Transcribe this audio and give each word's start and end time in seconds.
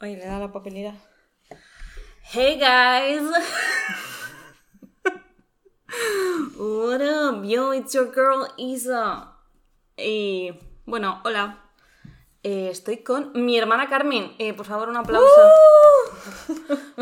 Oye, 0.00 0.16
le 0.16 0.26
da 0.26 0.38
la 0.38 0.52
papelera. 0.52 0.94
Hey 2.32 2.56
guys! 2.56 3.20
What 6.56 7.00
up, 7.00 7.44
yo, 7.44 7.72
it's 7.74 7.94
your 7.94 8.14
girl 8.14 8.46
Isa. 8.56 9.32
Y 9.96 10.52
bueno, 10.86 11.20
hola. 11.24 11.64
Eh, 12.44 12.68
estoy 12.70 12.98
con 12.98 13.32
mi 13.34 13.58
hermana 13.58 13.88
Carmen. 13.88 14.36
Eh, 14.38 14.54
por 14.54 14.66
favor, 14.66 14.88
un 14.88 14.98
aplauso. 14.98 15.26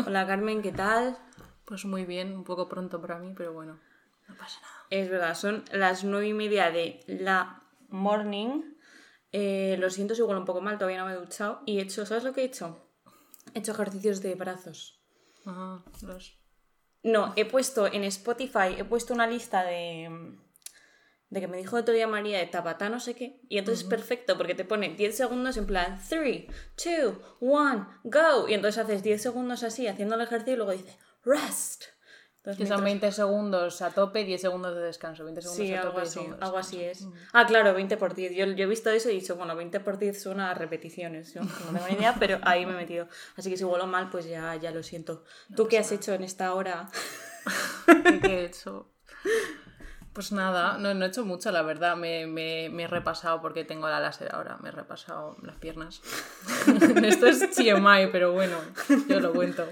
Hola 0.07 0.25
Carmen, 0.25 0.63
¿qué 0.63 0.71
tal? 0.71 1.19
Pues 1.65 1.85
muy 1.85 2.03
bien, 2.05 2.35
un 2.35 2.43
poco 2.43 2.67
pronto 2.67 2.99
para 2.99 3.19
mí, 3.19 3.35
pero 3.37 3.53
bueno, 3.53 3.79
no 4.27 4.35
pasa 4.37 4.59
nada. 4.61 4.73
Es 4.89 5.07
verdad, 5.07 5.35
son 5.35 5.63
las 5.71 6.03
nueve 6.03 6.29
y 6.29 6.33
media 6.33 6.71
de 6.71 7.03
la 7.05 7.61
morning. 7.89 8.63
Eh, 9.31 9.75
lo 9.77 9.91
siento 9.91 10.15
si 10.15 10.21
igual 10.21 10.39
un 10.39 10.45
poco 10.45 10.61
mal, 10.61 10.79
todavía 10.79 10.97
no 10.97 11.05
me 11.05 11.11
he 11.11 11.17
duchado. 11.17 11.61
Y 11.67 11.77
he 11.77 11.83
hecho, 11.83 12.03
¿sabes 12.03 12.23
lo 12.23 12.33
que 12.33 12.41
he 12.41 12.45
hecho? 12.45 12.86
He 13.53 13.59
hecho 13.59 13.71
ejercicios 13.71 14.21
de 14.21 14.35
brazos. 14.35 15.01
Ajá, 15.45 15.83
los... 16.01 16.39
No, 17.03 17.33
he 17.35 17.45
puesto 17.45 17.87
en 17.87 18.03
Spotify, 18.05 18.75
he 18.77 18.83
puesto 18.83 19.13
una 19.13 19.27
lista 19.27 19.63
de. 19.63 20.35
de 21.29 21.39
que 21.39 21.47
me 21.47 21.57
dijo 21.57 21.77
otro 21.77 21.93
día 21.93 22.07
María 22.07 22.39
de 22.39 22.47
tapatá 22.47 22.89
no 22.89 22.99
sé 22.99 23.13
qué. 23.13 23.39
Y 23.47 23.57
entonces 23.57 23.83
es 23.83 23.89
perfecto 23.89 24.37
porque 24.37 24.55
te 24.55 24.65
pone 24.65 24.89
10 24.95 25.15
segundos 25.15 25.57
en 25.57 25.67
plan 25.67 26.01
3, 26.09 26.45
2, 26.83 27.17
1, 27.39 28.01
go. 28.03 28.47
Y 28.49 28.53
entonces 28.53 28.83
haces 28.83 29.03
10 29.03 29.21
segundos 29.21 29.63
así 29.63 29.87
haciendo 29.87 30.15
el 30.15 30.21
ejercicio 30.21 30.53
y 30.53 30.57
luego 30.57 30.71
dice 30.71 30.97
rest. 31.23 31.85
Que 32.55 32.65
son 32.67 32.83
mientras- 32.83 32.83
20 32.83 33.11
segundos 33.11 33.81
a 33.81 33.91
tope, 33.91 34.23
10 34.23 34.39
segundos 34.41 34.75
de 34.75 34.81
descanso. 34.81 35.23
20 35.25 35.41
segundos 35.41 35.65
Sí, 35.67 35.73
a 35.73 35.81
tope, 35.81 35.87
algo 35.87 35.99
10 36.01 36.17
así, 36.17 36.33
algo 36.39 36.57
así 36.57 36.83
es. 36.83 37.07
Ah, 37.33 37.45
claro, 37.45 37.73
20 37.73 37.97
por 37.97 38.13
10. 38.15 38.35
Yo, 38.35 38.45
yo 38.45 38.63
he 38.63 38.67
visto 38.67 38.89
eso 38.89 39.09
y 39.09 39.17
he 39.17 39.19
dicho, 39.19 39.35
bueno, 39.35 39.55
20 39.55 39.79
por 39.81 39.97
10 39.97 40.21
suena 40.21 40.51
a 40.51 40.53
repeticiones. 40.53 41.33
Yo 41.33 41.41
no 41.41 41.49
tengo 41.73 41.87
ni 41.89 41.95
idea, 41.95 42.15
pero 42.19 42.39
ahí 42.43 42.65
me 42.65 42.73
he 42.73 42.75
metido. 42.77 43.07
Así 43.35 43.49
que 43.49 43.57
si 43.57 43.63
vuelo 43.63 43.87
mal, 43.87 44.09
pues 44.09 44.25
ya, 44.25 44.55
ya 44.55 44.71
lo 44.71 44.83
siento. 44.83 45.23
¿Tú 45.55 45.67
qué 45.67 45.79
has 45.79 45.91
hecho 45.91 46.13
en 46.13 46.23
esta 46.23 46.53
hora? 46.53 46.87
¿Y 48.13 48.19
qué 48.19 48.41
he 48.41 48.45
hecho? 48.45 48.87
Pues 50.13 50.31
nada, 50.31 50.79
no, 50.79 50.95
no 50.95 51.05
he 51.05 51.09
hecho 51.09 51.23
mucho, 51.25 51.51
la 51.51 51.61
verdad. 51.61 51.95
Me, 51.95 52.25
me- 52.25 52.69
me 52.71 52.83
he 52.83 52.87
repasado 52.87 53.39
porque 53.39 53.63
tengo 53.63 53.87
la 53.87 53.99
láser 53.99 54.33
ahora. 54.33 54.57
Me 54.61 54.69
he 54.69 54.71
repasado 54.71 55.35
las 55.43 55.55
piernas. 55.57 56.01
Esto 57.03 57.27
es 57.27 57.39
TMI, 57.51 58.07
pero 58.11 58.31
bueno, 58.33 58.57
yo 59.07 59.19
lo 59.19 59.31
cuento. 59.31 59.67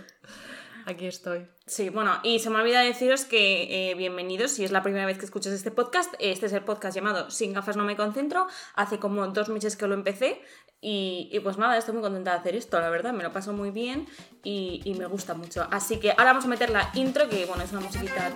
Aquí 0.86 1.08
estoy. 1.08 1.48
Sí, 1.66 1.90
bueno, 1.90 2.20
y 2.22 2.38
se 2.38 2.52
me 2.52 2.60
olvida 2.60 2.82
deciros 2.82 3.26
que 3.26 3.90
eh, 3.90 3.96
bienvenidos, 3.96 4.52
si 4.52 4.64
es 4.64 4.72
la 4.72 4.84
primera 4.84 5.08
vez 5.08 5.18
que 5.18 5.26
escuchas 5.26 5.52
este 5.52 5.72
podcast, 5.72 6.14
este 6.20 6.46
es 6.46 6.54
el 6.54 6.64
podcast 6.64 6.96
llamado 6.96 7.32
Sin 7.32 7.54
gafas 7.54 7.76
no 7.76 7.84
me 7.84 7.96
concentro, 7.96 8.46
hace 8.76 9.00
como 9.00 9.26
dos 9.28 9.50
meses 9.50 9.76
que 9.76 9.88
lo 9.88 9.96
empecé 9.96 10.44
y, 10.82 11.28
y 11.32 11.40
pues 11.40 11.58
nada, 11.58 11.76
estoy 11.76 11.96
muy 11.96 12.04
contenta 12.04 12.34
de 12.34 12.38
hacer 12.38 12.56
esto, 12.56 12.80
la 12.80 12.90
verdad, 12.90 13.14
me 13.14 13.24
lo 13.24 13.34
paso 13.34 13.52
muy 13.52 13.72
bien 13.72 14.08
y, 14.44 14.96
me 15.00 15.08
gusta 15.08 15.34
mucho. 15.34 15.68
Así 15.72 15.98
que 16.00 16.12
ahora 16.12 16.26
vamos 16.26 16.46
a 16.46 16.50
meter 16.50 16.70
la 16.70 16.92
intro, 16.94 17.28
que 17.30 17.48
bueno, 17.48 17.64
es 17.64 17.72
una 17.72 17.82
musiquita... 17.82 18.32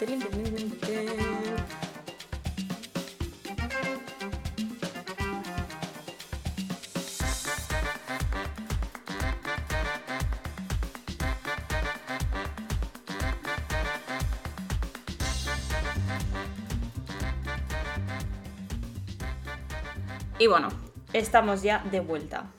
Y 20.40 20.48
bueno, 20.48 20.70
estamos 21.12 21.62
ya 21.64 21.84
de 21.92 22.00
vuelta. 22.00 22.50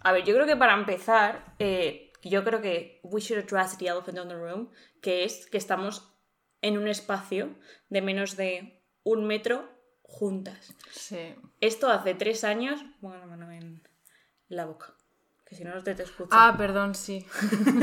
A 0.00 0.12
ver, 0.12 0.24
yo 0.24 0.34
creo 0.34 0.46
que 0.46 0.56
para 0.56 0.72
empezar, 0.72 1.54
eh, 1.58 2.10
yo 2.22 2.42
creo 2.44 2.62
que 2.62 2.98
we 3.02 3.20
should 3.20 3.44
address 3.44 3.76
the 3.76 3.86
elephant 3.86 4.16
in 4.16 4.28
the 4.28 4.34
room, 4.34 4.70
que 5.02 5.24
es 5.24 5.46
que 5.46 5.58
estamos 5.58 6.10
en 6.62 6.78
un 6.78 6.88
espacio 6.88 7.54
de 7.90 8.00
menos 8.00 8.38
de 8.38 8.82
un 9.02 9.26
metro 9.26 9.68
juntas. 10.02 10.74
Sí. 10.90 11.34
Esto 11.60 11.90
hace 11.90 12.14
tres 12.14 12.42
años, 12.42 12.82
bueno, 13.02 13.28
bueno, 13.28 13.50
en 13.52 13.82
la 14.48 14.64
boca, 14.64 14.94
que 15.44 15.56
si 15.56 15.62
no, 15.62 15.74
no 15.74 15.82
te, 15.82 15.94
te 15.94 16.04
escucho. 16.04 16.30
Ah, 16.32 16.54
perdón, 16.56 16.94
sí. 16.94 17.26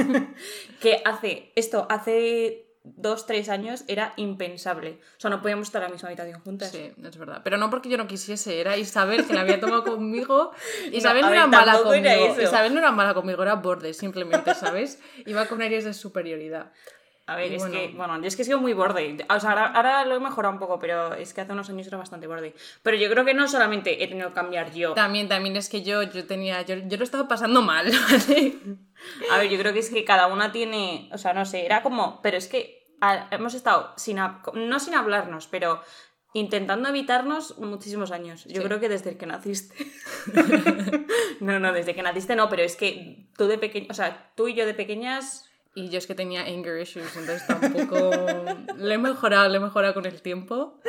Que 0.82 1.04
hace, 1.06 1.52
esto 1.56 1.86
hace 1.92 2.63
dos, 2.84 3.26
tres 3.26 3.50
años 3.50 3.86
era 3.88 4.14
impensable. 4.18 5.00
O 5.18 5.20
sea, 5.20 5.30
no 5.30 5.42
podíamos 5.42 5.68
estar 5.68 5.82
en 5.82 5.88
la 5.90 5.94
misma 5.94 6.10
habitación 6.10 6.42
juntas. 6.42 6.72
Sí, 6.72 6.92
es 7.02 7.18
verdad. 7.18 7.42
Pero 7.44 7.58
no 7.58 7.70
porque 7.70 7.90
yo 7.90 7.98
no 7.98 8.08
quisiese, 8.08 8.60
era 8.60 8.78
Isabel 8.78 9.26
que 9.26 9.34
la 9.34 9.42
había 9.42 9.60
tomado 9.60 9.84
conmigo. 9.96 10.52
Isabel 10.92 11.22
no, 11.22 11.30
ver, 11.30 11.38
era 11.38 11.48
mala 11.48 11.74
era 11.74 11.84
conmigo. 11.84 12.10
eso. 12.34 12.42
Isabel 12.42 12.74
no 12.74 12.80
era 12.80 12.92
mala 12.92 13.14
conmigo, 13.14 13.42
era 13.42 13.56
borde, 13.56 13.94
simplemente, 13.94 14.54
¿sabes? 14.54 15.00
Iba 15.26 15.46
con 15.46 15.62
aires 15.62 15.86
de 15.86 15.94
superioridad. 15.94 16.72
A 17.26 17.38
ver, 17.38 17.52
Y 17.52 17.56
es 17.56 17.62
bueno. 17.62 17.78
que, 17.80 17.88
bueno, 17.96 18.20
yo 18.20 18.28
es 18.28 18.36
que 18.36 18.42
he 18.42 18.46
sido 18.46 18.60
muy 18.60 18.74
borde. 18.74 19.18
O 19.30 19.40
sea, 19.40 19.52
ahora, 19.52 19.66
ahora 19.68 20.06
lo 20.06 20.16
he 20.16 20.20
mejorado 20.20 20.54
un 20.54 20.60
poco, 20.60 20.78
pero 20.78 21.14
es 21.14 21.34
que 21.34 21.40
hace 21.40 21.54
unos 21.54 21.70
años 21.70 21.88
era 21.88 21.98
bastante 21.98 22.28
borde. 22.28 22.54
Pero 22.82 22.98
yo 22.98 23.10
creo 23.10 23.24
que 23.24 23.34
no 23.34 23.48
solamente 23.48 24.04
he 24.04 24.08
tenido 24.10 24.28
que 24.30 24.36
cambiar 24.36 24.74
yo. 24.74 24.94
También, 24.94 25.30
también 25.30 25.56
es 25.56 25.70
que 25.70 25.84
yo, 25.84 26.04
yo 26.04 26.26
tenía, 26.28 26.62
yo, 26.64 26.76
yo 26.76 26.98
lo 26.98 27.04
estaba 27.06 27.30
pasando 27.30 27.62
mal, 27.62 27.90
¿vale? 28.10 28.56
A 29.32 29.38
ver, 29.38 29.50
yo 29.50 29.58
creo 29.58 29.72
que 29.72 29.80
es 29.80 29.90
que 29.90 30.04
cada 30.04 30.28
una 30.28 30.52
tiene, 30.52 31.10
o 31.14 31.18
sea, 31.18 31.32
no 31.34 31.46
sé, 31.46 31.66
era 31.66 31.82
como, 31.82 32.22
pero 32.22 32.36
es 32.38 32.48
que 32.50 32.88
a- 33.00 33.28
hemos 33.32 33.54
estado 33.54 33.94
sin, 33.96 34.18
no 34.18 34.80
sin 34.82 34.94
hablarnos, 34.96 35.48
pero 35.48 35.82
intentando 36.34 36.90
evitarnos 36.90 37.58
muchísimos 37.60 38.12
años. 38.12 38.44
Yo 38.46 38.62
Sí. 38.62 38.68
creo 38.68 38.80
que 38.82 38.90
desde 38.90 39.16
que 39.18 39.26
naciste. 39.28 39.76
no, 41.40 41.60
no, 41.60 41.72
desde 41.74 41.96
que 41.96 42.02
naciste 42.04 42.36
no, 42.36 42.50
pero 42.50 42.64
es 42.64 42.76
que 42.76 43.28
tú 43.38 43.46
de 43.48 43.58
pequeña, 43.58 43.88
o 43.90 43.94
sea, 43.94 44.32
tú 44.36 44.48
y 44.48 44.54
yo 44.56 44.66
de 44.66 44.74
pequeñas 44.74 45.50
Y 45.76 45.90
yo 45.90 45.98
es 45.98 46.06
que 46.06 46.14
tenía 46.14 46.42
anger 46.44 46.80
issues, 46.82 47.16
entonces 47.18 47.48
tampoco... 47.48 48.12
lo 48.78 48.92
he 48.92 48.98
mejorado, 49.00 49.50
lo 49.50 49.56
he 49.56 49.60
mejorado 49.60 49.94
con 49.96 50.06
el 50.06 50.22
tiempo. 50.22 50.80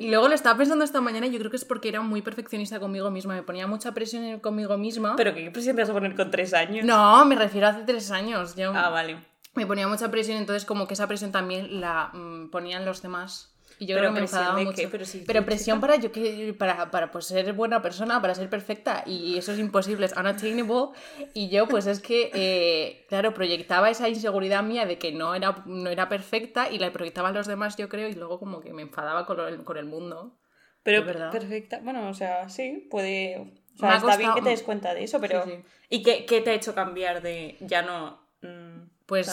Y 0.00 0.08
luego 0.10 0.26
lo 0.28 0.34
estaba 0.34 0.58
pensando 0.58 0.84
esta 0.84 1.00
mañana 1.00 1.26
y 1.26 1.30
yo 1.30 1.38
creo 1.38 1.50
que 1.50 1.56
es 1.56 1.64
porque 1.64 1.88
era 1.88 2.00
muy 2.00 2.22
perfeccionista 2.22 2.80
conmigo 2.80 3.10
misma. 3.10 3.34
Me 3.34 3.42
ponía 3.44 3.66
mucha 3.68 3.92
presión 3.94 4.40
conmigo 4.40 4.76
misma. 4.78 5.14
Pero 5.16 5.32
¿qué 5.34 5.50
presión 5.52 5.76
te 5.76 5.82
vas 5.82 5.90
a 5.90 5.92
poner 5.92 6.16
con 6.16 6.30
tres 6.32 6.54
años? 6.54 6.84
No, 6.84 7.24
me 7.24 7.36
refiero 7.36 7.68
a 7.68 7.70
hace 7.70 7.82
tres 7.84 8.10
años. 8.10 8.56
Yo 8.56 8.72
Ah, 8.74 8.88
vale. 8.88 9.24
me 9.54 9.64
ponía 9.66 9.86
mucha 9.86 10.10
presión, 10.10 10.38
entonces 10.38 10.64
como 10.64 10.88
que 10.88 10.94
esa 10.94 11.06
presión 11.06 11.30
también 11.30 11.80
la 11.80 12.10
mm, 12.12 12.50
ponían 12.50 12.84
los 12.84 13.00
demás. 13.00 13.51
Y 13.82 13.86
yo 13.86 13.96
Pero 13.96 14.12
creo 14.12 14.14
que 14.14 14.20
me 14.20 14.26
enfadaba 14.26 14.58
mucho. 14.60 14.76
qué? 14.76 14.86
Pero 14.88 15.04
si- 15.04 15.18
presión 15.18 15.80
para 15.80 15.96
yo 15.96 16.12
que 16.12 16.54
para, 16.56 16.90
para 16.92 17.10
pues, 17.10 17.26
ser 17.26 17.52
buena 17.52 17.82
persona, 17.82 18.20
para 18.22 18.32
ser 18.36 18.48
perfecta. 18.48 19.02
Y 19.06 19.36
eso 19.36 19.50
es 19.52 19.58
imposible, 19.58 20.06
es 20.06 20.12
unattainable. 20.12 20.90
Y 21.34 21.48
yo, 21.48 21.66
pues 21.66 21.86
es 21.88 21.98
que, 22.00 22.30
eh, 22.32 23.04
claro, 23.08 23.34
proyectaba 23.34 23.90
esa 23.90 24.08
inseguridad 24.08 24.62
mía 24.62 24.86
de 24.86 24.98
que 24.98 25.10
no 25.10 25.34
era, 25.34 25.64
no 25.66 25.90
era 25.90 26.08
perfecta 26.08 26.70
y 26.70 26.78
la 26.78 26.92
proyectaba 26.92 27.30
a 27.30 27.32
los 27.32 27.48
demás, 27.48 27.76
yo 27.76 27.88
creo, 27.88 28.08
y 28.08 28.12
luego 28.14 28.38
como 28.38 28.60
que 28.60 28.72
me 28.72 28.82
enfadaba 28.82 29.26
con, 29.26 29.40
el- 29.40 29.64
con 29.64 29.76
el 29.76 29.86
mundo. 29.86 30.38
Pero 30.84 31.04
verdad. 31.04 31.32
perfecta. 31.32 31.80
Bueno, 31.82 32.08
o 32.08 32.14
sea, 32.14 32.48
sí, 32.48 32.86
puede. 32.88 33.38
O 33.74 33.78
sea, 33.78 33.96
está 33.96 34.16
bien 34.16 34.32
que 34.34 34.42
te 34.42 34.50
des 34.50 34.62
cuenta 34.62 34.94
de 34.94 35.02
eso, 35.04 35.20
pero. 35.20 35.42
Sí, 35.44 35.50
sí. 35.56 35.62
¿Y 35.88 36.02
qué, 36.04 36.24
qué 36.24 36.40
te 36.40 36.50
ha 36.50 36.54
hecho 36.54 36.72
cambiar 36.74 37.20
de 37.20 37.56
ya 37.60 37.82
no. 37.82 38.20
mm, 38.42 38.82
Pues, 39.06 39.26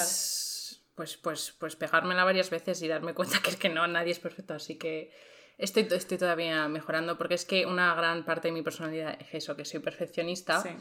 pues, 1.00 1.16
pues, 1.16 1.56
pues 1.58 1.78
pegármela 1.78 2.26
varias 2.26 2.50
veces 2.50 2.82
y 2.82 2.90
darme 2.90 3.14
cuenta 3.14 3.40
que 3.42 3.52
es 3.52 3.56
que 3.56 3.70
no, 3.70 3.88
nadie 3.88 4.12
es 4.12 4.20
perfecto, 4.20 4.54
así 4.54 4.78
que 4.78 5.14
estoy, 5.58 5.88
estoy 5.92 6.18
todavía 6.18 6.68
mejorando 6.68 7.18
porque 7.18 7.36
es 7.36 7.46
que 7.46 7.66
una 7.66 7.96
gran 7.96 8.26
parte 8.26 8.50
de 8.50 8.52
mi 8.52 8.62
personalidad 8.64 9.16
es 9.22 9.34
eso, 9.34 9.56
que 9.56 9.64
soy 9.64 9.80
perfeccionista 9.80 10.62
Sí. 10.62 10.72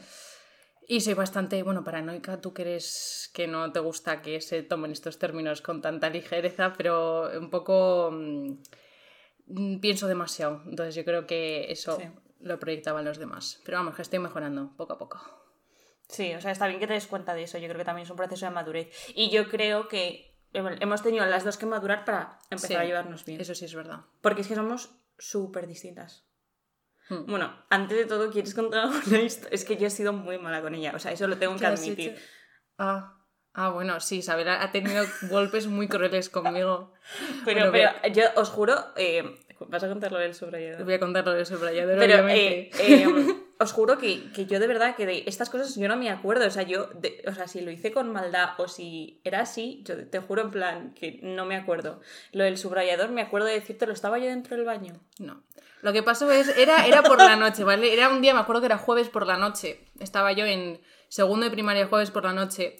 y 0.89 0.99
soy 0.99 1.13
bastante, 1.13 1.63
bueno, 1.63 1.85
paranoica, 1.85 2.41
tú 2.41 2.53
eres 2.57 3.31
que 3.33 3.47
no 3.47 3.71
te 3.71 3.79
gusta 3.79 4.21
que 4.21 4.41
se 4.41 4.61
tomen 4.61 4.91
estos 4.91 5.17
términos 5.19 5.61
con 5.61 5.81
tanta 5.81 6.09
ligereza, 6.09 6.73
pero 6.75 7.29
un 7.39 7.49
poco 7.49 8.09
mm, 8.11 9.79
pienso 9.79 10.07
demasiado, 10.09 10.61
entonces 10.65 10.95
yo 10.95 11.05
creo 11.05 11.25
que 11.25 11.71
eso 11.71 11.95
Sí. 11.97 12.03
lo 12.41 12.59
proyectaban 12.59 13.05
los 13.05 13.19
demás, 13.19 13.61
pero 13.63 13.77
vamos, 13.77 13.95
que 13.95 14.01
estoy 14.01 14.19
mejorando 14.19 14.73
poco 14.75 14.91
a 14.91 14.97
poco. 14.97 15.38
Sí, 16.09 16.33
o 16.33 16.41
sea, 16.41 16.51
está 16.51 16.67
bien 16.67 16.79
que 16.79 16.87
te 16.87 16.93
des 16.93 17.07
cuenta 17.07 17.33
de 17.35 17.43
eso. 17.43 17.57
Yo 17.59 17.67
creo 17.67 17.77
que 17.77 17.85
también 17.85 18.03
es 18.05 18.09
un 18.09 18.17
proceso 18.17 18.45
de 18.45 18.51
madurez. 18.51 18.89
Y 19.15 19.29
yo 19.29 19.47
creo 19.47 19.87
que 19.87 20.35
hemos 20.53 21.03
tenido 21.03 21.25
las 21.27 21.43
dos 21.45 21.57
que 21.57 21.65
madurar 21.67 22.03
para 22.03 22.39
empezar 22.49 22.67
Sí, 22.69 22.75
a 22.75 22.83
llevarnos 22.83 23.23
bien. 23.25 23.39
Eso 23.39 23.53
sí 23.53 23.65
es 23.65 23.75
verdad. 23.75 23.99
Porque 24.21 24.41
es 24.41 24.47
que 24.47 24.55
somos 24.55 24.89
súper 25.19 25.67
distintas. 25.67 26.25
Hmm. 27.09 27.25
Bueno, 27.27 27.53
antes 27.69 27.95
de 27.97 28.05
todo, 28.05 28.31
¿quieres 28.31 28.53
contar 28.55 28.85
alguna 28.85 29.21
historia? 29.21 29.53
Es 29.53 29.63
que 29.65 29.77
yo 29.77 29.87
he 29.87 29.91
sido 29.91 30.11
muy 30.11 30.37
mala 30.39 30.61
con 30.61 30.73
ella. 30.75 30.93
O 30.95 30.99
sea, 30.99 31.11
eso 31.11 31.27
lo 31.27 31.37
tengo 31.37 31.53
que 31.53 31.59
¿Qué 31.59 31.65
has 31.67 31.79
admitir. 31.79 32.17
Ah, 32.79 33.15
ah, 33.53 33.69
bueno, 33.69 33.99
sí, 33.99 34.17
Isabel 34.17 34.49
ha 34.49 34.71
tenido 34.71 35.05
golpes 35.29 35.67
muy 35.67 35.87
crueles 35.87 36.29
conmigo. 36.29 36.93
Pero, 37.45 37.69
Bueno, 37.71 37.91
pero 38.01 38.13
yo 38.13 38.23
os 38.35 38.49
juro, 38.49 38.75
eh, 38.95 39.23
vas 39.67 39.83
a 39.83 39.87
contarlo 39.89 40.17
del 40.19 40.33
subrayador. 40.33 40.85
voy 40.85 40.93
a 40.95 40.99
contar 40.99 41.25
lo 41.25 41.33
del 41.33 41.45
subrayador, 41.45 41.97
Pero 41.99 42.13
obviamente. 42.23 42.69
eh, 42.79 43.03
eh, 43.03 43.35
os 43.61 43.73
juro 43.73 43.97
que, 43.97 44.31
que 44.31 44.45
yo 44.45 44.59
de 44.59 44.67
verdad 44.67 44.95
que 44.95 45.05
de 45.05 45.23
estas 45.27 45.49
cosas 45.49 45.75
yo 45.75 45.87
no 45.89 45.97
me 45.97 46.09
acuerdo. 46.09 46.47
O 46.47 46.49
sea, 46.49 46.63
yo, 46.63 46.87
de- 46.95 47.21
o 47.27 47.33
sea, 47.33 47.47
si 47.47 47.59
lo 47.61 47.71
hice 47.71 47.91
con 47.91 48.11
maldad 48.11 48.51
o 48.57 48.67
si 48.69 49.19
era 49.25 49.41
así, 49.41 49.83
yo 49.85 50.07
te 50.09 50.19
juro 50.19 50.41
en 50.43 50.51
plan 50.51 50.93
que 50.93 51.19
no 51.23 51.45
me 51.45 51.55
acuerdo. 51.57 51.99
Lo 52.31 52.45
del 52.45 52.57
subrayador, 52.57 53.09
me 53.09 53.21
acuerdo 53.21 53.47
de 53.47 53.53
decirte, 53.55 53.85
lo 53.85 53.93
estaba 53.93 54.17
yo 54.17 54.25
dentro 54.27 54.55
del 54.55 54.65
baño. 54.65 54.93
No. 55.19 55.43
Lo 55.81 55.93
que 55.93 56.03
pasó 56.03 56.31
es, 56.31 56.47
era, 56.57 56.87
era 56.87 57.03
por 57.03 57.17
la 57.19 57.35
noche, 57.35 57.63
¿vale? 57.63 57.93
Era 57.93 58.09
un 58.09 58.21
día, 58.21 58.33
me 58.33 58.39
acuerdo 58.41 58.61
que 58.61 58.65
era 58.67 58.77
jueves 58.77 59.09
por 59.09 59.25
la 59.27 59.37
noche. 59.37 59.85
Estaba 59.99 60.31
yo 60.33 60.45
en, 60.45 60.81
segundo 61.09 61.45
de 61.45 61.51
primaria, 61.51 61.87
jueves 61.87 62.11
por 62.11 62.23
la 62.25 62.33
noche. 62.33 62.77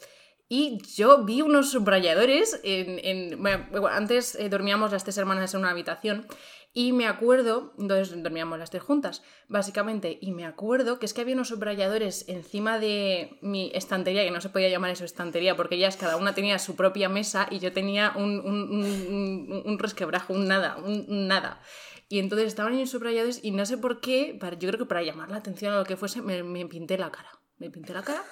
Y 0.51 0.79
yo 0.95 1.23
vi 1.25 1.41
unos 1.41 1.71
subrayadores 1.71 2.59
en... 2.63 2.99
en- 3.05 3.41
bueno, 3.41 3.87
antes 3.87 4.35
eh, 4.35 4.49
dormíamos 4.49 4.91
las 4.91 5.03
tres 5.03 5.17
hermanas 5.17 5.53
en 5.53 5.59
una 5.59 5.69
habitación 5.71 6.25
y 6.73 6.93
me 6.93 7.07
acuerdo, 7.07 7.73
entonces 7.79 8.21
dormíamos 8.21 8.59
las 8.59 8.69
tres 8.69 8.83
juntas, 8.83 9.23
básicamente, 9.47 10.19
y 10.21 10.31
me 10.31 10.45
acuerdo 10.45 10.99
que 10.99 11.05
es 11.07 11.13
que 11.13 11.21
había 11.21 11.33
unos 11.33 11.47
subrayadores 11.47 12.25
encima 12.29 12.77
de 12.79 13.37
mi 13.41 13.71
estantería, 13.73 14.23
que 14.23 14.31
no 14.31 14.39
se 14.39 14.49
podía 14.49 14.69
llamar 14.69 14.91
eso 14.91 15.03
estantería, 15.03 15.55
porque 15.55 15.75
ellas 15.75 15.97
cada 15.97 16.15
una 16.15 16.35
tenía 16.35 16.59
su 16.59 16.75
propia 16.75 17.09
mesa 17.09 17.47
y 17.49 17.57
yo 17.59 17.73
tenía 17.73 18.13
un, 18.15 18.39
un, 18.39 18.71
un- 18.71 19.63
un- 19.65 19.79
resquebrajo, 19.79 20.33
un 20.33 20.47
nada, 20.47 20.77
un, 20.77 21.27
nada. 21.27 21.59
Y 22.07 22.19
entonces 22.19 22.47
estaban 22.47 22.73
ahí 22.73 22.85
subrayadores 22.87 23.39
y 23.43 23.51
no 23.51 23.65
sé 23.65 23.77
por 23.77 23.99
qué, 23.99 24.37
para- 24.39 24.57
yo 24.57 24.69
creo 24.69 24.79
que 24.79 24.85
para 24.85 25.01
llamar 25.03 25.29
la 25.31 25.37
atención 25.37 25.73
a 25.73 25.77
lo 25.77 25.85
que 25.85 25.97
fuese, 25.97 26.21
me, 26.21 26.43
me 26.43 26.65
pinté 26.67 26.97
la 26.97 27.11
cara. 27.11 27.29
Me 27.57 27.69
pinté 27.71 27.93
la 27.93 28.03
cara. 28.03 28.23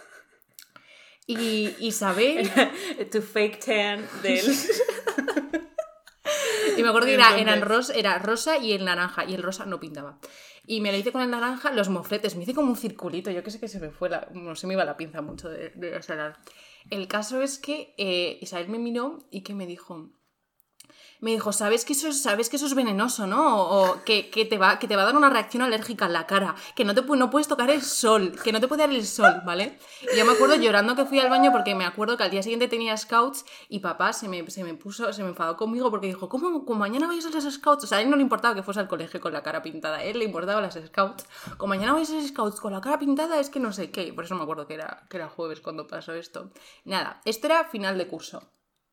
Y 1.26 1.76
Isabel... 1.80 2.50
tu 3.12 3.22
fake 3.22 3.60
tan 3.66 4.08
del... 4.22 4.46
Y 6.78 6.84
me 6.84 6.90
acuerdo 6.90 7.08
que 7.08 7.14
era, 7.16 7.30
eran 7.42 7.62
ros- 7.62 7.90
era 7.96 8.20
rosa 8.20 8.58
y 8.58 8.74
el 8.74 8.86
naranja, 8.86 9.26
y 9.26 9.34
el 9.34 9.44
rosa 9.44 9.66
no 9.66 9.80
pintaba. 9.80 10.20
Y 10.66 10.82
me 10.82 10.92
lo 10.92 10.98
hice 10.98 11.12
con 11.12 11.22
el 11.22 11.30
naranja, 11.32 11.72
los 11.72 11.90
mofletes, 11.90 12.36
me 12.36 12.44
hice 12.44 12.54
como 12.54 12.70
un 12.72 12.76
circulito, 12.78 13.32
yo 13.32 13.42
que 13.44 13.52
sé 13.52 13.60
que 13.60 13.68
se 13.70 13.80
me 13.80 13.90
fue 13.90 14.10
la, 14.10 14.28
no 14.34 14.56
se 14.56 14.68
me 14.68 14.74
iba 14.74 14.84
la 14.86 14.98
pinza 14.98 15.22
mucho 15.22 15.50
de, 15.50 15.70
de 15.76 15.96
o 15.96 16.02
sea, 16.02 16.16
la- 16.16 16.40
El 16.90 17.08
caso 17.08 17.42
es 17.42 17.58
que 17.58 17.94
eh, 17.98 18.38
Isabel 18.42 18.70
me 18.70 18.78
miró 18.78 19.20
y 19.32 19.42
que 19.42 19.54
me 19.54 19.66
dijo, 19.66 20.10
me 21.20 21.32
dijo, 21.32 21.52
¿sabes 21.52 21.86
que 21.86 21.94
eso 21.94 22.08
es, 22.10 22.22
sabes 22.22 22.50
que 22.50 22.58
eso 22.58 22.66
es 22.66 22.76
venenoso, 22.76 23.28
¿no? 23.28 23.62
O, 23.62 24.04
que, 24.04 24.30
que 24.30 24.46
te 24.46 24.58
va, 24.58 24.80
que 24.80 24.88
te 24.88 24.96
va 24.96 25.02
a 25.02 25.06
dar 25.06 25.16
una 25.16 25.30
reacción 25.30 25.64
alérgica 25.64 26.06
en 26.06 26.14
la 26.14 26.28
cara, 26.28 26.56
que 26.76 26.86
no, 26.86 26.94
te, 26.94 27.02
no 27.02 27.30
puedes 27.30 27.48
tocar 27.48 27.70
el 27.70 27.82
sol, 27.82 28.34
que 28.44 28.52
no 28.52 28.60
te 28.60 28.68
puede 28.68 28.84
dar 28.84 28.92
el 28.92 29.06
sol, 29.06 29.42
¿vale? 29.46 29.80
Y 30.14 30.18
yo 30.18 30.26
me 30.26 30.34
acuerdo 30.34 30.56
llorando 30.56 30.96
que 30.96 31.06
fui 31.06 31.20
al 31.20 31.30
baño 31.30 31.52
porque 31.52 31.76
me 31.76 31.86
acuerdo 31.86 32.18
que 32.18 32.24
al 32.24 32.32
día 32.32 32.44
siguiente 32.44 32.68
tenía 32.68 32.96
scouts 32.96 33.46
y 33.70 33.80
papá 33.80 34.14
se 34.14 34.28
me, 34.28 34.50
se 34.50 34.64
me 34.64 34.74
puso, 34.76 35.12
se 35.14 35.24
me 35.24 35.30
enfadó 35.30 35.58
conmigo 35.58 35.90
porque 35.90 36.08
dijo, 36.08 36.30
¿cómo, 36.30 36.66
como 36.66 36.80
mañana 36.80 37.08
vais 37.08 37.26
a 37.26 37.30
los 37.30 37.44
scouts? 37.52 37.84
O 37.84 37.88
sea, 37.88 37.98
a 37.98 38.02
él 38.02 38.10
no 38.10 38.16
le 38.16 38.22
importaba 38.22 38.54
que 38.54 38.64
fuese 38.64 38.80
al 38.80 38.88
colegio 38.88 39.20
con 39.20 39.34
la 39.34 39.44
cara 39.44 39.62
pintada, 39.62 39.98
a 39.98 40.04
él 40.04 40.20
le 40.20 40.26
importaban 40.26 40.64
las 40.64 40.76
scouts. 40.76 41.26
Como 41.58 41.70
mañana 41.70 41.94
vais 41.94 42.10
a 42.12 42.14
los 42.14 42.28
scouts 42.28 42.60
con 42.60 42.74
la 42.74 42.82
cara 42.82 43.00
pintada 43.00 43.40
es 43.40 43.50
que 43.50 43.60
no 43.60 43.72
sé 43.72 43.92
qué, 43.92 44.14
por 44.14 44.26
eso 44.26 44.36
me 44.36 44.44
acuerdo 44.44 44.68
que 44.68 44.76
era, 44.76 45.06
que 45.10 45.18
era 45.18 45.30
jueves 45.30 45.62
cuando 45.62 45.88
pasó 45.88 46.14
esto. 46.14 46.52
Nada, 46.86 47.22
esto 47.26 47.48
era 47.48 47.66
final 47.66 47.98
de 47.98 48.08
curso. 48.08 48.44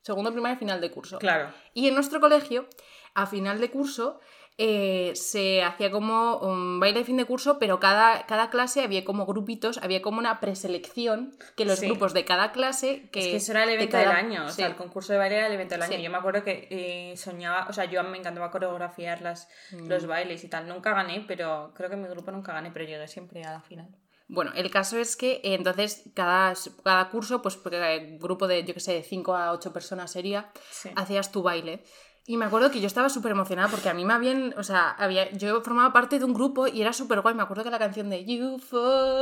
Segundo 0.05 0.31
primaria, 0.33 0.59
final 0.59 0.81
de 0.81 0.91
curso. 0.91 1.19
Claro. 1.19 1.49
Y 1.73 1.89
en 1.89 1.95
nuestro 1.95 2.21
colegio, 2.21 2.67
a 3.15 3.27
final 3.27 3.59
de 3.59 3.71
curso, 3.71 4.21
eh, 4.59 5.13
se 5.17 5.65
hacía 5.65 5.91
como 5.91 6.37
un 6.37 6.79
baile 6.79 7.01
de 7.01 7.05
fin 7.05 7.17
de 7.17 7.25
curso, 7.25 7.59
pero 7.59 7.81
cada, 7.81 8.25
cada 8.27 8.51
clase 8.51 8.83
había 8.83 9.03
como 9.05 9.25
grupitos, 9.27 9.79
había 9.79 10.03
como 10.03 10.19
una 10.19 10.39
preselección 10.41 11.37
que 11.57 11.65
los 11.65 11.79
Sí. 11.81 11.87
grupos 11.87 12.13
de 12.13 12.25
cada 12.25 12.53
clase... 12.53 13.09
Que, 13.11 13.19
Es 13.21 13.27
que 13.29 13.37
eso 13.37 13.53
era 13.53 13.63
el 13.65 13.71
de 13.71 13.75
evento 13.77 13.93
cada- 13.93 14.09
del 14.09 14.17
año, 14.27 14.45
o 14.45 14.49
sea, 14.51 14.67
Sí. 14.67 14.71
el 14.73 14.77
concurso 14.77 15.13
de 15.13 15.19
baile 15.19 15.39
era 15.39 15.47
el 15.49 15.55
evento 15.55 15.75
del 15.75 15.83
año. 15.83 15.97
Sí. 15.97 16.03
Yo 16.03 16.11
me 16.11 16.19
acuerdo 16.19 16.45
que 16.45 16.69
eh, 16.71 17.17
soñaba, 17.17 17.67
o 17.69 17.73
sea, 17.73 17.87
yo 17.87 18.05
me 18.05 18.19
encantaba 18.19 18.51
coreografiar 18.53 19.23
las, 19.23 19.49
Mm. 19.73 19.89
los 19.89 20.07
bailes 20.07 20.45
y 20.45 20.49
tal. 20.49 20.69
Nunca 20.69 20.93
gané, 20.93 21.25
pero 21.27 21.73
creo 21.75 21.89
que 21.91 21.97
mi 21.97 22.07
grupo 22.09 22.31
nunca 22.31 22.53
gané, 22.53 22.71
pero 22.71 22.85
llegué 22.85 23.09
siempre 23.09 23.43
a 23.43 23.53
la 23.53 23.61
final. 23.63 23.89
Bueno, 24.27 24.53
el 24.55 24.71
caso 24.71 24.97
es 24.99 25.17
que 25.17 25.33
eh, 25.45 25.55
entonces 25.55 26.05
cada, 26.15 26.55
cada 26.83 27.11
curso, 27.11 27.43
pues 27.43 27.57
porque 27.57 27.97
el 27.97 28.19
grupo 28.19 28.47
de, 28.47 28.65
yo 28.65 28.73
que 28.75 28.81
sé, 28.81 28.95
de 28.95 29.03
5 29.03 29.37
a 29.37 29.53
8 29.53 29.73
personas 29.73 30.11
sería, 30.13 30.51
Sí. 30.71 30.91
hacías 30.97 31.31
tu 31.31 31.43
baile. 31.43 31.85
Y 32.27 32.39
me 32.39 32.47
acuerdo 32.47 32.71
que 32.71 32.81
yo 32.81 32.87
estaba 32.87 33.11
súper 33.11 33.33
emocionada 33.33 33.69
porque 33.69 33.91
a 33.91 33.95
mí 33.95 34.03
me 34.07 34.15
habían, 34.15 34.55
o 34.57 34.63
sea, 34.63 34.93
había, 34.93 35.31
yo 35.33 35.61
formaba 35.61 35.93
parte 35.93 36.19
de 36.19 36.25
un 36.25 36.33
grupo 36.33 36.67
y 36.67 36.81
era 36.81 36.95
súper 36.95 37.21
guay. 37.21 37.35
Me 37.35 37.43
acuerdo 37.43 37.65
que 37.65 37.71
la 37.71 37.79
canción 37.79 38.09
de 38.09 38.25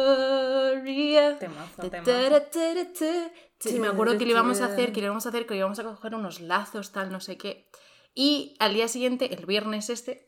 Euphoria. 0.02 1.36
Temazo, 1.38 1.82
me 3.80 3.88
acuerdo 3.88 4.16
que 4.18 4.24
lo 4.24 4.30
íbamos 4.30 4.60
a 4.60 4.66
hacer, 4.66 4.92
que 4.92 5.00
lo 5.00 5.06
íbamos 5.06 5.26
a 5.26 5.30
hacer, 5.30 5.46
que 5.46 5.56
íbamos 5.56 5.80
a 5.80 5.84
coger 5.84 6.14
unos 6.14 6.40
lazos, 6.40 6.92
tal, 6.92 7.10
no 7.10 7.18
sé 7.18 7.36
qué. 7.36 7.68
Y 8.14 8.54
al 8.60 8.74
día 8.74 8.86
siguiente, 8.86 9.34
el 9.34 9.46
viernes 9.46 9.90
este, 9.90 10.24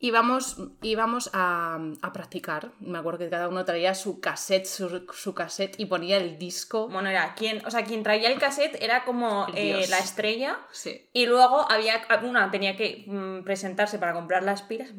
íbamos, 0.00 0.56
íbamos 0.82 1.30
a, 1.34 1.78
a 2.00 2.12
practicar. 2.12 2.72
Me 2.80 2.98
acuerdo 2.98 3.18
que 3.20 3.30
cada 3.30 3.48
uno 3.48 3.64
traía 3.64 3.94
su 3.94 4.20
cassette, 4.20 4.66
su, 4.66 5.06
su 5.12 5.34
cassette 5.34 5.78
y 5.78 5.86
ponía 5.86 6.16
el 6.16 6.38
disco. 6.38 6.88
Bueno, 6.88 7.10
era 7.10 7.34
quien, 7.34 7.64
o 7.66 7.70
sea, 7.70 7.84
quien 7.84 8.02
traía 8.02 8.30
el 8.32 8.38
cassette 8.38 8.82
era 8.82 9.04
como 9.04 9.46
eh, 9.54 9.86
la 9.88 9.98
estrella. 9.98 10.58
Sí. 10.72 11.08
Y 11.12 11.26
luego 11.26 11.70
había 11.70 12.00
una 12.22 12.50
tenía 12.50 12.76
que 12.76 13.04
mm, 13.06 13.44
presentarse 13.44 13.98
para 13.98 14.14
comprar 14.14 14.42
las 14.42 14.62
pilas. 14.62 14.90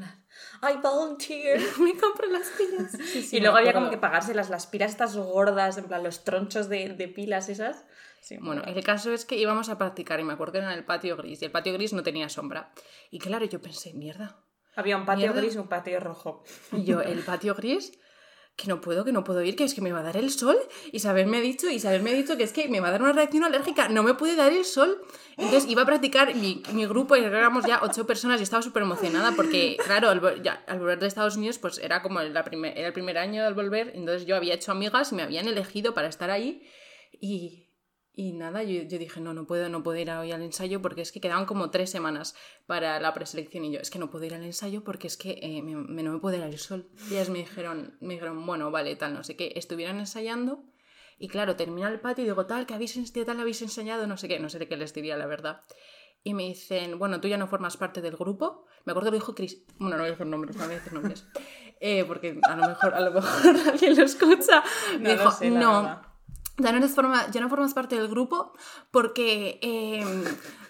I 0.62 0.78
volunteer. 0.82 1.60
Me 1.80 1.98
compro 1.98 2.28
las 2.30 2.48
pilas. 2.50 2.92
Sí, 3.12 3.24
sí, 3.24 3.38
y 3.38 3.40
luego 3.40 3.58
había 3.58 3.74
como 3.74 3.90
que 3.90 3.98
pagarse 3.98 4.34
las, 4.34 4.50
las 4.50 4.68
pilas 4.68 4.92
estas 4.92 5.18
gordas, 5.18 5.78
en 5.78 5.86
plan 5.86 6.04
los 6.04 6.24
tronchos 6.24 6.70
de, 6.70 6.90
de 6.90 7.08
pilas 7.08 7.50
esas. 7.50 7.86
Sí, 8.22 8.38
Bueno, 8.40 8.62
el 8.68 8.84
caso 8.84 9.12
es 9.12 9.26
que 9.26 9.36
íbamos 9.36 9.70
a 9.70 9.80
practicar 9.80 10.20
y 10.20 10.24
me 10.24 10.34
acuerdo 10.34 10.54
que 10.54 10.58
era 10.60 10.72
en 10.72 10.78
el 10.78 10.86
patio 10.86 11.18
gris 11.18 11.42
y 11.42 11.46
el 11.46 11.52
patio 11.52 11.74
gris 11.74 11.92
no 11.92 12.04
tenía 12.04 12.30
sombra. 12.30 12.72
Y 13.10 13.18
claro, 13.18 13.46
yo 13.46 13.60
pensé, 13.60 13.94
mierda. 13.94 14.38
Había 14.76 14.98
un 14.98 15.06
patio 15.06 15.28
Mierda. 15.28 15.42
gris 15.42 15.56
y 15.56 15.58
un 15.58 15.68
patio 15.68 16.00
rojo. 16.00 16.44
Y 16.72 16.84
yo, 16.84 17.02
el 17.02 17.20
patio 17.20 17.56
gris, 17.56 17.92
que 18.56 18.68
no 18.68 18.80
puedo, 18.80 19.04
que 19.04 19.12
no 19.12 19.24
puedo 19.24 19.42
ir, 19.42 19.56
que 19.56 19.64
es 19.64 19.74
que 19.74 19.82
me 19.82 19.92
va 19.92 20.00
a 20.00 20.04
dar 20.04 20.18
el 20.18 20.30
sol. 20.30 20.58
Isabel 20.92 21.28
me 21.28 21.38
ha 21.38 21.42
dicho, 21.42 21.70
Isabel 21.70 22.04
me 22.04 22.12
ha 22.12 22.14
dicho 22.14 22.38
que 22.38 22.44
es 22.44 22.54
que 22.54 22.68
me 22.68 22.80
va 22.80 22.90
a 22.90 22.92
dar 22.92 23.02
una 23.02 23.14
reacción 23.14 23.44
alérgica, 23.44 23.90
no 23.90 24.04
me 24.04 24.14
puede 24.14 24.36
dar 24.36 24.52
el 24.52 24.66
sol. 24.66 25.02
Entonces 25.38 25.70
iba 25.70 25.82
a 25.82 25.86
practicar 25.86 26.36
mi, 26.36 26.62
mi 26.74 26.86
grupo 26.86 27.16
y 27.16 27.24
éramos 27.24 27.66
ya 27.66 27.80
ocho 27.82 28.06
personas 28.06 28.40
y 28.40 28.44
estaba 28.44 28.62
súper 28.62 28.84
emocionada 28.84 29.32
porque, 29.36 29.78
claro, 29.84 30.10
al, 30.10 30.44
ya, 30.44 30.64
al 30.68 30.80
volver 30.80 31.00
de 31.00 31.08
Estados 31.08 31.38
Unidos, 31.38 31.58
pues 31.58 31.80
era 31.80 32.02
como 32.02 32.22
la 32.22 32.44
primer, 32.44 32.78
era 32.78 32.88
el 32.88 32.94
primer 32.94 33.18
año 33.18 33.44
al 33.44 33.54
volver, 33.54 33.92
entonces 33.96 34.26
yo 34.26 34.36
había 34.36 34.54
hecho 34.54 34.72
amigas 34.72 35.12
y 35.12 35.16
me 35.16 35.24
habían 35.24 35.48
elegido 35.48 35.94
para 35.94 36.08
estar 36.08 36.30
ahí 36.30 36.62
y... 37.20 37.61
Y 38.22 38.34
nada, 38.34 38.62
yo, 38.62 38.84
yo 38.84 39.00
dije, 39.00 39.20
no, 39.20 39.34
no 39.34 39.48
puedo, 39.48 39.68
no 39.70 39.82
puedo 39.82 39.98
ir 39.98 40.12
hoy 40.12 40.32
al 40.32 40.44
ensayo 40.44 40.80
porque 40.80 41.02
es 41.02 41.12
que 41.12 41.20
quedaban 41.20 41.46
como 41.48 41.72
tres 41.72 41.90
semanas 41.90 42.36
para 42.68 43.00
la 43.00 43.14
preselección 43.16 43.66
y 43.66 43.72
yo, 43.72 43.80
es 43.80 43.90
que 43.90 43.98
no 43.98 44.12
puedo 44.12 44.26
ir 44.26 44.36
al 44.36 44.44
ensayo 44.44 44.84
porque 44.84 45.08
es 45.08 45.18
que 45.18 45.40
eh, 45.42 45.62
me- 45.64 45.76
me- 45.76 46.04
no 46.04 46.12
me 46.14 46.20
puede 46.20 46.38
dar 46.38 46.50
el 46.50 46.60
sol. 46.60 46.88
Y 47.10 47.14
ellas 47.16 47.30
me 47.30 47.40
dijeron, 47.40 47.98
me 48.00 48.14
dijeron, 48.14 48.46
bueno, 48.46 48.70
vale, 48.70 48.96
tal, 48.96 49.16
no 49.16 49.24
sé 49.24 49.36
qué, 49.36 49.54
estuvieran 49.56 49.98
ensayando 49.98 50.64
y 51.18 51.30
claro, 51.30 51.56
termina 51.56 51.88
el 51.90 52.00
patio 52.00 52.24
y 52.24 52.28
digo, 52.28 52.46
tal, 52.46 52.68
que 52.68 52.76
habéis, 52.76 53.12
tal 53.12 53.40
habéis 53.40 53.62
enseñado, 53.64 54.06
no 54.06 54.18
sé 54.18 54.28
qué, 54.28 54.40
no 54.40 54.50
sé 54.50 54.60
de 54.60 54.68
qué 54.68 54.78
les 54.78 54.94
diría 54.94 55.18
la 55.18 55.26
verdad. 55.26 55.64
Y 56.24 56.36
me 56.36 56.44
dicen, 56.44 57.00
bueno, 57.00 57.20
tú 57.22 57.28
ya 57.28 57.38
no 57.38 57.48
formas 57.48 57.76
parte 57.78 58.02
del 58.02 58.16
grupo. 58.16 58.66
Me 58.86 58.92
acuerdo 58.92 59.08
que 59.10 59.18
lo 59.18 59.20
dijo 59.22 59.34
Chris. 59.34 59.64
Bueno, 59.80 59.96
no 59.98 60.04
voy 60.04 60.10
a 60.10 60.12
decir 60.12 60.28
nombres, 60.28 60.56
no 60.58 60.66
voy 60.66 60.76
a 60.76 60.78
decir 60.78 60.94
nombres. 60.94 61.26
Eh, 61.80 62.06
porque 62.08 62.40
a 62.44 62.56
lo 62.56 62.68
mejor, 62.68 62.94
a 62.94 63.00
lo 63.02 63.12
mejor 63.12 63.56
alguien 63.74 63.98
lo 63.98 64.04
escucha. 64.04 64.64
Me 65.00 65.00
No 65.00 65.10
lo 65.10 65.12
dijo, 65.24 65.32
sé, 65.32 65.50
la 65.50 65.60
no, 65.60 65.82
verdad. 65.82 66.02
Ya 66.58 66.72
no, 66.72 66.78
eres 66.78 66.92
forma, 66.94 67.30
ya 67.32 67.42
no 67.42 67.50
formas 67.50 67.74
parte 67.74 67.96
del 67.96 68.08
grupo 68.08 68.54
porque, 68.92 69.60
eh, 69.62 70.04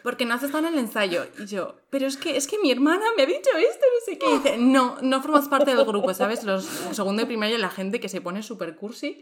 porque 0.04 0.26
no 0.26 0.34
haces 0.36 0.52
tan 0.52 0.66
el 0.66 0.78
ensayo. 0.78 1.26
Y 1.40 1.46
yo, 1.46 1.76
pero 1.90 2.08
es 2.08 2.18
que, 2.18 2.38
es 2.38 2.48
que 2.48 2.58
mi 2.60 2.72
hermana 2.72 3.06
me 3.18 3.24
ha 3.24 3.26
dicho 3.26 3.50
esto, 3.58 3.86
no 3.94 4.06
sé 4.06 4.18
qué. 4.18 4.26
Y 4.30 4.34
dice, 4.38 4.58
no, 4.58 4.98
no 5.02 5.22
formas 5.22 5.48
parte 5.48 5.76
del 5.76 5.86
grupo, 5.86 6.14
¿sabes? 6.14 6.44
Los 6.44 6.64
segundo 6.66 7.22
de 7.22 7.28
primaria, 7.28 7.58
la 7.58 7.70
gente 7.70 8.00
que 8.00 8.10
se 8.10 8.22
pone 8.22 8.44
súper 8.44 8.76
cursi. 8.76 9.22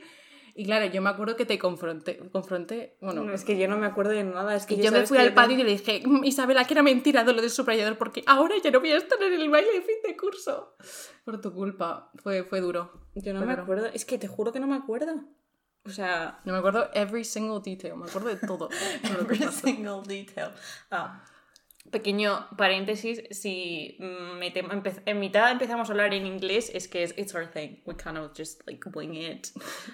Y 0.56 0.66
claro, 0.66 0.88
yo 0.88 1.01
me 1.01 1.10
acuerdo 1.10 1.38
que 1.38 1.46
te 1.46 1.58
confronté, 1.58 2.18
confronté 2.34 2.98
bueno, 3.00 3.24
No, 3.24 3.34
es 3.34 3.46
que 3.46 3.58
yo 3.58 3.70
no 3.70 3.78
me 3.78 3.86
acuerdo 3.86 4.12
de 4.12 4.25
nada. 4.25 4.56
Es 4.56 4.66
que 4.66 4.74
y 4.74 4.82
yo 4.82 4.92
me 4.92 5.08
fui 5.08 5.18
al 5.18 5.34
patio 5.34 5.58
y 5.58 5.63
le 5.63 5.70
dije, 5.70 6.01
"Mm, 6.06 6.25
Isabela, 6.25 6.66
que 6.66 6.74
era 6.74 6.84
mentira 6.84 7.24
de 7.24 7.32
lo 7.32 7.39
del 7.42 7.50
subrayador, 7.50 7.98
porque 7.98 8.24
ahora 8.25 8.56
ya 8.62 8.70
no 8.70 8.82
voy 8.82 8.92
a 8.92 8.98
estar 8.98 9.22
en 9.24 9.34
el 9.39 9.50
baile 9.50 9.72
de 9.72 9.82
fin 9.82 9.96
de 10.06 10.18
curso. 10.18 10.75
Por 11.24 11.39
tu 11.39 11.54
culpa. 11.54 12.12
Fue, 12.18 12.44
fue 12.44 12.60
duro. 12.60 12.92
Yo 13.16 13.32
no 13.34 13.39
Fue 13.39 13.48
me 13.48 13.54
duro. 13.54 13.63
acuerdo. 13.63 13.86
Es 13.94 14.04
que 14.04 14.18
te 14.18 14.28
juro 14.28 14.51
que 14.51 14.60
no 14.60 14.68
me 14.68 14.75
acuerdo. 14.75 15.13
O 15.89 15.93
sea, 15.93 16.39
Yo 16.46 16.53
me 16.53 16.60
acuerdo 16.60 16.89
every 16.93 17.24
single 17.24 17.60
detail, 17.63 17.96
me 17.98 18.05
acuerdo 18.05 18.29
de 18.29 18.36
todo. 18.38 18.69
every 19.03 19.39
single 19.51 20.01
detail. 20.05 20.51
Ah, 20.91 21.24
Pequeño 21.91 22.48
paréntesis, 22.55 23.24
si 23.31 23.98
mm, 24.00 24.39
en 25.08 25.19
mitad 25.19 25.50
empezamos 25.51 25.89
a 25.89 25.91
hablar 25.91 26.13
en 26.13 26.27
inglés, 26.27 26.69
es 26.75 26.88
que 26.88 27.01
es 27.01 27.15
it's 27.17 27.34
our 27.34 27.48
thing. 27.48 27.77
We 27.86 27.96
kind 27.96 28.17
of 28.19 28.31
just 28.38 28.62
like 28.67 28.88
wing 28.93 29.15
it. 29.15 29.48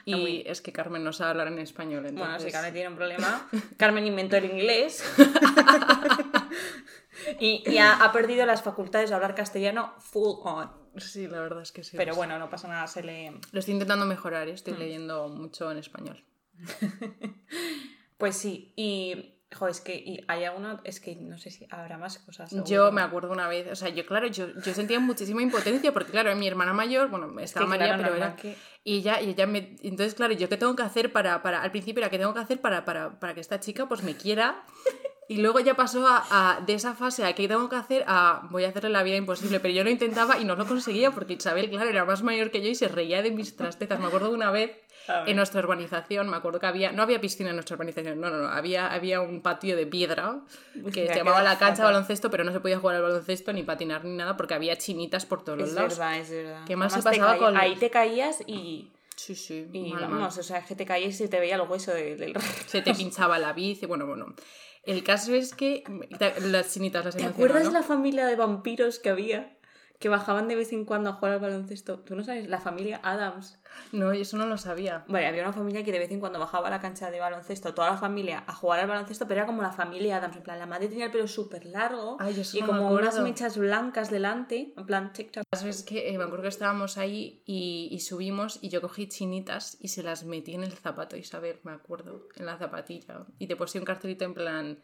And 0.06 0.22
we- 0.24 0.30
Y 0.32 0.44
es 0.46 0.60
que 0.62 0.74
Carmen 0.74 1.06
no 1.06 1.14
sabe 1.14 1.32
hablar 1.32 1.48
en 1.48 1.60
español, 1.60 2.06
entonces... 2.06 2.18
Bueno, 2.34 2.40
si 2.40 2.52
Carmen 2.52 2.74
tiene 2.74 2.90
un 2.90 2.96
problema. 2.98 3.50
Carmen 3.78 4.06
inventó 4.06 4.36
el 4.36 4.46
inglés. 4.46 5.06
y 7.40 7.64
y 7.66 7.78
ha, 7.78 7.94
ha 8.04 8.12
perdido 8.12 8.46
las 8.46 8.62
facultades 8.62 9.10
de 9.10 9.16
hablar 9.16 9.36
castellano 9.36 9.94
full 10.00 10.40
on. 10.44 10.70
Sí, 10.98 11.28
la 11.28 11.42
verdad 11.42 11.62
es 11.62 11.72
que 11.72 11.84
sí. 11.84 11.98
Pero 11.98 12.16
bueno, 12.16 12.38
no 12.40 12.50
pasa 12.50 12.68
nada, 12.68 12.88
se 12.88 13.04
le... 13.04 13.32
Lo 13.52 13.60
estoy 13.60 13.74
intentando 13.74 14.06
mejorar, 14.06 14.48
¿eh? 14.48 14.52
Mm. 14.52 14.56
estoy 14.56 14.74
leyendo 14.78 15.28
mucho 15.30 15.72
en 15.72 15.78
español. 15.78 16.24
Pues 18.18 18.38
sí, 18.38 18.72
y... 18.78 19.32
Jo, 19.54 19.68
es 19.68 19.80
que 19.82 19.96
y 19.96 20.24
hay 20.28 20.44
alguna... 20.46 20.82
Es 20.86 21.00
que 21.00 21.16
no 21.16 21.38
sé 21.38 21.52
si 21.52 21.68
habrá 21.70 21.98
más 21.98 22.18
cosas. 22.20 22.50
Yo 22.52 22.66
seguro. 22.66 22.92
me 22.94 23.02
acuerdo 23.02 23.32
una 23.32 23.48
vez, 23.48 23.70
o 23.72 23.76
sea, 23.76 23.90
yo 23.90 24.06
claro, 24.06 24.28
yo, 24.28 24.48
yo 24.64 24.74
sentía 24.74 25.00
muchísima 25.00 25.42
impotencia 25.42 25.94
porque 25.94 26.12
claro, 26.12 26.34
mi 26.36 26.48
hermana 26.48 26.74
mayor, 26.74 27.10
bueno, 27.10 27.38
estaba 27.40 27.66
que, 27.66 27.70
María, 27.70 27.88
claro, 27.96 28.04
pero 28.04 28.16
era... 28.16 28.36
que- 28.38 28.56
Y 28.84 28.98
ella, 29.00 29.22
y 29.22 29.30
ella 29.32 29.46
me... 29.48 29.76
Entonces, 29.82 30.14
claro, 30.16 30.34
¿yo 30.34 30.48
qué 30.50 30.58
tengo 30.58 30.76
que 30.76 30.84
hacer 30.84 31.12
para, 31.12 31.42
para... 31.44 31.62
Al 31.62 31.72
principio 31.72 32.02
era, 32.02 32.10
¿qué 32.10 32.18
tengo 32.18 32.34
que 32.34 32.40
hacer 32.40 32.60
para, 32.62 32.86
para, 32.86 33.20
para 33.20 33.34
que 33.34 33.42
esta 33.42 33.60
chica 33.60 33.88
pues 33.88 34.02
me 34.04 34.16
quiera? 34.16 34.64
Y 35.28 35.38
luego 35.38 35.60
ya 35.60 35.74
pasó 35.76 36.06
a, 36.08 36.24
a- 36.30 36.62
de 36.62 36.74
esa 36.76 36.94
fase 36.94 37.26
a 37.26 37.34
qué 37.34 37.48
tengo 37.48 37.68
que 37.70 37.76
hacer 37.76 38.04
a 38.08 38.48
voy 38.52 38.64
a 38.64 38.70
hacerle 38.70 38.90
la 38.90 39.02
vida 39.04 39.16
imposible. 39.16 39.60
Pero 39.60 39.74
yo 39.74 39.84
lo 39.84 39.90
intentaba 39.90 40.38
y 40.40 40.46
no 40.46 40.56
lo 40.56 40.66
conseguía 40.68 41.12
porque 41.12 41.34
Isabel, 41.34 41.70
claro, 41.70 41.90
era 41.90 42.06
más 42.06 42.22
mayor 42.22 42.52
que 42.52 42.62
yo 42.62 42.70
y 42.70 42.76
se 42.76 42.88
reía 42.88 43.22
de 43.24 43.32
mis 43.32 43.56
trastezas. 43.56 44.00
Me 44.00 44.06
acuerdo 44.08 44.30
de 44.30 44.36
una 44.36 44.52
vez 44.52 44.72
en 45.28 45.36
nuestra 45.36 45.60
urbanización, 45.62 46.30
me 46.30 46.38
acuerdo 46.38 46.60
que 46.60 46.66
había, 46.66 46.92
no 46.92 47.04
había 47.04 47.22
piscina 47.22 47.50
en 47.52 47.56
nuestra 47.56 47.76
urbanización, 47.76 48.20
no, 48.20 48.30
no, 48.32 48.38
no, 48.38 48.48
había, 48.50 48.92
había 48.92 49.22
un 49.22 49.42
patio 49.42 49.76
de 49.76 49.86
piedra 49.86 50.40
que 50.94 51.08
se 51.08 51.16
llamaba 51.16 51.44
la 51.44 51.60
cancha 51.60 51.84
baloncesto, 51.84 52.32
pero 52.32 52.44
no 52.44 52.52
se 52.52 52.60
podía 52.60 52.80
jugar 52.80 52.96
al 52.96 53.04
baloncesto 53.04 53.54
ni 53.54 53.62
patinar 53.62 54.04
ni 54.04 54.16
nada 54.16 54.36
porque 54.36 54.56
había 54.56 54.78
chinitas 54.78 55.26
por 55.28 55.44
todos 55.44 55.60
los 55.60 55.70
Es 55.70 55.76
lados. 55.76 55.98
verdad, 56.00 56.18
es 56.18 56.30
verdad. 56.32 56.66
¿Qué 56.66 56.76
más 56.76 56.92
se 56.94 57.00
Además, 57.00 57.18
pasaba 57.20 57.38
con- 57.38 57.56
Ahí 57.58 57.76
te 57.76 57.90
caías 57.92 58.42
y, 58.48 58.92
Sí, 59.16 59.34
sí, 59.36 59.68
y 59.72 59.92
vamos, 59.94 60.38
o 60.40 60.44
sea, 60.44 60.58
es 60.58 60.66
que 60.66 60.76
te 60.76 60.86
caías 60.86 61.10
y 61.12 61.14
se 61.18 61.28
te 61.28 61.40
veía 61.40 61.56
el 61.56 61.62
hueso 61.62 61.94
de- 61.94 62.16
del... 62.16 62.34
Se 62.68 62.82
te 62.82 62.94
pinchaba 62.96 63.38
la 63.40 63.54
bici, 63.54 63.86
bueno, 63.86 64.06
bueno. 64.08 64.34
El 64.86 65.04
caso 65.04 65.34
es 65.34 65.54
que 65.54 65.84
las 66.42 66.74
chinitas 66.74 67.06
las 67.06 67.16
¿Te 67.16 67.26
acuerdas 67.26 67.66
¿no? 67.66 67.72
la 67.72 67.84
familia 67.84 68.28
de 68.28 68.36
vampiros 68.36 69.00
que 69.00 69.10
había? 69.10 69.55
Que 70.06 70.10
bajaban 70.10 70.48
de 70.48 70.56
vez 70.56 70.72
en 70.72 70.86
cuando 70.86 71.10
a 71.10 71.14
jugar 71.14 71.34
al 71.34 71.40
baloncesto. 71.40 71.98
¿Tú 71.98 72.16
no 72.16 72.24
sabes? 72.24 72.48
La 72.48 72.60
familia 72.62 73.00
Adams. 73.02 73.58
No, 73.92 74.14
yo 74.14 74.22
eso 74.22 74.38
no 74.38 74.46
lo 74.46 74.56
sabía. 74.56 75.04
Vale, 75.08 75.26
había 75.26 75.42
una 75.42 75.52
familia 75.52 75.84
que 75.84 75.92
de 75.92 75.98
vez 75.98 76.12
en 76.12 76.20
cuando 76.20 76.38
bajaba 76.38 76.68
a 76.68 76.70
la 76.70 76.80
cancha 76.80 77.10
de 77.10 77.20
baloncesto, 77.20 77.74
toda 77.74 77.90
la 77.90 77.98
familia 77.98 78.44
a 78.46 78.54
jugar 78.54 78.82
al 78.82 78.88
baloncesto, 78.88 79.28
pero 79.28 79.40
era 79.40 79.48
como 79.48 79.64
la 79.64 79.72
familia 79.72 80.18
Adams. 80.18 80.36
En 80.36 80.44
plan, 80.44 80.60
la 80.60 80.68
madre 80.68 80.90
tenía 80.90 81.06
el 81.06 81.12
pelo 81.12 81.28
súper 81.28 81.66
largo 81.66 82.18
Ay, 82.20 82.40
y 82.54 82.60
no 82.62 82.68
me 82.68 82.74
como 82.74 82.92
unas 82.92 83.20
mechas 83.20 83.58
blancas 83.58 84.12
delante, 84.12 84.76
en 84.78 84.86
plan 84.86 85.12
TikTok. 85.12 85.38
El 85.38 85.50
caso 85.50 85.68
es 85.70 85.82
que 85.82 86.08
eh, 86.08 86.16
me 86.20 86.26
acuerdo 86.26 86.44
que 86.44 86.50
estábamos 86.50 87.00
ahí 87.00 87.42
y, 87.48 87.90
y 87.92 88.00
subimos 88.02 88.60
y 88.62 88.70
yo 88.70 88.82
cogí 88.82 89.08
chinitas 89.08 89.76
y 89.80 89.88
se 89.88 90.04
las 90.04 90.24
metí 90.24 90.54
en 90.54 90.66
el 90.66 90.74
zapato, 90.74 91.18
Isabel, 91.18 91.62
me 91.64 91.72
acuerdo, 91.72 92.28
en 92.36 92.46
la 92.46 92.60
zapatilla. 92.60 93.26
Y 93.40 93.48
te 93.48 93.56
puse 93.56 93.80
un 93.80 93.86
cartelito 93.86 94.24
en 94.24 94.36
plan... 94.36 94.80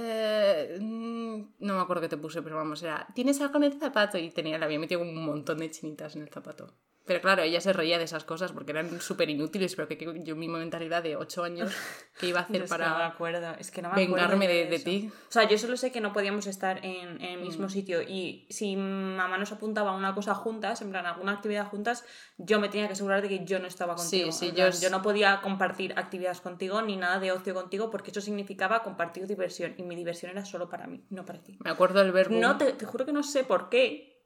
eh, 0.00 0.78
mm, 0.80 1.42
no 1.58 1.74
me 1.74 1.80
acuerdo 1.80 2.02
qué 2.02 2.08
te 2.08 2.16
puse, 2.16 2.42
pero 2.42 2.56
vamos, 2.56 2.82
era... 2.82 3.06
¿Tienes 3.14 3.40
algo 3.40 3.56
en 3.58 3.64
el 3.64 3.78
zapato? 3.78 4.18
Y 4.18 4.30
tenía, 4.30 4.58
le 4.58 4.64
había 4.64 4.78
metido 4.78 5.00
un 5.00 5.24
montón 5.24 5.58
de 5.58 5.70
chinitas 5.70 6.16
en 6.16 6.22
el 6.22 6.28
zapato. 6.28 6.74
Pero 7.08 7.20
claro, 7.22 7.42
ella 7.42 7.60
se 7.60 7.72
reía 7.72 7.98
de 7.98 8.04
esas 8.04 8.22
cosas 8.24 8.52
porque 8.52 8.70
eran 8.72 9.00
súper 9.00 9.30
inútiles, 9.30 9.74
pero 9.74 9.88
que, 9.88 9.96
que 9.98 10.22
yo 10.22 10.36
mi 10.36 10.46
mentalidad 10.46 11.02
de 11.02 11.16
8 11.16 11.42
años, 11.42 11.72
¿qué 12.20 12.26
iba 12.28 12.40
a 12.40 12.42
hacer 12.42 12.62
Es 12.62 12.70
que 12.70 12.78
no 12.78 12.84
me 12.84 12.94
para 12.94 13.06
acuerdo, 13.06 13.54
es 13.58 13.70
que 13.70 13.82
no 13.82 13.88
me 13.88 13.94
acuerdo 14.04 14.14
vengarme 14.28 14.46
de, 14.46 14.66
de 14.66 14.78
ti? 14.78 15.10
O 15.28 15.32
sea, 15.32 15.48
yo 15.48 15.56
solo 15.58 15.76
sé 15.78 15.90
que 15.90 16.00
no 16.02 16.12
podíamos 16.12 16.46
estar 16.46 16.84
en, 16.84 17.20
en 17.20 17.22
el 17.22 17.38
Mm. 17.38 17.42
mismo 17.42 17.68
sitio 17.70 18.02
y 18.02 18.46
si 18.50 18.76
mamá 18.76 19.38
nos 19.38 19.50
apuntaba 19.52 19.90
a 19.92 19.94
una 19.96 20.14
cosa 20.14 20.34
juntas, 20.34 20.82
en 20.82 20.90
plan 20.90 21.06
alguna 21.06 21.32
actividad 21.32 21.66
juntas, 21.66 22.04
yo 22.36 22.60
me 22.60 22.68
tenía 22.68 22.86
que 22.88 22.92
asegurar 22.92 23.22
de 23.22 23.28
que 23.30 23.44
yo 23.46 23.58
no 23.58 23.66
estaba 23.66 23.96
Sí, 23.96 24.20
contigo. 24.20 24.32
sí, 24.32 24.48
En 24.50 24.54
yo 24.54 24.66
es- 24.66 24.80
yo 24.82 24.90
no 24.90 25.00
podía 25.00 25.40
compartir 25.40 25.94
actividades 25.96 26.42
contigo 26.42 26.82
ni 26.82 26.96
nada 26.96 27.18
de 27.20 27.32
ocio 27.32 27.54
contigo 27.54 27.90
porque 27.90 28.10
eso 28.10 28.20
significaba 28.20 28.82
compartir 28.82 29.26
diversión 29.26 29.74
y 29.78 29.82
mi 29.82 29.96
diversión 29.96 30.30
era 30.30 30.44
solo 30.44 30.68
para 30.68 30.86
mí, 30.86 31.06
no 31.08 31.24
para 31.24 31.42
ti. 31.42 31.56
Me 31.64 31.70
acuerdo 31.70 32.00
del 32.00 32.12
verbo... 32.12 32.36
No, 32.38 32.58
te, 32.58 32.72
te 32.74 32.84
juro 32.84 33.06
que 33.06 33.12
no 33.14 33.22
sé 33.22 33.44
por 33.44 33.70
qué. 33.70 34.17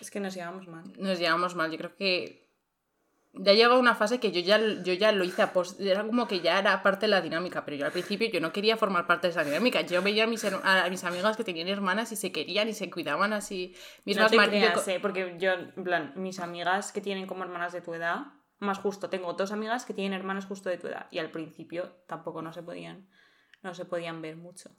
Es 0.00 0.10
que 0.10 0.20
nos 0.20 0.34
llevamos 0.34 0.68
mal. 0.68 0.84
nos 0.98 1.18
llevamos 1.18 1.54
mal. 1.54 1.70
Yo 1.70 1.78
creo 1.78 1.96
que 1.96 2.46
ya 3.38 3.52
llegó 3.52 3.78
una 3.78 3.94
fase 3.94 4.18
que 4.18 4.32
yo 4.32 4.40
ya, 4.40 4.58
yo 4.58 4.94
ya 4.94 5.12
lo 5.12 5.24
hice 5.24 5.42
a 5.42 5.52
post. 5.52 5.80
Era 5.80 6.04
como 6.04 6.26
que 6.26 6.40
ya 6.40 6.58
era 6.58 6.82
parte 6.82 7.06
de 7.06 7.10
la 7.10 7.20
dinámica, 7.20 7.64
pero 7.64 7.76
yo 7.76 7.86
al 7.86 7.92
principio 7.92 8.30
yo 8.30 8.40
no 8.40 8.52
quería 8.52 8.76
formar 8.76 9.06
parte 9.06 9.26
de 9.26 9.32
esa 9.32 9.44
dinámica. 9.44 9.82
Yo 9.82 10.02
veía 10.02 10.24
a 10.24 10.26
mis, 10.26 10.44
a 10.44 10.88
mis 10.88 11.04
amigas 11.04 11.36
que 11.36 11.44
tenían 11.44 11.68
hermanas 11.68 12.12
y 12.12 12.16
se 12.16 12.32
querían 12.32 12.68
y 12.68 12.72
se 12.72 12.90
cuidaban 12.90 13.32
así. 13.32 13.74
Mis 14.04 14.16
No 14.16 14.28
te 14.28 14.36
creas, 14.36 14.88
eh, 14.88 14.98
porque 15.00 15.36
yo, 15.38 15.52
en 15.52 15.84
plan, 15.84 16.12
mis 16.16 16.40
amigas 16.40 16.92
que 16.92 17.00
tienen 17.00 17.26
como 17.26 17.44
hermanas 17.44 17.72
de 17.72 17.82
tu 17.82 17.92
edad, 17.94 18.26
más 18.58 18.78
justo, 18.78 19.10
tengo 19.10 19.34
dos 19.34 19.52
amigas 19.52 19.84
que 19.84 19.92
tienen 19.92 20.18
hermanos 20.18 20.46
justo 20.46 20.70
de 20.70 20.78
tu 20.78 20.86
edad 20.86 21.06
y 21.10 21.18
al 21.18 21.30
principio 21.30 21.92
tampoco 22.06 22.40
no 22.40 22.52
se 22.52 22.62
podían, 22.62 23.08
no 23.62 23.74
se 23.74 23.84
podían 23.84 24.22
ver 24.22 24.36
mucho. 24.36 24.70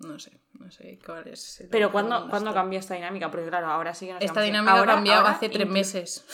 No 0.00 0.18
sé, 0.18 0.32
no 0.58 0.70
sé 0.70 0.98
cuál 1.04 1.28
es. 1.28 1.60
el- 1.60 1.68
Pero 1.68 1.92
¿cuándo, 1.92 2.26
¿cuándo 2.30 2.54
cambió 2.54 2.78
esta 2.78 2.94
dinámica? 2.94 3.30
Porque 3.30 3.46
claro, 3.48 3.66
ahora 3.66 3.92
sí 3.92 4.06
que 4.06 4.14
nos 4.14 4.22
Esta 4.22 4.40
dinámica 4.40 4.72
Ahora- 4.78 4.92
ha 4.92 4.94
cambiado 4.96 5.20
ahora 5.20 5.32
hace 5.34 5.50
tres 5.50 5.68
meses. 5.68 6.24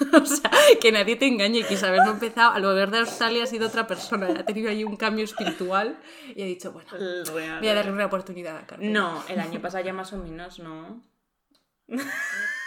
o 0.14 0.24
sea, 0.24 0.50
que 0.80 0.92
nadie 0.92 1.16
te 1.16 1.26
engañe, 1.26 1.62
que 1.66 1.74
Isabel 1.74 1.98
no 2.04 2.10
ha 2.10 2.14
empezado, 2.14 2.52
al 2.52 2.62
volver 2.62 2.90
de 2.90 2.98
Australia 3.00 3.44
ha 3.44 3.46
sido 3.46 3.68
otra 3.68 3.86
persona, 3.86 4.28
ha 4.28 4.44
tenido 4.44 4.70
ahí 4.70 4.82
un 4.82 4.96
cambio 4.96 5.24
espiritual 5.26 5.98
y 6.34 6.40
ha 6.42 6.46
dicho, 6.46 6.72
bueno, 6.72 6.90
real. 6.90 7.60
voy 7.60 7.68
a 7.68 7.74
darle 7.74 7.92
una 7.92 8.06
oportunidad 8.06 8.56
a 8.56 8.66
Carmen. 8.66 8.92
No, 8.94 9.22
el 9.28 9.38
año 9.40 9.60
pasado 9.60 9.84
ya 9.84 9.92
más 9.92 10.10
o 10.14 10.16
menos, 10.16 10.58
¿no? 10.58 11.02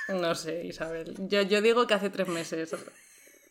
No 0.10 0.36
sé, 0.36 0.64
Isabel. 0.64 1.16
Yo, 1.28 1.42
yo 1.42 1.60
digo 1.62 1.88
que 1.88 1.96
hace 1.96 2.12
tres 2.12 2.28
meses. 2.28 2.76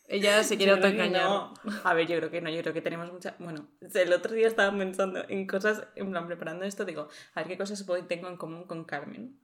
Ella 0.07 0.43
se 0.43 0.55
quiere 0.57 0.71
autoengañar. 0.73 1.23
no. 1.23 1.53
A 1.83 1.93
ver, 1.93 2.07
yo 2.07 2.17
creo 2.17 2.29
que 2.29 2.39
no, 2.41 2.49
yo 2.49 2.61
creo 2.61 2.73
que 2.73 2.81
tenemos 2.81 3.11
mucha... 3.11 3.35
Bueno, 3.39 3.67
el 3.93 4.13
otro 4.13 4.33
día 4.33 4.47
estaba 4.47 4.75
pensando 4.77 5.23
en 5.27 5.47
cosas, 5.47 5.83
en 5.95 6.11
plan, 6.11 6.27
preparando 6.27 6.63
esto, 6.65 6.85
digo, 6.85 7.09
a 7.33 7.39
ver 7.41 7.47
qué 7.47 7.57
cosas 7.57 7.83
tengo 8.07 8.27
en 8.27 8.37
común 8.37 8.65
con 8.65 8.83
Carmen. 8.83 9.39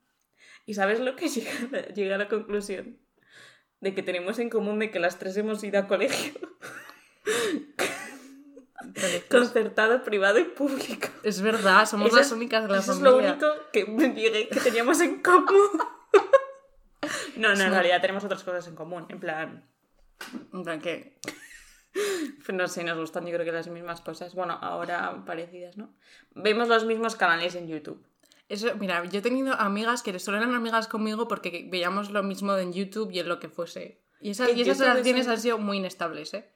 ¿Y 0.67 0.75
sabes 0.75 0.99
lo 0.99 1.15
que 1.15 1.27
llega, 1.29 1.87
llega 1.93 2.15
a 2.15 2.17
la 2.19 2.27
conclusión? 2.27 2.99
De 3.79 3.95
que 3.95 4.03
tenemos 4.03 4.37
en 4.37 4.49
común 4.51 4.77
de 4.77 4.91
que 4.91 4.99
las 4.99 5.17
tres 5.17 5.35
hemos 5.37 5.63
ido 5.63 5.79
a 5.79 5.87
colegio 5.87 6.33
concertado, 9.29 10.03
privado 10.03 10.39
y 10.39 10.43
público. 10.43 11.07
Es 11.23 11.41
verdad, 11.41 11.85
somos 11.85 12.07
Eso 12.07 12.17
las 12.17 12.27
es- 12.27 12.33
únicas 12.33 12.63
de 12.63 12.69
la 12.69 12.79
Eso 12.79 12.93
familia. 12.93 13.09
es 13.09 13.39
lo 13.41 13.49
único 13.53 13.69
que 13.71 13.85
me 13.85 14.13
llegué 14.13 14.47
que 14.49 14.59
teníamos 14.59 14.99
en 15.01 15.21
común. 15.21 15.47
No, 17.35 17.55
no, 17.55 17.63
en 17.63 17.71
realidad 17.71 17.99
tenemos 18.01 18.23
otras 18.23 18.43
cosas 18.43 18.67
en 18.67 18.75
común. 18.75 19.07
En 19.09 19.19
plan 19.19 19.67
que... 20.81 21.17
no 22.53 22.67
sé, 22.67 22.83
nos 22.83 22.97
gustan 22.97 23.25
yo 23.25 23.33
creo 23.33 23.45
que 23.45 23.51
las 23.51 23.67
mismas 23.67 24.01
cosas. 24.01 24.33
Bueno, 24.35 24.57
ahora 24.61 25.23
parecidas, 25.25 25.77
¿no? 25.77 25.93
Vemos 26.35 26.67
los 26.67 26.85
mismos 26.85 27.15
canales 27.15 27.55
en 27.55 27.67
YouTube. 27.67 28.01
Eso, 28.49 28.75
mira, 28.79 29.03
yo 29.05 29.19
he 29.19 29.21
tenido 29.21 29.53
amigas 29.53 30.03
que 30.03 30.17
solo 30.19 30.37
eran 30.37 30.53
amigas 30.55 30.87
conmigo 30.87 31.27
porque 31.27 31.67
veíamos 31.71 32.11
lo 32.11 32.21
mismo 32.23 32.55
en 32.57 32.73
YouTube 32.73 33.11
y 33.11 33.19
en 33.19 33.29
lo 33.29 33.39
que 33.39 33.47
fuese. 33.49 34.01
Y 34.19 34.31
esas, 34.31 34.55
y 34.55 34.61
esas 34.61 34.79
relaciones 34.79 35.21
es- 35.25 35.31
han 35.31 35.39
sido 35.39 35.57
muy 35.57 35.77
inestables, 35.77 36.33
¿eh? 36.33 36.49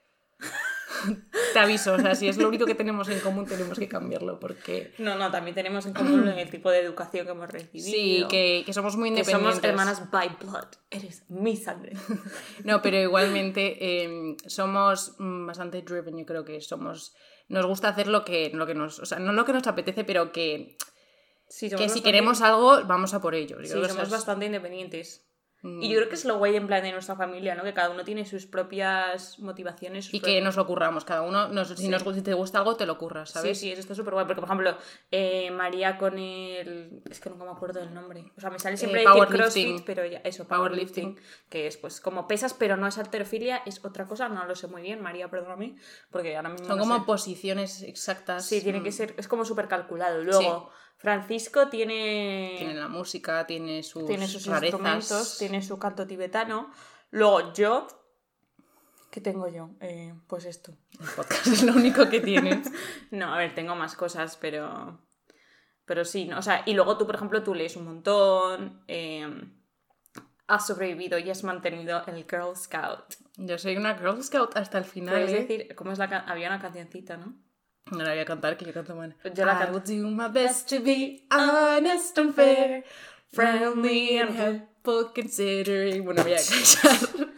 Te 1.53 1.59
aviso, 1.59 1.93
o 1.93 1.99
sea, 1.99 2.15
si 2.15 2.27
es 2.27 2.37
lo 2.37 2.47
único 2.47 2.65
que 2.65 2.75
tenemos 2.75 3.07
en 3.09 3.19
común, 3.19 3.45
tenemos 3.45 3.77
que 3.79 3.87
cambiarlo 3.87 4.39
porque... 4.39 4.93
No, 4.97 5.15
no, 5.15 5.31
también 5.31 5.55
tenemos 5.55 5.85
en 5.85 5.93
común 5.93 6.27
el 6.27 6.49
tipo 6.49 6.69
de 6.69 6.79
educación 6.79 7.25
que 7.25 7.31
hemos 7.31 7.49
recibido. 7.49 7.85
Sí, 7.85 8.25
que, 8.29 8.63
que 8.65 8.73
somos 8.73 8.97
muy 8.97 9.09
Que 9.09 9.19
independientes. 9.19 9.55
somos 9.55 9.63
hermanas 9.63 10.11
by 10.11 10.37
blood. 10.41 10.67
Eres 10.89 11.23
mi 11.29 11.55
sangre. 11.55 11.93
No, 12.63 12.81
pero 12.81 12.97
igualmente 12.97 13.77
eh, 13.79 14.35
somos 14.47 15.15
mm, 15.19 15.45
bastante 15.47 15.81
driven, 15.81 16.17
yo 16.17 16.25
creo 16.25 16.43
que 16.45 16.59
somos... 16.61 17.13
Nos 17.47 17.65
gusta 17.65 17.89
hacer 17.89 18.07
lo 18.07 18.25
que, 18.25 18.49
lo 18.53 18.65
que 18.65 18.73
nos... 18.75 18.99
O 18.99 19.05
sea, 19.05 19.19
no 19.19 19.31
lo 19.31 19.45
que 19.45 19.53
nos 19.53 19.67
apetece, 19.67 20.03
pero 20.03 20.31
que, 20.31 20.77
Sí, 21.47 21.69
que 21.69 21.89
si 21.89 22.01
queremos 22.01 22.41
algo, 22.41 22.83
vamos 22.85 23.13
a 23.13 23.21
por 23.21 23.35
ello. 23.35 23.57
Yo 23.59 23.65
Sí, 23.65 23.69
creo 23.71 23.83
que 23.83 23.89
somos 23.89 24.05
es- 24.07 24.11
bastante 24.11 24.47
independientes. 24.47 25.21
Mm, 25.65 25.81
Y 25.81 25.89
yo 25.89 25.97
creo 25.97 26.09
que 26.09 26.15
es 26.15 26.25
lo 26.25 26.37
guay 26.37 26.55
en 26.55 26.67
plan 26.67 26.81
de 26.83 26.91
nuestra 26.91 27.15
familia, 27.15 27.55
¿no? 27.55 27.63
Que 27.63 27.73
cada 27.73 27.89
uno 27.89 28.03
tiene 28.03 28.25
sus 28.25 28.45
propias 28.45 29.39
motivaciones. 29.39 30.05
sus 30.05 30.13
Y 30.13 30.19
que 30.19 30.39
nos 30.41 30.55
lo 30.55 30.65
curramos, 30.67 31.05
cada 31.05 31.21
uno, 31.23 31.47
nos- 31.49 31.69
si, 31.69 31.75
Sí. 31.77 31.87
nos, 31.89 32.03
si 32.03 32.21
te 32.21 32.33
gusta 32.33 32.59
algo, 32.59 32.75
te 32.75 32.85
lo 32.85 32.97
curras, 32.97 33.31
¿sabes? 33.31 33.57
Sí, 33.57 33.65
sí, 33.67 33.71
eso 33.71 33.81
está 33.81 33.95
súper 33.95 34.13
guay. 34.13 34.25
Porque, 34.25 34.41
por 34.41 34.47
ejemplo, 34.49 34.77
eh, 35.11 35.51
María 35.51 35.97
con 35.97 36.17
el. 36.17 37.01
Es 37.09 37.19
que 37.19 37.29
nunca 37.29 37.45
me 37.45 37.51
acuerdo 37.51 37.79
del 37.79 37.93
nombre. 37.93 38.31
O 38.37 38.41
sea, 38.41 38.49
me 38.49 38.59
sale 38.59 38.77
siempre 38.77 39.01
Eh, 39.01 39.05
decir 39.05 39.13
powerlifting. 39.13 39.65
CrossFit, 39.65 39.85
pero 39.85 40.05
ya, 40.05 40.19
eso, 40.19 40.47
Powerlifting. 40.47 41.03
powerlifting. 41.15 41.49
Que 41.49 41.67
es 41.67 41.77
pues 41.77 41.99
como 42.01 42.27
pesas, 42.27 42.53
pero 42.53 42.77
no 42.77 42.87
es 42.87 42.97
alterofilia, 42.97 43.61
es 43.65 43.83
otra 43.83 44.07
cosa, 44.07 44.29
no 44.29 44.45
lo 44.45 44.55
sé 44.55 44.67
muy 44.67 44.81
bien. 44.81 45.01
María, 45.01 45.29
perdóname, 45.29 45.75
porque 46.11 46.35
ahora 46.35 46.49
mismo. 46.49 46.67
Son 46.67 46.77
no 46.77 46.83
como 46.83 46.97
sé. 46.99 47.05
posiciones 47.05 47.81
exactas. 47.83 48.45
Sí, 48.45 48.61
tiene 48.61 48.83
que 48.83 48.89
mm, 48.89 48.93
ser. 48.93 49.13
Es 49.17 49.27
como 49.27 49.45
súper 49.45 49.67
calculado. 49.67 50.23
Luego, 50.23 50.69
Francisco 51.05 51.67
tiene. 51.69 52.55
Tiene 52.57 52.73
la 52.73 52.87
música, 52.87 53.45
tiene 53.45 53.83
sus, 53.83 54.07
tiene 54.07 54.27
sus 54.27 54.47
rarezas. 54.47 54.73
instrumentos, 54.73 55.37
tiene 55.37 55.61
su 55.61 55.77
canto 55.77 56.07
tibetano. 56.07 56.71
Luego 57.11 57.53
yo. 57.53 57.87
¿Qué 59.11 59.21
tengo 59.21 59.47
yo? 59.47 59.69
Eh, 59.81 60.15
pues 60.25 60.45
esto. 60.45 60.73
El 60.99 61.07
podcast 61.15 61.45
es 61.45 61.61
lo 61.63 61.73
único 61.73 62.09
que 62.09 62.21
tienes. 62.21 62.71
No, 63.11 63.33
a 63.33 63.37
ver, 63.37 63.53
tengo 63.53 63.75
más 63.75 63.95
cosas, 63.95 64.35
pero. 64.41 64.99
Pero 65.85 66.03
sí, 66.03 66.25
¿no? 66.25 66.39
O 66.39 66.41
sea, 66.41 66.63
y 66.65 66.73
luego 66.73 66.97
tú, 66.97 67.05
por 67.05 67.15
ejemplo, 67.15 67.43
tú 67.43 67.53
lees 67.53 67.75
un 67.75 67.85
montón. 67.85 68.83
eh, 68.87 69.29
has 70.47 70.67
sobrevivido 70.67 71.17
y 71.19 71.29
has 71.29 71.43
mantenido 71.43 72.03
el 72.07 72.25
Girl 72.29 72.55
Scout. 72.55 73.15
Yo 73.37 73.57
soy 73.57 73.77
una 73.77 73.95
Girl 73.95 74.23
Scout 74.23 74.57
hasta 74.57 74.79
el 74.79 74.85
final. 74.85 75.15
Puedes 75.15 75.33
¿eh? 75.33 75.45
decir, 75.45 75.75
¿cómo 75.75 75.91
es 75.91 75.99
la 75.99 76.05
Había 76.05 76.47
una 76.47 76.59
cancioncita, 76.59 77.17
¿no? 77.17 77.44
No 77.91 77.99
la 78.03 78.09
voy 78.11 78.19
a 78.19 78.25
cantar, 78.25 78.57
que 78.57 78.65
yo 78.65 78.73
canto 78.73 78.95
mal. 78.95 79.15
Yo 79.35 79.45
la 79.45 79.53
I 79.53 79.57
canto. 79.59 79.73
will 79.73 79.83
do 80.01 80.09
my 80.09 80.27
best 80.27 80.67
to 80.69 80.79
be 80.81 81.27
honest 81.29 82.17
and 82.17 82.33
fair, 82.33 82.83
friendly 83.31 84.17
and 84.17 84.35
helpful 84.35 85.11
considering. 85.13 86.03
Bueno, 86.03 86.23
voy 86.23 86.33
a 86.33 86.37
callar. 86.37 87.25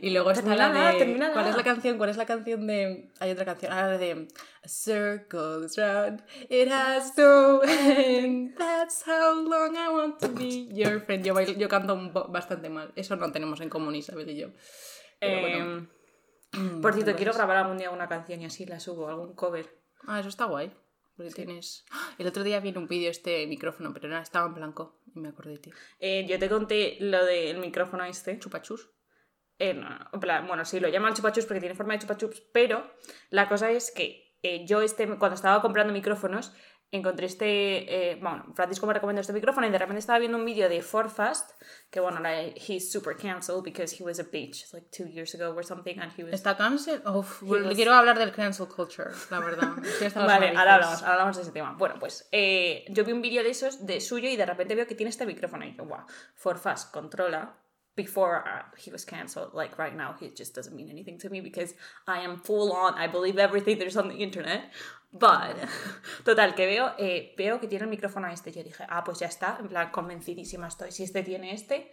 Y 0.00 0.10
luego 0.10 0.30
está 0.30 0.54
la 0.54 0.92
de. 0.92 1.16
¿Cuál 1.32 1.46
es 1.48 1.56
la 1.56 1.64
canción? 1.64 1.96
¿Cuál 1.96 2.10
es 2.10 2.16
la 2.18 2.26
canción 2.26 2.66
de.? 2.66 3.08
Hay 3.18 3.30
otra 3.30 3.44
canción. 3.46 3.72
Ah, 3.72 3.86
la 3.88 3.98
de. 3.98 4.28
A 4.62 4.68
circle 4.68 5.64
is 5.64 5.76
round, 5.78 6.22
it 6.50 6.68
has 6.70 7.16
no 7.16 7.62
end. 7.62 8.54
That's 8.58 9.02
how 9.06 9.34
long 9.42 9.74
I 9.76 9.88
want 9.88 10.20
to 10.20 10.28
be 10.28 10.68
your 10.72 11.00
friend. 11.00 11.24
Yo, 11.24 11.34
bailo- 11.34 11.56
yo 11.56 11.68
canto 11.68 11.94
un 11.94 12.12
bastante 12.12 12.68
mal. 12.68 12.92
Eso 12.94 13.16
no 13.16 13.32
tenemos 13.32 13.60
en 13.62 13.70
común, 13.70 13.96
Isabel 13.96 14.28
y 14.28 14.36
yo. 14.36 14.48
Pero 15.18 15.40
bueno. 15.40 15.86
Eh, 16.52 16.78
por 16.80 16.94
cierto, 16.94 17.14
quiero 17.16 17.32
grabar 17.32 17.56
algún 17.58 17.78
día 17.78 17.90
una 17.90 18.08
canción 18.08 18.40
y 18.40 18.46
así 18.46 18.66
la 18.66 18.80
subo, 18.80 19.08
algún 19.08 19.34
cover. 19.34 19.78
Ah, 20.06 20.20
eso 20.20 20.28
está 20.28 20.44
guay. 20.46 20.72
Porque 21.16 21.32
tienes... 21.32 21.84
El 22.18 22.26
otro 22.26 22.42
día 22.44 22.60
vi 22.60 22.70
en 22.70 22.78
un 22.78 22.86
vídeo 22.86 23.10
este 23.10 23.46
micrófono, 23.46 23.92
pero 23.92 24.08
no, 24.08 24.18
estaba 24.18 24.46
en 24.46 24.54
blanco 24.54 25.00
y 25.14 25.18
me 25.18 25.28
acordé 25.28 25.52
de 25.52 25.58
ti. 25.58 25.70
Eh, 25.98 26.26
yo 26.28 26.38
te 26.38 26.48
conté 26.48 26.96
lo 27.00 27.24
del 27.24 27.58
micrófono 27.58 28.04
este. 28.04 28.38
Chupachus. 28.38 28.90
Eh, 29.58 29.74
no, 29.74 29.88
no, 29.88 29.98
en 30.12 30.20
plan, 30.20 30.46
bueno, 30.46 30.64
sí, 30.64 30.78
lo 30.78 30.88
llaman 30.88 31.14
chupachus 31.14 31.44
porque 31.44 31.58
tiene 31.58 31.74
forma 31.74 31.94
de 31.94 31.98
chupachups, 31.98 32.42
pero 32.52 32.88
la 33.30 33.48
cosa 33.48 33.70
es 33.70 33.90
que 33.90 34.38
eh, 34.42 34.64
yo 34.66 34.82
este, 34.82 35.06
cuando 35.18 35.34
estaba 35.34 35.60
comprando 35.60 35.92
micrófonos, 35.92 36.52
encontré 36.90 37.26
este, 37.26 38.12
eh, 38.12 38.16
bueno, 38.20 38.46
Francisco 38.54 38.86
me 38.86 38.94
recomendó 38.94 39.20
este 39.20 39.32
micrófono 39.32 39.66
y 39.66 39.70
de 39.70 39.78
repente 39.78 39.98
estaba 39.98 40.18
viendo 40.18 40.38
un 40.38 40.44
vídeo 40.44 40.68
de 40.68 40.80
Forfast, 40.82 41.50
que 41.90 42.00
bueno, 42.00 42.20
like, 42.20 42.58
he's 42.66 42.90
super 42.90 43.16
cancelled 43.16 43.62
because 43.62 43.94
he 43.94 44.02
was 44.02 44.18
a 44.18 44.24
bitch 44.24 44.72
like 44.72 44.86
two 44.90 45.06
years 45.06 45.34
ago 45.34 45.54
or 45.54 45.64
something 45.64 45.98
and 46.00 46.12
he 46.16 46.24
was... 46.24 46.32
¿Está 46.32 46.56
cancel? 46.56 47.02
Uf, 47.06 47.42
was- 47.42 47.60
le 47.62 47.74
quiero 47.74 47.92
hablar 47.92 48.18
del 48.18 48.32
cancel 48.32 48.66
culture, 48.68 49.10
la 49.30 49.40
verdad. 49.40 49.68
Vale, 50.14 50.48
ahora 50.56 50.74
hablamos, 50.76 51.02
ahora 51.02 51.12
hablamos 51.14 51.36
de 51.36 51.42
ese 51.42 51.52
tema. 51.52 51.74
Bueno, 51.78 51.96
pues 52.00 52.28
eh, 52.32 52.84
yo 52.88 53.04
vi 53.04 53.12
un 53.12 53.20
vídeo 53.22 53.42
de 53.42 53.50
esos, 53.50 53.84
de 53.84 54.00
suyo, 54.00 54.28
y 54.28 54.36
de 54.36 54.46
repente 54.46 54.74
veo 54.74 54.86
que 54.86 54.94
tiene 54.94 55.10
este 55.10 55.26
micrófono 55.26 55.64
y 55.66 55.74
yo, 55.76 55.84
wow, 55.84 56.06
Forfast 56.34 56.92
controla. 56.92 57.54
Before 58.04 58.36
uh, 58.46 58.62
he 58.84 58.90
was 58.92 59.04
cancelled, 59.04 59.50
like 59.54 59.76
right 59.84 59.94
now, 59.96 60.14
he 60.20 60.30
just 60.30 60.54
doesn't 60.54 60.74
mean 60.76 60.88
anything 60.88 61.18
to 61.18 61.28
me 61.30 61.40
because 61.40 61.74
I 62.06 62.18
am 62.24 62.38
full 62.48 62.70
on, 62.72 62.94
I 62.94 63.08
believe 63.08 63.38
everything 63.38 63.76
there's 63.78 63.96
on 63.96 64.08
the 64.08 64.18
internet. 64.22 64.60
But, 65.12 65.56
total, 66.24 66.54
que 66.54 66.66
veo, 66.66 66.92
eh, 66.98 67.34
veo 67.36 67.58
que 67.58 67.66
tiene 67.66 67.84
el 67.84 67.90
micrófono 67.90 68.28
este. 68.28 68.52
Yo 68.52 68.62
dije, 68.62 68.84
ah, 68.88 69.02
pues 69.02 69.18
ya 69.18 69.26
está, 69.26 69.56
en 69.60 69.68
plan, 69.68 69.90
convencidísima 69.90 70.68
estoy. 70.68 70.92
Si 70.92 71.02
este 71.02 71.22
tiene 71.24 71.52
este, 71.52 71.90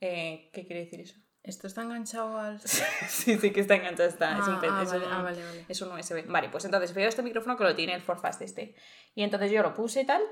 eh, 0.00 0.50
¿qué 0.54 0.64
quiere 0.66 0.84
decir 0.84 1.00
eso? 1.00 1.16
¿Esto 1.42 1.66
está 1.66 1.82
enganchado 1.82 2.38
al...? 2.38 2.60
sí, 3.08 3.36
sí 3.38 3.50
que 3.52 3.60
está 3.60 3.74
enganchado, 3.74 4.08
está. 4.08 4.38
es, 4.38 4.46
un, 4.48 4.54
Ah, 4.54 4.60
ah, 4.78 4.82
es 4.84 4.90
vale, 4.92 5.06
un- 5.06 5.12
ah, 5.12 5.22
vale, 5.22 5.44
vale. 5.44 5.64
es 5.68 5.82
un 5.82 5.92
USB. 5.92 6.24
Vale, 6.28 6.48
pues 6.48 6.64
entonces 6.64 6.94
veo 6.94 7.08
este 7.08 7.22
micrófono 7.22 7.56
que 7.58 7.64
lo 7.64 7.74
tiene 7.74 7.94
el 7.94 8.00
Forfast 8.00 8.40
este. 8.42 8.74
Y 9.14 9.22
entonces 9.22 9.50
yo 9.50 9.60
lo 9.62 9.74
puse 9.74 10.04
tal. 10.06 10.22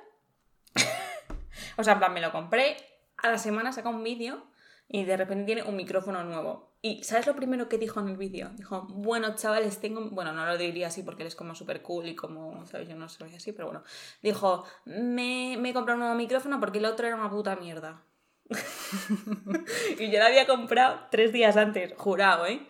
o 1.76 1.82
sea, 1.84 1.92
en 1.94 1.98
plan, 1.98 2.12
me 2.14 2.20
lo 2.20 2.32
compré. 2.32 2.76
A 3.18 3.28
la 3.28 3.38
semana 3.38 3.72
saca 3.72 3.88
un 3.90 4.02
vídeo 4.02 4.46
y 4.92 5.04
de 5.04 5.16
repente 5.16 5.44
tiene 5.44 5.62
un 5.62 5.76
micrófono 5.76 6.25
nuevo. 6.25 6.75
Y 6.82 7.04
¿sabes 7.04 7.26
lo 7.28 7.37
primero 7.37 7.68
que 7.68 7.78
dijo 7.78 8.00
en 8.00 8.09
el 8.09 8.16
vídeo? 8.16 8.50
Dijo, 8.56 8.88
bueno, 8.90 9.37
chavales, 9.37 9.80
tengo... 9.80 10.11
Bueno, 10.11 10.32
no 10.32 10.44
lo 10.44 10.59
diría 10.59 10.88
así 10.88 11.04
porque 11.04 11.23
él 11.23 11.28
es 11.28 11.37
como 11.37 11.54
súper 11.54 11.80
cool 11.80 12.09
y 12.09 12.16
como, 12.16 12.66
¿sabes? 12.66 12.88
Yo 12.88 12.97
no 12.97 13.09
soy 13.09 13.32
así, 13.32 13.52
pero 13.52 13.66
bueno. 13.66 13.85
Dijo, 14.20 14.64
me, 14.87 15.56
me 15.61 15.70
he 15.70 15.73
comprado 15.73 15.97
un 15.97 16.00
nuevo 16.00 16.16
micrófono 16.16 16.59
porque 16.59 16.78
el 16.78 16.87
otro 16.87 17.06
era 17.06 17.14
una 17.14 17.30
puta 17.30 17.54
mierda. 17.54 18.02
y 20.00 20.11
yo 20.11 20.18
lo 20.18 20.25
había 20.25 20.49
comprado 20.49 21.06
tres 21.12 21.32
días 21.32 21.56
antes, 21.56 21.94
jurado, 21.97 22.47
¿eh? 22.47 22.66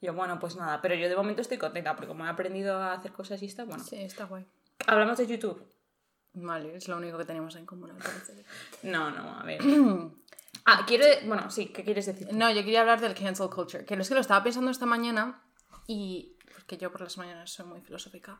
Yo, 0.00 0.14
bueno, 0.14 0.38
pues 0.38 0.56
nada, 0.56 0.80
pero 0.80 0.94
yo 0.94 1.06
de 1.06 1.16
momento 1.16 1.42
estoy 1.42 1.58
contenta 1.58 1.94
porque 1.96 2.08
como 2.08 2.24
he 2.24 2.30
aprendido 2.30 2.78
a 2.78 2.94
hacer 2.94 3.12
cosas 3.12 3.42
y 3.42 3.46
está, 3.46 3.64
bueno. 3.64 3.84
Sí, 3.84 3.96
está 3.96 4.24
guay. 4.24 4.46
Hablamos 4.86 5.18
de 5.18 5.26
YouTube. 5.26 5.62
Vale, 6.32 6.76
es 6.76 6.88
lo 6.88 6.96
único 6.96 7.18
que 7.18 7.26
tenemos 7.26 7.56
en 7.56 7.66
común. 7.66 7.90
al. 7.90 8.00
No, 8.90 9.10
no, 9.10 9.38
a 9.38 9.42
ver. 9.42 9.60
ah, 10.68 10.84
quiero. 10.86 11.06
Bueno, 11.26 11.50
sí, 11.50 11.66
¿qué 11.66 11.84
quieres 11.84 12.06
decir? 12.06 12.28
No, 12.32 12.50
yo 12.50 12.62
quería 12.62 12.80
hablar 12.80 13.00
del 13.00 13.14
cancel 13.14 13.48
culture, 13.48 13.84
que 13.84 13.94
es 13.94 14.08
que 14.08 14.14
lo 14.14 14.20
estaba 14.20 14.42
pensando 14.44 14.70
esta 14.70 14.86
mañana 14.86 15.42
y... 15.86 16.34
Porque 16.54 16.76
yo 16.76 16.92
por 16.92 17.00
las 17.00 17.16
mañanas 17.16 17.50
soy 17.50 17.66
muy 17.66 17.80
filosófica. 17.80 18.36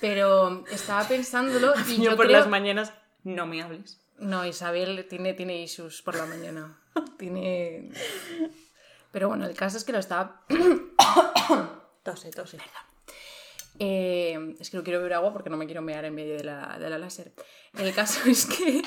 Pero 0.00 0.64
estaba 0.70 1.08
pensándolo 1.08 1.72
y 1.88 1.96
yo, 1.96 2.10
Yo 2.10 2.16
por 2.16 2.26
creo... 2.26 2.38
las 2.38 2.48
mañanas 2.48 2.92
no 3.24 3.46
me 3.46 3.62
hables. 3.62 4.00
No, 4.18 4.44
Isabel 4.44 5.06
tiene, 5.08 5.32
tiene 5.32 5.62
issues 5.62 6.02
por 6.02 6.14
la 6.14 6.26
mañana. 6.26 6.78
tiene... 7.18 7.90
Pero 9.10 9.28
bueno, 9.28 9.46
el 9.46 9.56
caso 9.56 9.78
es 9.78 9.84
que 9.84 9.92
lo 9.92 9.98
estaba... 9.98 10.44
Tose, 12.02 12.30
tose. 12.32 12.58
Eh, 13.78 14.56
es 14.58 14.70
que 14.70 14.76
no 14.76 14.82
quiero 14.82 14.98
beber 14.98 15.14
agua 15.14 15.32
porque 15.32 15.50
no 15.50 15.56
me 15.56 15.66
quiero 15.66 15.82
mear 15.82 16.04
en 16.04 16.14
medio 16.14 16.36
de 16.36 16.44
la, 16.44 16.78
de 16.78 16.90
la 16.90 16.98
láser. 16.98 17.32
El 17.78 17.94
caso 17.94 18.28
es 18.28 18.46
que 18.46 18.82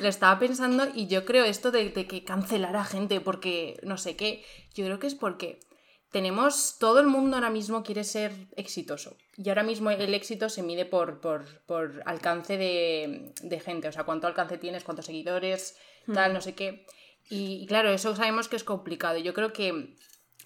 lo 0.00 0.08
estaba 0.08 0.38
pensando 0.38 0.86
y 0.94 1.06
yo 1.06 1.24
creo 1.24 1.44
esto 1.44 1.70
de, 1.70 1.90
de 1.90 2.06
que 2.06 2.24
cancelar 2.24 2.76
a 2.76 2.84
gente 2.84 3.20
porque 3.20 3.78
no 3.82 3.96
sé 3.96 4.16
qué, 4.16 4.44
yo 4.74 4.84
creo 4.84 4.98
que 4.98 5.06
es 5.06 5.14
porque 5.14 5.60
tenemos, 6.10 6.76
todo 6.78 7.00
el 7.00 7.06
mundo 7.06 7.36
ahora 7.36 7.50
mismo 7.50 7.82
quiere 7.82 8.02
ser 8.02 8.32
exitoso 8.56 9.16
y 9.36 9.48
ahora 9.50 9.62
mismo 9.62 9.90
el 9.90 10.14
éxito 10.14 10.48
se 10.48 10.62
mide 10.62 10.86
por, 10.86 11.20
por, 11.20 11.44
por 11.66 12.02
alcance 12.06 12.56
de, 12.56 13.32
de 13.42 13.60
gente, 13.60 13.88
o 13.88 13.92
sea, 13.92 14.04
cuánto 14.04 14.26
alcance 14.26 14.56
tienes, 14.58 14.84
cuántos 14.84 15.04
seguidores, 15.06 15.76
tal, 16.14 16.32
no 16.32 16.40
sé 16.40 16.54
qué. 16.54 16.86
Y, 17.28 17.56
y 17.62 17.66
claro, 17.66 17.90
eso 17.90 18.16
sabemos 18.16 18.48
que 18.48 18.56
es 18.56 18.64
complicado. 18.64 19.18
Yo 19.18 19.34
creo 19.34 19.52
que 19.52 19.94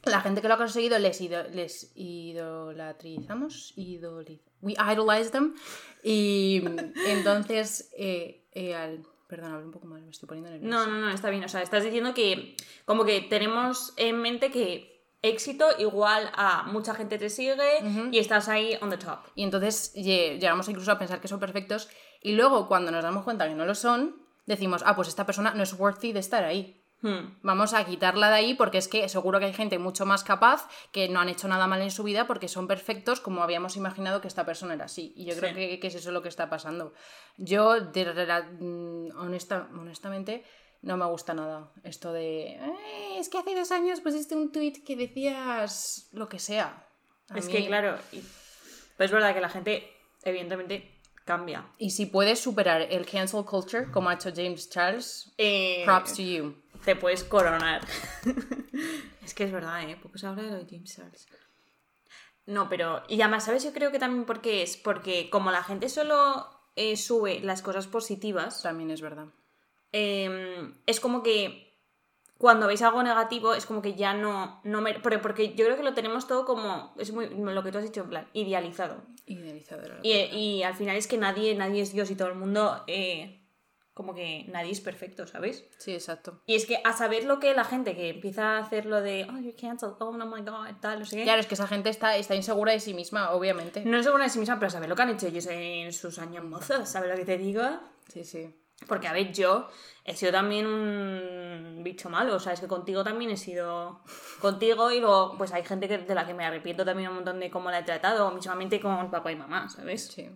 la 0.05 0.21
gente 0.21 0.43
que 0.43 0.49
lo 0.49 0.55
ha 0.55 0.59
conseguido 0.59 0.99
les, 0.99 1.21
ido- 1.21 1.45
les 1.51 1.93
idolatrizamos, 1.95 3.73
idoliz- 3.77 4.41
we 4.61 4.75
idolize 4.75 5.31
them. 5.31 5.55
Y 6.03 6.63
entonces, 7.07 7.91
eh, 7.97 8.45
eh, 8.53 8.75
al- 8.75 9.05
perdón, 9.33 9.53
hablo 9.55 9.65
un 9.67 9.73
poco 9.73 9.87
mal, 9.87 10.03
me 10.03 10.11
estoy 10.11 10.27
poniendo 10.29 10.51
nerviosa. 10.51 10.71
No, 10.77 10.87
no, 10.87 10.99
no, 11.01 11.09
está 11.11 11.31
bien. 11.31 11.43
O 11.45 11.49
sea, 11.49 11.63
estás 11.63 11.83
diciendo 11.83 12.13
que 12.13 12.55
como 12.85 13.05
que 13.07 13.23
tenemos 13.23 13.95
en 13.97 14.21
mente 14.21 14.51
que 14.51 15.07
éxito 15.23 15.67
igual 15.79 16.31
a 16.35 16.65
mucha 16.65 16.95
gente 16.95 17.17
te 17.17 17.31
sigue 17.31 17.81
y 18.13 18.19
estás 18.19 18.49
ahí 18.49 18.77
on 18.83 18.91
the 18.91 18.99
top. 18.99 19.21
Y 19.35 19.43
entonces 19.45 19.95
lle- 19.97 20.39
llegamos 20.39 20.69
incluso 20.69 20.93
a 20.93 20.99
pensar 20.99 21.21
que 21.21 21.29
son 21.29 21.41
perfectos. 21.41 21.89
Y 22.21 22.33
luego, 22.33 22.69
cuando 22.69 22.91
nos 22.91 23.03
damos 23.03 23.25
cuenta 23.25 23.49
que 23.49 23.55
no 23.55 23.65
lo 23.65 23.75
son, 23.75 24.17
decimos, 24.47 24.83
ah, 24.85 24.95
pues 24.95 25.09
esta 25.09 25.25
persona 25.25 25.55
no 25.55 25.63
es 25.63 25.73
worthy 25.79 26.13
de 26.13 26.21
estar 26.21 26.45
ahí. 26.45 26.82
Hmm. 27.03 27.37
Vamos 27.43 27.75
a 27.75 27.85
quitarla 27.85 28.29
de 28.29 28.37
ahí 28.37 28.55
porque 28.55 28.79
es 28.79 28.87
que 28.89 29.09
seguro 29.09 29.41
que 29.41 29.47
hay 29.47 29.53
gente 29.53 29.79
mucho 29.79 30.07
más 30.07 30.23
capaz 30.23 30.69
que 30.93 31.09
no 31.09 31.19
han 31.21 31.29
hecho 31.29 31.49
nada 31.49 31.67
mal 31.67 31.83
en 31.83 31.91
su 31.91 32.05
vida 32.05 32.27
porque 32.29 32.47
son 32.49 32.69
perfectos 32.69 33.21
como 33.21 33.43
habíamos 33.43 33.77
imaginado 33.77 34.21
que 34.21 34.29
esta 34.29 34.47
persona 34.47 34.75
era 34.75 34.85
así. 34.85 35.13
Y 35.17 35.25
yo 35.27 35.37
creo 35.37 35.53
que, 35.55 35.81
que 35.81 35.87
es 35.89 35.95
eso 35.97 36.13
lo 36.13 36.23
que 36.23 36.29
está 36.29 36.49
pasando. 36.49 36.95
Yo, 37.37 37.81
de, 37.81 38.05
mm, 38.61 39.17
honesta, 39.19 39.69
honestamente, 39.73 40.45
no 40.83 40.97
me 40.97 41.07
gusta 41.07 41.35
nada 41.35 41.73
esto 41.85 42.13
de... 42.13 42.59
"Ay, 42.61 43.19
es 43.19 43.29
que 43.29 43.39
hace 43.39 43.55
dos 43.55 43.73
años 43.73 44.01
pusiste 44.01 44.35
un 44.37 44.53
tweet 44.53 44.85
que 44.85 44.95
decías 44.97 46.09
lo 46.13 46.29
que 46.29 46.39
sea. 46.39 46.87
A 47.31 47.39
Es 47.39 47.47
mí- 47.47 47.53
que, 47.53 47.67
claro, 47.67 47.97
pero 48.97 49.05
es 49.07 49.11
verdad 49.11 49.35
que 49.35 49.41
la 49.41 49.49
gente, 49.49 49.91
evidentemente, 50.23 51.01
cambia. 51.25 51.67
Y 51.79 51.91
si 51.91 52.07
puedes 52.07 52.41
superar 52.41 52.83
el 52.83 53.07
cancel 53.07 53.45
culture, 53.45 53.91
como 53.91 54.09
ha 54.09 54.15
hecho 54.15 54.31
James 54.35 54.69
Charles, 54.71 55.33
Eh, 55.39 55.83
props 55.85 56.15
to 56.15 56.23
you. 56.23 56.62
Te 56.85 56.97
puedes 56.97 57.25
coronar. 57.25 57.81
es 59.25 59.35
que 59.35 59.45
es 59.45 59.53
verdad, 59.53 59.89
¿eh? 59.89 59.97
Poco 60.03 60.19
se 60.19 60.27
habla 60.27 60.43
de 60.43 60.51
lo 60.51 60.65
de. 60.65 60.81
No, 62.47 62.69
pero... 62.69 63.03
Y 63.09 63.21
además, 63.21 63.45
¿sabes? 63.45 63.63
Yo 63.65 63.73
creo 63.73 63.93
que 63.93 63.99
también 63.99 64.25
porque 64.25 64.63
es 64.63 64.77
porque 64.77 65.31
como 65.31 65.51
la 65.53 65.63
gente 65.63 65.89
solo 65.89 66.49
eh, 66.75 66.97
sube 66.97 67.41
las 67.41 67.63
cosas 67.63 67.87
positivas, 67.87 68.63
También 68.63 68.91
es 68.91 69.01
verdad. 69.01 69.27
eh, 69.93 70.73
es 70.87 70.99
como 71.01 71.23
que 71.23 71.71
cuando 72.39 72.67
veis 72.67 72.83
algo 72.83 73.01
negativo 73.05 73.55
es 73.55 73.67
como 73.67 73.81
que 73.83 73.95
ya 73.95 74.15
no... 74.15 74.61
no 74.65 74.81
me- 74.81 74.99
porque, 74.99 75.19
porque 75.21 75.55
yo 75.55 75.65
creo 75.65 75.77
que 75.77 75.85
lo 75.85 75.95
tenemos 75.95 76.27
todo 76.27 76.45
como... 76.45 76.93
Es 76.99 77.13
muy 77.13 77.29
lo 77.29 77.63
que 77.63 77.71
tú 77.71 77.79
has 77.79 77.85
dicho, 77.85 78.01
en 78.01 78.09
plan, 78.09 78.29
idealizado. 78.33 79.05
Idealizadora. 79.27 80.01
Y, 80.03 80.11
y 80.13 80.63
al 80.65 80.75
final 80.75 80.97
es 80.97 81.07
que 81.07 81.19
nadie, 81.19 81.55
nadie 81.55 81.83
es 81.83 81.93
Dios 81.93 82.11
y 82.11 82.17
todo 82.17 82.27
el 82.29 82.35
mundo... 82.35 82.83
eh, 82.89 83.39
como 83.95 84.15
que 84.15 84.47
nadie 84.49 84.73
es 84.73 84.81
perfecto, 84.81 85.27
¿sabes? 85.27 85.65
Sí, 85.79 85.93
exacto. 85.93 86.41
Y 86.47 86.55
es 86.55 86.67
que 86.67 86.81
a 86.83 86.93
saber 86.93 87.25
lo 87.25 87.39
que 87.39 87.55
la 87.55 87.65
gente 87.65 87.95
que 87.95 88.09
empieza 88.09 88.57
a 88.57 88.59
hacer 88.61 88.87
lo 88.87 89.01
de, 89.01 89.27
oh, 89.31 89.39
you're 89.39 89.55
cancelled, 89.55 89.97
oh, 89.99 90.17
no 90.17 90.27
my 90.27 90.43
god, 90.43 90.81
tal, 90.81 91.01
no 91.01 91.05
sé 91.05 91.17
qué. 91.17 91.25
Claro, 91.25 91.41
es 91.41 91.47
que 91.47 91.55
esa 91.55 91.67
gente 91.67 91.91
está, 91.91 92.17
está 92.17 92.35
insegura 92.35 92.73
de 92.73 92.81
sí 92.81 92.95
misma, 92.95 93.33
obviamente. 93.33 93.85
No 93.85 93.99
es 93.99 94.05
segura 94.05 94.25
de 94.25 94.31
sí 94.31 94.39
misma, 94.39 94.59
pero 94.59 94.71
saber 94.71 94.89
lo 94.89 94.97
que 94.97 95.03
han 95.03 95.11
hecho 95.11 95.27
ellos 95.27 95.47
en 95.47 95.93
sus 95.93 96.19
años 96.19 96.45
mozos, 96.45 96.89
¿sabes 96.89 97.11
lo 97.11 97.17
que 97.17 97.25
te 97.25 97.37
digo? 97.37 97.63
Sí, 98.09 98.25
sí. 98.25 98.55
Porque, 98.89 99.09
a 99.09 99.13
ver, 99.13 99.33
yo 99.33 99.69
he 100.05 100.15
sido 100.15 100.33
también 100.33 100.67
un 100.67 101.83
bicho 101.85 102.11
malo, 102.11 102.35
o 102.35 102.41
sea, 102.41 102.53
es 102.53 102.61
que 102.61 102.67
contigo 102.67 103.05
también 103.05 103.31
he 103.31 103.37
sido 103.37 104.03
contigo 104.41 104.91
y 104.91 105.01
luego, 105.01 105.37
pues 105.39 105.53
hay 105.53 105.65
gente 105.65 105.87
que, 105.87 105.99
de 105.99 106.15
la 106.15 106.27
que 106.27 106.35
me 106.35 106.45
arrepiento 106.45 106.85
también 106.85 107.11
un 107.11 107.17
montón 107.17 107.39
de 107.41 107.51
cómo 107.51 107.71
la 107.71 107.81
he 107.81 107.83
tratado, 107.85 108.31
mismamente 108.33 108.81
con 108.81 109.11
papá 109.11 109.31
y 109.31 109.37
mamá, 109.37 109.69
¿sabes? 109.69 110.07
Sí. 110.07 110.31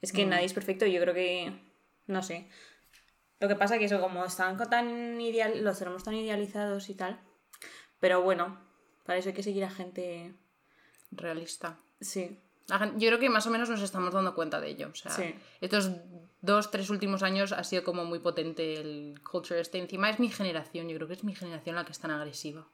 Es 0.00 0.12
que 0.12 0.24
nadie 0.24 0.46
es 0.46 0.52
perfecto 0.52 0.86
y 0.86 0.92
yo 0.92 1.00
creo 1.00 1.14
que, 1.14 1.52
no 2.06 2.22
sé. 2.22 2.48
Lo 3.42 3.48
que 3.48 3.56
pasa 3.56 3.76
que 3.76 3.86
eso, 3.86 4.00
como 4.00 4.24
están 4.24 4.56
tan 4.70 5.20
ideal, 5.20 5.64
los 5.64 5.76
tenemos 5.76 6.04
tan 6.04 6.14
idealizados 6.14 6.88
y 6.88 6.94
tal. 6.94 7.20
Pero 7.98 8.22
bueno, 8.22 8.60
para 9.04 9.18
eso 9.18 9.30
hay 9.30 9.34
que 9.34 9.42
seguir 9.42 9.64
a 9.64 9.70
gente. 9.70 10.32
Realista. 11.10 11.76
Sí. 12.00 12.38
Yo 12.68 13.08
creo 13.08 13.18
que 13.18 13.28
más 13.28 13.44
o 13.48 13.50
menos 13.50 13.68
nos 13.68 13.82
estamos 13.82 14.14
dando 14.14 14.36
cuenta 14.36 14.60
de 14.60 14.68
ello. 14.70 14.90
O 14.92 14.94
sea, 14.94 15.10
Sí. 15.10 15.34
estos 15.60 15.90
dos, 16.40 16.70
tres 16.70 16.88
últimos 16.88 17.24
años 17.24 17.50
ha 17.50 17.64
sido 17.64 17.82
como 17.82 18.04
muy 18.04 18.20
potente 18.20 18.80
el 18.80 19.20
culture 19.28 19.60
este. 19.60 19.78
Encima 19.78 20.08
es 20.08 20.20
mi 20.20 20.28
generación, 20.28 20.88
yo 20.88 20.94
creo 20.94 21.08
que 21.08 21.14
es 21.14 21.24
mi 21.24 21.34
generación 21.34 21.74
la 21.74 21.84
que 21.84 21.90
es 21.90 21.98
tan 21.98 22.12
agresiva. 22.12 22.68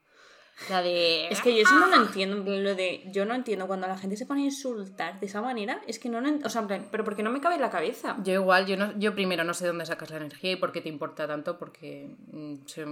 La 0.68 0.82
de... 0.82 1.28
Es 1.28 1.40
que 1.40 1.54
yo 1.54 1.62
eso 1.62 1.74
no 1.78 1.86
lo 1.86 1.94
entiendo, 1.96 2.36
en 2.36 2.44
plan, 2.44 2.64
lo 2.64 2.74
de. 2.74 3.04
Yo 3.12 3.24
no 3.24 3.34
entiendo 3.34 3.68
cuando 3.68 3.86
la 3.86 3.96
gente 3.96 4.16
se 4.16 4.26
pone 4.26 4.42
a 4.42 4.46
insultar 4.46 5.20
de 5.20 5.26
esa 5.26 5.40
manera. 5.40 5.80
Es 5.86 6.00
que 6.00 6.08
no 6.08 6.20
lo 6.20 6.28
ent- 6.28 6.44
O 6.44 6.48
sea, 6.48 6.62
en 6.62 6.66
plan, 6.66 6.88
pero 6.90 7.04
porque 7.04 7.22
no 7.22 7.30
me 7.30 7.40
cabe 7.40 7.54
en 7.54 7.60
la 7.60 7.70
cabeza. 7.70 8.16
Yo 8.24 8.32
igual, 8.34 8.66
yo, 8.66 8.76
no, 8.76 8.92
yo 8.98 9.14
primero 9.14 9.44
no 9.44 9.54
sé 9.54 9.68
dónde 9.68 9.86
sacas 9.86 10.10
la 10.10 10.16
energía 10.16 10.50
y 10.52 10.56
por 10.56 10.72
qué 10.72 10.80
te 10.80 10.88
importa 10.88 11.28
tanto, 11.28 11.58
porque... 11.58 12.16
mm, 12.32 12.54
se- 12.66 12.84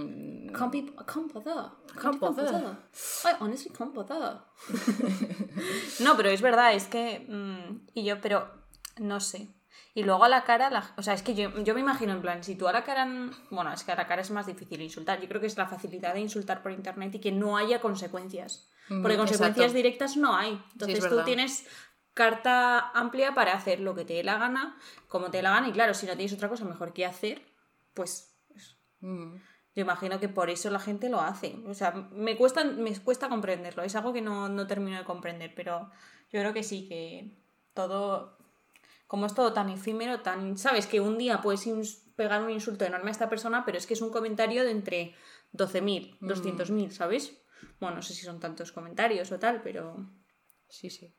Can't 0.53 0.71
be, 0.71 0.85
can't 1.05 1.31
bother. 1.33 1.71
Can't 2.01 2.19
bother. 2.19 2.53
I 3.25 3.31
honestly 3.41 3.71
no, 5.99 6.15
pero 6.17 6.29
es 6.29 6.41
verdad, 6.41 6.73
es 6.73 6.85
que. 6.85 7.25
mm, 7.27 7.87
y 7.93 8.03
yo, 8.05 8.19
pero. 8.21 8.47
no 8.97 9.19
sé. 9.19 9.49
Y 9.97 10.03
luego 10.03 10.25
a 10.25 10.29
la 10.29 10.43
cara, 10.43 10.69
la- 10.69 10.93
o 10.95 11.01
sea, 11.01 11.15
es 11.15 11.23
que 11.23 11.33
yo, 11.33 11.49
yo 11.63 11.73
me 11.73 11.79
imagino 11.81 12.13
en 12.13 12.21
plan, 12.21 12.43
si 12.43 12.55
tú 12.55 12.67
a 12.67 12.71
la 12.71 12.83
cara, 12.83 13.07
bueno, 13.49 13.73
es 13.73 13.83
que 13.83 13.91
a 13.91 13.95
la 13.95 14.05
cara 14.05 14.21
es 14.21 14.29
más 14.29 14.45
difícil 14.45 14.79
insultar. 14.81 15.19
Yo 15.19 15.27
creo 15.27 15.41
que 15.41 15.47
es 15.47 15.57
la 15.57 15.65
facilidad 15.67 16.13
de 16.13 16.19
insultar 16.19 16.61
por 16.61 16.71
internet 16.71 17.15
y 17.15 17.19
que 17.19 17.31
no 17.31 17.57
haya 17.57 17.81
consecuencias. 17.81 18.69
Mm, 18.89 19.01
Porque 19.01 19.17
consecuencias 19.17 19.65
exacto. 19.65 19.75
directas 19.77 20.15
no 20.15 20.35
hay. 20.35 20.61
Entonces 20.73 21.09
tú 21.09 21.23
tienes 21.23 21.65
carta 22.13 22.91
amplia 22.91 23.33
para 23.33 23.53
hacer 23.53 23.79
lo 23.79 23.95
que 23.95 24.05
te 24.05 24.13
dé 24.13 24.23
la 24.23 24.37
gana, 24.37 24.77
como 25.07 25.31
te 25.31 25.37
dé 25.37 25.43
la 25.43 25.49
gana. 25.51 25.67
Y 25.67 25.71
claro, 25.71 25.95
si 25.95 26.05
no 26.05 26.13
tienes 26.15 26.33
otra 26.33 26.47
cosa 26.49 26.63
mejor 26.65 26.93
que 26.93 27.03
hacer, 27.05 27.41
pues 27.95 28.37
Mm. 28.99 29.35
yo 29.75 29.81
imagino 29.81 30.19
que 30.19 30.29
por 30.29 30.49
eso 30.51 30.69
la 30.69 30.79
gente 30.79 31.09
lo 31.09 31.21
hace. 31.21 31.55
O 31.67 31.73
sea, 31.73 31.91
me 32.11 32.37
cuesta, 32.37 32.63
me 32.63 32.95
cuesta 32.99 33.29
comprenderlo. 33.29 33.81
Es 33.81 33.95
algo 33.95 34.13
que 34.13 34.21
no, 34.21 34.47
no 34.47 34.67
termino 34.67 34.97
de 34.97 35.05
comprender, 35.05 35.53
pero 35.55 35.89
yo 36.31 36.39
creo 36.39 36.53
que 36.53 36.61
sí, 36.63 36.87
que 36.87 37.35
todo, 37.73 38.37
como 39.07 39.25
es 39.25 39.33
todo 39.33 39.53
tan 39.53 39.69
efímero, 39.69 40.19
tan, 40.21 40.57
sabes, 40.57 40.85
que 40.87 40.99
un 41.01 41.17
día 41.17 41.41
puedes 41.41 41.65
pegar 42.15 42.41
un 42.43 42.49
insulto 42.49 42.85
enorme 42.85 43.09
a 43.09 43.11
esta 43.11 43.29
persona, 43.29 43.63
pero 43.65 43.77
es 43.77 43.85
que 43.87 43.93
es 43.93 44.01
un 44.01 44.11
comentario 44.11 44.63
de 44.63 44.71
entre 44.71 45.15
12.000, 45.53 46.17
200.000, 46.19 46.91
¿sabes? 46.91 47.37
Bueno, 47.79 47.97
no 47.97 48.01
sé 48.01 48.13
si 48.13 48.23
son 48.25 48.39
tantos 48.39 48.71
comentarios 48.71 49.31
o 49.31 49.39
tal, 49.39 49.61
pero, 49.61 49.95
Sí, 50.69 50.89
sí. 50.89 51.13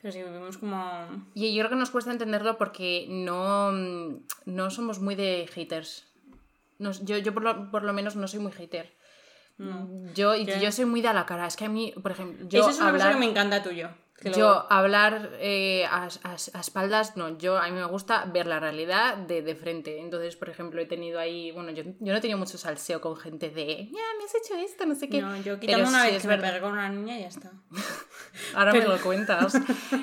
pero 0.00 0.12
sí 0.12 0.22
vivimos 0.22 0.58
como... 0.58 1.26
Y 1.34 1.54
yo 1.54 1.60
creo 1.62 1.70
que 1.70 1.76
nos 1.76 1.90
cuesta 1.90 2.10
entenderlo 2.10 2.58
porque 2.58 3.06
no, 3.08 3.70
mm, 3.72 4.16
no 4.46 4.70
somos 4.70 4.98
muy 5.00 5.14
de 5.14 5.46
haters. 5.52 6.04
Nos- 6.78 7.04
yo 7.04 7.18
yo 7.18 7.32
por, 7.34 7.42
lo, 7.42 7.70
por 7.70 7.82
lo 7.84 7.92
menos 7.92 8.16
no 8.16 8.26
soy 8.26 8.40
muy 8.40 8.52
hater. 8.52 8.96
Yo, 10.14 10.36
y 10.36 10.46
¿Qué? 10.46 10.60
yo 10.60 10.70
soy 10.70 10.84
muy 10.84 11.00
de 11.02 11.08
a 11.08 11.12
la 11.12 11.26
cara. 11.26 11.46
Es 11.46 11.56
que 11.56 11.64
a 11.64 11.68
mí, 11.68 11.92
por 12.00 12.12
ejemplo, 12.12 12.46
yo 12.48 12.60
Eso 12.60 12.70
es 12.70 12.76
una 12.78 12.92
cosa 12.92 13.04
hablar, 13.06 13.14
que 13.14 13.18
me 13.26 13.30
encanta 13.30 13.62
tuyo. 13.62 13.88
Que 14.20 14.30
yo 14.32 14.66
hablar 14.70 15.30
eh, 15.40 15.84
a, 15.86 16.08
a- 16.24 16.32
a 16.32 16.60
espaldas, 16.60 17.16
no. 17.16 17.38
Yo, 17.38 17.56
a 17.58 17.66
mí 17.68 17.72
me 17.72 17.84
gusta 17.86 18.24
ver 18.26 18.46
la 18.46 18.58
realidad 18.60 19.16
de, 19.16 19.42
de 19.42 19.54
frente. 19.54 20.00
Entonces, 20.00 20.34
por 20.36 20.48
ejemplo, 20.48 20.80
he 20.80 20.86
tenido 20.86 21.20
ahí, 21.20 21.52
bueno, 21.52 21.70
yo, 21.70 21.84
yo 21.84 22.12
no 22.12 22.16
he 22.16 22.20
tenido 22.20 22.38
mucho 22.38 22.58
salseo 22.58 23.00
con 23.00 23.16
gente 23.16 23.50
de, 23.50 23.86
ya, 23.86 24.02
me 24.18 24.24
has 24.24 24.34
hecho 24.34 24.54
esto, 24.56 24.86
no 24.86 24.94
sé 24.94 25.08
qué. 25.08 25.22
No, 25.22 25.36
yo 25.36 25.42
Pero 25.44 25.60
quitando 25.60 25.88
una 25.88 26.04
sí 26.04 26.10
vez 26.12 26.22
que 26.22 26.28
me 26.28 26.38
pegué 26.38 26.60
con 26.60 26.72
una 26.72 26.88
niña 26.88 27.16
y 27.18 27.22
ya 27.22 27.28
está. 27.28 27.52
Ahora 28.54 28.72
me 28.72 28.84
lo 28.84 28.98
cuentas. 29.00 29.54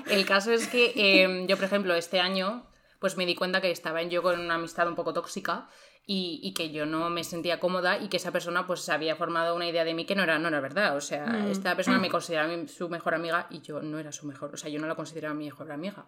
El 0.10 0.26
caso 0.26 0.52
es 0.52 0.68
que 0.68 0.94
eh, 0.96 1.46
yo, 1.48 1.56
por 1.58 1.66
ejemplo, 1.66 1.94
este 1.96 2.20
año, 2.20 2.66
pues 3.00 3.18
me 3.18 3.26
di 3.26 3.36
cuenta 3.36 3.62
que 3.62 3.72
estaba 3.72 4.02
yo 4.04 4.24
con 4.24 4.40
una 4.40 4.56
amistad 4.56 4.88
un 4.88 4.96
poco 4.96 5.14
tóxica 5.14 5.68
y, 6.08 6.40
y 6.44 6.54
que 6.54 6.70
yo 6.72 6.86
no 6.86 7.10
me 7.10 7.24
sentía 7.24 7.60
cómoda 7.60 7.98
y 7.98 8.10
que 8.10 8.18
esa 8.18 8.32
persona 8.32 8.68
pues 8.68 8.82
se 8.82 8.92
había 8.92 9.16
formado 9.16 9.56
una 9.56 9.68
idea 9.68 9.84
de 9.84 9.94
mí 9.96 10.06
que 10.06 10.14
no 10.16 10.22
era, 10.24 10.38
no 10.38 10.50
era 10.50 10.60
verdad. 10.60 10.96
O 10.96 11.02
sea, 11.02 11.26
Mm. 11.26 11.48
esta 11.52 11.76
persona 11.76 11.98
me 12.00 12.10
consideraba 12.10 12.48
mi- 12.56 12.68
su 12.68 12.90
mejor 12.90 13.16
amiga 13.16 13.48
y 13.50 13.62
yo 13.62 13.82
no 13.82 13.98
era 14.00 14.12
su 14.12 14.28
mejor, 14.28 14.54
o 14.54 14.58
sea, 14.58 14.70
yo 14.70 14.80
no 14.80 14.88
la 14.88 14.96
consideraba 14.96 15.34
mi 15.34 15.46
mejor 15.46 15.72
amiga. 15.72 16.06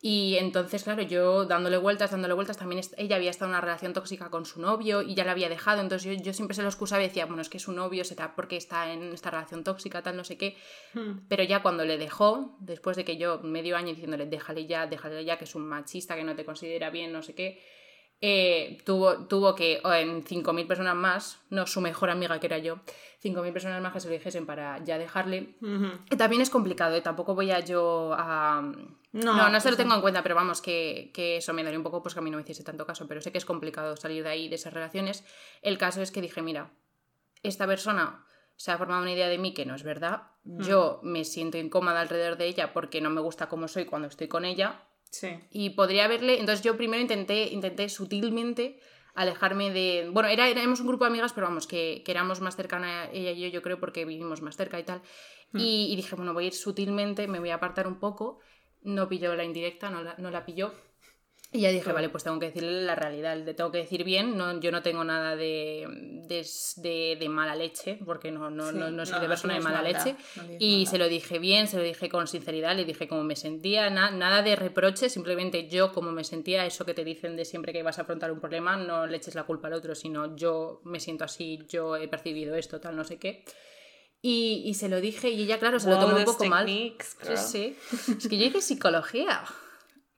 Y 0.00 0.36
entonces, 0.36 0.84
claro, 0.84 1.02
yo 1.02 1.44
dándole 1.44 1.76
vueltas, 1.76 2.12
dándole 2.12 2.32
vueltas, 2.34 2.56
también 2.56 2.82
ella 2.98 3.16
había 3.16 3.30
estado 3.30 3.46
en 3.50 3.54
una 3.54 3.60
relación 3.60 3.92
tóxica 3.94 4.30
con 4.30 4.44
su 4.44 4.60
novio 4.60 5.02
y 5.02 5.14
ya 5.16 5.24
la 5.24 5.32
había 5.32 5.48
dejado, 5.48 5.80
entonces 5.80 6.16
yo, 6.18 6.22
yo 6.22 6.32
siempre 6.32 6.54
se 6.54 6.62
lo 6.62 6.68
excusaba 6.68 7.02
y 7.02 7.08
decía, 7.08 7.26
bueno, 7.26 7.42
es 7.42 7.48
que 7.48 7.58
su 7.58 7.72
novio 7.72 8.04
será 8.04 8.36
porque 8.36 8.56
está 8.56 8.92
en 8.92 9.12
esta 9.12 9.30
relación 9.32 9.64
tóxica, 9.64 10.00
tal, 10.02 10.16
no 10.16 10.22
sé 10.22 10.36
qué. 10.36 10.56
Hmm. 10.94 11.26
Pero 11.28 11.42
ya 11.42 11.62
cuando 11.62 11.84
le 11.84 11.98
dejó, 11.98 12.54
después 12.60 12.96
de 12.96 13.04
que 13.04 13.16
yo 13.16 13.40
medio 13.40 13.76
año 13.76 13.88
diciéndole, 13.88 14.26
déjale 14.26 14.66
ya, 14.66 14.86
déjale 14.86 15.24
ya, 15.24 15.36
que 15.36 15.44
es 15.44 15.54
un 15.56 15.66
machista, 15.66 16.14
que 16.14 16.22
no 16.22 16.36
te 16.36 16.44
considera 16.44 16.90
bien, 16.90 17.12
no 17.12 17.22
sé 17.22 17.34
qué, 17.34 17.60
eh, 18.20 18.78
tuvo, 18.84 19.26
tuvo 19.26 19.54
que, 19.54 19.80
en 19.84 20.24
5.000 20.24 20.66
personas 20.66 20.94
más, 20.96 21.40
no 21.50 21.66
su 21.66 21.80
mejor 21.80 22.10
amiga 22.10 22.40
que 22.40 22.46
era 22.46 22.58
yo, 22.58 22.80
5.000 23.22 23.52
personas 23.52 23.80
más 23.82 23.92
que 23.92 24.00
se 24.00 24.08
lo 24.08 24.14
dijesen 24.14 24.46
para 24.46 24.82
ya 24.84 24.98
dejarle. 24.98 25.54
Que 26.08 26.16
también 26.16 26.42
es 26.42 26.50
complicado, 26.50 26.94
¿eh? 26.96 27.00
tampoco 27.00 27.34
voy 27.34 27.50
a 27.50 27.60
yo 27.60 28.14
a... 28.16 28.60
No, 29.10 29.34
No, 29.36 29.48
no, 29.48 29.60
se 29.60 29.68
lo 29.68 29.74
eso- 29.74 29.82
tengo 29.82 29.94
en 29.94 30.00
cuenta, 30.00 30.22
pero 30.22 30.34
vamos, 30.34 30.60
que, 30.60 31.10
que 31.14 31.38
eso 31.38 31.52
me 31.52 31.62
daría 31.64 31.78
un 31.78 31.82
poco, 31.84 32.02
pues 32.02 32.14
que 32.14 32.20
a 32.20 32.22
mí 32.22 32.30
no 32.30 32.36
me 32.36 32.42
hiciese 32.42 32.62
tanto 32.64 32.86
caso, 32.86 33.06
pero 33.08 33.20
sé 33.20 33.32
que 33.32 33.38
es 33.38 33.44
complicado 33.44 33.96
salir 33.96 34.22
de 34.22 34.28
ahí, 34.30 34.48
de 34.48 34.56
esas 34.56 34.72
relaciones. 34.74 35.24
El 35.62 35.78
caso 35.78 36.02
es 36.02 36.10
que 36.12 36.20
dije, 36.20 36.42
mira, 36.42 36.70
esta 37.42 37.66
persona 37.66 38.24
se 38.56 38.70
ha 38.72 38.78
formado 38.78 39.02
una 39.02 39.12
idea 39.12 39.28
de 39.28 39.38
mí 39.38 39.54
que 39.54 39.64
no 39.64 39.74
es 39.76 39.82
verdad, 39.84 40.22
yo 40.44 40.98
me 41.02 41.24
siento 41.24 41.56
incómoda 41.58 42.00
alrededor 42.00 42.36
de 42.36 42.46
ella 42.46 42.72
porque 42.72 43.00
no 43.00 43.08
me 43.10 43.20
gusta 43.20 43.48
cómo 43.48 43.68
soy 43.68 43.84
cuando 43.84 44.08
estoy 44.08 44.28
con 44.28 44.44
ella, 44.44 44.82
Sí. 45.10 45.28
y 45.50 45.70
podría 45.70 46.04
haberle. 46.04 46.38
Entonces 46.38 46.64
yo 46.64 46.76
primero 46.76 47.00
intenté, 47.00 47.48
intenté 47.52 47.88
sutilmente 47.88 48.78
alejarme 49.14 49.70
de. 49.72 50.10
Bueno, 50.12 50.28
era, 50.28 50.48
éramos 50.48 50.80
un 50.80 50.86
grupo 50.86 51.04
de 51.04 51.10
amigas, 51.10 51.32
pero 51.32 51.46
vamos, 51.46 51.66
que, 51.66 52.02
que 52.04 52.12
éramos 52.12 52.40
más 52.40 52.56
cercanas 52.56 53.08
ella 53.12 53.32
y 53.32 53.40
yo, 53.40 53.48
yo 53.48 53.62
creo, 53.62 53.80
porque 53.80 54.04
vivimos 54.04 54.42
más 54.42 54.56
cerca 54.56 54.78
y 54.78 54.84
tal. 54.84 55.02
Y, 55.54 55.88
y 55.90 55.96
dije, 55.96 56.14
bueno, 56.14 56.34
voy 56.34 56.44
a 56.44 56.46
ir 56.48 56.54
sutilmente, 56.54 57.26
me 57.26 57.40
voy 57.40 57.50
a 57.50 57.54
apartar 57.56 57.86
un 57.86 57.98
poco. 57.98 58.40
No 58.82 59.08
pilló 59.08 59.34
la 59.34 59.44
indirecta, 59.44 59.90
no 59.90 60.02
la, 60.02 60.14
no 60.18 60.30
la 60.30 60.44
pilló. 60.44 60.72
Y 61.50 61.60
ya 61.60 61.70
dije, 61.70 61.90
vale, 61.94 62.10
pues 62.10 62.24
tengo 62.24 62.38
que 62.38 62.46
decirle 62.46 62.82
la 62.82 62.94
realidad, 62.94 63.34
le 63.38 63.54
tengo 63.54 63.70
que 63.72 63.78
decir 63.78 64.04
bien, 64.04 64.36
no, 64.36 64.60
yo 64.60 64.70
no 64.70 64.82
tengo 64.82 65.02
nada 65.02 65.34
de, 65.34 65.86
de, 66.28 66.46
de- 66.76 67.16
de 67.18 67.28
mala 67.30 67.56
leche, 67.56 67.98
porque 68.04 68.30
no, 68.30 68.50
no, 68.50 68.70
Sí. 68.70 68.76
no, 68.76 68.90
no 68.90 69.06
soy 69.06 69.18
de 69.18 69.28
persona 69.28 69.54
de 69.54 69.60
mala 69.60 69.80
maldad, 69.80 70.04
leche. 70.04 70.16
Y 70.58 70.76
maldad. 70.76 70.90
se 70.90 70.98
lo 70.98 71.08
dije 71.08 71.38
bien, 71.38 71.66
se 71.66 71.78
lo 71.78 71.82
dije 71.84 72.10
con 72.10 72.26
sinceridad, 72.26 72.76
le 72.76 72.84
dije 72.84 73.08
cómo 73.08 73.24
me 73.24 73.34
sentía, 73.34 73.88
na- 73.88 74.10
nada 74.10 74.42
de 74.42 74.56
reproche, 74.56 75.08
simplemente 75.08 75.68
yo 75.68 75.94
como 75.94 76.12
me 76.12 76.22
sentía, 76.22 76.66
eso 76.66 76.84
que 76.84 76.92
te 76.92 77.02
dicen 77.02 77.34
de 77.34 77.46
siempre 77.46 77.72
que 77.72 77.82
vas 77.82 77.98
a 77.98 78.02
afrontar 78.02 78.30
un 78.30 78.40
problema, 78.40 78.76
no 78.76 79.06
le 79.06 79.16
eches 79.16 79.34
la 79.34 79.44
culpa 79.44 79.68
al 79.68 79.72
otro, 79.72 79.94
sino 79.94 80.36
yo 80.36 80.82
me 80.84 81.00
siento 81.00 81.24
así, 81.24 81.60
yo 81.66 81.96
he 81.96 82.08
percibido 82.08 82.56
esto, 82.56 82.78
tal, 82.78 82.94
no 82.94 83.04
sé 83.04 83.18
qué. 83.18 83.44
Y, 84.20 84.64
y 84.66 84.74
se 84.74 84.90
lo 84.90 85.00
dije 85.00 85.30
y 85.30 85.44
ella, 85.44 85.58
claro, 85.58 85.80
se 85.80 85.88
lo 85.88 85.96
Wow, 85.96 86.04
tomó 86.08 86.16
un 86.18 86.24
poco 86.26 86.44
mal. 86.44 86.66
techniques, 86.66 87.16
Sí, 87.22 87.26
girl. 87.26 87.38
sí. 87.38 87.76
Es 88.18 88.28
que 88.28 88.36
yo 88.36 88.44
hice 88.44 88.60
psicología. 88.60 89.44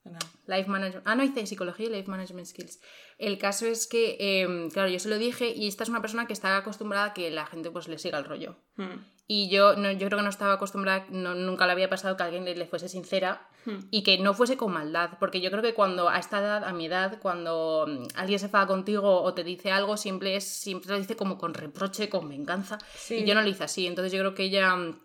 No. 0.05 0.19
Life 0.47 0.69
management. 0.69 1.07
Ah, 1.07 1.15
no 1.15 1.23
hice 1.23 1.47
psicología 1.47 1.87
y 1.87 1.91
life 1.91 2.11
management 2.11 2.47
skills. 2.47 2.81
El 3.19 3.37
caso 3.39 3.67
es 3.67 3.87
que, 3.87 4.17
eh, 4.19 4.69
claro, 4.73 4.89
yo 4.89 4.99
se 4.99 5.11
lo 5.11 5.19
dije 5.19 5.51
y 5.55 5.69
esta 5.69 5.83
es 5.85 5.91
una 5.91 6.01
persona 6.01 6.27
que 6.27 6.33
está 6.33 6.57
acostumbrada 6.57 7.07
a 7.07 7.15
que 7.15 7.31
la 7.31 7.45
gente 7.47 7.71
pues 7.71 7.87
le 7.87 7.99
siga 7.99 8.19
el 8.19 8.25
rollo. 8.25 8.57
Hmm. 8.77 8.97
Y 9.27 9.49
yo, 9.51 9.77
no, 9.77 9.93
yo 9.93 10.07
creo 10.09 10.19
que 10.19 10.25
no 10.25 10.31
estaba 10.31 10.55
acostumbrada, 10.55 11.07
no- 11.11 11.35
nunca 11.35 11.67
le 11.67 11.73
había 11.73 11.89
pasado 11.91 12.17
que 12.17 12.23
alguien 12.25 12.45
le, 12.45 12.57
le 12.57 12.67
fuese 12.67 12.89
sincera 12.89 13.47
Hmm. 13.67 13.81
y 13.91 14.03
que 14.05 14.17
no 14.17 14.33
fuese 14.33 14.57
con 14.57 14.73
maldad. 14.73 15.19
Porque 15.21 15.43
yo 15.43 15.51
creo 15.51 15.63
que 15.63 15.75
cuando 15.75 16.09
a 16.09 16.19
esta 16.19 16.39
edad, 16.41 16.65
a 16.65 16.73
mi 16.73 16.87
edad, 16.87 17.19
cuando 17.21 17.85
mm, 17.87 18.07
alguien 18.17 18.39
se 18.39 18.47
enfada 18.47 18.67
contigo 18.67 19.21
o 19.23 19.35
te 19.35 19.45
dice 19.45 19.71
algo, 19.71 19.99
siempre, 19.99 20.35
es, 20.35 20.45
siempre 20.45 20.91
lo 20.93 20.99
dice 20.99 21.15
como 21.15 21.37
con 21.37 21.53
reproche, 21.53 22.09
con 22.09 22.27
venganza. 22.27 22.79
Sí. 22.97 23.17
Y 23.17 23.25
yo 23.27 23.35
no 23.35 23.43
lo 23.43 23.49
hice 23.51 23.65
así. 23.65 23.87
Entonces 23.87 24.13
yo 24.15 24.19
creo 24.21 24.35
que 24.35 24.45
ella 24.45 24.75
mm, 24.75 24.99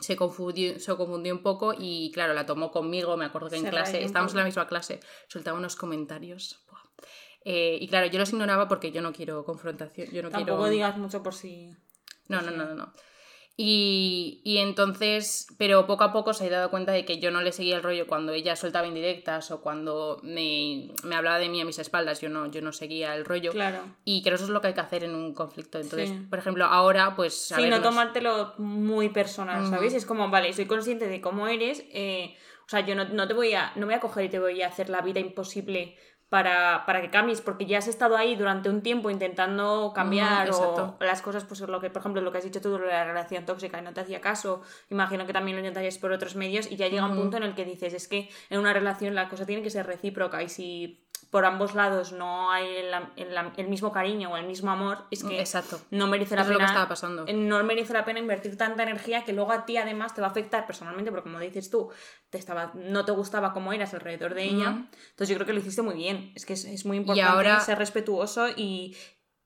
se 0.00 0.16
confundió, 0.16 0.78
se 0.78 0.96
confundió 0.96 1.34
un 1.34 1.42
poco 1.42 1.74
y 1.76 2.10
claro, 2.12 2.34
la 2.34 2.46
tomó 2.46 2.70
conmigo. 2.70 3.16
Me 3.16 3.24
acuerdo 3.24 3.50
que 3.50 3.56
en 3.56 3.64
Se 3.64 3.70
clase, 3.70 4.04
estábamos 4.04 4.32
en 4.32 4.38
la 4.38 4.44
misma 4.44 4.66
clase, 4.66 5.00
soltaba 5.28 5.58
unos 5.58 5.76
comentarios. 5.76 6.60
Eh, 7.44 7.78
y 7.80 7.88
claro, 7.88 8.06
yo 8.06 8.18
los 8.18 8.30
ignoraba 8.32 8.68
porque 8.68 8.92
yo 8.92 9.00
no 9.00 9.12
quiero 9.12 9.44
confrontación. 9.44 10.08
Yo 10.10 10.22
no 10.22 10.30
Tampoco 10.30 10.58
quiero... 10.58 10.70
digas 10.70 10.96
mucho 10.98 11.22
por 11.22 11.34
si. 11.34 11.70
No, 12.28 12.42
no, 12.42 12.50
no, 12.50 12.64
no. 12.66 12.74
no. 12.74 12.92
Y, 13.56 14.40
y 14.42 14.58
entonces, 14.58 15.46
pero 15.58 15.86
poco 15.86 16.04
a 16.04 16.12
poco 16.12 16.32
se 16.32 16.46
ha 16.46 16.50
dado 16.50 16.70
cuenta 16.70 16.92
de 16.92 17.04
que 17.04 17.18
yo 17.18 17.30
no 17.30 17.42
le 17.42 17.52
seguía 17.52 17.76
el 17.76 17.82
rollo 17.82 18.06
cuando 18.06 18.32
ella 18.32 18.56
soltaba 18.56 18.86
indirectas 18.86 19.50
o 19.50 19.60
cuando 19.60 20.18
me, 20.22 20.92
me 21.04 21.14
hablaba 21.14 21.38
de 21.38 21.50
mí 21.50 21.60
a 21.60 21.66
mis 21.66 21.78
espaldas, 21.78 22.20
yo 22.22 22.30
no, 22.30 22.50
yo 22.50 22.62
no 22.62 22.72
seguía 22.72 23.14
el 23.14 23.24
rollo. 23.26 23.52
Claro. 23.52 23.80
Y 24.04 24.22
creo 24.22 24.32
que 24.32 24.36
eso 24.36 24.44
es 24.44 24.50
lo 24.50 24.62
que 24.62 24.68
hay 24.68 24.74
que 24.74 24.80
hacer 24.80 25.04
en 25.04 25.14
un 25.14 25.34
conflicto. 25.34 25.78
Entonces, 25.78 26.08
Sí. 26.08 26.26
por 26.30 26.38
ejemplo, 26.38 26.64
ahora, 26.64 27.14
pues. 27.16 27.34
Sí, 27.54 27.68
no 27.68 27.82
tomártelo 27.82 28.54
muy 28.56 29.10
personal, 29.10 29.68
¿sabes? 29.68 29.92
Es 29.92 30.06
como, 30.06 30.30
vale, 30.30 30.52
soy 30.54 30.64
consciente 30.66 31.06
de 31.06 31.20
cómo 31.20 31.46
eres. 31.46 31.84
eh, 31.92 32.34
o 32.66 32.70
sea, 32.70 32.86
yo 32.86 32.94
no, 32.94 33.04
no 33.04 33.26
te 33.26 33.34
voy 33.34 33.52
a. 33.52 33.72
No 33.74 33.80
me 33.80 33.86
voy 33.86 33.94
a 33.94 34.00
coger 34.00 34.26
y 34.26 34.28
te 34.28 34.38
voy 34.38 34.62
a 34.62 34.68
hacer 34.68 34.90
la 34.90 35.00
vida 35.00 35.18
imposible 35.18 35.96
para, 36.30 36.86
para 36.86 37.02
que 37.02 37.10
cambies, 37.10 37.40
porque 37.40 37.66
ya 37.66 37.78
has 37.78 37.88
estado 37.88 38.16
ahí 38.16 38.36
durante 38.36 38.70
un 38.70 38.82
tiempo 38.82 39.10
intentando 39.10 39.92
cambiar 39.94 40.48
o 40.52 40.96
las 41.00 41.20
cosas, 41.22 41.44
pues 41.44 41.60
lo 41.60 41.80
que, 41.80 41.90
por 41.90 42.00
ejemplo, 42.00 42.22
lo 42.22 42.30
que 42.32 42.38
has 42.38 42.44
dicho 42.44 42.60
tú 42.60 42.78
de 42.78 42.86
la 42.86 43.04
relación 43.04 43.44
tóxica 43.44 43.78
y 43.78 43.82
no 43.82 43.92
te 43.92 44.00
hacía 44.00 44.20
caso, 44.20 44.62
imagino 44.90 45.26
que 45.26 45.32
también 45.32 45.56
lo 45.56 45.60
intentarías 45.60 45.98
por 45.98 46.12
otros 46.12 46.36
medios 46.36 46.70
y 46.70 46.76
ya 46.76 46.88
llega 46.88 47.04
un 47.04 47.16
punto 47.16 47.36
en 47.36 47.42
el 47.42 47.54
que 47.54 47.64
dices, 47.64 47.92
es 47.92 48.06
que 48.06 48.30
en 48.48 48.60
una 48.60 48.72
relación 48.72 49.14
la 49.16 49.28
cosa 49.28 49.44
tiene 49.44 49.62
que 49.62 49.70
ser 49.70 49.86
recíproca 49.86 50.40
y 50.42 50.48
si 50.48 51.09
por 51.30 51.44
ambos 51.44 51.74
lados 51.76 52.10
no 52.12 52.50
hay 52.50 52.66
el, 52.76 52.92
el- 53.16 53.36
el 53.56 53.68
mismo 53.68 53.92
cariño 53.92 54.32
o 54.32 54.36
el 54.36 54.46
mismo 54.46 54.70
amor, 54.70 55.06
es 55.12 55.22
que 55.22 55.38
Exacto. 55.38 55.80
no 55.90 56.08
merece 56.08 56.34
la 56.34 56.42
Eso 56.42 56.50
es 56.50 56.52
lo 56.54 56.58
pena 56.58 56.66
que 56.66 56.72
estaba 56.72 56.88
pasando. 56.88 57.24
eh, 57.28 57.32
no 57.32 57.62
merece 57.62 57.92
la 57.92 58.04
pena 58.04 58.18
invertir 58.18 58.56
tanta 58.58 58.82
energía 58.82 59.24
que 59.24 59.32
luego 59.32 59.52
a 59.52 59.64
ti 59.64 59.76
además 59.76 60.12
te 60.14 60.20
va 60.20 60.26
a 60.26 60.30
afectar 60.30 60.66
personalmente 60.66 61.10
porque 61.12 61.22
como 61.30 61.38
dices 61.38 61.70
tú 61.70 61.88
te 62.30 62.38
estaba 62.38 62.72
no 62.74 63.04
te 63.04 63.12
gustaba 63.12 63.52
cómo 63.52 63.72
eras 63.72 63.94
alrededor 63.94 64.34
de 64.34 64.44
ella 64.44 64.70
Ujú. 64.70 64.86
entonces 65.10 65.28
yo 65.28 65.34
creo 65.36 65.46
que 65.46 65.52
lo 65.52 65.60
hiciste 65.60 65.82
muy 65.82 65.94
bien 65.94 66.32
es 66.34 66.44
que 66.46 66.54
es, 66.54 66.64
es 66.64 66.84
muy 66.84 66.96
importante 66.96 67.30
ahora- 67.30 67.60
ser 67.60 67.78
respetuoso 67.78 68.48
y 68.56 68.96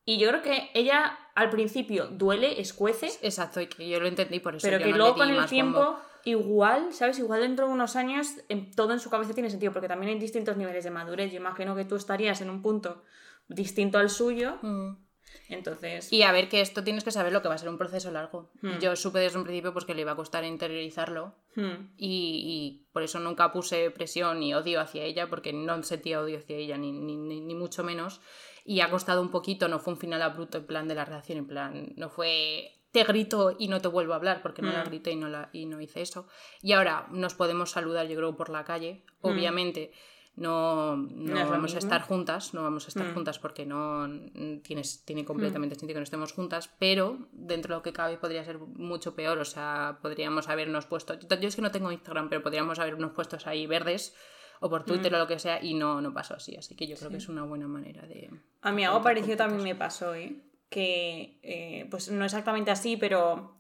y 0.07 0.19
yo 0.19 0.29
creo 0.29 0.43
que 0.43 0.71
ella 0.75 1.19
al 1.35 1.49
principio 1.51 2.07
duele 2.09 2.61
escuece 2.61 3.11
Exacto, 3.23 3.61
y 3.61 3.67
que 3.69 3.89
yo 3.89 4.01
lo 4.01 4.07
entendí 4.07 4.39
por 4.41 4.55
eso. 4.55 4.67
pero 4.67 4.79
yo 4.79 4.85
que 4.85 4.91
no 4.93 4.97
luego 4.99 5.17
con 5.17 5.31
el 5.31 5.47
tiempo 5.47 5.79
bombo. 5.79 6.01
Igual 6.25 6.93
sabes 6.93 7.19
igual 7.19 7.41
dentro 7.41 7.67
de 7.67 7.73
unos 7.73 7.97
años 7.97 8.29
em, 8.49 8.71
todo 8.71 8.93
en 8.93 9.01
su 9.01 9.11
cabeza 9.11 9.35
tiene 9.35 9.51
sentido 9.51 9.73
porque 9.73 9.89
también 9.89 10.13
hay 10.13 10.19
distintos 10.19 10.57
niveles 10.57 10.85
de 10.85 10.91
madurez 10.91 11.31
yo 11.31 11.39
imagino 11.39 11.75
que 11.77 11.85
tú 11.85 11.97
estarías 11.97 12.41
en 12.41 12.51
un 12.51 12.63
punto 12.63 13.03
distinto 13.49 13.99
al 13.99 14.11
suyo 14.11 14.59
Mm. 14.63 15.05
Entonces. 15.49 16.13
Y 16.13 16.23
a 16.23 16.33
ver 16.33 16.49
que 16.49 16.61
esto 16.61 16.85
tienes 16.85 17.05
que 17.05 17.11
saber 17.11 17.33
lo 17.33 17.43
que 17.43 17.49
va 17.49 17.55
a 17.55 17.59
ser 17.59 17.69
un 17.69 17.79
proceso 17.79 18.11
largo. 18.11 18.51
Hmm. 18.63 18.79
Yo 18.81 18.97
supe 18.97 19.19
desde 19.19 19.39
un 19.39 19.45
principio 19.45 19.73
pues 19.73 19.85
que 19.85 19.95
le 19.95 20.03
iba 20.03 20.13
a 20.13 20.17
costar 20.17 20.45
interiorizarlo 20.45 21.35
hmm, 21.57 21.95
y, 21.97 22.87
y 22.87 22.87
por 22.93 23.03
eso 23.03 23.19
nunca 23.21 23.53
puse 23.53 23.91
presión 23.91 24.41
ni 24.41 24.55
odio 24.55 24.81
hacia 24.81 25.03
ella 25.03 25.29
porque 25.29 25.53
no 25.53 25.83
sentía 25.83 26.21
odio 26.21 26.39
hacia 26.39 26.57
ella 26.57 26.79
ni, 26.79 26.93
ni, 26.93 27.17
ni, 27.17 27.41
ni 27.41 27.55
mucho 27.55 27.85
menos. 27.85 28.21
Y 28.65 28.81
ha 28.81 28.91
costado 28.91 29.21
un 29.21 29.31
poquito, 29.31 29.69
no 29.69 29.79
fue 29.79 29.93
un 29.93 30.01
final 30.01 30.23
abrupto 30.23 30.59
en 30.59 30.67
plan 30.67 30.89
de 30.89 30.95
la 30.95 31.05
relación, 31.05 31.39
en 31.39 31.47
plan, 31.47 31.93
no 31.97 32.09
fue 32.09 32.73
te 32.95 33.03
grito 33.03 33.57
y 33.59 33.67
no 33.67 33.81
te 33.81 33.89
vuelvo 33.89 34.13
a 34.13 34.17
hablar 34.17 34.41
porque 34.41 34.63
no 34.63 34.71
la 34.73 34.83
Mm. 34.85 34.87
grité 34.87 35.11
y 35.11 35.17
no, 35.17 35.29
la, 35.29 35.51
y 35.53 35.67
no 35.67 35.81
hice 35.81 36.01
eso. 36.01 36.29
Y 36.63 36.73
ahora 36.73 37.07
nos 37.11 37.35
podemos 37.35 37.71
saludar, 37.73 38.07
yo 38.07 38.15
creo, 38.17 38.37
por 38.37 38.51
la 38.51 38.65
calle. 38.65 39.03
Obviamente 39.21 39.91
no, 40.37 40.97
no, 40.97 41.45
Mm. 41.47 41.51
Vamos 41.51 41.75
a 41.75 41.79
estar 41.79 42.03
juntas, 42.03 42.55
no 42.55 42.63
vamos 42.63 42.85
a 42.87 42.89
estar 42.89 43.07
Mm. 43.07 43.15
juntas 43.15 43.39
porque 43.41 43.67
no 43.67 44.07
mm, 44.09 44.59
tienes, 44.63 45.05
tiene 45.05 45.25
completamente 45.25 45.75
sentido 45.75 45.95
que 45.97 46.01
no 46.01 46.05
estemos 46.05 46.33
juntas, 46.33 46.71
pero 46.79 47.19
dentro 47.33 47.75
de 47.75 47.79
lo 47.79 47.83
que 47.83 47.93
cabe 47.93 48.17
podría 48.17 48.45
ser 48.45 48.59
mucho 48.59 49.15
peor, 49.15 49.39
o 49.39 49.45
sea, 49.45 49.99
podríamos 50.03 50.49
habernos 50.49 50.87
puesto, 50.87 51.15
yo 51.15 51.49
es 51.49 51.57
que 51.57 51.63
no 51.63 51.71
tengo 51.73 51.91
Instagram, 51.93 52.29
pero 52.29 52.43
podríamos 52.43 52.79
habernos 52.79 53.13
puesto 53.13 53.37
ahí 53.45 53.67
verdes 53.67 54.15
o 54.61 54.69
por 54.71 54.85
Twitter 54.85 55.11
Mm. 55.13 55.17
o 55.17 55.19
lo 55.19 55.27
que 55.27 55.39
sea 55.39 55.63
y 55.63 55.75
no, 55.75 56.01
no 56.01 56.13
pasó 56.13 56.35
así, 56.35 56.57
así 56.57 56.75
que 56.77 56.87
yo 56.87 56.97
creo 56.97 57.11
que 57.11 57.19
es 57.19 57.29
una 57.29 57.43
buena 57.45 57.67
manera 57.69 58.03
de... 58.07 58.31
A 58.63 58.71
mí 58.73 58.85
algo 58.85 59.03
parecido 59.03 59.37
también 59.37 59.63
me 59.65 59.75
pasó, 59.75 60.15
¿eh? 60.15 60.37
Que, 60.75 61.39
eh, 61.45 61.87
pues 61.89 62.11
no 62.11 62.25
exactamente 62.25 62.73
así, 62.73 62.97
pero 62.97 63.59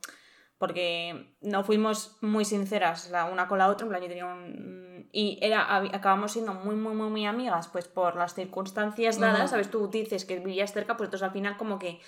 porque 0.59 1.37
no 1.42 1.62
fuimos 1.62 2.16
muy 2.20 2.44
sinceras 2.44 3.09
la 3.11 3.27
una 3.27 3.46
con 3.46 3.59
la 3.59 3.68
otra, 3.68 3.85
en 3.85 3.90
plan 3.90 4.03
yo 4.03 4.09
tenía 4.09 4.27
un... 4.27 5.09
Y 5.12 5.38
era, 5.40 5.77
acabamos 5.77 6.33
siendo 6.33 6.55
muy, 6.55 6.74
muy, 6.74 6.92
muy, 6.94 7.09
muy 7.09 7.24
amigas, 7.24 7.68
pues 7.68 7.87
por 7.87 8.16
las 8.16 8.35
circunstancias 8.35 9.20
dadas. 9.20 9.50
¿sabes? 9.50 9.70
Tú 9.70 9.87
dices 9.88 10.24
que 10.24 10.40
vivías 10.40 10.72
cerca, 10.72 10.96
pues 10.96 11.07
entonces 11.07 11.24
al 11.24 11.33
final 11.33 11.57
como 11.57 11.79
que 11.79 12.00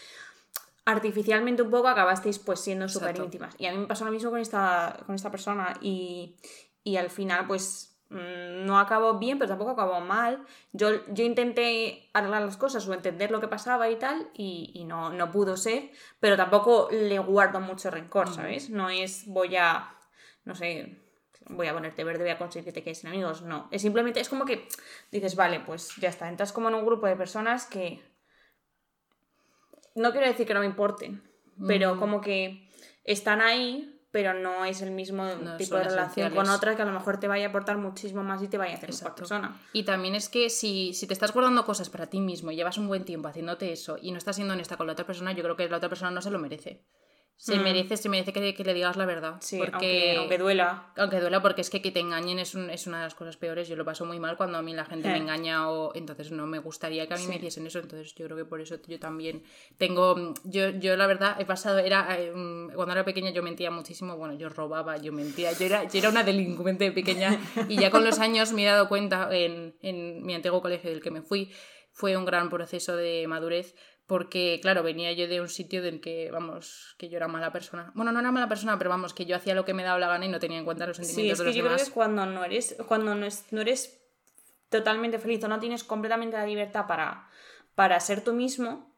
artificialmente 0.85 1.63
un 1.63 1.71
poco 1.71 1.87
acabasteis 1.87 2.41
pues 2.41 2.59
siendo 2.59 2.89
súper 2.89 3.17
íntimas. 3.17 3.55
Y 3.59 3.67
a 3.67 3.73
mí 3.73 3.79
me 3.79 3.87
pasó 3.87 4.05
lo 4.05 4.11
mismo 4.11 4.31
con 4.31 4.41
esta, 4.41 4.99
con 5.07 5.15
esta 5.15 5.31
persona 5.31 5.75
y, 5.81 6.37
y 6.83 6.97
al 6.97 7.11
final 7.11 7.47
pues 7.47 7.96
no 8.11 8.79
acabó 8.79 9.19
bien, 9.19 9.39
pero 9.39 9.49
tampoco 9.49 9.73
acabó 9.73 10.01
mal. 10.01 10.45
Yo, 10.73 11.05
yo 11.09 11.25
intenté 11.25 12.09
arreglar 12.13 12.43
las 12.43 12.57
cosas 12.57 12.87
o 12.87 12.95
entender 12.95 13.31
lo 13.31 13.41
que 13.41 13.49
pasaba 13.49 13.91
y 13.91 13.97
tal 13.97 14.29
y, 14.35 14.71
y 14.75 14.85
no, 14.85 15.11
no 15.11 15.31
pudo 15.31 15.57
ser, 15.57 15.91
pero 16.21 16.37
tampoco 16.37 16.89
le 16.91 17.19
guardo 17.19 17.61
mucho 17.61 17.91
rencor, 17.91 18.33
¿sabes? 18.33 18.71
No 18.71 18.89
es 18.91 19.27
voy 19.27 19.57
a, 19.57 19.93
no 20.45 20.55
sé, 20.55 21.03
voy 21.49 21.67
a 21.67 21.75
ponerte 21.75 22.05
verde, 22.05 22.23
voy 22.23 22.31
a 22.33 22.39
conseguir 22.39 22.65
que 22.67 22.73
te 22.73 22.83
quedes 22.83 22.99
sin 22.99 23.09
amigos, 23.11 23.43
no. 23.43 23.69
Es 23.71 23.83
simplemente, 23.83 24.21
es 24.21 24.29
como 24.29 24.45
que 24.45 24.69
dices, 25.11 25.35
vale, 25.37 25.61
pues 25.61 25.95
ya 25.97 26.09
está, 26.09 26.29
entras 26.29 26.53
como 26.53 26.69
en 26.69 26.75
un 26.77 26.87
grupo 26.87 27.07
de 27.07 27.17
personas 27.17 27.67
que 27.67 28.01
no 29.95 30.13
quiero 30.13 30.27
decir 30.27 30.47
que 30.47 30.55
no 30.55 30.61
me 30.61 30.67
importen, 30.67 31.23
pero 31.67 31.95
Mm. 31.95 31.99
como 31.99 32.21
que 32.21 32.69
están 33.05 33.41
ahí, 33.41 33.96
pero 34.17 34.33
no 34.33 34.65
es 34.65 34.81
el 34.81 34.93
mismo 34.93 35.27
No 35.27 35.59
tipo 35.59 35.77
de 35.77 35.85
relación 35.85 36.35
con 36.35 36.49
otra 36.49 36.75
que 36.75 36.81
a 36.81 36.87
lo 36.87 36.93
mejor 36.93 37.21
te 37.21 37.29
vaya 37.29 37.45
a 37.45 37.49
aportar 37.51 37.77
muchísimo 37.77 38.23
más 38.23 38.43
y 38.43 38.49
te 38.49 38.57
vaya 38.57 38.73
a 38.73 38.77
hacer 38.79 38.89
mejor 38.89 39.01
Exacto. 39.01 39.21
persona. 39.21 39.61
Y 39.75 39.83
también 39.83 40.15
es 40.15 40.31
que 40.31 40.49
si, 40.49 40.95
si 40.95 41.07
te 41.07 41.13
estás 41.13 41.35
guardando 41.35 41.67
cosas 41.67 41.91
para 41.91 42.07
ti 42.07 42.19
mismo 42.21 42.51
y 42.51 42.57
llevas 42.57 42.79
un 42.79 42.89
buen 42.89 43.05
tiempo 43.05 43.29
haciéndote 43.29 43.71
eso 43.71 43.99
y 44.01 44.13
no 44.13 44.17
estás 44.17 44.37
siendo 44.37 44.55
honesta 44.55 44.79
con 44.79 44.87
la 44.87 44.95
otra 44.95 45.05
persona, 45.05 45.33
yo 45.33 45.43
creo 45.43 45.55
que 45.55 45.69
la 45.69 45.77
otra 45.77 45.91
persona 45.91 46.11
no 46.11 46.23
se 46.23 46.31
lo 46.31 46.39
merece. 46.39 46.83
Se 47.39 47.59
Mm. 47.59 47.63
merece, 47.65 47.97
se 47.99 48.09
merece 48.09 48.33
que, 48.33 48.55
que 48.55 48.65
le 48.65 48.73
digas 48.73 48.97
la 48.97 49.05
verdad. 49.05 49.37
Sí, 49.41 49.59
porque, 49.59 49.73
aunque, 49.75 50.17
aunque 50.17 50.39
duela. 50.39 50.93
aunque 50.97 51.21
duela, 51.21 51.43
porque 51.43 51.61
es 51.61 51.69
que 51.69 51.83
que 51.83 51.91
te 51.91 52.01
engañen 52.01 52.39
es, 52.39 52.55
un- 52.55 52.71
es 52.71 52.87
una 52.87 52.97
de 52.99 53.05
las 53.05 53.15
cosas 53.15 53.37
peores. 53.37 53.69
Yo 53.69 53.77
lo 53.77 53.85
paso 53.85 54.07
muy 54.07 54.19
mal 54.19 54.39
cuando 54.39 54.57
a 54.57 54.63
mí 54.63 54.73
la 54.75 54.87
gente 54.87 55.09
me 55.09 55.17
Eh. 55.17 55.19
engaña 55.19 55.71
o 55.71 55.95
entonces 55.95 56.31
no 56.33 56.47
me 56.47 56.59
gustaría 56.61 57.07
que 57.07 57.13
a 57.13 57.19
mí 57.19 57.27
me 57.27 57.35
Sí. 57.35 57.39
hiciesen 57.39 57.67
eso. 57.67 57.79
Entonces 57.81 58.15
yo 58.15 58.25
creo 58.25 58.39
que 58.39 58.47
por 58.47 58.61
eso 58.63 58.77
yo 58.89 58.99
también 58.99 59.43
tengo... 59.77 60.35
Yo, 60.45 60.71
yo 60.71 60.97
la 60.97 61.07
verdad 61.07 61.37
he 61.39 61.45
pasado, 61.45 61.79
era 61.79 62.19
eh, 62.19 62.33
mm, 62.35 62.73
cuando 62.75 62.93
era 62.95 63.05
pequeña 63.05 63.31
yo 63.31 63.43
mentía 63.43 63.71
muchísimo. 63.71 64.17
Bueno, 64.17 64.33
yo 64.35 64.49
robaba, 64.49 64.97
yo 64.97 65.13
mentía. 65.13 65.53
Yo 65.53 65.67
era, 65.67 65.85
yo 65.85 65.99
era 65.99 66.09
una 66.09 66.23
delincuente 66.25 66.91
pequeña 66.93 67.39
y 67.69 67.77
ya 67.77 67.91
con 67.91 68.03
los 68.03 68.19
años 68.19 68.53
me 68.53 68.63
he 68.63 68.67
dado 68.67 68.89
cuenta 68.89 69.29
en, 69.31 69.77
en 69.83 70.25
mi 70.25 70.35
antiguo 70.35 70.63
colegio 70.63 70.91
del 70.91 71.03
que 71.03 71.11
me 71.11 71.21
fui. 71.21 71.53
Fue 71.93 72.17
un 72.17 72.25
gran 72.27 72.51
proceso 72.51 72.95
de 72.97 73.27
madurez 73.27 73.75
porque, 74.07 74.59
claro, 74.63 74.83
venía 74.83 75.13
yo 75.13 75.27
de 75.29 75.41
un 75.41 75.49
sitio 75.49 75.83
del 75.83 76.01
que, 76.01 76.31
vamos, 76.31 76.95
que 76.99 77.09
yo 77.09 77.17
era 77.17 77.29
mala 77.29 77.53
persona. 77.53 77.93
Bueno, 77.95 78.13
no 78.13 78.21
era 78.21 78.31
mala 78.33 78.49
persona, 78.49 78.79
pero 78.79 78.91
vamos, 78.91 79.15
que 79.15 79.27
yo 79.27 79.37
hacía 79.37 79.55
lo 79.55 79.65
que 79.65 79.75
me 79.75 79.83
daba 79.83 79.99
la 79.99 80.09
gana 80.09 80.27
y 80.27 80.29
no 80.29 80.39
tenía 80.39 80.59
en 80.59 80.65
cuenta 80.65 80.87
los 80.87 80.97
Sí, 80.97 81.03
sentimientos 81.07 81.39
es 81.39 81.39
de 81.39 81.45
que 81.45 81.49
los 81.51 81.57
yo 81.57 81.63
creo 81.65 81.77
que 81.77 81.83
demás. 81.83 81.89
es 81.89 81.95
cuando 81.95 82.27
no 82.27 82.45
eres, 82.45 82.77
cuando 82.89 83.15
no, 83.15 83.27
es- 83.27 83.47
no 83.53 83.61
eres 83.61 84.01
totalmente 84.71 85.19
feliz 85.19 85.43
o 85.45 85.49
no 85.49 85.61
tienes 85.61 85.85
completamente 85.85 86.37
la 86.37 86.47
libertad 86.47 86.87
para, 86.87 87.29
para 87.75 88.01
ser 88.01 88.23
tú 88.25 88.33
mismo, 88.33 88.96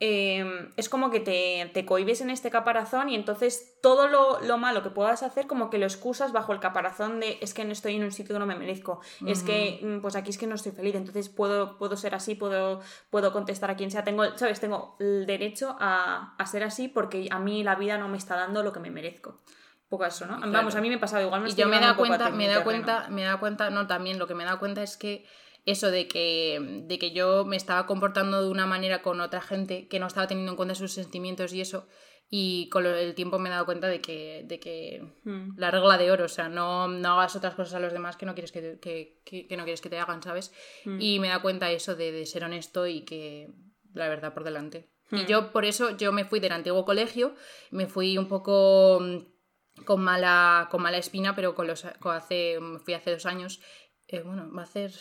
eh, 0.00 0.68
es 0.76 0.88
como 0.88 1.10
que 1.10 1.20
te, 1.20 1.70
te 1.72 1.86
cohibes 1.86 2.20
en 2.20 2.30
este 2.30 2.50
caparazón 2.50 3.08
y 3.08 3.14
entonces 3.14 3.78
todo 3.80 4.08
lo, 4.08 4.40
lo 4.40 4.58
malo 4.58 4.82
que 4.82 4.90
puedas 4.90 5.22
hacer 5.22 5.46
como 5.46 5.70
que 5.70 5.78
lo 5.78 5.86
excusas 5.86 6.32
bajo 6.32 6.52
el 6.52 6.58
caparazón 6.58 7.20
de 7.20 7.38
es 7.40 7.54
que 7.54 7.64
no 7.64 7.72
estoy 7.72 7.94
en 7.94 8.02
un 8.02 8.10
sitio 8.10 8.34
que 8.34 8.40
no 8.40 8.46
me 8.46 8.56
merezco, 8.56 9.00
es 9.24 9.42
que 9.44 9.78
mm, 9.82 10.00
pues 10.00 10.16
aquí 10.16 10.30
es 10.30 10.38
que 10.38 10.48
no 10.48 10.56
estoy 10.56 10.72
feliz, 10.72 10.96
entonces 10.96 11.28
puedo, 11.28 11.78
puedo 11.78 11.96
ser 11.96 12.14
así, 12.14 12.34
puedo, 12.34 12.80
puedo 13.08 13.32
contestar 13.32 13.70
a 13.70 13.76
quien 13.76 13.90
sea, 13.90 14.02
tengo, 14.02 14.36
¿sabes? 14.36 14.58
Tengo 14.58 14.96
el 14.98 15.26
derecho 15.26 15.76
a, 15.78 16.34
a 16.36 16.46
ser 16.46 16.64
así 16.64 16.88
porque 16.88 17.28
a 17.30 17.38
mí 17.38 17.62
la 17.62 17.76
vida 17.76 17.96
no 17.96 18.08
me 18.08 18.18
está 18.18 18.36
dando 18.36 18.62
lo 18.62 18.72
que 18.72 18.80
me 18.80 18.90
merezco. 18.90 19.30
Un 19.30 19.88
poco 19.88 20.06
eso, 20.06 20.26
¿no? 20.26 20.38
Claro. 20.38 20.50
Vamos, 20.50 20.74
a 20.74 20.80
mí 20.80 20.88
me 20.88 20.98
pasaba 20.98 21.22
igual. 21.22 21.42
me 21.42 21.50
Y 21.50 21.54
yo 21.54 21.68
me 21.68 21.76
he 21.76 21.80
dado 21.80 21.96
cuenta, 21.96 22.30
me 22.30 22.46
he 22.46 22.48
dado 22.48 22.64
cuenta, 22.64 23.06
me 23.10 23.22
he 23.22 23.24
dado 23.26 23.38
cuenta, 23.38 23.70
no, 23.70 23.86
también 23.86 24.18
lo 24.18 24.26
que 24.26 24.34
me 24.34 24.42
he 24.42 24.46
dado 24.46 24.58
cuenta 24.58 24.82
es 24.82 24.96
que 24.96 25.24
eso 25.64 25.90
de 25.90 26.06
que, 26.08 26.58
de 26.86 26.98
que 26.98 27.12
yo 27.12 27.44
me 27.44 27.56
estaba 27.56 27.86
comportando 27.86 28.42
de 28.42 28.48
una 28.50 28.66
manera 28.66 29.02
con 29.02 29.20
otra 29.20 29.40
gente 29.40 29.88
que 29.88 29.98
no 29.98 30.06
estaba 30.06 30.26
teniendo 30.26 30.52
en 30.52 30.56
cuenta 30.56 30.74
sus 30.74 30.92
sentimientos 30.92 31.52
y 31.52 31.60
eso, 31.60 31.86
y 32.28 32.68
con 32.70 32.84
el 32.86 33.14
tiempo 33.14 33.38
me 33.38 33.48
he 33.48 33.52
dado 33.52 33.64
cuenta 33.66 33.86
de 33.88 34.00
que, 34.00 34.44
de 34.46 34.58
que 34.58 35.02
Mm. 35.24 35.56
la 35.58 35.70
regla 35.70 35.96
de 35.98 36.10
oro, 36.10 36.24
o 36.24 36.28
sea, 36.28 36.48
no, 36.48 36.88
no 36.88 37.08
hagas 37.20 37.36
otras 37.36 37.54
cosas 37.54 37.74
a 37.74 37.80
los 37.80 37.92
demás 37.92 38.16
que 38.16 38.26
no 38.26 38.34
quieres 38.34 38.50
que, 38.52 38.60
te- 38.60 38.80
que, 38.80 39.20
que- 39.24 39.46
que 39.46 39.56
no 39.56 39.64
quieres 39.64 39.80
que 39.80 39.90
te 39.90 39.98
hagan, 39.98 40.22
¿sabes? 40.22 40.52
Mm. 40.84 41.00
Y 41.00 41.18
me 41.20 41.26
he 41.26 41.30
dado 41.30 41.42
cuenta 41.42 41.70
eso 41.70 41.94
de, 41.94 42.12
de 42.12 42.26
ser 42.26 42.44
honesto 42.44 42.86
y 42.86 43.02
que 43.04 43.48
la 43.92 44.08
verdad 44.08 44.32
por 44.34 44.44
delante. 44.44 44.90
Y 45.12 45.16
Mm. 45.22 45.26
yo 45.26 45.52
por 45.52 45.64
eso 45.66 45.96
yo 45.96 46.12
me 46.12 46.24
fui 46.24 46.40
del 46.40 46.52
antiguo 46.52 46.84
colegio, 46.84 47.34
me 47.70 47.86
fui 47.86 48.16
un 48.18 48.26
poco 48.26 48.98
mm, 49.00 49.84
con 49.84 50.02
mala, 50.02 50.68
con 50.70 50.82
mala 50.82 50.96
espina, 50.98 51.34
pero 51.36 51.54
con 51.54 51.66
los, 51.66 51.84
con 52.00 52.14
hace, 52.16 52.58
me 52.60 52.78
fui 52.80 52.94
hace 52.94 53.12
dos 53.12 53.26
años, 53.26 53.60
eh, 54.08 54.20
bueno, 54.22 54.50
va 54.52 54.62
a 54.62 54.64
hacer, 54.64 54.92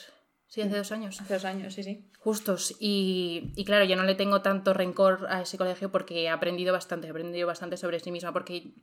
sí, 0.53 0.61
hace 0.61 0.77
dos 0.77 0.91
años, 0.91 1.19
Hace 1.21 1.33
dos 1.33 1.45
años, 1.45 1.73
sí, 1.73 1.83
sí. 1.83 2.09
justos. 2.19 2.75
Y, 2.79 3.51
y 3.55 3.65
claro, 3.65 3.85
yo 3.85 3.95
no 3.95 4.03
le 4.03 4.15
tengo 4.15 4.41
tanto 4.41 4.73
rencor 4.73 5.25
a 5.29 5.41
ese 5.41 5.57
colegio 5.57 5.91
porque 5.91 6.23
he 6.23 6.29
aprendido 6.29 6.73
bastante, 6.73 7.07
he 7.07 7.09
aprendido 7.09 7.47
bastante 7.47 7.77
sobre 7.77 7.99
sí 7.99 8.11
misma, 8.11 8.31
porque 8.33 8.73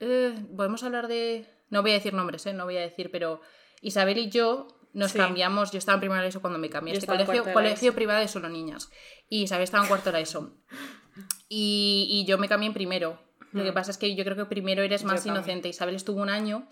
eh, 0.00 0.34
podemos 0.56 0.82
hablar 0.82 1.08
de, 1.08 1.46
no 1.70 1.82
voy 1.82 1.90
a 1.92 1.94
decir 1.94 2.14
nombres, 2.14 2.44
eh, 2.46 2.52
no 2.52 2.64
voy 2.64 2.76
a 2.76 2.80
decir, 2.82 3.10
pero 3.10 3.40
Isabel 3.80 4.18
y 4.18 4.30
yo 4.30 4.68
nos 4.92 5.12
Sí. 5.12 5.18
cambiamos, 5.18 5.72
yo 5.72 5.78
estaba 5.78 5.94
en 5.96 6.00
primero 6.00 6.22
de 6.22 6.28
eso 6.28 6.40
cuando 6.40 6.58
me 6.58 6.70
cambié 6.70 6.94
Yo 6.94 6.98
este 6.98 7.06
colegio, 7.06 7.44
colegio 7.52 7.94
privado 7.94 8.20
de 8.20 8.28
solo 8.28 8.48
niñas, 8.48 8.90
y 9.28 9.42
Isabel 9.42 9.64
estaba 9.64 9.82
en 9.84 9.88
cuarto 9.88 10.10
de 10.12 10.20
ESO. 10.22 10.56
Y, 11.48 12.06
y 12.10 12.24
yo 12.26 12.38
me 12.38 12.48
cambié 12.48 12.68
en 12.68 12.74
primero. 12.74 13.20
Lo 13.52 13.62
que 13.62 13.70
Hmm. 13.70 13.74
pasa 13.74 13.90
es 13.90 13.98
que 13.98 14.14
yo 14.14 14.24
creo 14.24 14.36
que 14.36 14.44
primero 14.46 14.82
eres 14.82 15.02
Yo 15.02 15.06
más 15.08 15.22
también. 15.24 15.36
inocente. 15.36 15.68
Isabel 15.68 15.94
estuvo 15.94 16.20
un 16.20 16.28
año 16.30 16.68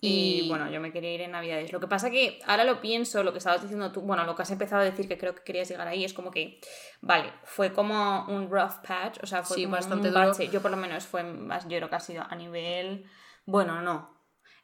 Y, 0.00 0.42
y, 0.44 0.48
bueno, 0.48 0.70
yo 0.70 0.78
me 0.80 0.92
quería 0.92 1.14
ir 1.14 1.22
en 1.22 1.30
Navidades. 1.32 1.72
Lo 1.72 1.80
que 1.80 1.86
pasa 1.88 2.10
que 2.10 2.38
ahora 2.46 2.64
lo 2.64 2.80
pienso, 2.82 3.22
lo 3.22 3.32
que 3.32 3.38
estabas 3.38 3.62
diciendo 3.62 3.92
tú, 3.92 4.02
bueno, 4.02 4.24
lo 4.24 4.34
que 4.36 4.42
has 4.42 4.50
empezado 4.50 4.82
a 4.82 4.84
decir 4.84 5.08
que 5.08 5.16
creo 5.16 5.34
que 5.34 5.42
querías 5.42 5.68
llegar 5.70 5.88
ahí, 5.88 6.04
es 6.04 6.12
como 6.12 6.30
que, 6.30 6.60
vale, 7.00 7.32
fue 7.44 7.72
como 7.72 8.26
un 8.28 8.50
rough 8.50 8.84
patch, 8.86 9.18
o 9.22 9.26
sea, 9.26 9.42
fue 9.42 9.56
Sí, 9.56 9.64
como 9.64 9.76
bastante 9.76 10.08
un 10.08 10.14
duro. 10.14 10.26
bache. 10.28 10.48
Yo 10.48 10.60
por 10.60 10.70
lo 10.70 10.76
menos 10.76 11.06
fue 11.06 11.22
más, 11.24 11.64
yo 11.66 11.78
creo 11.78 11.88
que 11.88 11.96
ha 11.96 12.00
sido 12.00 12.24
a 12.28 12.34
nivel, 12.36 13.06
bueno, 13.46 13.80
no. 13.80 14.15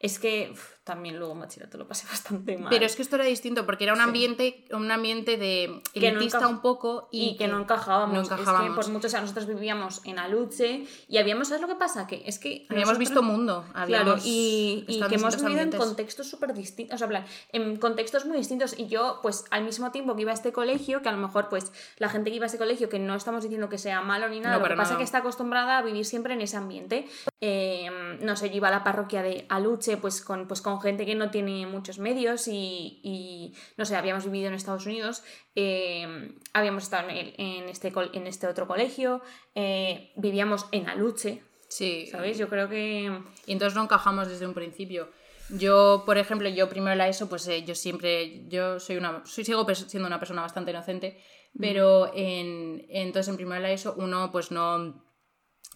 Es 0.02 0.18
que 0.18 0.50
uf, 0.52 0.72
también 0.82 1.16
luego 1.16 1.34
bachillerato 1.36 1.78
lo 1.78 1.86
pasé 1.86 2.06
bastante 2.10 2.58
mal. 2.58 2.68
Pero 2.70 2.84
es 2.84 2.96
que 2.96 3.02
esto 3.02 3.14
era 3.16 3.24
distinto 3.24 3.64
porque 3.64 3.84
era 3.84 3.92
un 3.92 4.00
Sí. 4.00 4.04
ambiente, 4.04 4.64
un 4.72 4.90
ambiente 4.90 5.36
de 5.36 5.80
Que 5.94 6.00
no 6.10 6.18
elitista 6.18 6.38
encaja- 6.38 6.48
un 6.48 6.60
poco 6.60 7.08
y, 7.12 7.30
y 7.30 7.36
que 7.36 7.46
no 7.46 7.60
encajábamos. 7.60 8.14
no 8.14 8.22
Es 8.22 8.28
que 8.28 8.34
encajábamos. 8.34 8.74
por 8.76 8.88
mucho, 8.92 9.06
o 9.06 9.10
sea, 9.10 9.20
nosotros 9.20 9.46
vivíamos 9.46 10.00
en 10.04 10.18
Aluche 10.18 10.84
y 11.08 11.18
habíamos, 11.18 11.48
¿sabes 11.48 11.62
lo 11.62 11.68
que 11.68 11.76
pasa? 11.76 12.06
Que 12.08 12.24
es 12.26 12.40
que 12.40 12.66
Habíamos 12.68 12.98
nosotros- 12.98 12.98
visto 12.98 13.22
mundo. 13.22 13.64
Claro, 13.72 13.80
Habíamos 14.12 14.26
y, 14.26 14.84
y 14.88 14.92
estado 14.94 15.08
que 15.08 15.14
hemos 15.14 15.36
vivido 15.40 15.60
en 15.60 15.70
contextos 15.72 16.28
súper 16.28 16.52
distintos, 16.52 16.96
o 16.96 16.98
sea, 16.98 17.04
en 17.04 17.10
plan, 17.10 17.24
en 17.52 17.76
contextos 17.76 18.26
muy 18.26 18.36
distintos. 18.36 18.76
Y 18.76 18.88
yo, 18.88 19.20
pues, 19.22 19.44
al 19.50 19.62
mismo 19.62 19.92
tiempo 19.92 20.16
que 20.16 20.22
iba 20.22 20.32
a 20.32 20.34
este 20.34 20.52
colegio, 20.52 21.00
que 21.00 21.08
a 21.08 21.12
lo 21.12 21.18
mejor, 21.18 21.48
pues, 21.48 21.72
la 21.98 22.08
gente 22.08 22.30
que 22.30 22.36
iba 22.36 22.46
a 22.46 22.48
ese 22.48 22.58
colegio, 22.58 22.88
que 22.88 22.98
no 22.98 23.14
estamos 23.14 23.44
diciendo 23.44 23.68
que 23.68 23.78
sea 23.78 24.00
malo 24.00 24.28
ni 24.28 24.40
nada, 24.40 24.56
No, 24.56 24.62
lo 24.64 24.68
que 24.68 24.74
pasa 24.76 24.94
es 24.94 24.98
que 24.98 25.04
está 25.04 25.18
acostumbrada 25.18 25.78
a 25.78 25.82
vivir 25.82 26.04
siempre 26.04 26.34
en 26.34 26.40
ese 26.40 26.56
ambiente. 26.56 27.06
Eh, 27.40 27.88
no 28.20 28.36
sé, 28.36 28.50
yo 28.50 28.56
iba 28.56 28.68
a 28.68 28.70
la 28.72 28.82
parroquia 28.84 29.22
de 29.22 29.46
Aluche, 29.48 29.91
pues 29.96 30.20
con, 30.20 30.48
pues, 30.48 30.60
con 30.60 30.80
gente 30.80 31.06
que 31.06 31.14
no 31.14 31.30
tiene 31.30 31.66
muchos 31.66 31.98
medios 31.98 32.48
y, 32.48 33.00
y, 33.02 33.54
no 33.76 33.84
sé, 33.84 33.96
habíamos 33.96 34.24
vivido 34.24 34.48
en 34.48 34.54
Estados 34.54 34.86
Unidos, 34.86 35.22
eh, 35.54 36.34
habíamos 36.52 36.84
estado 36.84 37.08
en, 37.10 37.68
este, 37.68 37.92
en 38.12 38.26
este 38.26 38.46
otro 38.46 38.66
colegio, 38.66 39.22
eh, 39.54 40.12
vivíamos 40.16 40.66
en 40.72 40.88
Aluche, 40.88 41.42
Sí, 41.72 42.06
¿sabéis? 42.06 42.36
Yo 42.36 42.50
creo 42.50 42.68
que... 42.68 43.10
Y 43.46 43.52
entonces 43.52 43.74
no 43.74 43.84
encajamos 43.84 44.28
desde 44.28 44.46
un 44.46 44.52
principio. 44.52 45.08
Yo, 45.48 46.02
por 46.04 46.18
ejemplo, 46.18 46.46
yo 46.50 46.68
primero 46.68 46.94
la 46.94 47.08
ESO, 47.08 47.30
pues 47.30 47.48
eh, 47.48 47.64
yo 47.64 47.74
siempre, 47.74 48.46
yo 48.48 48.78
soy 48.78 48.98
una, 48.98 49.22
soy, 49.24 49.46
sigo 49.46 49.66
siendo 49.74 50.06
una 50.06 50.18
persona 50.18 50.42
bastante 50.42 50.70
inocente, 50.70 51.24
Pero 51.58 52.12
en, 52.14 52.84
entonces 52.90 53.30
en 53.30 53.36
primero 53.36 53.62
la 53.62 53.72
ESO 53.72 53.94
uno 53.96 54.30
pues 54.30 54.50
no 54.50 55.02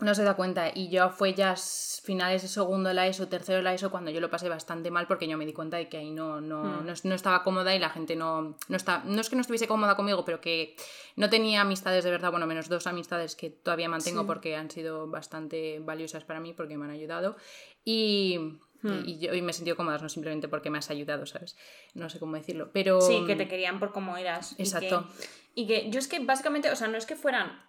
no 0.00 0.14
se 0.14 0.24
da 0.24 0.34
cuenta. 0.34 0.70
Y 0.74 0.88
yo 0.90 1.08
fue 1.10 1.32
ya 1.34 1.54
finales 1.56 2.42
de 2.42 2.48
segundo 2.48 2.92
la 2.92 3.06
ESO, 3.06 3.28
tercero 3.28 3.62
la 3.62 3.72
ESO, 3.74 3.90
cuando 3.90 4.10
yo 4.10 4.20
lo 4.20 4.30
pasé 4.30 4.48
bastante 4.48 4.90
mal 4.90 5.06
porque 5.06 5.26
yo 5.26 5.36
me 5.38 5.46
di 5.46 5.52
cuenta 5.52 5.76
de 5.78 5.88
que 5.88 5.96
ahí 5.96 6.10
no, 6.10 6.40
no, 6.40 6.62
Hmm. 6.62 6.86
no, 6.86 6.92
no 7.04 7.14
estaba 7.14 7.42
cómoda 7.42 7.74
y 7.74 7.78
la 7.78 7.88
gente 7.90 8.14
no, 8.14 8.56
no 8.68 8.76
está. 8.76 9.02
No 9.04 9.20
es 9.20 9.30
que 9.30 9.36
no 9.36 9.40
estuviese 9.40 9.66
cómoda 9.66 9.96
conmigo, 9.96 10.24
pero 10.24 10.40
que 10.40 10.76
no 11.16 11.30
tenía 11.30 11.62
amistades 11.62 12.04
de 12.04 12.10
verdad, 12.10 12.30
bueno, 12.30 12.46
menos 12.46 12.68
dos 12.68 12.86
amistades 12.86 13.36
que 13.36 13.50
todavía 13.50 13.88
mantengo 13.88 14.20
Sí. 14.22 14.26
porque 14.26 14.56
han 14.56 14.70
sido 14.70 15.06
bastante 15.08 15.80
valiosas 15.80 16.24
para 16.24 16.40
mí, 16.40 16.52
porque 16.52 16.76
me 16.76 16.84
han 16.84 16.90
ayudado. 16.90 17.36
Y. 17.84 18.58
Hmm. 18.82 19.02
Y, 19.06 19.18
yo 19.18 19.32
y 19.34 19.40
me 19.40 19.50
he 19.52 19.54
sentido 19.54 19.74
cómoda, 19.76 19.96
no 19.98 20.08
simplemente 20.10 20.48
porque 20.48 20.68
me 20.68 20.76
has 20.78 20.90
ayudado, 20.90 21.24
¿sabes? 21.24 21.56
No 21.94 22.10
sé 22.10 22.18
cómo 22.20 22.36
decirlo. 22.36 22.70
Pero. 22.72 23.00
Sí, 23.00 23.24
que 23.26 23.34
te 23.34 23.48
querían 23.48 23.80
por 23.80 23.90
cómo 23.92 24.16
eras. 24.18 24.54
y 24.58 24.62
Exacto. 24.62 25.08
que- 25.18 25.26
Y 25.62 25.66
que, 25.66 25.90
yo 25.90 25.98
es 25.98 26.06
que 26.06 26.18
básicamente, 26.20 26.70
o 26.70 26.76
sea, 26.76 26.86
no 26.86 26.98
es 26.98 27.06
que 27.06 27.16
fueran. 27.16 27.64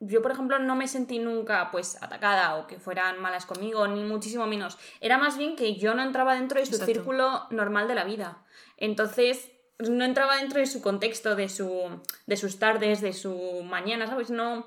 Yo, 0.00 0.22
por 0.22 0.30
ejemplo, 0.30 0.58
no 0.60 0.76
me 0.76 0.86
sentí 0.86 1.18
nunca 1.18 1.70
pues 1.72 2.00
atacada 2.02 2.54
o 2.56 2.66
que 2.68 2.78
fueran 2.78 3.20
malas 3.20 3.46
conmigo, 3.46 3.86
ni 3.88 4.04
muchísimo 4.04 4.46
menos. 4.46 4.78
Era 5.00 5.18
más 5.18 5.36
bien 5.36 5.56
que 5.56 5.74
yo 5.76 5.94
no 5.94 6.02
entraba 6.02 6.34
dentro 6.34 6.60
de 6.60 6.66
su 6.66 6.72
Exacto. 6.74 6.92
círculo 6.94 7.46
normal 7.50 7.88
de 7.88 7.94
la 7.96 8.04
vida. 8.04 8.44
Entonces, 8.76 9.50
no 9.80 10.04
entraba 10.04 10.36
dentro 10.36 10.58
de 10.60 10.66
su 10.66 10.80
contexto, 10.82 11.36
de, 11.36 11.48
su, 11.48 12.00
de 12.26 12.36
sus 12.36 12.58
tardes, 12.58 13.00
de 13.00 13.12
su 13.12 13.62
mañana, 13.64 14.06
¿sabes? 14.06 14.30
No. 14.30 14.66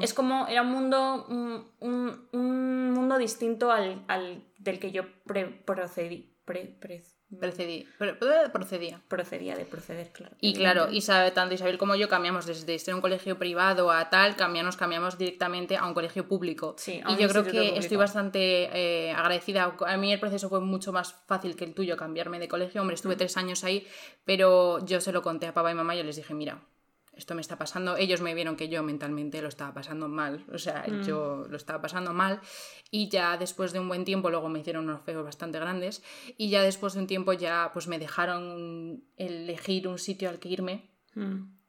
Es 0.00 0.14
como, 0.14 0.46
era 0.48 0.62
un 0.62 0.70
mundo, 0.70 1.26
un, 1.28 1.68
un- 1.80 2.28
un 2.32 2.90
mundo 2.92 3.18
distinto 3.18 3.70
al, 3.72 4.04
al 4.08 4.44
del 4.58 4.78
que 4.78 4.90
yo 4.92 5.02
pre- 5.24 5.46
procedí. 5.46 6.36
pre- 6.44 6.76
pre- 6.80 7.04
Procedí, 7.40 7.86
pro- 7.98 8.16
procedía. 8.52 9.00
procedía 9.08 9.56
de 9.56 9.64
proceder, 9.64 10.10
claro. 10.12 10.34
Y 10.40 10.54
claro, 10.54 10.90
y 10.90 11.00
sabe, 11.00 11.30
tanto 11.30 11.54
Isabel 11.54 11.78
como 11.78 11.94
yo 11.94 12.08
cambiamos 12.08 12.46
desde 12.46 12.78
ser 12.78 12.94
un 12.94 13.00
colegio 13.00 13.38
privado 13.38 13.90
a 13.90 14.10
tal, 14.10 14.36
cambiamos, 14.36 14.76
cambiamos 14.76 15.16
directamente 15.18 15.76
a 15.76 15.86
un 15.86 15.94
colegio 15.94 16.28
público. 16.28 16.74
Sí, 16.78 17.00
a 17.04 17.12
y 17.12 17.16
yo 17.16 17.28
creo 17.28 17.44
que 17.44 17.50
público. 17.50 17.76
estoy 17.78 17.96
bastante 17.96 19.08
eh, 19.08 19.12
agradecida. 19.12 19.74
A 19.86 19.96
mí 19.96 20.12
el 20.12 20.20
proceso 20.20 20.48
fue 20.48 20.60
mucho 20.60 20.92
más 20.92 21.14
fácil 21.26 21.56
que 21.56 21.64
el 21.64 21.74
tuyo, 21.74 21.96
cambiarme 21.96 22.38
de 22.38 22.48
colegio. 22.48 22.80
Hombre, 22.80 22.94
Mm. 22.94 22.96
estuve 22.96 23.16
tres 23.16 23.36
años 23.36 23.64
ahí, 23.64 23.86
pero 24.24 24.84
yo 24.84 25.00
se 25.00 25.12
lo 25.12 25.22
conté 25.22 25.46
a 25.46 25.54
papá 25.54 25.70
y 25.70 25.74
mamá 25.74 25.94
y 25.94 25.98
yo 25.98 26.04
les 26.04 26.16
dije, 26.16 26.34
mira, 26.34 26.60
esto 27.14 27.34
me 27.34 27.40
está 27.40 27.56
pasando. 27.58 27.96
Ellos 27.96 28.20
me 28.20 28.34
vieron 28.34 28.56
que 28.56 28.68
yo 28.68 28.82
mentalmente 28.82 29.42
lo 29.42 29.48
estaba 29.48 29.74
pasando 29.74 30.08
mal, 30.08 30.44
o 30.52 30.58
sea, 30.58 30.84
Mm. 30.88 31.02
yo 31.04 31.46
lo 31.48 31.56
estaba 31.56 31.80
pasando 31.82 32.12
mal. 32.12 32.40
Y 32.90 33.08
ya 33.08 33.36
después 33.36 33.72
de 33.72 33.80
un 33.80 33.88
buen 33.88 34.04
tiempo, 34.04 34.30
luego 34.30 34.48
me 34.48 34.60
hicieron 34.60 34.84
unos 34.88 35.02
feos 35.02 35.24
bastante 35.24 35.58
grandes. 35.58 36.02
Y 36.38 36.48
ya 36.50 36.62
después 36.62 36.94
de 36.94 37.00
un 37.00 37.06
tiempo 37.06 37.32
ya 37.32 37.70
pues 37.72 37.86
me 37.88 37.98
dejaron 37.98 39.04
elegir 39.16 39.88
un 39.88 39.98
sitio 39.98 40.28
al 40.30 40.38
que 40.38 40.48
irme. 40.48 40.90
Mm. 41.14 41.61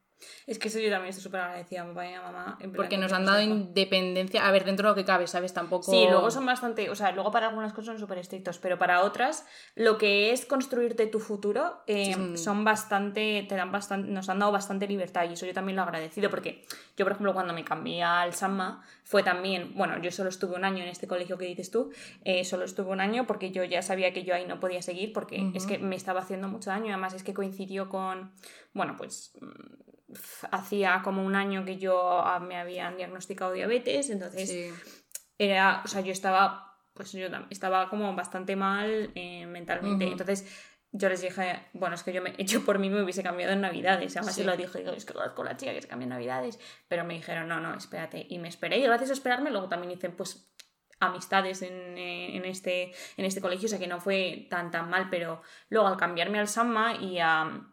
Es 0.47 0.59
que 0.59 0.67
eso 0.67 0.79
yo 0.79 0.89
también 0.89 1.09
estoy 1.09 1.23
súper 1.23 1.41
agradecida 1.41 1.81
a 1.81 1.83
mi 1.85 1.89
papá 1.91 2.05
y 2.07 2.13
a 2.13 2.19
mi 2.19 2.25
mamá. 2.25 2.57
en 2.59 2.71
Porque 2.73 2.89
que 2.89 2.97
nos 2.97 3.13
han 3.13 3.25
dado 3.25 3.41
independencia. 3.41 4.45
A 4.47 4.51
ver, 4.51 4.65
dentro 4.65 4.87
de 4.87 4.91
lo 4.91 4.95
que 4.95 5.05
cabe, 5.05 5.27
¿sabes? 5.27 5.53
Tampoco. 5.53 5.89
Sí, 5.91 6.05
luego 6.09 6.29
son 6.31 6.45
bastante, 6.45 6.89
o 6.89 6.95
sea, 6.95 7.11
luego 7.11 7.31
para 7.31 7.47
algunas 7.47 7.71
cosas 7.73 7.85
son 7.87 7.99
súper 7.99 8.17
estrictos, 8.17 8.57
pero 8.59 8.77
para 8.77 9.03
otras, 9.03 9.45
lo 9.75 9.97
que 9.97 10.31
es 10.31 10.45
construirte 10.45 11.07
tu 11.07 11.19
futuro, 11.19 11.81
eh, 11.87 12.13
Sí. 12.13 12.37
son 12.37 12.63
bastante, 12.63 13.45
te 13.47 13.55
dan 13.55 13.71
bastante, 13.71 14.09
nos 14.11 14.29
han 14.29 14.39
dado 14.39 14.51
bastante 14.51 14.87
libertad 14.87 15.25
y 15.29 15.33
eso 15.33 15.45
yo 15.45 15.53
también 15.53 15.75
lo 15.75 15.81
he 15.83 15.85
agradecido 15.85 16.29
porque 16.29 16.65
yo, 16.97 17.05
por 17.05 17.13
ejemplo, 17.13 17.33
cuando 17.33 17.53
me 17.53 17.63
cambié 17.63 18.03
al 18.03 18.33
Samma, 18.33 18.83
fue 19.03 19.23
también, 19.23 19.73
bueno, 19.75 19.97
yo 20.01 20.11
solo 20.11 20.29
estuve 20.29 20.55
un 20.55 20.65
año 20.65 20.83
en 20.83 20.89
este 20.89 21.07
colegio 21.07 21.37
que 21.37 21.45
dices 21.45 21.71
tú, 21.71 21.91
eh, 22.23 22.43
solo 22.45 22.65
estuve 22.65 22.89
un 22.91 23.01
año 23.01 23.25
porque 23.27 23.51
yo 23.51 23.63
ya 23.63 23.81
sabía 23.81 24.13
que 24.13 24.23
yo 24.23 24.35
ahí 24.35 24.45
no 24.45 24.59
podía 24.59 24.81
seguir 24.81 25.13
porque 25.13 25.51
es 25.53 25.65
que 25.65 25.77
me 25.79 25.95
estaba 25.95 26.21
haciendo 26.21 26.47
mucho 26.47 26.69
daño, 26.69 26.87
además 26.93 27.13
es 27.13 27.23
que 27.23 27.33
coincidió 27.33 27.89
con, 27.89 28.31
bueno, 28.73 28.95
pues 28.97 29.33
hacía 30.51 31.01
como 31.03 31.23
un 31.23 31.35
año 31.35 31.65
que 31.65 31.77
yo 31.77 32.21
ah, 32.25 32.39
me 32.39 32.57
habían 32.57 32.97
diagnosticado 32.97 33.51
diabetes, 33.53 34.09
entonces 34.09 34.49
Sí. 34.49 34.69
era, 35.37 35.81
o 35.83 35.87
sea, 35.87 36.01
yo 36.01 36.11
estaba, 36.11 36.77
pues 36.93 37.11
yo 37.11 37.27
estaba 37.49 37.89
como 37.89 38.15
bastante 38.15 38.55
mal 38.55 39.11
eh, 39.15 39.45
mentalmente. 39.45 40.05
Ujú. 40.05 40.11
Entonces 40.13 40.69
yo 40.95 41.09
les 41.09 41.21
dije, 41.21 41.59
bueno, 41.73 41.95
es 41.95 42.03
que 42.03 42.13
yo, 42.13 42.21
me, 42.21 42.33
yo 42.45 42.63
por 42.63 42.77
mí 42.77 42.89
me 42.89 43.01
hubiese 43.01 43.23
cambiado 43.23 43.51
en 43.53 43.61
Navidades. 43.61 44.15
Además, 44.15 44.35
Sí. 44.35 44.41
se 44.41 44.47
lo 44.47 44.55
dije, 44.55 44.77
digo, 44.79 44.91
es 44.91 45.05
que 45.05 45.13
a 45.17 45.43
la 45.43 45.57
chica 45.57 45.73
que 45.73 45.81
se 45.81 45.87
cambia 45.87 46.03
en 46.05 46.09
Navidades. 46.09 46.59
Pero 46.87 47.03
me 47.03 47.15
dijeron, 47.15 47.47
no, 47.47 47.59
no, 47.59 47.73
espérate. 47.75 48.27
Y 48.29 48.37
me 48.39 48.47
esperé. 48.47 48.77
Y 48.77 48.83
gracias 48.83 49.09
a 49.09 49.13
esperarme, 49.13 49.49
luego 49.49 49.67
también 49.69 49.91
hice, 49.91 50.09
pues, 50.11 50.53
amistades 50.99 51.63
en, 51.63 51.97
eh, 51.97 52.37
en 52.37 52.45
este, 52.45 52.91
en 53.17 53.25
este 53.25 53.41
colegio. 53.41 53.65
O 53.65 53.69
sea, 53.69 53.79
que 53.79 53.87
no 53.87 53.99
fue 53.99 54.45
tan, 54.51 54.69
tan 54.69 54.87
mal. 54.89 55.07
Pero 55.09 55.41
luego 55.69 55.87
al 55.87 55.97
cambiarme 55.97 56.37
al 56.39 56.47
Sama 56.47 56.95
y 56.95 57.17
a... 57.19 57.69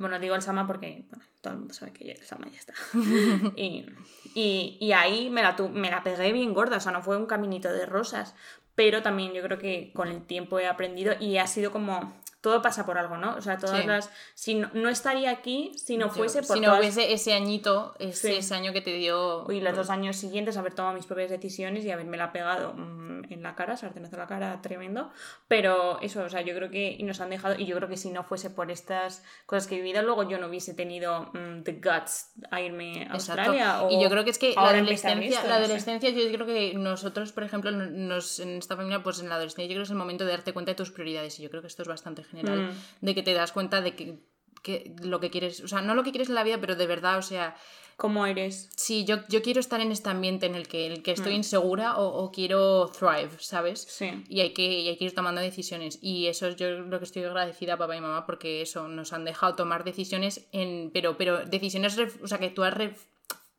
Bueno, 0.00 0.18
digo 0.18 0.34
el 0.34 0.42
Sama 0.42 0.66
porque 0.66 1.04
bueno, 1.10 1.24
todo 1.42 1.52
el 1.52 1.58
mundo 1.60 1.74
sabe 1.74 1.92
que 1.92 2.10
el 2.10 2.22
Sama 2.22 2.48
ya 2.50 2.58
está. 2.58 2.74
y, 3.56 3.86
y, 4.34 4.78
y 4.80 4.92
ahí 4.92 5.28
me 5.30 5.42
la, 5.42 5.56
tu- 5.56 5.68
me 5.68 5.90
la 5.90 6.02
pegué 6.02 6.32
bien 6.32 6.54
gorda, 6.54 6.78
o 6.78 6.80
sea, 6.80 6.90
no 6.92 7.02
fue 7.02 7.16
un 7.18 7.26
caminito 7.26 7.70
de 7.72 7.84
rosas, 7.86 8.34
pero 8.74 9.02
también 9.02 9.32
yo 9.34 9.42
creo 9.42 9.58
que 9.58 9.92
con 9.94 10.08
el 10.08 10.22
tiempo 10.22 10.58
he 10.58 10.66
aprendido 10.66 11.14
y 11.20 11.36
ha 11.36 11.46
sido 11.46 11.70
como, 11.70 12.14
todo 12.40 12.62
pasa 12.62 12.86
por 12.86 12.96
algo, 12.98 13.16
¿no? 13.18 13.34
O 13.36 13.40
sea, 13.42 13.58
todas 13.58 13.80
Sí. 13.80 13.86
las, 13.86 14.10
si 14.34 14.54
no, 14.54 14.70
no 14.72 14.88
estaría 14.88 15.30
aquí 15.30 15.72
si 15.76 15.96
no 15.98 16.08
fuese 16.10 16.42
por 16.42 16.56
si 16.56 16.60
no 16.60 16.66
todas- 16.68 16.80
hubiese 16.80 17.12
ese 17.12 17.34
añito, 17.34 17.94
ese, 17.98 18.28
Sí. 18.32 18.36
ese 18.38 18.54
año 18.54 18.72
que 18.72 18.80
te 18.80 18.92
dio. 18.94 19.46
y 19.50 19.60
los 19.60 19.74
dos 19.76 19.90
años 19.90 20.16
siguientes 20.16 20.56
haber 20.56 20.74
tomado 20.74 20.94
mis 20.94 21.06
propias 21.06 21.30
decisiones 21.30 21.84
y 21.84 21.90
haberme 21.90 22.16
la 22.16 22.32
pegado 22.32 22.72
mm, 22.74 23.24
en 23.32 23.42
la 23.42 23.54
cara, 23.54 23.76
sartenazo 23.76 24.14
en 24.16 24.20
la 24.20 24.26
cara 24.26 24.60
tremendo. 24.62 25.10
Pero 25.48 26.00
eso, 26.00 26.22
o 26.24 26.28
sea, 26.28 26.40
yo 26.42 26.54
creo 26.54 26.70
que 26.70 26.96
y 26.98 27.02
nos 27.02 27.20
han 27.20 27.30
dejado, 27.30 27.54
y 27.58 27.66
yo 27.66 27.76
creo 27.76 27.88
que 27.88 27.96
si 27.96 28.10
no 28.10 28.24
fuese 28.24 28.50
por 28.50 28.70
estas 28.70 29.22
cosas 29.46 29.66
que 29.66 29.74
he 29.76 29.78
vivido, 29.78 30.02
luego 30.02 30.28
yo 30.28 30.38
no 30.38 30.46
hubiese 30.48 30.74
tenido 30.74 31.30
mm, 31.34 31.62
the 31.64 31.72
guts 31.74 32.32
a 32.50 32.60
irme 32.60 33.02
a 33.10 33.14
Exacto. 33.14 33.42
Australia. 33.42 33.82
O 33.82 33.90
y 33.90 34.02
yo 34.02 34.08
creo 34.10 34.24
que 34.24 34.30
es 34.30 34.38
que 34.38 34.54
la 34.54 34.60
ahora 34.62 34.78
adolescencia, 34.78 35.28
esto, 35.38 35.48
la 35.48 35.58
no 35.58 35.58
sé. 35.60 35.64
adolescencia, 35.64 36.10
yo 36.10 36.32
creo 36.32 36.46
que 36.46 36.74
nosotros, 36.74 37.32
por 37.32 37.42
ejemplo, 37.44 37.70
nos, 37.70 38.40
en 38.40 38.58
esta 38.58 38.76
familia, 38.76 39.02
pues 39.02 39.20
en 39.20 39.28
la 39.28 39.34
adolescencia, 39.36 39.66
yo 39.66 39.72
creo 39.74 39.80
que 39.82 39.84
es 39.84 39.90
el 39.90 39.96
momento 39.96 40.24
de 40.24 40.30
darte 40.30 40.52
cuenta 40.52 40.70
de 40.72 40.76
tus 40.76 40.90
prioridades. 40.90 41.38
Y 41.38 41.42
yo 41.42 41.50
creo 41.50 41.60
que 41.62 41.68
esto 41.68 41.82
es 41.82 41.88
bastante 41.88 42.22
general, 42.30 42.70
Mm. 42.70 43.04
de 43.06 43.14
que 43.14 43.22
te 43.22 43.34
das 43.34 43.52
cuenta 43.52 43.80
de 43.80 43.94
que, 43.94 44.18
que 44.62 44.94
lo 45.02 45.20
que 45.20 45.30
quieres, 45.30 45.60
o 45.60 45.68
sea, 45.68 45.80
no 45.82 45.94
lo 45.94 46.02
que 46.02 46.10
quieres 46.10 46.28
en 46.28 46.34
la 46.34 46.44
vida, 46.44 46.58
pero 46.60 46.76
de 46.76 46.86
verdad, 46.86 47.18
o 47.18 47.22
sea, 47.22 47.56
¿Cómo 47.96 48.24
eres? 48.26 48.70
sí, 48.76 49.04
yo, 49.04 49.18
yo 49.28 49.42
quiero 49.42 49.60
estar 49.60 49.78
en 49.82 49.92
este 49.92 50.08
ambiente 50.08 50.46
en 50.46 50.54
el 50.54 50.68
que, 50.68 50.86
en 50.86 50.92
el 50.92 51.02
que 51.02 51.10
Mm. 51.12 51.14
estoy 51.14 51.34
insegura 51.34 51.98
o, 51.98 52.06
o 52.24 52.32
quiero 52.32 52.86
thrive, 52.98 53.30
¿sabes? 53.40 53.80
Sí. 53.82 54.24
Y 54.28 54.40
hay, 54.40 54.54
que, 54.54 54.62
y 54.80 54.88
hay 54.88 54.96
que 54.96 55.04
ir 55.04 55.14
tomando 55.14 55.40
decisiones. 55.42 55.98
Y 56.00 56.26
eso 56.26 56.46
es 56.46 56.56
yo 56.56 56.70
lo 56.70 56.98
que 56.98 57.04
estoy 57.04 57.24
agradecida 57.24 57.74
a 57.74 57.76
papá 57.78 57.96
y 57.96 58.00
mamá 58.00 58.24
porque 58.24 58.62
eso 58.62 58.88
nos 58.88 59.12
han 59.12 59.24
dejado 59.26 59.54
tomar 59.54 59.84
decisiones 59.84 60.46
en. 60.52 60.90
Pero, 60.94 61.18
pero 61.18 61.44
decisiones 61.44 61.98
ref- 61.98 62.22
o 62.22 62.26
sea 62.26 62.38
que 62.38 62.48
tú 62.48 62.64
has 62.64 62.72
ref- 62.74 63.06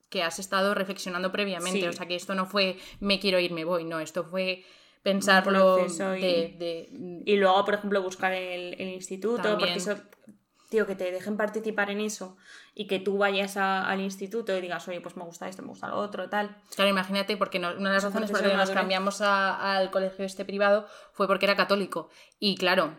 que 0.09 0.23
has 0.23 0.39
estado 0.39 0.73
reflexionando 0.73 1.31
previamente. 1.31 1.81
Sí. 1.81 1.87
O 1.87 1.93
sea 1.93 2.07
que 2.07 2.15
esto 2.15 2.33
no 2.33 2.45
fue 2.47 2.77
me 2.99 3.19
quiero 3.19 3.39
ir, 3.39 3.51
me 3.53 3.63
voy. 3.63 3.83
No, 3.85 3.99
esto 3.99 4.23
fue 4.23 4.63
pensarlo 5.03 5.85
y- 6.15 6.21
de, 6.21 6.55
de- 6.59 7.21
Y 7.25 7.35
luego, 7.37 7.63
por 7.65 7.73
ejemplo, 7.75 8.01
buscar 8.01 8.33
el, 8.33 8.75
el 8.79 8.89
instituto, 8.89 9.41
También. 9.41 9.57
porque 9.59 9.73
eso, 9.79 9.97
tío, 10.69 10.85
que 10.87 10.95
te 10.95 11.11
dejen 11.11 11.37
participar 11.37 11.89
en 11.89 11.99
eso 12.01 12.37
y 12.75 12.87
que 12.87 12.99
tú 12.99 13.17
vayas 13.17 13.57
a- 13.57 13.85
al 13.89 13.99
instituto 14.01 14.55
y 14.57 14.61
digas, 14.61 14.87
oye, 14.87 15.01
pues 15.01 15.17
me 15.17 15.23
gusta 15.23 15.47
esto, 15.49 15.61
me 15.63 15.69
gusta 15.69 15.87
lo 15.87 15.97
otro, 15.97 16.29
tal. 16.29 16.55
Claro, 16.75 16.89
imagínate, 16.91 17.35
porque 17.37 17.59
no- 17.59 17.71
una 17.75 17.89
de 17.89 17.95
las 17.95 18.03
Es 18.03 18.09
razones 18.09 18.31
por 18.31 18.41
las 18.41 18.51
que 18.51 18.57
nos 18.57 18.71
cambiamos 18.71 19.21
a- 19.21 19.75
al 19.77 19.91
colegio 19.91 20.23
este 20.25 20.45
privado 20.45 20.85
fue 21.13 21.27
porque 21.27 21.45
era 21.45 21.55
católico. 21.55 22.09
Y 22.39 22.55
claro, 22.55 22.97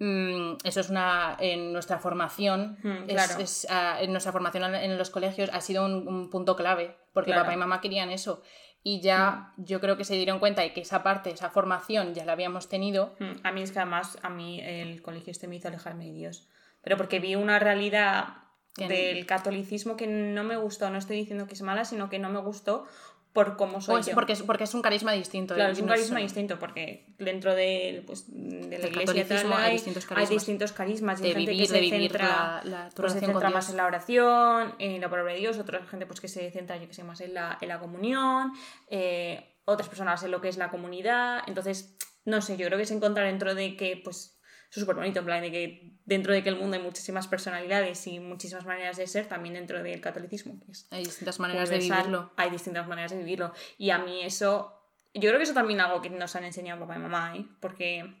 mm, 0.00 0.54
eso 0.64 0.80
es 0.80 0.88
una. 0.90 1.36
En 1.38 1.72
nuestra 1.72 1.98
formación, 2.00 2.78
Mm, 2.82 2.88
es- 3.08 3.12
claro. 3.26 3.38
es, 3.42 3.66
ah, 3.70 3.98
en 4.00 4.10
nuestra 4.10 4.32
formación 4.32 4.64
en- 4.64 4.74
en 4.74 4.98
los 4.98 5.10
colegios 5.10 5.48
ha 5.52 5.60
sido 5.60 5.84
un, 5.84 6.08
un 6.08 6.28
punto 6.30 6.56
clave, 6.56 6.96
porque 7.12 7.30
Claro. 7.30 7.42
papá 7.44 7.54
y 7.54 7.58
mamá 7.58 7.80
querían 7.80 8.10
eso. 8.10 8.42
Y 8.84 9.00
ya 9.00 9.52
yo 9.56 9.80
creo 9.80 9.96
que 9.96 10.04
se 10.04 10.14
dieron 10.16 10.40
cuenta 10.40 10.62
de 10.62 10.72
que 10.72 10.80
esa 10.80 11.02
parte, 11.02 11.30
esa 11.30 11.50
formación 11.50 12.14
ya 12.14 12.24
la 12.24 12.32
habíamos 12.32 12.68
tenido. 12.68 13.14
Mm, 13.20 13.32
A 13.46 13.52
mí 13.52 13.62
es 13.62 13.70
que 13.72 13.78
además, 13.78 14.18
a 14.22 14.28
mí 14.28 14.60
el 14.60 15.02
colegio 15.02 15.30
este 15.30 15.46
me 15.46 15.56
hizo 15.56 15.68
alejarme 15.68 16.06
de 16.06 16.12
Dios. 16.12 16.48
Pero 16.82 16.96
porque 16.96 17.20
vi 17.20 17.36
una 17.36 17.58
realidad 17.58 18.38
del 18.76 19.26
catolicismo 19.26 19.96
que 19.96 20.06
no 20.06 20.42
me 20.44 20.56
gustó. 20.56 20.90
No 20.90 20.98
estoy 20.98 21.16
diciendo 21.18 21.46
que 21.46 21.54
es 21.54 21.62
mala, 21.62 21.84
sino 21.84 22.08
que 22.08 22.18
no 22.18 22.30
me 22.30 22.40
gustó 22.40 22.86
por 23.32 23.56
cómo 23.56 23.80
soy 23.80 23.94
Pues 23.94 24.06
yo. 24.06 24.14
porque, 24.14 24.32
es, 24.34 24.42
porque 24.42 24.64
es 24.64 24.74
un 24.74 24.82
carisma 24.82 25.12
distinto. 25.12 25.54
Claro, 25.54 25.72
es 25.72 25.78
un 25.78 25.86
no 25.86 25.92
carisma 25.92 26.18
distinto 26.20 26.58
porque 26.58 27.06
dentro 27.18 27.54
de, 27.54 28.02
pues, 28.06 28.24
de 28.28 28.78
la 28.78 28.86
iglesia 28.88 29.26
tal, 29.26 29.52
hay 29.52 29.62
hay, 29.64 29.72
distintos 29.72 30.04
hay 30.04 30.08
carismas. 30.08 30.28
distintos 30.30 30.72
carismas. 30.72 31.20
hay 31.20 31.28
de 31.28 31.34
gente 31.34 31.50
vivir, 31.52 31.66
que 31.68 31.72
de 31.72 31.78
se 31.78 31.80
vivir 31.80 32.10
centra, 32.10 32.28
la, 32.28 32.62
la 32.64 32.90
pues, 32.94 33.12
se 33.12 33.20
con 33.20 33.28
centra 33.28 33.48
Dios. 33.48 33.54
más 33.54 33.70
en 33.70 33.76
la 33.78 33.86
oración, 33.86 34.74
en 34.78 35.00
la 35.00 35.08
palabra 35.08 35.32
de 35.32 35.38
Dios, 35.38 35.58
otra 35.58 35.84
gente 35.86 36.06
pues 36.06 36.20
que 36.20 36.28
se 36.28 36.50
centra, 36.50 36.76
yo 36.76 36.88
que 36.88 36.94
sé, 36.94 37.04
más 37.04 37.20
en 37.22 37.34
la, 37.34 37.56
en 37.60 37.68
la 37.68 37.78
comunión, 37.78 38.52
eh, 38.90 39.56
otras 39.64 39.88
personas 39.88 40.22
en 40.24 40.30
lo 40.30 40.40
que 40.40 40.48
es 40.48 40.56
la 40.58 40.70
comunidad. 40.70 41.42
Entonces, 41.46 41.96
no 42.24 42.42
sé, 42.42 42.56
yo 42.56 42.66
creo 42.66 42.78
que 42.78 42.86
se 42.86 42.94
encuentra 42.94 43.24
dentro 43.24 43.54
de 43.54 43.76
que, 43.76 44.00
pues, 44.02 44.38
es 44.74 44.80
súper 44.80 44.96
bonito, 44.96 45.20
en 45.20 45.24
plan 45.26 45.42
de 45.42 45.50
que 45.50 45.92
dentro 46.04 46.32
de 46.32 46.42
que 46.42 46.48
el 46.48 46.56
mundo 46.56 46.76
hay 46.76 46.82
muchísimas 46.82 47.28
personalidades 47.28 48.06
y 48.06 48.20
muchísimas 48.20 48.64
maneras 48.64 48.96
de 48.96 49.06
ser, 49.06 49.26
también 49.26 49.54
dentro 49.54 49.82
del 49.82 50.00
catolicismo, 50.00 50.58
Hay 50.90 51.04
distintas 51.04 51.38
maneras 51.38 51.68
de 51.68 51.76
universal, 51.76 52.06
vivirlo. 52.06 52.32
Hay 52.36 52.50
distintas 52.50 52.88
maneras 52.88 53.10
de 53.10 53.18
vivirlo. 53.18 53.52
Y 53.78 53.90
a 53.90 53.98
mí 53.98 54.22
eso 54.22 54.78
yo 55.14 55.28
creo 55.28 55.36
que 55.36 55.42
eso 55.42 55.54
también 55.54 55.80
es 55.80 55.86
algo 55.86 56.00
que 56.00 56.08
nos 56.08 56.34
han 56.36 56.44
enseñado 56.44 56.80
papá 56.80 56.96
y 56.96 57.00
mamá, 57.00 57.36
¿eh? 57.36 57.44
Porque 57.60 58.14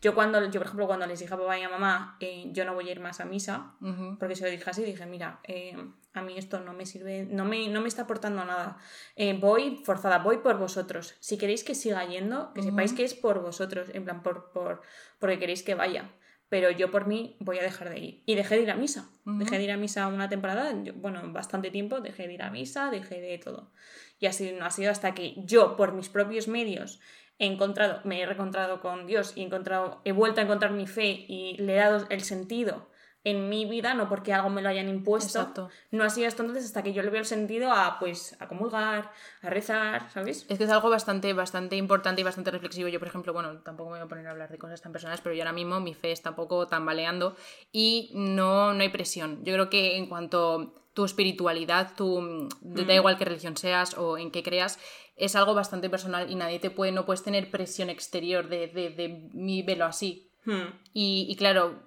yo 0.00 0.14
cuando, 0.14 0.44
yo 0.46 0.60
por 0.60 0.66
ejemplo, 0.66 0.86
cuando 0.86 1.06
les 1.06 1.18
dije 1.18 1.34
a 1.34 1.36
papá 1.36 1.58
y 1.58 1.62
a 1.62 1.68
mamá, 1.68 2.16
eh, 2.20 2.48
yo 2.52 2.64
no 2.64 2.74
voy 2.74 2.88
a 2.88 2.92
ir 2.92 3.00
más 3.00 3.20
a 3.20 3.24
misa, 3.24 3.74
porque 4.18 4.36
se 4.36 4.44
lo 4.44 4.50
dije 4.50 4.70
así, 4.70 4.84
dije, 4.84 5.06
mira, 5.06 5.40
eh, 5.44 5.76
a 6.12 6.22
mí 6.22 6.36
esto 6.36 6.60
no 6.60 6.72
me 6.72 6.86
sirve, 6.86 7.26
no 7.28 7.44
me, 7.44 7.68
no 7.68 7.80
me 7.80 7.88
está 7.88 8.02
aportando 8.02 8.44
nada. 8.44 8.78
Eh, 9.16 9.36
voy 9.38 9.80
forzada, 9.84 10.18
voy 10.18 10.38
por 10.38 10.58
vosotros. 10.58 11.16
Si 11.20 11.38
queréis 11.38 11.64
que 11.64 11.74
siga 11.74 12.04
yendo, 12.04 12.52
que 12.54 12.62
sepáis 12.62 12.92
que 12.92 13.04
es 13.04 13.14
por 13.14 13.40
vosotros, 13.40 13.88
en 13.92 14.04
plan, 14.04 14.22
por, 14.22 14.52
por, 14.52 14.82
porque 15.18 15.38
queréis 15.38 15.62
que 15.62 15.74
vaya. 15.74 16.10
Pero 16.48 16.70
yo 16.70 16.90
por 16.90 17.06
mí 17.06 17.36
voy 17.40 17.58
a 17.58 17.62
dejar 17.62 17.90
de 17.90 17.98
ir. 17.98 18.22
Y 18.24 18.34
dejé 18.34 18.56
de 18.56 18.62
ir 18.62 18.70
a 18.70 18.74
misa. 18.74 19.10
Dejé 19.26 19.58
de 19.58 19.64
ir 19.64 19.70
a 19.70 19.76
misa 19.76 20.06
una 20.06 20.30
temporada, 20.30 20.72
bueno, 20.94 21.20
bastante 21.30 21.70
tiempo, 21.70 22.00
dejé 22.00 22.26
de 22.26 22.34
ir 22.34 22.42
a 22.42 22.50
misa, 22.50 22.90
dejé 22.90 23.20
de 23.20 23.36
todo. 23.36 23.70
Y 24.18 24.26
así 24.26 24.52
no 24.52 24.64
ha 24.64 24.70
sido 24.70 24.90
hasta 24.90 25.12
que 25.12 25.34
yo, 25.44 25.76
por 25.76 25.92
mis 25.92 26.08
propios 26.08 26.48
medios, 26.48 27.00
he 27.38 27.46
encontrado, 27.46 28.00
me 28.04 28.20
he 28.20 28.26
reencontrado 28.26 28.80
con 28.80 29.06
Dios 29.06 29.32
y 29.36 29.42
he 29.42 29.44
encontrado, 29.44 30.00
he 30.04 30.12
vuelto 30.12 30.40
a 30.40 30.44
encontrar 30.44 30.72
mi 30.72 30.86
fe 30.86 31.24
y 31.28 31.56
le 31.58 31.74
he 31.74 31.78
dado 31.78 32.06
el 32.10 32.22
sentido 32.22 32.88
en 33.24 33.48
mi 33.48 33.66
vida, 33.66 33.94
no 33.94 34.08
porque 34.08 34.32
algo 34.32 34.48
me 34.48 34.62
lo 34.62 34.68
hayan 34.68 34.88
impuesto. 34.88 35.40
Exacto. 35.40 35.68
No 35.90 36.04
ha 36.04 36.10
sido 36.10 36.28
hasta 36.28 36.42
entonces 36.42 36.64
hasta 36.64 36.82
que 36.82 36.92
yo 36.92 37.02
le 37.02 37.10
veo 37.10 37.20
el 37.20 37.26
sentido 37.26 37.72
a 37.72 37.98
pues 37.98 38.36
a 38.40 38.48
comulgar, 38.48 39.10
a 39.42 39.50
rezar, 39.50 40.10
¿sabes? 40.10 40.46
Es 40.48 40.58
que 40.58 40.64
es 40.64 40.70
algo 40.70 40.88
bastante, 40.88 41.32
bastante 41.32 41.76
importante 41.76 42.20
y 42.20 42.24
bastante 42.24 42.50
reflexivo. 42.50 42.88
Yo, 42.88 42.98
por 42.98 43.08
ejemplo, 43.08 43.32
bueno, 43.32 43.58
tampoco 43.60 43.90
me 43.90 43.98
voy 43.98 44.06
a 44.06 44.08
poner 44.08 44.26
a 44.28 44.30
hablar 44.30 44.50
de 44.50 44.58
cosas 44.58 44.80
tan 44.80 44.92
personales, 44.92 45.20
pero 45.20 45.34
yo 45.34 45.42
ahora 45.42 45.52
mismo 45.52 45.80
mi 45.80 45.94
fe 45.94 46.12
está 46.12 46.30
un 46.30 46.36
poco 46.36 46.68
tambaleando 46.68 47.36
y 47.72 48.12
no, 48.14 48.72
no 48.72 48.80
hay 48.80 48.88
presión. 48.88 49.44
Yo 49.44 49.52
creo 49.52 49.68
que 49.68 49.96
en 49.96 50.06
cuanto 50.06 50.74
tu 50.94 51.04
espiritualidad, 51.04 51.94
tu, 51.96 52.48
da 52.60 52.82
mm. 52.82 52.90
igual 52.90 53.18
qué 53.18 53.24
religión 53.24 53.56
seas 53.56 53.96
o 53.96 54.18
en 54.18 54.30
qué 54.32 54.42
creas, 54.42 54.80
es 55.18 55.36
algo 55.36 55.54
bastante 55.54 55.90
personal 55.90 56.30
y 56.30 56.34
nadie 56.34 56.58
te 56.58 56.70
puede, 56.70 56.92
no 56.92 57.04
puedes 57.04 57.22
tener 57.22 57.50
presión 57.50 57.90
exterior 57.90 58.48
de, 58.48 58.68
de, 58.68 58.90
de 58.90 59.28
mi 59.32 59.62
velo 59.62 59.84
así. 59.84 60.30
Hmm. 60.44 60.68
Y, 60.92 61.26
y, 61.28 61.36
claro, 61.36 61.82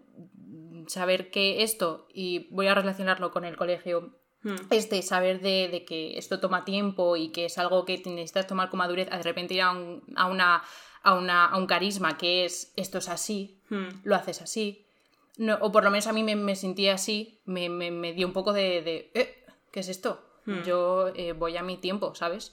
saber 0.88 1.32
que 1.32 1.64
esto, 1.64 2.08
y 2.14 2.48
voy 2.52 2.68
a 2.68 2.76
relacionarlo 2.76 3.32
con 3.32 3.46
el 3.46 3.56
colegio, 3.56 4.14
hmm. 4.44 4.56
este, 4.70 5.02
saber 5.02 5.42
de, 5.42 5.86
que 5.88 6.18
esto 6.18 6.40
toma 6.40 6.66
tiempo 6.66 7.16
y 7.16 7.30
que 7.30 7.46
es 7.46 7.58
algo 7.58 7.86
que 7.86 7.98
necesitas 7.98 8.48
tomar 8.48 8.70
con 8.70 8.80
madurez, 8.80 9.10
de 9.10 9.24
repente 9.24 9.54
ir 9.54 9.62
a, 9.62 9.70
a, 9.70 10.26
una, 10.28 10.64
a, 11.04 11.14
una, 11.16 11.46
a 11.46 11.58
un 11.58 11.68
carisma 11.68 12.18
que 12.18 12.46
es 12.46 12.74
esto 12.76 12.98
es 12.98 13.10
así, 13.10 13.60
hmm. 13.70 14.02
lo 14.04 14.16
haces 14.16 14.42
así. 14.42 14.86
No, 15.38 15.58
o 15.62 15.72
por 15.72 15.84
lo 15.84 15.92
menos 15.92 16.08
a 16.08 16.14
mí 16.14 16.24
me, 16.24 16.36
me 16.36 16.56
sentía 16.56 16.96
así, 16.96 17.40
me, 17.46 17.70
me, 17.70 18.14
dio 18.14 18.28
un 18.28 18.34
poco 18.34 18.52
de, 18.52 18.82
de 18.82 19.12
eh, 19.14 19.46
¿qué 19.72 19.80
es 19.80 19.88
esto? 19.88 20.28
Yo 20.66 21.10
eh, 21.16 21.34
voy 21.34 21.56
a 21.56 21.64
mi 21.64 21.78
tiempo, 21.78 22.14
¿sabes? 22.16 22.52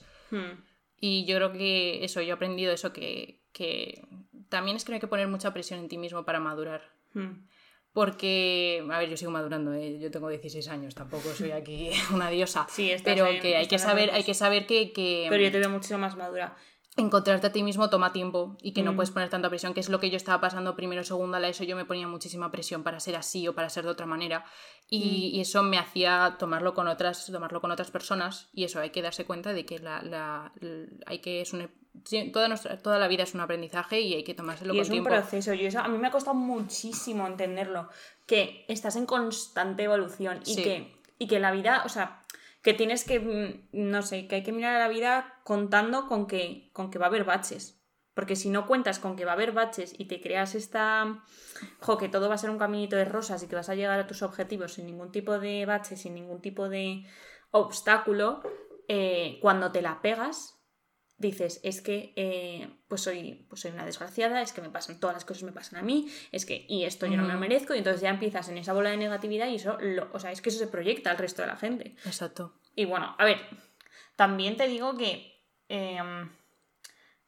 Y 0.99 1.25
yo 1.25 1.35
creo 1.37 1.51
que 1.51 2.03
eso, 2.03 2.21
yo 2.21 2.29
he 2.29 2.31
aprendido 2.31 2.73
eso, 2.73 2.91
que, 2.93 3.41
que 3.53 4.01
también 4.49 4.77
es 4.77 4.83
que 4.83 4.91
no 4.91 4.95
hay 4.95 4.99
que 5.01 5.07
poner 5.07 5.27
mucha 5.27 5.53
presión 5.53 5.79
en 5.79 5.87
ti 5.87 5.97
mismo 5.97 6.25
para 6.25 6.39
madurar. 6.39 6.91
Hmm. 7.13 7.47
Porque, 7.91 8.85
a 8.89 8.99
ver, 8.99 9.09
yo 9.09 9.17
sigo 9.17 9.31
madurando, 9.31 9.73
¿eh? 9.73 9.97
yo 9.99 10.11
tengo 10.11 10.29
16 10.29 10.67
años, 10.67 10.93
tampoco 10.93 11.29
soy 11.29 11.51
aquí 11.51 11.89
una 12.13 12.29
diosa. 12.29 12.67
Sí, 12.69 12.91
pero 13.03 13.25
que 13.41 13.55
hay 13.55 13.67
que 13.67 13.79
saber, 13.79 14.11
hay 14.11 14.23
que 14.23 14.33
saber 14.33 14.67
que, 14.67 14.91
que... 14.91 15.25
Pero 15.29 15.43
yo 15.43 15.51
te 15.51 15.59
veo 15.59 15.69
mucho 15.69 15.97
más 15.97 16.15
madura 16.15 16.55
encontrarte 16.99 17.47
a 17.47 17.51
ti 17.51 17.63
mismo 17.63 17.89
toma 17.89 18.13
tiempo 18.13 18.55
y 18.61 18.73
que 18.73 18.83
no 18.83 18.93
mm. 18.93 18.95
puedes 18.95 19.11
poner 19.11 19.29
tanta 19.29 19.49
presión, 19.49 19.73
que 19.73 19.79
es 19.79 19.89
lo 19.89 19.99
que 19.99 20.09
yo 20.09 20.17
estaba 20.17 20.39
pasando 20.41 20.75
primero, 20.75 21.03
segundo 21.03 21.37
a 21.37 21.39
la 21.39 21.49
ESO, 21.49 21.63
yo 21.63 21.75
me 21.75 21.85
ponía 21.85 22.07
muchísima 22.07 22.51
presión 22.51 22.83
para 22.83 22.99
ser 22.99 23.15
así 23.15 23.47
o 23.47 23.55
para 23.55 23.69
ser 23.69 23.85
de 23.85 23.89
otra 23.89 24.05
manera 24.05 24.45
y, 24.89 25.33
mm. 25.37 25.41
eso 25.41 25.63
me 25.63 25.77
hacía 25.77 26.35
tomarlo 26.39 26.73
con 26.73 26.87
otras 26.87 27.25
tomarlo 27.25 27.61
con 27.61 27.71
otras 27.71 27.91
personas 27.91 28.49
y 28.53 28.63
eso 28.63 28.79
hay 28.79 28.89
que 28.89 29.01
darse 29.01 29.25
cuenta 29.25 29.53
de 29.53 29.65
que 29.65 29.79
la, 29.79 30.01
la, 30.01 30.51
hay 31.05 31.19
que 31.19 31.41
es 31.41 31.53
un 31.53 31.69
toda 32.31 32.47
nuestra 32.47 32.77
toda 32.77 32.97
la 32.97 33.07
vida 33.07 33.23
es 33.23 33.33
un 33.33 33.41
aprendizaje 33.41 34.01
y 34.01 34.13
hay 34.13 34.23
que 34.23 34.33
tomárselo 34.33 34.73
y 34.73 34.79
es 34.79 34.89
un 34.89 35.03
proceso 35.03 35.53
y 35.53 35.65
eso 35.65 35.79
a 35.79 35.87
mí 35.87 35.97
me 35.97 36.07
ha 36.07 36.11
costado 36.11 36.35
muchísimo 36.35 37.27
entenderlo 37.27 37.89
que 38.25 38.65
estás 38.67 38.95
en 38.95 39.05
constante 39.05 39.83
evolución 39.83 40.39
y 40.45 40.55
que 40.55 40.99
y 41.17 41.27
que 41.27 41.39
la 41.39 41.51
vida 41.51 41.83
o 41.85 41.89
sea 41.89 42.18
que 42.61 42.73
tienes 42.73 43.03
que, 43.03 43.19
mm, 43.19 43.69
no 43.71 44.01
sé, 44.01 44.27
que 44.27 44.35
hay 44.35 44.43
que 44.43 44.51
mirar 44.51 44.75
a 44.75 44.79
la 44.79 44.87
vida 44.87 45.39
contando 45.43 46.07
con 46.07 46.27
que, 46.27 46.69
con 46.73 46.91
que 46.91 46.99
va 46.99 47.05
a 47.05 47.09
haber 47.09 47.23
baches. 47.23 47.81
Porque 48.13 48.35
si 48.35 48.49
no 48.49 48.67
cuentas 48.67 48.99
con 48.99 49.15
que 49.15 49.23
va 49.23 49.31
a 49.31 49.35
haber 49.35 49.53
baches 49.53 49.93
y 49.97 50.05
te 50.05 50.19
creas 50.19 50.53
esta, 50.55 51.23
jo, 51.79 51.97
que 51.97 52.09
todo 52.09 52.27
va 52.27 52.35
a 52.35 52.39
ser 52.39 52.49
un 52.49 52.57
caminito 52.57 52.97
de 52.97 53.05
rosas 53.05 53.41
y 53.43 53.47
que 53.47 53.55
vas 53.55 53.69
a 53.69 53.75
llegar 53.75 53.97
a 53.99 54.07
tus 54.07 54.23
objetivos 54.23 54.73
sin 54.73 54.87
ningún 54.87 55.11
tipo 55.11 55.39
de 55.39 55.65
baches, 55.65 56.01
sin 56.01 56.15
ningún 56.15 56.41
tipo 56.41 56.67
de 56.67 57.05
obstáculo, 57.51 58.41
eh, 58.89 59.39
cuando 59.41 59.71
te 59.71 59.81
la 59.81 60.01
pegas, 60.01 60.58
dices, 61.19 61.59
es 61.63 61.81
que 61.81 62.13
eh, 62.15 62.69
pues, 62.87 63.01
soy, 63.01 63.45
pues 63.49 63.61
soy 63.61 63.71
una 63.71 63.85
desgraciada, 63.85 64.41
es 64.41 64.53
que 64.53 64.61
me 64.61 64.69
pasan, 64.69 64.99
todas 64.99 65.15
las 65.15 65.25
cosas 65.25 65.43
me 65.43 65.51
pasan 65.51 65.79
a 65.79 65.83
mí, 65.83 66.11
es 66.31 66.45
que, 66.45 66.65
y 66.67 66.85
esto 66.85 67.05
yo 67.05 67.17
no 67.17 67.23
me 67.23 67.33
lo 67.33 67.39
merezco, 67.39 67.75
y 67.75 67.79
entonces 67.79 68.01
ya 68.01 68.09
empiezas 68.09 68.49
en 68.49 68.57
esa 68.57 68.73
bola 68.73 68.89
de 68.89 68.97
negatividad 68.97 69.47
y 69.47 69.55
eso, 69.55 69.77
lo, 69.79 70.09
o 70.13 70.19
sea, 70.19 70.31
es 70.31 70.41
que 70.41 70.49
eso 70.49 70.59
se 70.59 70.67
proyecta 70.67 71.11
al 71.11 71.17
resto 71.17 71.41
de 71.41 71.49
la 71.49 71.57
gente. 71.57 71.95
Exacto. 72.05 72.55
Y 72.75 72.85
bueno, 72.85 73.15
a 73.17 73.25
ver, 73.25 73.37
también 74.15 74.57
te 74.57 74.67
digo 74.67 74.97
que, 74.97 75.43
em, 75.67 76.29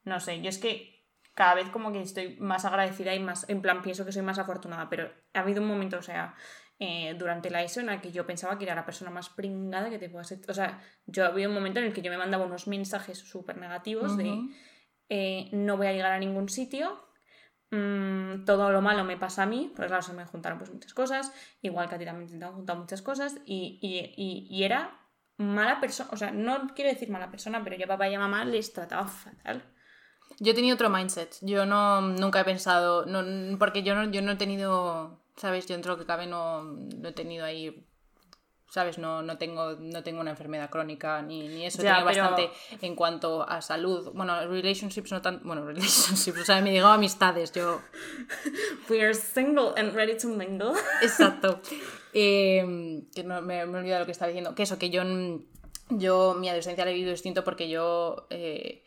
no 0.04 0.20
sé, 0.20 0.42
yo 0.42 0.50
es 0.50 0.58
que 0.58 1.06
cada 1.34 1.54
vez 1.56 1.70
como 1.70 1.92
que 1.92 2.02
estoy 2.02 2.38
más 2.38 2.66
agradecida 2.66 3.14
y 3.14 3.20
más, 3.20 3.48
en 3.50 3.62
plan, 3.62 3.82
pienso 3.82 4.06
que 4.06 4.12
soy 4.12 4.22
más 4.22 4.40
afortunada, 4.40 4.90
pero 4.90 5.12
ha 5.34 5.40
habido 5.40 5.62
un 5.62 5.68
momento, 5.68 5.98
o 5.98 6.02
sea, 6.02 6.36
eh, 6.84 7.14
durante 7.14 7.52
la 7.52 7.62
ESO 7.62 7.80
en 7.82 7.86
la 7.86 8.02
que 8.02 8.12
yo 8.12 8.26
pensaba 8.26 8.58
que 8.58 8.64
era 8.64 8.74
la 8.74 8.84
persona 8.84 9.12
más 9.12 9.30
pringada 9.30 9.92
que 9.92 10.00
te 10.00 10.10
puedas... 10.10 10.36
O 10.48 10.54
sea, 10.56 10.82
yo 11.06 11.28
había 11.28 11.48
un 11.48 11.54
momento 11.54 11.80
en 11.80 11.86
el 11.86 11.94
que 11.94 12.02
yo 12.02 12.10
me 12.10 12.18
mandaba 12.18 12.44
unos 12.44 12.66
mensajes 12.66 13.20
súper 13.20 13.58
negativos 13.58 14.18
de 14.18 14.50
eh, 15.08 15.48
no 15.52 15.78
voy 15.78 15.86
a 15.86 15.94
llegar 15.94 16.12
a 16.12 16.18
ningún 16.18 16.50
sitio, 16.50 17.06
mm, 17.70 18.46
todo 18.46 18.72
lo 18.72 18.82
malo 18.82 19.04
me 19.04 19.16
pasa 19.16 19.44
a 19.44 19.46
mí, 19.46 19.72
porque 19.76 19.90
claro, 19.90 20.02
se 20.02 20.14
me 20.14 20.26
juntaron 20.26 20.58
pues 20.58 20.74
muchas 20.74 20.96
cosas, 20.96 21.32
igual 21.62 21.88
que 21.88 21.96
a 21.96 21.98
ti 22.00 22.06
también 22.06 22.40
te 22.40 22.44
han 22.44 22.54
juntado 22.54 22.80
muchas 22.80 23.04
cosas, 23.04 23.38
y, 23.46 23.78
y, 23.80 24.46
y, 24.50 24.64
era 24.64 25.08
mala 25.38 25.80
persona, 25.80 26.10
o 26.12 26.18
sea, 26.18 26.32
no 26.32 26.66
quiero 26.74 26.90
decir 26.90 27.12
mala 27.12 27.30
persona, 27.30 27.64
pero 27.64 27.76
yo 27.76 27.86
a 27.86 27.90
papá 27.90 28.10
y 28.10 28.16
a 28.16 28.20
mamá 28.20 28.44
les 28.44 28.74
trataba 28.74 29.06
fatal. 29.06 29.64
Yo 30.40 30.56
tenido 30.56 30.74
otro 30.74 30.90
mindset. 30.90 31.38
Yo 31.42 31.68
no 31.68 32.02
nunca 32.02 32.40
he 32.40 32.46
pensado, 32.46 33.06
no, 33.06 33.60
porque 33.60 33.84
yo 33.84 33.94
no, 33.94 34.10
yo 34.10 34.24
no 34.24 34.32
he 34.32 34.38
tenido 34.38 35.21
¿sabes? 35.38 35.68
Yo 35.68 35.76
dentro 35.76 35.92
de 35.92 35.98
lo 35.98 36.04
que 36.04 36.08
cabe 36.08 36.28
no, 36.28 36.64
no 36.64 37.10
he 37.10 37.14
tenido 37.14 37.46
ahí 37.46 37.88
¿sabes? 38.72 38.98
No, 38.98 39.22
no, 39.22 39.38
tengo, 39.38 39.74
no 39.74 40.02
tengo 40.02 40.22
una 40.22 40.32
enfermedad 40.32 40.70
crónica 40.70 41.22
ni, 41.22 41.46
ni 41.50 41.66
eso. 41.66 41.84
Ya, 41.84 42.04
bastante 42.06 42.50
en 42.82 42.96
cuanto 42.96 43.48
a 43.48 43.62
salud. 43.62 44.12
Bueno, 44.14 44.48
relationships 44.48 45.12
no 45.12 45.22
tan... 45.22 45.42
Bueno, 45.44 45.66
relationships, 45.68 46.40
o 46.40 46.46
sea, 46.46 46.62
me 46.62 46.72
digo 46.72 46.88
amistades, 46.88 47.52
yo... 47.52 47.82
We 48.90 49.02
are 49.04 49.14
single 49.14 49.74
and 49.76 49.94
ready 49.94 50.18
to 50.18 50.30
mingle. 50.30 50.72
Exacto. 51.02 51.60
Eh, 52.14 53.04
que 53.14 53.24
no, 53.26 53.42
me, 53.42 53.66
me 53.66 53.78
he 53.78 53.82
olvidado 53.82 54.00
lo 54.00 54.06
que 54.06 54.14
estaba 54.14 54.30
diciendo. 54.30 54.56
Que 54.56 54.64
eso, 54.64 54.80
que 54.80 54.90
yo, 54.90 55.04
yo 55.90 56.36
mi 56.40 56.48
adolescencia 56.48 56.86
la 56.86 56.92
he 56.92 56.94
vivido 56.94 57.12
distinto 57.12 57.44
porque 57.44 57.68
yo... 57.68 58.28
Eh, 58.30 58.86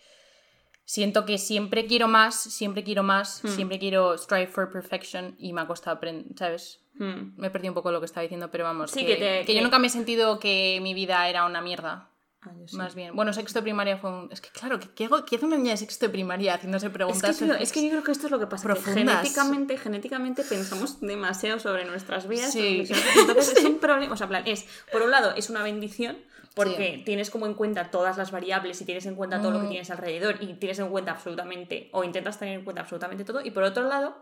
siento 0.85 1.24
que 1.24 1.39
siempre 1.39 1.87
quiero 1.87 2.09
más, 2.09 2.35
siempre 2.35 2.85
quiero 2.85 3.03
más, 3.03 3.43
hmm. 3.43 3.49
siempre 3.49 3.78
quiero 3.78 4.16
strive 4.16 4.47
for 4.47 4.70
perfection 4.70 5.35
y 5.39 5.53
me 5.53 5.62
ha 5.62 5.66
costado 5.66 5.97
aprender, 5.97 6.37
¿sabes? 6.37 6.80
Hmm. 6.99 7.32
Me 7.37 7.49
he 7.49 7.51
perdido 7.51 7.72
un 7.72 7.74
poco 7.74 7.91
lo 7.91 8.01
que 8.01 8.07
estaba 8.07 8.22
diciendo, 8.22 8.51
pero 8.51 8.64
vamos, 8.64 8.91
sí, 8.91 9.05
que, 9.05 9.45
yo 9.47 9.62
nunca 9.62 9.78
me 9.78 9.89
he 9.89 9.91
sentido 9.91 10.39
que 10.39 10.78
mi 10.82 10.95
vida 10.95 11.28
era 11.28 11.45
una 11.47 11.61
mierda. 11.61 12.11
Ah, 12.45 12.53
más 12.72 12.95
bien. 12.95 13.16
Bueno, 13.16 13.32
sexto 13.32 13.61
de 13.61 13.62
primaria 13.62 13.97
fue 13.97 14.11
un... 14.11 14.28
Es 14.30 14.40
que 14.40 14.51
claro, 14.51 14.78
¿qué, 14.78 14.88
qué 15.26 15.36
hace 15.36 15.45
una 15.47 15.57
niña 15.57 15.70
de 15.70 15.78
sexto 15.78 16.07
de 16.07 16.11
primaria 16.11 16.55
haciéndose 16.55 16.90
preguntas? 16.90 17.30
Es 17.30 17.38
que, 17.38 17.62
es 17.62 17.72
que 17.72 17.82
yo 17.82 17.90
creo 17.90 18.03
que 18.03 18.12
esto 18.12 18.26
es 18.26 18.30
lo 18.30 18.38
que 18.38 18.47
pasa. 18.47 18.74
genéticamente, 18.76 19.78
genéticamente 19.78 20.45
pensamos 20.45 21.01
demasiado 21.01 21.59
sobre 21.59 21.84
nuestras 21.84 22.28
vidas. 22.28 22.53
Sí. 22.53 22.86
Entonces 23.16 23.57
es 23.57 23.64
un 23.64 23.78
problema. 23.80 24.12
O 24.12 24.16
sea, 24.16 24.28
plan, 24.28 24.42
es, 24.47 24.66
por 24.92 25.03
un 25.03 25.11
lado, 25.11 25.34
es 25.36 25.49
una 25.51 25.62
bendición 25.62 26.18
porque 26.55 27.03
tienes 27.05 27.30
como 27.30 27.47
en 27.47 27.55
cuenta 27.55 27.90
todas 27.90 28.16
las 28.16 28.30
variables 28.30 28.80
y 28.80 28.84
tienes 28.84 29.07
en 29.07 29.16
cuenta 29.16 29.40
todo 29.40 29.51
lo 29.51 29.61
que 29.62 29.68
tienes 29.68 29.90
alrededor 29.90 30.36
y 30.40 30.55
tienes 30.55 30.78
en 30.78 30.88
cuenta 30.88 31.11
absolutamente, 31.11 31.88
o 31.92 32.05
intentas 32.05 32.38
tener 32.38 32.59
en 32.59 32.64
cuenta 32.64 32.82
absolutamente 32.82 33.24
todo, 33.24 33.40
y 33.45 33.51
por 33.51 33.64
otro 33.64 33.88
lado, 33.88 34.16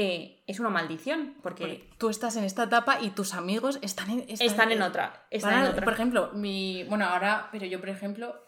eh, 0.00 0.44
es 0.46 0.60
una 0.60 0.68
maldición, 0.68 1.34
porque... 1.42 1.90
Tú 1.98 2.08
estás 2.08 2.36
en 2.36 2.44
esta 2.44 2.62
etapa 2.62 2.98
y 3.02 3.10
tus 3.10 3.34
amigos 3.34 3.80
están 3.82 4.10
en, 4.10 4.26
están, 4.28 4.70
en, 4.70 4.80
otra. 4.80 5.26
Están 5.28 5.64
en 5.64 5.70
otra. 5.72 5.82
Por 5.82 5.92
ejemplo, 5.92 6.30
mi... 6.34 6.84
Bueno, 6.84 7.06
ahora, 7.06 7.48
pero 7.50 7.66
yo, 7.66 7.80
por 7.80 7.88
ejemplo, 7.88 8.40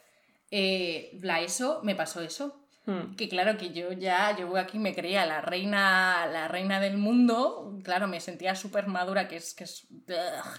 eh, 0.53 1.19
la 1.21 1.41
ESO 1.41 1.81
me 1.83 1.97
pasó 1.97 2.21
eso. 2.21 2.69
Hmm. 2.87 3.17
Que 3.17 3.29
claro, 3.29 3.59
que 3.59 3.73
yo 3.73 3.91
ya, 3.91 4.37
yo 4.39 4.57
aquí 4.57 4.79
me 4.79 4.95
creía 4.95 5.27
la 5.27 5.41
reina, 5.41 6.25
la 6.27 6.47
reina 6.47 6.79
del 6.79 6.99
mundo, 6.99 7.81
claro, 7.83 8.07
me 8.07 8.21
sentía 8.21 8.55
súper 8.55 8.87
madura, 8.87 9.27
que 9.27 9.37
es, 9.37 9.53
que 9.53 9.65
es, 9.65 9.89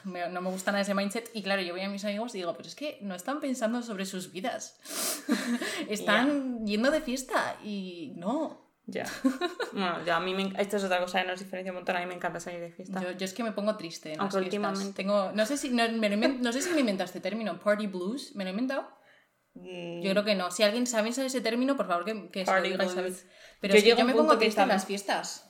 no 0.05 0.41
me 0.41 0.49
gusta 0.51 0.71
nada 0.71 0.81
ese 0.81 0.93
mindset, 0.93 1.31
y 1.33 1.41
claro, 1.41 1.61
yo 1.61 1.73
voy 1.73 1.81
a 1.81 1.89
mis 1.89 2.03
amigos 2.03 2.35
y 2.35 2.39
digo, 2.39 2.53
pero 2.55 2.67
es 2.67 2.75
que 2.75 2.99
no 3.01 3.15
están 3.15 3.39
pensando 3.39 3.81
sobre 3.81 4.05
sus 4.05 4.31
vidas, 4.31 4.79
están 5.89 6.65
yendo 6.65 6.91
de 6.91 7.01
fiesta 7.01 7.57
y 7.63 8.13
no. 8.17 8.70
Ya. 8.85 9.05
Bueno, 9.73 10.03
ya 10.05 10.17
a 10.17 10.19
mí 10.19 10.33
me, 10.33 10.51
esto 10.61 10.75
es 10.75 10.83
otra 10.83 10.99
cosa 10.99 11.21
que 11.21 11.27
nos 11.29 11.39
diferencia 11.39 11.71
un 11.71 11.77
montón. 11.77 11.95
A 11.95 12.01
mí 12.01 12.05
me 12.05 12.13
encanta 12.13 12.41
salir 12.41 12.59
de 12.59 12.71
fiesta. 12.71 13.01
Yo, 13.01 13.11
yo 13.11 13.23
es 13.23 13.33
que 13.33 13.41
me 13.41 13.53
pongo 13.53 13.77
triste. 13.77 14.11
En 14.11 14.19
Aunque 14.19 14.35
últimamente. 14.35 14.91
Tengo, 14.93 15.31
no, 15.31 15.45
sé 15.45 15.55
si, 15.55 15.69
no, 15.69 15.87
me 15.89 16.09
no 16.09 16.51
sé 16.51 16.61
si 16.61 16.71
me 16.71 16.81
inventaste 16.81 17.21
término 17.21 17.57
party 17.57 17.87
blues. 17.87 18.35
¿Me 18.35 18.43
lo 18.43 18.49
he 18.49 18.51
inventado? 18.51 18.89
mm, 19.53 20.01
Yo 20.01 20.11
creo 20.11 20.25
que 20.25 20.35
no. 20.35 20.51
Si 20.51 20.63
alguien 20.63 20.85
sabe 20.87 21.09
ese 21.09 21.39
término, 21.39 21.77
por 21.77 21.87
favor, 21.87 22.03
que, 22.03 22.29
que 22.31 22.45
se 22.45 22.69
lo. 22.69 22.89
¿sabes? 22.89 23.27
Pero 23.61 23.73
Yo 23.73 23.77
es 23.77 23.83
que 23.85 23.95
yo 23.95 24.05
me 24.05 24.13
pongo 24.13 24.37
triste 24.37 24.61
en 24.61 24.67
las 24.67 24.85
fiestas. 24.85 25.49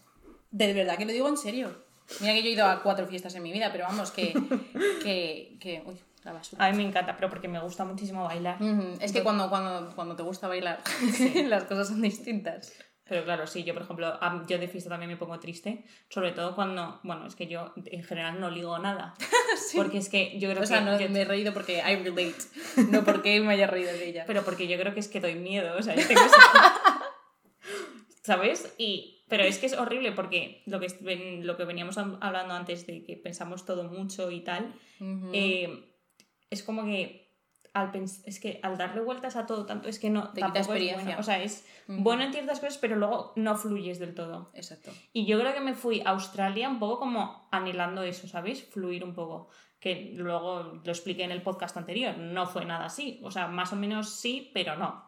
De 0.52 0.72
verdad 0.74 0.98
que 0.98 1.06
lo 1.06 1.12
digo 1.12 1.28
en 1.28 1.38
serio. 1.38 1.84
Mira 2.20 2.34
que 2.34 2.44
yo 2.44 2.50
he 2.50 2.52
ido 2.52 2.66
a 2.68 2.84
cuatro 2.84 3.08
fiestas 3.08 3.34
en 3.36 3.42
mi 3.42 3.52
vida, 3.52 3.72
pero 3.72 3.86
vamos, 3.86 4.12
que. 4.12 4.34
que, 5.04 5.58
que 5.60 5.82
uy, 5.86 6.00
la 6.24 6.34
basura. 6.34 6.64
A 6.64 6.70
mí 6.72 6.78
me 6.78 6.84
encanta, 6.84 7.16
pero 7.16 7.30
porque 7.30 7.48
me 7.48 7.60
gusta 7.60 7.86
muchísimo 7.86 8.24
bailar. 8.26 8.58
Es 9.00 9.12
que 9.14 9.24
cuando, 9.24 9.50
cuando, 9.50 9.96
cuando 9.96 10.16
te 10.16 10.22
gusta 10.22 10.48
bailar, 10.48 10.80
las 11.48 11.64
cosas 11.64 11.88
son 11.88 12.02
distintas. 12.02 12.74
Pero 13.12 13.26
claro, 13.26 13.46
sí, 13.46 13.66
yo 13.66 13.74
por 13.74 13.84
ejemplo, 13.84 14.18
yo 14.48 14.58
de 14.58 14.70
fiesta 14.70 14.90
también 14.90 15.12
me 15.12 15.18
pongo 15.18 15.38
triste, 15.38 15.84
sobre 16.08 16.32
todo 16.32 16.56
cuando, 16.56 17.02
bueno, 17.04 17.28
es 17.28 17.36
que 17.36 17.46
yo 17.46 17.74
en 17.76 18.06
general 18.06 18.40
no 18.40 18.50
ligo 18.50 18.80
nada, 18.80 19.16
porque 19.76 19.98
es 19.98 20.08
que 20.08 20.40
yo 20.40 20.50
creo 20.50 20.64
O 20.64 20.66
sea, 20.66 20.80
que... 20.80 20.86
no 20.86 20.98
yo- 20.98 21.10
me 21.10 21.24
he 21.24 21.26
reído 21.26 21.52
porque 21.52 21.80
I 21.80 21.98
relate, 21.98 22.42
no 22.90 23.04
porque 23.04 23.42
me 23.42 23.52
haya 23.52 23.68
reído 23.68 23.92
de 23.92 24.08
ella. 24.08 24.24
Pero 24.26 24.44
porque 24.44 24.66
yo 24.70 24.78
creo 24.80 24.94
que 24.94 25.02
es 25.02 25.10
que 25.10 25.20
doy 25.20 25.36
miedo, 25.36 25.76
o 25.78 25.84
sea, 25.84 25.94
yo 25.94 26.08
tengo 26.08 26.22
¿Sabes? 28.24 28.74
Y, 28.78 29.24
pero 29.28 29.44
es 29.44 29.58
que 29.58 29.66
es 29.66 29.74
horrible 29.74 30.12
porque 30.12 30.62
lo 30.68 30.80
que, 30.80 30.88
lo 31.44 31.58
que 31.58 31.66
veníamos 31.66 31.98
hab- 31.98 32.18
hablando 32.22 32.54
antes 32.54 32.86
de 32.88 33.04
que 33.04 33.18
pensamos 33.18 33.66
todo 33.66 33.86
mucho 33.86 34.30
y 34.32 34.42
tal, 34.42 34.74
eh, 35.34 35.86
es 36.50 36.64
como 36.64 36.86
que 36.86 37.31
al 37.74 37.92
pens- 37.92 38.22
es 38.26 38.40
que 38.40 38.60
al 38.64 38.78
darle 38.78 39.02
vueltas 39.02 39.36
a 39.38 39.46
todo 39.46 39.66
tanto 39.66 39.88
es 39.88 39.98
que 40.00 40.10
no 40.10 40.32
Te 40.34 40.42
tampoco 40.42 40.60
es 40.60 40.68
experiencia. 40.68 41.04
bueno. 41.06 41.20
O 41.20 41.24
sea, 41.24 41.42
es 41.42 41.66
bueno 41.88 42.24
en 42.24 42.34
ciertas 42.34 42.60
cosas, 42.60 42.78
pero 42.78 42.96
luego 42.98 43.32
no 43.36 43.56
fluyes 43.56 43.98
del 44.00 44.14
todo. 44.14 44.52
Exacto. 44.54 44.92
Y 45.14 45.26
yo 45.26 45.40
creo 45.40 45.54
que 45.54 45.62
me 45.62 45.74
fui 45.74 46.02
a 46.02 46.10
Australia 46.10 46.68
un 46.70 46.80
poco 46.80 47.00
como 47.00 47.48
anhelando 47.52 48.04
eso, 48.04 48.28
¿sabéis? 48.28 48.64
Fluir 48.70 49.04
un 49.04 49.14
poco. 49.14 49.48
Que 49.80 50.12
luego 50.16 50.82
lo 50.84 50.92
expliqué 50.92 51.24
en 51.24 51.32
el 51.32 51.42
podcast 51.42 51.76
anterior. 51.78 52.18
No 52.18 52.46
fue 52.46 52.66
nada 52.66 52.86
así. 52.86 53.20
O 53.24 53.32
sea, 53.32 53.48
más 53.48 53.74
o 53.74 53.76
menos 53.76 54.10
sí, 54.20 54.52
pero 54.54 54.76
no. 54.76 55.04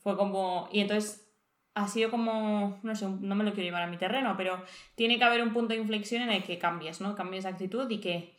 Fue 0.00 0.16
como. 0.16 0.68
Y 0.72 0.80
entonces 0.80 1.30
ha 1.74 1.86
sido 1.86 2.10
como. 2.10 2.80
No 2.82 2.96
sé, 2.96 3.06
no 3.08 3.34
me 3.36 3.44
lo 3.44 3.52
quiero 3.52 3.64
llevar 3.66 3.82
a 3.82 3.86
mi 3.86 3.98
terreno, 3.98 4.34
pero 4.36 4.60
tiene 4.96 5.18
que 5.18 5.24
haber 5.24 5.42
un 5.42 5.52
punto 5.52 5.74
de 5.74 5.80
inflexión 5.80 6.22
en 6.22 6.30
el 6.32 6.42
que 6.42 6.58
cambies, 6.58 7.00
¿no? 7.00 7.14
Cambies 7.14 7.44
de 7.44 7.50
actitud 7.50 7.88
y 7.90 7.98
que. 8.00 8.36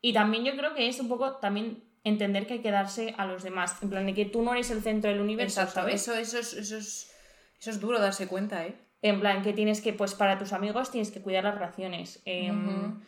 Y 0.00 0.12
también 0.12 0.44
yo 0.44 0.54
creo 0.56 0.74
que 0.74 0.86
es 0.86 1.00
un 1.00 1.08
poco 1.08 1.36
también 1.38 1.82
entender 2.04 2.46
que 2.46 2.54
hay 2.54 2.60
que 2.60 2.70
darse 2.70 3.14
a 3.18 3.26
los 3.26 3.42
demás. 3.42 3.76
En 3.82 3.90
plan 3.90 4.06
de 4.06 4.14
que 4.14 4.24
tú 4.24 4.42
no 4.42 4.52
eres 4.52 4.70
el 4.70 4.82
centro 4.82 5.10
del 5.10 5.20
universo, 5.20 5.60
Exacto. 5.60 5.80
¿sabes? 5.80 6.02
Eso, 6.02 6.14
eso, 6.14 6.38
es, 6.38 6.52
eso, 6.54 6.76
es, 6.76 7.12
eso 7.60 7.70
es 7.70 7.80
duro 7.80 8.00
darse 8.00 8.26
cuenta, 8.26 8.64
¿eh? 8.66 8.74
En 9.02 9.20
plan, 9.20 9.42
que 9.42 9.52
tienes 9.52 9.80
que, 9.80 9.92
pues 9.92 10.14
para 10.14 10.38
tus 10.38 10.52
amigos 10.52 10.90
tienes 10.90 11.10
que 11.10 11.20
cuidar 11.22 11.44
las 11.44 11.54
relaciones. 11.54 12.20
em. 12.24 13.00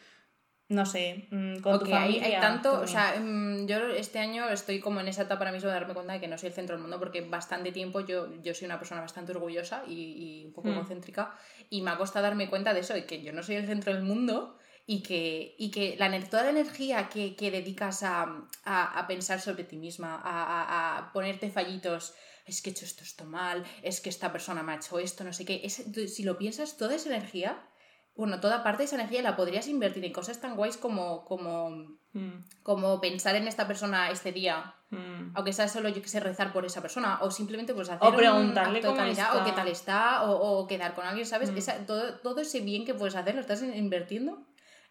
No 0.69 0.87
sé, 0.87 1.27
mm, 1.31 1.57
con 1.61 1.79
tu 1.81 1.85
Ok, 1.85 1.93
hay, 1.93 2.01
familia. 2.15 2.25
hay 2.25 2.41
tanto, 2.41 2.81
o 2.81 2.87
sea, 2.87 3.17
mm, 3.21 3.67
yo 3.67 3.77
este 3.89 4.21
año 4.21 4.49
estoy 4.49 4.81
como 4.81 5.01
en 5.01 5.09
esa 5.09 5.23
etapa 5.23 5.41
ahora 5.41 5.53
mismo 5.53 5.69
de 5.69 5.75
darme 5.75 5.93
cuenta 5.93 6.15
de 6.15 6.21
que 6.21 6.29
no 6.29 6.39
soy 6.39 6.47
el 6.49 6.55
centro 6.55 6.75
del 6.77 6.81
mundo 6.83 6.99
porque 6.99 7.21
bastante 7.21 7.73
tiempo 7.73 8.01
yo, 8.01 8.41
yo 8.41 8.55
soy 8.55 8.67
una 8.67 8.79
persona 8.79 9.03
bastante 9.03 9.33
orgullosa 9.33 9.83
y, 9.87 10.41
y 10.43 10.47
un 10.47 10.55
poco 10.55 10.69
Hmm. 10.69 10.73
egocéntrica 10.79 11.35
y 11.69 11.83
me 11.83 11.91
ha 11.91 11.99
costado 11.99 12.23
darme 12.23 12.49
cuenta 12.49 12.73
de 12.73 12.81
eso, 12.81 12.95
de 12.95 13.05
que 13.05 13.23
yo 13.23 13.35
no 13.35 13.43
soy 13.43 13.57
el 13.57 13.67
centro 13.67 13.93
del 13.93 14.03
mundo 14.03 14.57
y 14.87 15.03
que, 15.03 15.55
y 15.59 15.71
que 15.71 15.97
la, 15.99 16.11
toda 16.29 16.45
la 16.45 16.51
energía 16.51 17.09
que, 17.09 17.37
que 17.37 17.51
dedicas 17.51 18.03
a, 18.03 18.23
a- 18.65 18.99
a 18.99 19.07
pensar 19.07 19.41
sobre 19.41 19.65
ti 19.65 19.77
misma, 19.77 20.17
a, 20.17 20.43
a- 20.43 20.99
a 20.99 21.13
ponerte 21.13 21.51
fallitos, 21.51 22.15
es 22.47 22.61
que 22.63 22.71
he 22.71 22.73
hecho 22.73 22.85
esto, 22.85 23.05
esto 23.05 23.25
mal, 23.25 23.65
es 23.83 24.01
que 24.01 24.09
esta 24.11 24.33
persona 24.33 24.63
me 24.63 24.73
ha 24.73 24.77
hecho 24.77 24.99
esto, 24.99 25.23
no 25.25 25.33
sé 25.33 25.45
qué, 25.45 25.61
es- 25.65 25.85
si 26.15 26.23
lo 26.25 26.37
piensas, 26.39 26.77
toda 26.77 26.95
esa 26.95 27.09
energía 27.09 27.69
bueno, 28.15 28.41
toda 28.41 28.63
parte 28.63 28.83
de 28.83 28.85
esa 28.85 28.97
energía 28.97 29.23
la 29.23 29.37
podrías 29.37 29.67
invertir 29.69 30.05
en 30.05 30.13
cosas 30.13 30.39
tan 30.39 30.55
guays 30.57 30.77
como, 30.77 31.25
como, 31.25 31.71
Mm, 32.15 32.45
como 32.63 33.01
pensar 33.01 33.37
en 33.37 33.49
esta 33.49 33.67
persona 33.67 34.11
este 34.11 34.33
día, 34.33 34.75
mm. 34.91 35.31
aunque 35.35 35.55
sea 35.55 35.67
solo, 35.67 35.89
yo 35.89 36.03
que 36.03 36.09
sé, 36.11 36.21
rezar 36.21 36.53
por 36.53 36.67
esa 36.67 36.83
persona, 36.83 37.21
o 37.23 37.31
simplemente 37.31 37.73
pues 37.73 37.89
hacer 37.89 38.07
O 38.07 38.15
preguntarle 38.15 38.71
un 38.71 38.77
acto 38.77 38.89
de 38.89 38.95
cómo 38.95 38.97
caridad, 38.99 39.29
está. 39.31 39.41
o 39.41 39.45
qué 39.47 39.53
tal 39.53 39.69
está, 39.69 40.23
o, 40.25 40.59
o 40.59 40.67
quedar 40.67 40.95
con 40.95 41.07
alguien, 41.07 41.25
¿sabes? 41.25 41.51
Mm. 41.51 41.57
Esa- 41.57 41.87
todo, 41.87 42.19
todo 42.19 42.43
ese 42.43 42.61
bien 42.61 42.85
que 42.85 42.93
puedes 42.93 43.15
hacer 43.17 43.35
lo 43.35 43.41
estás 43.41 43.63
in- 43.63 43.75
invirtiendo 43.75 44.45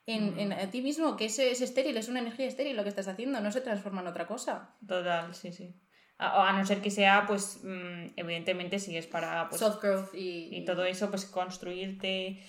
en, 0.06 0.36
Mm. 0.36 0.40
en 0.40 0.54
a 0.54 0.72
ti 0.72 0.82
mismo, 0.82 1.16
que 1.16 1.26
es, 1.26 1.38
es 1.40 1.62
estéril, 1.62 1.96
es 1.98 2.10
una 2.10 2.20
energía 2.20 2.48
estéril 2.48 2.76
lo 2.76 2.84
que 2.84 2.90
estás 2.90 3.08
haciendo, 3.08 3.40
no 3.42 3.52
se 3.52 3.62
transforma 3.62 4.02
en 4.02 4.08
otra 4.08 4.28
cosa. 4.28 4.76
Total, 4.88 5.34
sí, 5.36 5.52
sí. 5.52 5.74
A, 6.18 6.50
a 6.50 6.54
no 6.58 6.66
ser 6.66 6.82
que 6.82 6.92
sea, 6.92 7.26
pues, 7.28 7.62
mm, 7.64 8.14
evidentemente, 8.16 8.80
si 8.80 8.96
es 8.98 9.08
para. 9.08 9.50
Pues, 9.50 9.60
Soft 9.60 9.82
growth 9.82 10.14
y, 10.14 10.50
y 10.56 10.66
todo 10.66 10.86
eso, 10.86 11.10
pues 11.10 11.26
construirte 11.26 12.44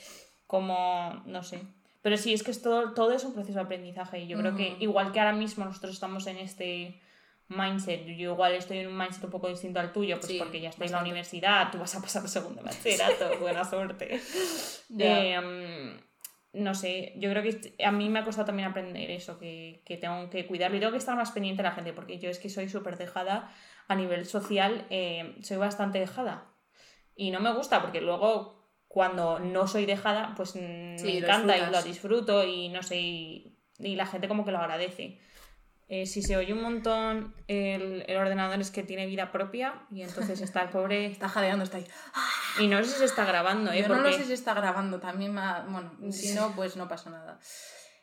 como. 0.47 1.23
No 1.27 1.43
sé. 1.43 1.61
Pero 2.03 2.17
sí, 2.17 2.35
es 2.35 2.43
que 2.43 2.51
es 2.51 2.61
todo, 2.63 2.95
todo 2.95 3.13
es 3.13 3.23
un 3.25 3.33
proceso 3.33 3.59
de 3.59 3.65
aprendizaje. 3.65 4.19
Y 4.21 4.27
yo 4.27 4.37
creo 4.39 4.57
que, 4.57 4.73
Ujú. 4.73 4.83
igual 4.83 5.13
que 5.13 5.21
ahora 5.21 5.33
mismo 5.33 5.65
nosotros 5.65 5.95
estamos 5.95 6.27
en 6.27 6.39
este 6.39 7.01
mindset, 7.49 8.05
yo 8.07 8.33
igual 8.33 8.55
estoy 8.55 8.79
en 8.79 8.89
un 8.89 8.97
mindset 8.99 9.25
un 9.25 9.31
poco 9.31 9.49
distinto 9.49 9.79
al 9.79 9.93
tuyo, 9.93 10.17
pues 10.19 10.33
Sí, 10.33 10.39
porque 10.39 10.61
ya 10.61 10.71
estoy 10.71 10.87
en 10.87 10.93
la 10.93 10.99
bastante. 10.99 11.11
universidad, 11.11 11.71
tú 11.71 11.79
vas 11.79 11.95
a 11.95 12.01
pasar 12.01 12.27
segundo 12.29 12.63
bachillerato, 12.63 13.39
buena 13.41 13.65
suerte. 13.65 14.21
Ya. 14.89 15.19
Eh, 15.23 16.01
no 16.53 16.75
sé, 16.75 17.15
yo 17.17 17.31
creo 17.31 17.43
que 17.43 17.75
a 17.85 17.91
mí 17.91 18.11
me 18.11 18.19
ha 18.19 18.25
costado 18.25 18.47
también 18.47 18.69
aprender 18.69 19.11
eso, 19.11 19.39
que, 19.39 19.83
que 19.87 19.97
tengo 19.97 20.29
que 20.29 20.47
cuidarlo 20.47 20.77
y 20.77 20.81
tengo 20.81 20.93
que 20.93 20.99
estar 20.99 21.17
más 21.17 21.31
pendiente 21.31 21.63
de 21.63 21.69
la 21.69 21.75
gente, 21.75 21.93
porque 21.93 22.19
yo 22.19 22.29
es 22.29 22.39
que 22.39 22.51
soy 22.51 22.69
súper 22.69 22.99
dejada 22.99 23.51
a 23.89 23.95
nivel 23.95 24.27
social, 24.27 24.87
eh, 24.91 25.37
soy 25.43 25.57
bastante 25.57 25.99
dejada. 25.99 26.49
Y 27.17 27.31
no 27.31 27.41
me 27.41 27.53
gusta, 27.55 27.81
porque 27.81 28.01
luego 28.01 28.63
cuando 28.87 29.39
no 29.39 29.67
soy 29.67 29.87
dejada, 29.87 30.35
pues 30.37 30.55
mm, 30.55 30.99
Sí, 30.99 31.05
me 31.07 31.19
encanta 31.19 31.57
y 31.57 31.71
lo 31.71 31.83
disfruto 31.83 32.45
y 32.45 32.69
no 32.69 32.83
sé, 32.83 33.01
y, 33.01 33.59
y 33.79 33.97
la 33.97 34.07
gente 34.07 34.29
como 34.29 34.45
que 34.45 34.53
lo 34.53 34.59
agradece. 34.59 35.19
Eh, 35.95 36.07
si 36.07 36.23
se 36.23 36.39
oye 36.39 36.55
un 36.55 36.63
montón, 36.63 37.35
el, 37.49 38.05
el 38.09 38.17
ordenador 38.17 38.59
es 38.63 38.71
que 38.71 38.83
tiene 38.83 39.05
vida 39.05 39.31
propia 39.31 39.75
y 39.91 40.01
entonces 40.01 40.41
está 40.41 40.63
el 40.63 40.71
pobre... 40.71 41.05
Está 41.13 41.29
jadeando, 41.29 41.65
está 41.65 41.77
ahí. 41.77 41.87
Y 42.61 42.67
no 42.67 42.79
sé 42.83 42.85
si 42.91 42.99
se 43.01 43.05
está 43.05 43.27
grabando, 43.27 43.71
¿eh? 43.71 43.83
Yo 43.83 43.89
no 43.89 43.97
Porque, 43.97 44.15
sé 44.15 44.25
si 44.25 44.33
está 44.33 44.55
grabando, 44.55 45.01
también 45.01 45.35
me 45.35 45.43
ha- 45.43 45.67
Bueno, 45.69 45.93
si 46.11 46.33
no, 46.33 46.53
pues 46.57 46.77
no 46.77 46.89
pasa 46.89 47.11
nada. 47.11 47.39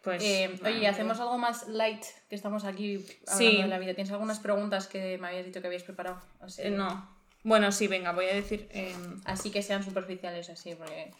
pues, 0.03 0.21
Eh, 0.23 0.59
oye, 0.63 0.87
¿hacemos 0.87 1.19
algo 1.19 1.39
más 1.39 1.67
light? 1.67 2.03
Que 2.29 2.35
estamos 2.35 2.63
aquí 2.63 2.97
hablando 3.27 3.49
Sí. 3.51 3.61
de 3.63 3.67
la 3.67 3.79
vida. 3.79 3.95
¿Tienes 3.95 4.11
algunas 4.11 4.39
preguntas 4.39 4.85
que 4.85 5.17
me 5.17 5.27
habías 5.29 5.45
dicho 5.47 5.59
que 5.59 5.65
habíais 5.67 5.81
preparado? 5.83 6.21
Eh, 6.59 6.69
no. 6.69 7.09
Bueno, 7.43 7.71
sí, 7.71 7.87
venga, 7.87 8.11
voy 8.11 8.25
a 8.27 8.35
decir. 8.35 8.69
eh, 8.71 8.93
así 9.25 9.49
que 9.49 9.63
sean 9.63 9.81
superficiales, 9.83 10.47
así, 10.51 10.75
porque... 10.75 11.11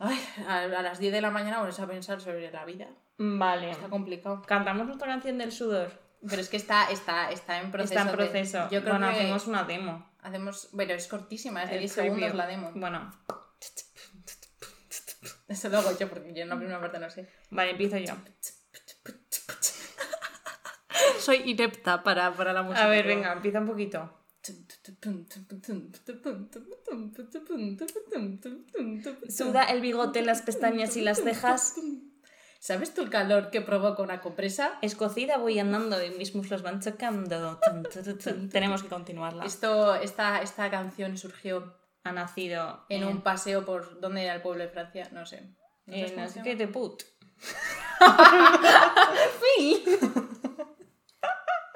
Ay, 0.00 0.18
a, 0.48 0.62
a 0.62 0.82
las 0.82 0.98
10 0.98 1.12
de 1.12 1.20
la 1.20 1.30
mañana 1.30 1.60
pones 1.60 1.78
a 1.78 1.86
pensar 1.86 2.20
sobre 2.20 2.50
la 2.50 2.64
vida. 2.64 2.88
vale. 3.18 3.70
Está 3.70 3.88
complicado. 3.88 4.42
Cantamos 4.46 4.84
nuestra 4.84 5.06
canción 5.06 5.38
del 5.38 5.52
sudor. 5.52 6.07
Pero 6.26 6.40
es 6.42 6.48
que 6.48 6.56
está, 6.56 6.90
está, 6.90 7.30
está 7.30 7.60
en 7.60 7.70
proceso. 7.70 7.94
Está 7.94 8.10
en 8.10 8.16
de- 8.16 8.24
proceso. 8.24 8.68
yo 8.70 8.80
creo 8.82 8.94
bueno, 8.94 9.10
que 9.10 9.16
hacemos 9.20 9.46
una 9.46 9.64
demo. 9.64 10.10
hacemos- 10.22 10.68
Bueno, 10.72 10.94
es 10.94 11.06
cortísima, 11.06 11.62
es 11.62 11.68
de 11.70 11.74
El 11.76 11.80
10 11.82 11.92
segundos 11.92 12.34
la 12.34 12.46
demo. 12.46 12.72
Bueno, 12.74 13.12
Eso 15.48 15.68
lo 15.70 15.78
hago 15.78 15.96
yo, 15.98 16.08
porque 16.10 16.32
yo 16.34 16.42
en 16.42 16.48
la 16.50 16.56
primera 16.56 16.80
parte 16.80 16.98
no 16.98 17.08
sé. 17.08 17.28
vale, 17.50 17.70
empiezo 17.70 17.96
yo. 17.98 18.14
Soy 21.20 21.42
inepta 21.50 22.02
para, 22.02 22.32
para 22.32 22.52
la 22.52 22.62
música. 22.62 22.84
A 22.84 22.88
ver, 22.88 23.06
venga, 23.06 23.32
empieza 23.32 23.60
un 23.60 23.66
poquito. 23.66 24.14
Suda 29.28 29.64
el 29.64 29.80
bigote, 29.80 30.22
las 30.22 30.42
pestañas 30.42 30.96
y 30.96 31.02
las 31.02 31.22
cejas. 31.22 31.74
¿Sabes 32.58 32.92
tú 32.92 33.02
el 33.02 33.10
calor 33.10 33.50
que 33.50 33.60
provoca 33.60 34.02
una 34.02 34.20
compresa? 34.20 34.78
Escocida 34.82 35.38
voy 35.38 35.58
andando 35.58 36.04
y 36.04 36.10
mis 36.10 36.34
muslos 36.34 36.62
van 36.62 36.80
chocando. 36.80 37.60
Tenemos 38.50 38.82
que 38.82 38.88
continuarla. 38.88 39.44
Esto, 39.44 39.94
esta, 39.94 40.42
esta 40.42 40.70
canción 40.70 41.16
surgió 41.16 41.76
Ha 42.04 42.12
nacido 42.12 42.84
en 42.88 43.04
un 43.04 43.22
paseo 43.22 43.64
por... 43.64 44.00
¿Dónde 44.00 44.24
era 44.24 44.34
el 44.34 44.42
pueblo 44.42 44.64
de 44.64 44.70
Francia? 44.70 45.08
No 45.12 45.24
sé. 45.24 45.54
¿No 45.86 45.94
En 45.94 46.16
llama? 46.16 46.42
de 46.42 46.68
put. 46.68 47.04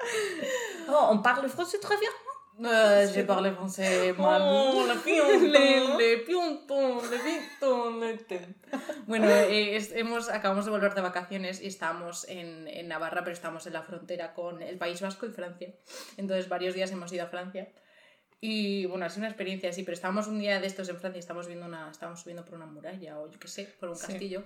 Oh, 0.87 1.07
on 1.09 1.23
parle 1.23 1.49
français 1.49 1.79
très 1.79 1.99
bien. 1.99 2.11
Euh, 2.59 3.07
je 3.13 3.23
parle 3.23 3.51
français 3.55 4.13
mal. 4.13 4.41
Oh, 4.43 4.85
la 4.87 4.95
pionton. 5.03 5.41
Le, 5.51 5.97
le 5.97 5.97
le 5.97 6.17
pionton, 6.23 7.01
le 7.09 8.17
ten. 8.17 8.55
Bueno, 9.07 9.27
eh, 9.29 9.75
es- 9.75 9.91
hemos, 9.91 10.29
acabamos 10.29 10.65
de 10.65 10.71
volver 10.71 10.93
de 10.93 11.01
vacaciones 11.01 11.61
y 11.61 11.67
estábamos 11.67 12.27
en, 12.29 12.67
en 12.67 12.87
Navarra, 12.87 13.23
pero 13.23 13.33
estamos 13.33 13.65
en 13.65 13.73
la 13.73 13.81
frontera 13.81 14.33
con 14.33 14.61
el 14.61 14.77
País 14.77 15.01
Vasco 15.01 15.25
y 15.25 15.29
Francia. 15.31 15.73
Entonces, 16.17 16.47
varios 16.47 16.75
días 16.75 16.91
hemos 16.91 17.11
ido 17.11 17.23
a 17.23 17.27
Francia. 17.27 17.69
Y 18.39 18.85
bueno, 18.87 19.05
ha 19.05 19.09
sido 19.09 19.21
una 19.21 19.29
experiencia 19.29 19.69
así, 19.69 19.83
pero 19.83 19.93
estábamos 19.95 20.27
un 20.27 20.37
día 20.39 20.59
de 20.59 20.67
estos 20.67 20.89
en 20.89 20.97
Francia, 20.97 21.19
estábamos, 21.19 21.47
viendo 21.47 21.65
una, 21.65 21.89
estábamos 21.89 22.19
subiendo 22.21 22.43
por 22.45 22.55
una 22.55 22.65
muralla 22.65 23.19
o 23.19 23.31
yo 23.31 23.39
qué 23.39 23.47
sé, 23.47 23.73
por 23.79 23.89
un 23.89 23.95
Sí. 23.95 24.05
castillo. 24.07 24.43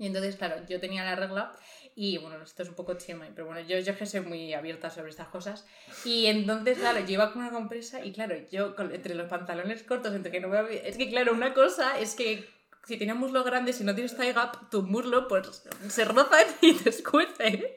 Y 0.00 0.06
entonces, 0.06 0.34
claro, 0.36 0.56
yo 0.68 0.80
tenía 0.80 1.04
la 1.04 1.14
regla 1.14 1.52
y 1.94 2.16
bueno, 2.18 2.42
esto 2.42 2.62
es 2.62 2.68
un 2.70 2.74
poco 2.74 2.96
TMI, 2.96 3.28
pero 3.34 3.46
bueno, 3.46 3.60
yo, 3.60 3.78
yo 3.78 3.96
que 3.98 4.06
soy 4.06 4.20
muy 4.22 4.54
abierta 4.54 4.88
sobre 4.88 5.10
estas 5.10 5.28
cosas. 5.28 5.66
Y 6.06 6.26
entonces, 6.26 6.78
claro, 6.78 7.00
yo 7.00 7.12
iba 7.12 7.32
con 7.32 7.42
una 7.42 7.50
compresa 7.52 8.02
y 8.04 8.12
claro, 8.12 8.34
yo 8.50 8.74
con- 8.74 8.94
entre 8.94 9.14
los 9.14 9.28
pantalones 9.28 9.82
cortos, 9.82 10.14
entre 10.14 10.32
que 10.32 10.40
no 10.40 10.48
me 10.48 10.56
había- 10.58 10.80
Es 10.82 10.96
que 10.96 11.10
claro, 11.10 11.32
una 11.34 11.52
cosa 11.52 11.98
es 11.98 12.14
que 12.14 12.48
si 12.86 12.96
tienes 12.96 13.14
muslo 13.16 13.44
grande, 13.44 13.74
si 13.74 13.84
no 13.84 13.94
tienes 13.94 14.16
tie 14.16 14.32
gap, 14.32 14.70
tu 14.70 14.82
muslo 14.82 15.28
pues 15.28 15.62
se 15.88 16.04
rozan 16.06 16.46
y 16.62 16.72
te 16.72 16.88
escuece. 16.88 17.76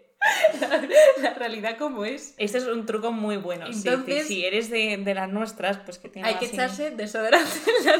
la 1.21 1.33
realidad 1.33 1.77
como 1.77 2.05
es. 2.05 2.33
Este 2.37 2.57
es 2.59 2.65
un 2.67 2.85
truco 2.85 3.11
muy 3.11 3.35
bueno. 3.35 3.65
Entonces- 3.67 4.27
si 4.27 4.45
eres 4.45 4.69
de, 4.69 4.95
de 4.97 5.13
las 5.13 5.29
nuestras, 5.29 5.77
pues 5.79 5.97
que 5.97 6.07
tienes 6.07 6.31
Hay 6.33 6.39
que 6.39 6.45
echarse 6.45 6.91
desodorante 6.91 7.49
en 7.79 7.85
la 7.85 7.97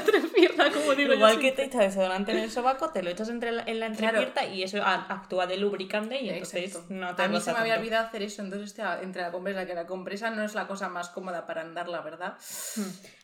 entrepierna, 0.66 0.74
como 0.88 0.96
digo 0.96 1.10
yo 1.10 1.16
Igual 1.16 1.36
que 1.36 1.42
siempre. 1.42 1.64
te 1.64 1.70
echas 1.70 1.82
desodorante 1.96 2.32
en 2.32 2.38
el 2.40 2.52
sobaco, 2.52 2.90
te 2.92 3.04
lo 3.04 3.10
echas 3.10 3.30
entre 3.30 3.52
la- 3.52 3.64
en 3.64 3.80
la 3.80 3.92
Claro. 3.92 4.20
entrepierna 4.20 4.54
y 4.56 4.64
eso 4.64 4.82
a- 4.84 5.06
actúa 5.10 5.48
de 5.48 5.58
lubricante 5.58 6.22
y 6.22 6.30
entonces 6.30 6.64
Exacto. 6.66 6.88
no 6.94 7.16
te 7.16 7.24
A 7.24 7.28
mí 7.28 7.40
se 7.42 7.52
me 7.54 7.60
había 7.60 7.74
tanto. 7.74 7.82
olvidado 7.82 8.08
hacer 8.08 8.22
eso, 8.24 8.42
entonces 8.42 8.70
hostia, 8.70 9.00
entre 9.02 9.22
la 9.22 9.32
compresa, 9.32 9.66
que 9.66 9.74
la 9.74 9.86
compresa 9.86 10.30
no 10.30 10.44
es 10.44 10.54
la 10.54 10.68
cosa 10.68 10.90
más 10.90 11.10
cómoda 11.10 11.46
para 11.46 11.62
andar, 11.62 11.88
la 11.90 12.02
verdad. 12.02 12.36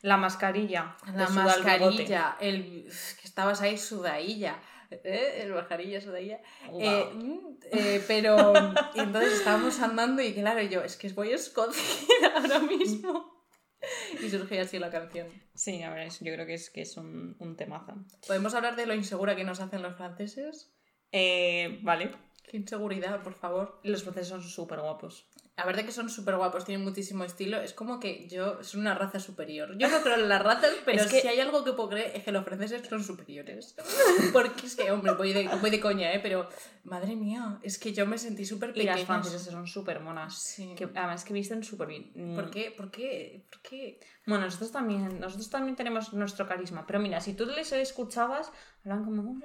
La 0.02 0.18
mascarilla. 0.18 0.96
La 1.16 1.28
mascarilla, 1.30 2.36
el, 2.40 2.86
que 3.22 3.28
estabas 3.28 3.62
ahí 3.62 3.78
sudadilla. 3.78 4.58
¿eh? 4.92 5.42
El 5.44 5.54
mascarilla 5.54 6.02
sudadilla. 6.02 6.40
Eh, 6.80 7.06
mm, 7.14 7.38
eh, 7.72 8.04
pero 8.08 8.54
entonces 8.96 9.34
estábamos 9.34 9.80
andando 9.82 10.22
y 10.22 10.34
claro, 10.34 10.62
yo, 10.64 10.82
es 10.82 10.96
que 10.98 11.10
voy 11.10 11.32
escondida 11.32 11.78
ahora 12.36 12.60
mismo. 12.60 13.39
Y 14.22 14.30
surgió 14.30 14.62
así 14.62 14.80
la 14.80 14.90
canción. 14.92 15.28
Sí, 15.54 15.82
a 15.84 15.90
ver, 15.94 16.10
yo 16.10 16.34
creo 16.34 16.46
que 16.46 16.54
es, 16.56 16.70
que 16.70 16.82
es 16.82 16.98
un, 16.98 17.36
un 17.40 17.56
temazo. 17.56 17.94
¿Podemos 18.28 18.54
hablar 18.54 18.76
de 18.76 18.86
lo 18.86 18.94
insegura 18.94 19.36
que 19.36 19.44
nos 19.44 19.60
hacen 19.62 19.82
los 19.82 19.96
franceses? 19.96 20.72
Eh, 21.12 21.80
vale. 21.82 22.12
Qué 22.50 22.58
inseguridad, 22.58 23.22
por 23.22 23.36
favor. 23.36 23.80
Los 23.84 24.04
franceses 24.04 24.30
son 24.30 24.42
súper 24.44 24.80
guapos. 24.80 25.28
A 25.56 25.66
ver 25.66 25.76
de 25.76 25.86
que 25.86 25.92
son 25.92 26.10
súper 26.10 26.38
guapos, 26.38 26.64
tienen 26.66 26.84
muchísimo 26.86 27.24
estilo. 27.26 27.62
Es 27.62 27.74
como 27.74 28.00
que 28.00 28.28
yo 28.30 28.64
son 28.64 28.80
una 28.82 28.96
raza 28.96 29.20
superior. 29.20 29.78
Yo 29.78 29.90
no 29.90 30.02
creo 30.02 30.16
en 30.16 30.30
las 30.30 30.42
razas, 30.42 30.72
pero 30.86 31.02
Es 31.02 31.08
que- 31.12 31.20
si 31.22 31.28
hay 31.28 31.40
algo 31.42 31.64
que 31.64 31.74
puedo 31.74 31.90
creer 31.90 32.12
es 32.16 32.24
que 32.24 32.32
los 32.32 32.46
franceses 32.46 32.88
son 32.88 33.04
superiores. 33.04 33.76
Porque 34.34 34.66
es 34.68 34.76
que, 34.76 34.90
hombre, 34.92 35.12
voy 35.14 35.34
de, 35.34 35.48
voy 35.62 35.70
de 35.70 35.80
coña, 35.80 36.14
¿eh? 36.14 36.20
Pero, 36.24 36.48
madre 36.90 37.16
mía, 37.16 37.60
es 37.62 37.78
que 37.80 37.94
yo 37.94 38.06
me 38.06 38.18
sentí 38.18 38.46
súper 38.46 38.72
Y 38.76 38.84
las 38.84 38.96
pequeña. 38.98 39.06
francesas 39.06 39.44
son 39.54 39.68
súper 39.68 40.00
monas. 40.02 40.36
Sí. 40.38 40.74
Que, 40.76 40.86
además 40.86 41.24
que 41.24 41.34
visten 41.34 41.64
súper 41.64 41.88
bien. 41.88 42.12
Mm. 42.16 42.36
¿Por 42.36 42.50
qué? 42.50 42.74
¿Por 42.76 42.90
qué? 42.92 43.46
¿Por 43.50 43.62
qué? 43.62 44.00
Bueno, 44.26 44.46
nosotros 44.46 44.72
también, 44.72 45.20
nosotros 45.20 45.50
también 45.50 45.76
tenemos 45.76 46.14
nuestro 46.14 46.48
carisma. 46.48 46.86
Pero 46.86 47.00
mira, 47.00 47.22
si 47.22 47.34
tú 47.34 47.46
les 47.46 47.72
escuchabas, 47.72 48.52
hablan 48.84 49.06
como... 49.06 49.40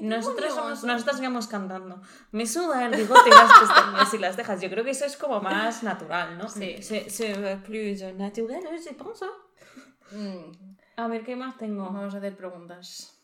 Nosotros, 0.00 0.54
somos, 0.54 0.84
nosotras 0.84 1.16
sigamos 1.16 1.46
cantando. 1.46 2.00
Me 2.32 2.46
suda 2.46 2.86
el 2.86 2.96
bigote 2.96 3.28
y 3.28 3.32
las 3.32 3.52
pestañas 3.60 4.14
y 4.14 4.18
las 4.18 4.36
cejas. 4.36 4.60
Yo 4.60 4.70
creo 4.70 4.84
que 4.84 4.90
eso 4.90 5.04
es 5.04 5.16
como 5.16 5.40
más 5.40 5.82
natural, 5.82 6.38
¿no? 6.38 6.48
Sí. 6.48 6.76
C'est 6.82 7.62
plus 7.64 8.02
naturel, 8.16 8.62
je 8.82 8.94
pense. 8.94 9.24
Mm, 10.12 10.52
A 10.96 11.06
ver, 11.08 11.22
¿qué 11.24 11.36
más 11.36 11.56
tengo? 11.58 11.84
Vamos 11.84 12.14
a 12.14 12.18
hacer 12.18 12.36
preguntas. 12.36 13.14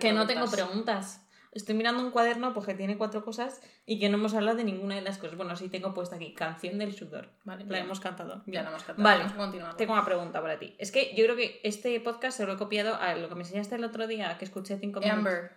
Que 0.00 0.12
no 0.12 0.26
tengo 0.26 0.46
preguntas. 0.50 1.20
Estoy 1.52 1.74
mirando 1.74 2.02
un 2.02 2.10
cuaderno 2.10 2.54
porque 2.54 2.72
tiene 2.74 2.96
cuatro 2.96 3.22
cosas 3.24 3.60
y 3.84 3.98
que 4.00 4.08
no 4.08 4.16
hemos 4.16 4.32
hablado 4.34 4.56
de 4.56 4.64
ninguna 4.64 4.94
de 4.94 5.02
las 5.02 5.18
cosas. 5.18 5.36
Bueno, 5.36 5.54
sí 5.54 5.68
tengo 5.68 5.92
puesta 5.92 6.16
aquí, 6.16 6.32
canción 6.32 6.78
del 6.78 6.94
sudor. 6.94 7.28
Vale, 7.44 7.64
La 7.64 7.70
bien. 7.70 7.84
hemos 7.84 8.00
cantado. 8.00 8.42
Ya 8.46 8.62
la 8.62 8.70
hemos 8.70 8.82
cantado. 8.84 9.04
Vale, 9.04 9.18
Vamos 9.24 9.34
a 9.34 9.36
continuar. 9.36 9.76
tengo 9.76 9.92
una 9.92 10.04
pregunta 10.04 10.40
para 10.40 10.58
ti. 10.58 10.74
Es 10.78 10.90
que 10.90 11.14
yo 11.14 11.24
creo 11.24 11.36
que 11.36 11.60
este 11.62 12.00
podcast 12.00 12.38
se 12.38 12.46
lo 12.46 12.54
he 12.54 12.56
copiado 12.56 12.94
a 12.96 13.14
lo 13.16 13.28
que 13.28 13.34
me 13.34 13.42
enseñaste 13.42 13.74
el 13.74 13.84
otro 13.84 14.06
día, 14.06 14.36
que 14.38 14.46
escuché 14.46 14.78
cinco 14.78 15.00
minutos. 15.00 15.18
Amber. 15.18 15.52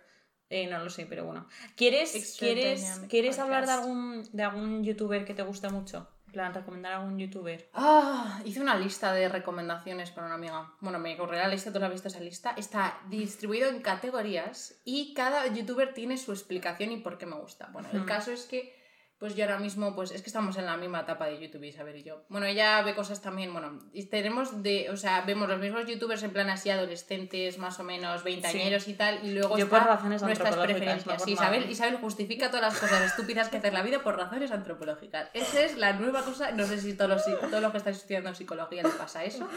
Eh, 0.50 0.68
no 0.68 0.78
lo 0.84 0.90
sé, 0.90 1.06
pero 1.06 1.24
bueno. 1.24 1.48
¿Quieres, 1.76 2.36
¿quieres, 2.38 3.00
¿quieres 3.08 3.38
hablar 3.38 3.66
de 3.66 3.72
algún, 3.72 4.22
de 4.32 4.42
algún 4.44 4.84
youtuber 4.84 5.24
que 5.24 5.34
te 5.34 5.42
guste 5.42 5.68
mucho? 5.70 6.08
Plan, 6.36 6.52
recomendar 6.52 6.92
a 6.92 6.96
algún 6.98 7.18
youtuber. 7.18 7.70
Ah, 7.72 8.42
hice 8.44 8.60
una 8.60 8.76
lista 8.76 9.10
de 9.14 9.26
recomendaciones 9.26 10.10
para 10.10 10.26
una 10.26 10.34
amiga. 10.34 10.70
Bueno, 10.80 10.98
me 10.98 11.16
correrá 11.16 11.44
la 11.44 11.54
lista, 11.54 11.72
tú 11.72 11.78
la 11.78 11.86
has 11.86 11.92
visto 11.92 12.08
esa 12.08 12.20
lista. 12.20 12.50
Está 12.58 13.00
distribuido 13.08 13.70
en 13.70 13.80
categorías 13.80 14.78
y 14.84 15.14
cada 15.14 15.46
youtuber 15.46 15.94
tiene 15.94 16.18
su 16.18 16.32
explicación 16.32 16.92
y 16.92 16.98
por 16.98 17.16
qué 17.16 17.24
me 17.24 17.36
gusta. 17.36 17.70
Bueno, 17.72 17.88
el 17.90 18.02
Hmm. 18.02 18.04
caso 18.04 18.32
es 18.32 18.44
que, 18.44 18.75
pues 19.18 19.34
yo 19.34 19.44
ahora 19.44 19.58
mismo, 19.58 19.94
pues 19.94 20.10
es 20.10 20.20
que 20.20 20.28
estamos 20.28 20.58
en 20.58 20.66
la 20.66 20.76
misma 20.76 21.00
etapa 21.00 21.26
de 21.26 21.40
YouTube, 21.40 21.64
Isabel 21.64 21.96
y 21.96 22.02
yo. 22.02 22.24
Bueno, 22.28 22.46
ella 22.46 22.82
ve 22.82 22.94
cosas 22.94 23.22
también, 23.22 23.50
bueno, 23.52 23.78
y 23.92 24.04
tenemos 24.04 24.62
de, 24.62 24.90
o 24.90 24.96
sea, 24.96 25.22
vemos 25.22 25.48
los 25.48 25.58
mismos 25.58 25.86
youtubers 25.86 26.22
en 26.22 26.32
plan 26.32 26.50
así 26.50 26.68
adolescentes, 26.68 27.56
más 27.56 27.80
o 27.80 27.84
menos, 27.84 28.24
veinteañeros 28.24 28.88
y 28.88 28.94
tal, 28.94 29.24
y 29.24 29.32
luego 29.32 29.56
Yo 29.56 29.64
está 29.64 29.78
por 29.78 29.88
razones 29.88 30.22
nuestras 30.22 30.54
preferencias. 30.56 31.18
no 31.20 31.24
Sí. 31.24 31.32
Isabel, 31.32 31.70
Isabel 31.70 31.96
justifica 31.96 32.50
todas 32.50 32.72
las 32.72 32.78
cosas 32.78 33.02
estúpidas 33.02 33.48
que 33.48 33.56
hace 33.56 33.70
la 33.70 33.82
vida 33.82 34.02
por 34.02 34.16
razones 34.16 34.50
antropológicas. 34.50 35.30
Esa 35.32 35.62
es 35.62 35.78
la 35.78 35.94
nueva 35.94 36.22
cosa, 36.22 36.50
no 36.52 36.66
sé 36.66 36.78
si 36.78 36.94
todos 36.94 37.10
los, 37.10 37.24
todos 37.24 37.62
los 37.62 37.72
que 37.72 37.78
estáis 37.78 37.96
estudiando 37.96 38.34
psicología 38.34 38.82
les 38.82 38.94
pasa 38.94 39.24
eso, 39.24 39.48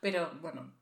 pero 0.00 0.30
bueno, 0.40 0.72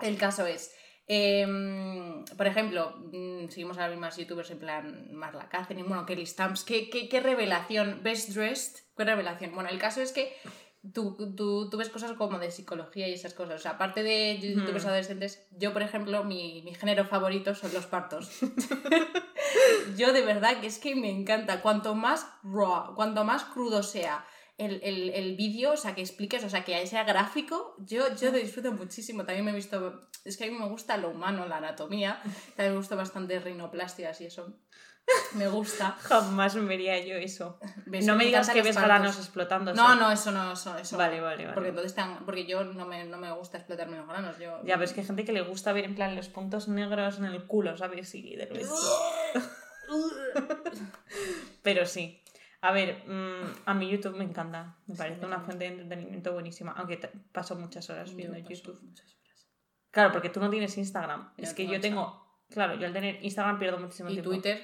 el 0.00 0.18
caso 0.18 0.44
es... 0.44 0.74
em, 1.12 2.24
por 2.36 2.46
ejemplo, 2.46 2.94
mm, 3.12 3.48
seguimos 3.48 3.76
a 3.78 3.82
las 3.82 3.90
mismas 3.90 4.16
youtubers 4.16 4.50
en 4.52 4.58
plan 4.60 5.08
Marla 5.12 5.48
Catherine, 5.48 5.88
bueno, 5.88 6.06
Kelly 6.06 6.24
Stamps, 6.24 6.62
¿qué, 6.62 6.88
qué, 6.88 7.08
qué 7.08 7.18
revelación? 7.18 7.98
Best 8.04 8.28
Dressed, 8.30 8.84
¿qué 8.96 9.04
revelación? 9.04 9.52
Bueno, 9.52 9.70
el 9.70 9.78
caso 9.80 10.00
es 10.00 10.12
que 10.12 10.32
tú, 10.94 11.16
tú, 11.36 11.68
tú 11.68 11.76
ves 11.76 11.88
cosas 11.88 12.12
como 12.12 12.38
de 12.38 12.52
psicología 12.52 13.08
y 13.08 13.14
esas 13.14 13.34
cosas. 13.34 13.56
O 13.56 13.62
sea, 13.62 13.72
aparte 13.72 14.04
de 14.04 14.38
youtubers 14.40 14.84
Hmm. 14.84 14.88
adolescentes, 14.88 15.46
yo, 15.50 15.72
por 15.72 15.82
ejemplo, 15.82 16.22
mi, 16.22 16.62
mi 16.62 16.74
género 16.74 17.04
favorito 17.04 17.56
son 17.56 17.74
los 17.74 17.86
partos. 17.86 18.30
yo 19.96 20.12
de 20.12 20.22
verdad 20.22 20.60
que 20.60 20.68
es 20.68 20.78
que 20.78 20.94
me 20.94 21.10
encanta. 21.10 21.60
Cuanto 21.60 21.94
más 21.94 22.26
raw, 22.44 22.94
cuanto 22.94 23.24
más 23.24 23.44
crudo 23.44 23.82
sea 23.82 24.24
el, 24.60 24.80
el, 24.82 25.10
el 25.10 25.36
vídeo, 25.36 25.72
o 25.72 25.76
sea, 25.76 25.94
que 25.94 26.02
expliques, 26.02 26.44
o 26.44 26.50
sea, 26.50 26.64
que 26.64 26.86
sea 26.86 27.04
gráfico, 27.04 27.74
yo, 27.78 28.14
yo 28.14 28.30
lo 28.30 28.38
disfruto 28.38 28.72
muchísimo. 28.72 29.24
También 29.24 29.44
me 29.44 29.52
he 29.52 29.54
visto, 29.54 30.00
es 30.24 30.36
que 30.36 30.44
a 30.44 30.46
mí 30.48 30.58
me 30.58 30.68
gusta 30.68 30.96
lo 30.98 31.10
humano, 31.10 31.46
la 31.46 31.56
anatomía. 31.56 32.20
También 32.56 32.72
me 32.72 32.76
gusta 32.76 32.94
bastante 32.94 33.40
rinoplastias 33.40 34.20
y 34.20 34.26
eso. 34.26 34.54
Me 35.34 35.48
gusta. 35.48 35.96
Jamás 36.02 36.54
me 36.54 36.66
vería 36.66 37.04
yo 37.04 37.16
eso. 37.16 37.58
¿Ves? 37.86 38.06
no 38.06 38.14
me 38.14 38.26
digas 38.26 38.48
que 38.50 38.62
ves 38.62 38.76
granos 38.76 39.16
explotando. 39.16 39.74
No, 39.74 39.96
no, 39.96 40.12
eso 40.12 40.30
no, 40.30 40.52
eso, 40.52 40.76
eso. 40.78 40.96
Vale, 40.96 41.20
vale, 41.20 41.44
vale. 41.44 41.54
Porque 41.54 41.70
entonces 41.70 41.90
están, 41.92 42.24
porque 42.24 42.46
yo 42.46 42.62
no 42.64 42.86
me, 42.86 43.04
no 43.04 43.16
me 43.16 43.32
gusta 43.32 43.58
explotarme 43.58 43.96
los 43.96 44.06
granos. 44.06 44.38
Yo... 44.38 44.60
Ya, 44.64 44.74
pero 44.74 44.84
es 44.84 44.92
que 44.92 45.00
hay 45.00 45.06
gente 45.06 45.24
que 45.24 45.32
le 45.32 45.40
gusta 45.40 45.72
ver 45.72 45.84
en 45.84 45.96
plan 45.96 46.14
los 46.14 46.28
puntos 46.28 46.68
negros 46.68 47.18
en 47.18 47.24
el 47.24 47.44
culo, 47.46 47.76
¿sabes? 47.76 48.14
Y 48.14 48.36
de 48.36 48.46
Pero 51.62 51.86
sí. 51.86 52.22
A 52.62 52.72
ver, 52.72 53.02
mm, 53.06 53.62
a 53.64 53.74
mí 53.74 53.88
YouTube 53.88 54.16
me 54.16 54.24
encanta. 54.24 54.76
Me 54.86 54.94
parece 54.94 55.24
una 55.24 55.40
fuente 55.40 55.64
de 55.64 55.70
entretenimiento 55.72 56.32
buenísima. 56.32 56.72
Aunque 56.72 56.98
paso 57.32 57.56
muchas 57.56 57.88
horas 57.90 58.14
viendo 58.14 58.36
YouTube. 58.38 58.80
muchas 58.82 59.06
horas. 59.06 59.48
Claro, 59.90 60.12
porque 60.12 60.28
tú 60.28 60.40
no 60.40 60.50
tienes 60.50 60.76
Instagram. 60.76 61.32
Es 61.36 61.54
que 61.54 61.66
yo 61.66 61.80
tengo. 61.80 62.44
Claro, 62.50 62.74
yo 62.74 62.86
al 62.86 62.92
tener 62.92 63.24
Instagram 63.24 63.58
pierdo 63.58 63.78
muchísimo 63.78 64.10
Y 64.10 64.14
tiempo. 64.14 64.30
Twitter. 64.30 64.60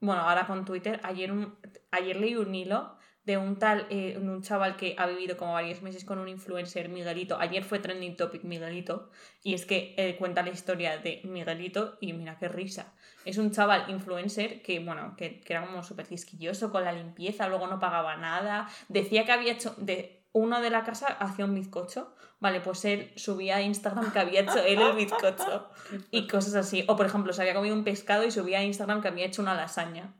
Bueno, 0.00 0.22
ahora 0.22 0.46
con 0.46 0.64
Twitter, 0.64 1.00
ayer, 1.02 1.32
un, 1.32 1.58
ayer 1.90 2.16
leí 2.16 2.36
un 2.36 2.54
hilo 2.54 2.98
de 3.24 3.38
un 3.38 3.58
tal, 3.58 3.86
eh, 3.90 4.18
un 4.20 4.42
chaval 4.42 4.76
que 4.76 4.94
ha 4.98 5.06
vivido 5.06 5.36
como 5.36 5.54
varios 5.54 5.80
meses 5.82 6.04
con 6.04 6.18
un 6.18 6.28
influencer, 6.28 6.88
Miguelito. 6.88 7.38
Ayer 7.40 7.64
fue 7.64 7.78
trending 7.78 8.16
topic 8.16 8.44
Miguelito. 8.44 9.10
Y 9.42 9.54
es 9.54 9.64
que 9.64 9.94
eh, 9.96 10.16
cuenta 10.16 10.42
la 10.42 10.50
historia 10.50 10.98
de 10.98 11.20
Miguelito 11.24 11.96
y 12.00 12.12
mira 12.12 12.38
qué 12.38 12.48
risa. 12.48 12.92
Es 13.24 13.38
un 13.38 13.50
chaval 13.50 13.88
influencer 13.88 14.60
que, 14.62 14.78
bueno, 14.80 15.14
que, 15.16 15.40
que 15.40 15.52
era 15.54 15.66
como 15.66 15.82
súper 15.82 16.06
quisquilloso 16.06 16.70
con 16.70 16.84
la 16.84 16.92
limpieza, 16.92 17.48
luego 17.48 17.66
no 17.66 17.80
pagaba 17.80 18.16
nada. 18.16 18.68
Decía 18.88 19.24
que 19.24 19.32
había 19.32 19.52
hecho, 19.52 19.74
de 19.78 20.24
uno 20.32 20.60
de 20.60 20.68
la 20.68 20.84
casa 20.84 21.06
hacía 21.06 21.46
un 21.46 21.54
bizcocho. 21.54 22.14
Vale, 22.40 22.60
pues 22.60 22.84
él 22.84 23.10
subía 23.16 23.56
a 23.56 23.62
Instagram 23.62 24.12
que 24.12 24.18
había 24.18 24.40
hecho 24.40 24.58
él 24.58 24.82
el 24.82 24.96
bizcocho 24.96 25.70
y 26.10 26.26
cosas 26.26 26.54
así. 26.56 26.84
O 26.88 26.96
por 26.96 27.06
ejemplo, 27.06 27.32
se 27.32 27.40
había 27.40 27.54
comido 27.54 27.74
un 27.74 27.84
pescado 27.84 28.24
y 28.24 28.30
subía 28.30 28.58
a 28.58 28.64
Instagram 28.64 29.00
que 29.00 29.08
había 29.08 29.24
hecho 29.24 29.40
una 29.40 29.54
lasaña. 29.54 30.12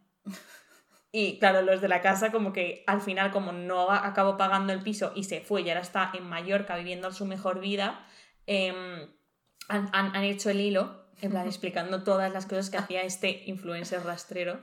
Y 1.16 1.38
claro, 1.38 1.62
los 1.62 1.80
de 1.80 1.86
la 1.86 2.00
casa 2.00 2.32
como 2.32 2.52
que 2.52 2.82
al 2.88 3.00
final 3.00 3.30
como 3.30 3.52
no 3.52 3.88
acabó 3.92 4.36
pagando 4.36 4.72
el 4.72 4.82
piso 4.82 5.12
y 5.14 5.22
se 5.22 5.40
fue 5.42 5.62
y 5.62 5.68
ahora 5.68 5.80
está 5.82 6.10
en 6.12 6.24
Mallorca 6.24 6.76
viviendo 6.76 7.12
su 7.12 7.24
mejor 7.24 7.60
vida, 7.60 8.04
em, 8.46 9.08
han, 9.68 9.88
han- 9.92 10.16
han 10.16 10.24
hecho 10.24 10.50
el 10.50 10.60
hilo, 10.60 11.06
en 11.20 11.30
plan 11.30 11.46
explicando 11.54 12.02
todas 12.02 12.32
las 12.32 12.46
cosas 12.46 12.68
que 12.68 12.78
hacía 12.78 13.02
este 13.02 13.44
influencer 13.46 14.02
rastrero 14.02 14.60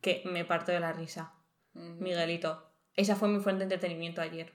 que 0.00 0.22
me 0.24 0.46
parto 0.46 0.72
de 0.72 0.80
la 0.80 0.94
risa. 0.94 1.34
Miguelito. 1.74 2.72
Esa 2.94 3.14
fue 3.14 3.28
mi 3.28 3.38
fuente 3.40 3.58
de 3.58 3.64
entretenimiento 3.74 4.22
ayer. 4.22 4.54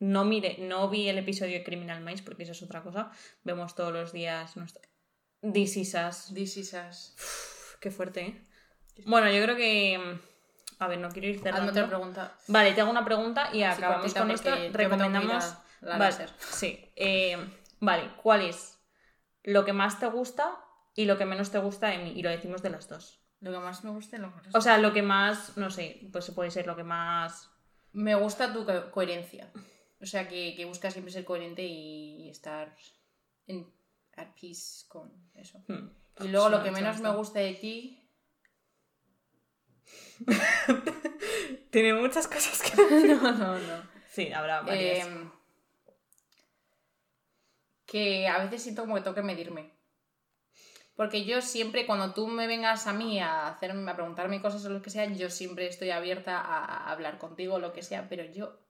No 0.00 0.26
mire, 0.26 0.56
no 0.58 0.90
vi 0.90 1.08
el 1.08 1.16
episodio 1.16 1.54
de 1.54 1.64
Criminal 1.64 2.02
Minds 2.04 2.20
porque 2.20 2.42
eso 2.42 2.52
es 2.52 2.62
otra 2.62 2.82
cosa. 2.82 3.10
Vemos 3.42 3.74
todos 3.74 3.90
los 3.92 4.12
días 4.12 4.54
nuestro... 4.58 4.82
This 5.40 5.78
Is 5.78 5.94
Us. 5.94 6.32
This 6.34 6.58
is 6.58 6.74
us. 6.74 7.14
Uf, 7.16 7.76
Qué 7.80 7.90
fuerte, 7.90 8.20
¿eh? 8.20 8.46
Bueno, 9.06 9.30
yo 9.32 9.42
creo 9.42 9.56
que... 9.56 10.33
A 10.78 10.88
ver, 10.88 10.98
no 10.98 11.08
quiero 11.10 11.28
ir 11.28 11.36
Hazme 11.36 11.50
cerrando. 11.50 11.70
otra 11.72 11.86
pregunta. 11.88 12.32
Vale, 12.48 12.72
te 12.72 12.80
hago 12.80 12.90
una 12.90 13.04
pregunta 13.04 13.50
y 13.52 13.62
acabamos 13.62 14.12
con 14.14 14.30
esto. 14.30 14.50
Recomendamos... 14.72 15.54
la 15.80 15.98
vale, 15.98 16.04
láser. 16.04 16.30
sí. 16.38 16.92
Eh, 16.96 17.36
vale, 17.80 18.10
¿cuál 18.22 18.42
es 18.42 18.78
lo 19.42 19.64
que 19.64 19.72
más 19.72 20.00
te 20.00 20.06
gusta 20.06 20.56
y 20.94 21.04
lo 21.04 21.18
que 21.18 21.24
menos 21.26 21.50
te 21.50 21.58
gusta 21.58 21.88
de 21.88 21.98
mí? 21.98 22.12
Y 22.16 22.22
lo 22.22 22.30
decimos 22.30 22.62
de 22.62 22.70
las 22.70 22.88
dos. 22.88 23.20
Lo 23.40 23.52
que 23.52 23.58
más 23.58 23.84
me 23.84 23.90
gusta 23.90 24.16
y 24.16 24.20
lo 24.20 24.30
que 24.30 24.36
menos. 24.40 24.54
O 24.54 24.60
sea, 24.60 24.78
lo 24.78 24.92
que 24.92 25.02
más, 25.02 25.56
no 25.58 25.70
sé, 25.70 26.08
pues 26.12 26.30
puede 26.30 26.50
ser 26.50 26.66
lo 26.66 26.76
que 26.76 26.84
más... 26.84 27.50
Me 27.92 28.14
gusta 28.14 28.52
tu 28.52 28.64
co- 28.64 28.90
coherencia. 28.90 29.52
O 30.00 30.06
sea, 30.06 30.26
que, 30.28 30.54
que 30.56 30.64
buscas 30.64 30.92
siempre 30.94 31.12
ser 31.12 31.24
coherente 31.24 31.62
y 31.62 32.28
estar 32.30 32.74
en, 33.46 33.70
at 34.16 34.28
peace 34.40 34.86
con 34.88 35.12
eso. 35.34 35.62
Hmm. 35.68 35.90
Y 36.24 36.28
luego 36.28 36.46
Sí, 36.48 36.52
lo 36.52 36.62
que 36.62 36.70
menos 36.70 37.00
me 37.00 37.10
gusta 37.12 37.38
de 37.40 37.54
ti. 37.54 38.03
Tiene 41.70 41.94
muchas 41.94 42.26
cosas 42.28 42.62
que 42.62 42.76
no, 43.06 43.32
no, 43.32 43.58
no. 43.58 43.82
Sí, 44.10 44.32
habrá 44.32 44.62
varias. 44.62 45.06
Em, 45.06 45.30
que 47.86 48.28
a 48.28 48.38
veces 48.38 48.62
siento 48.62 48.82
como 48.82 48.94
que 48.96 49.02
tengo 49.02 49.14
que 49.14 49.22
medirme. 49.22 49.72
Porque 50.96 51.24
yo 51.24 51.42
siempre, 51.42 51.86
cuando 51.86 52.14
tú 52.14 52.28
me 52.28 52.46
vengas 52.46 52.86
a 52.86 52.92
mí 52.92 53.18
a, 53.18 53.48
hacerme, 53.48 53.90
a 53.90 53.96
preguntarme 53.96 54.40
cosas 54.40 54.64
o 54.64 54.68
lo 54.68 54.80
que 54.80 54.90
sea, 54.90 55.06
yo 55.06 55.28
siempre 55.28 55.66
estoy 55.66 55.90
abierta 55.90 56.38
a, 56.38 56.64
a 56.64 56.92
hablar 56.92 57.18
contigo 57.18 57.54
o 57.54 57.58
lo 57.58 57.72
que 57.72 57.82
sea, 57.82 58.08
pero 58.08 58.24
yo, 58.24 58.60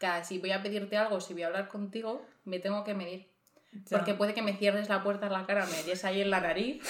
cada, 0.00 0.24
si 0.24 0.38
voy 0.38 0.50
a 0.50 0.62
pedirte 0.62 0.96
algo, 0.96 1.20
si 1.20 1.34
voy 1.34 1.44
a 1.44 1.46
hablar 1.46 1.68
contigo, 1.68 2.26
me 2.44 2.58
tengo 2.58 2.82
que 2.82 2.94
medir. 2.94 3.32
Ya. 3.72 3.96
Porque 3.96 4.14
puede 4.14 4.34
que 4.34 4.42
me 4.42 4.56
cierres 4.56 4.88
la 4.88 5.02
puerta 5.02 5.26
en 5.26 5.32
la 5.32 5.46
cara, 5.46 5.66
me 5.66 5.82
des 5.84 6.04
ahí 6.04 6.20
en 6.20 6.30
la 6.30 6.40
nariz 6.40 6.82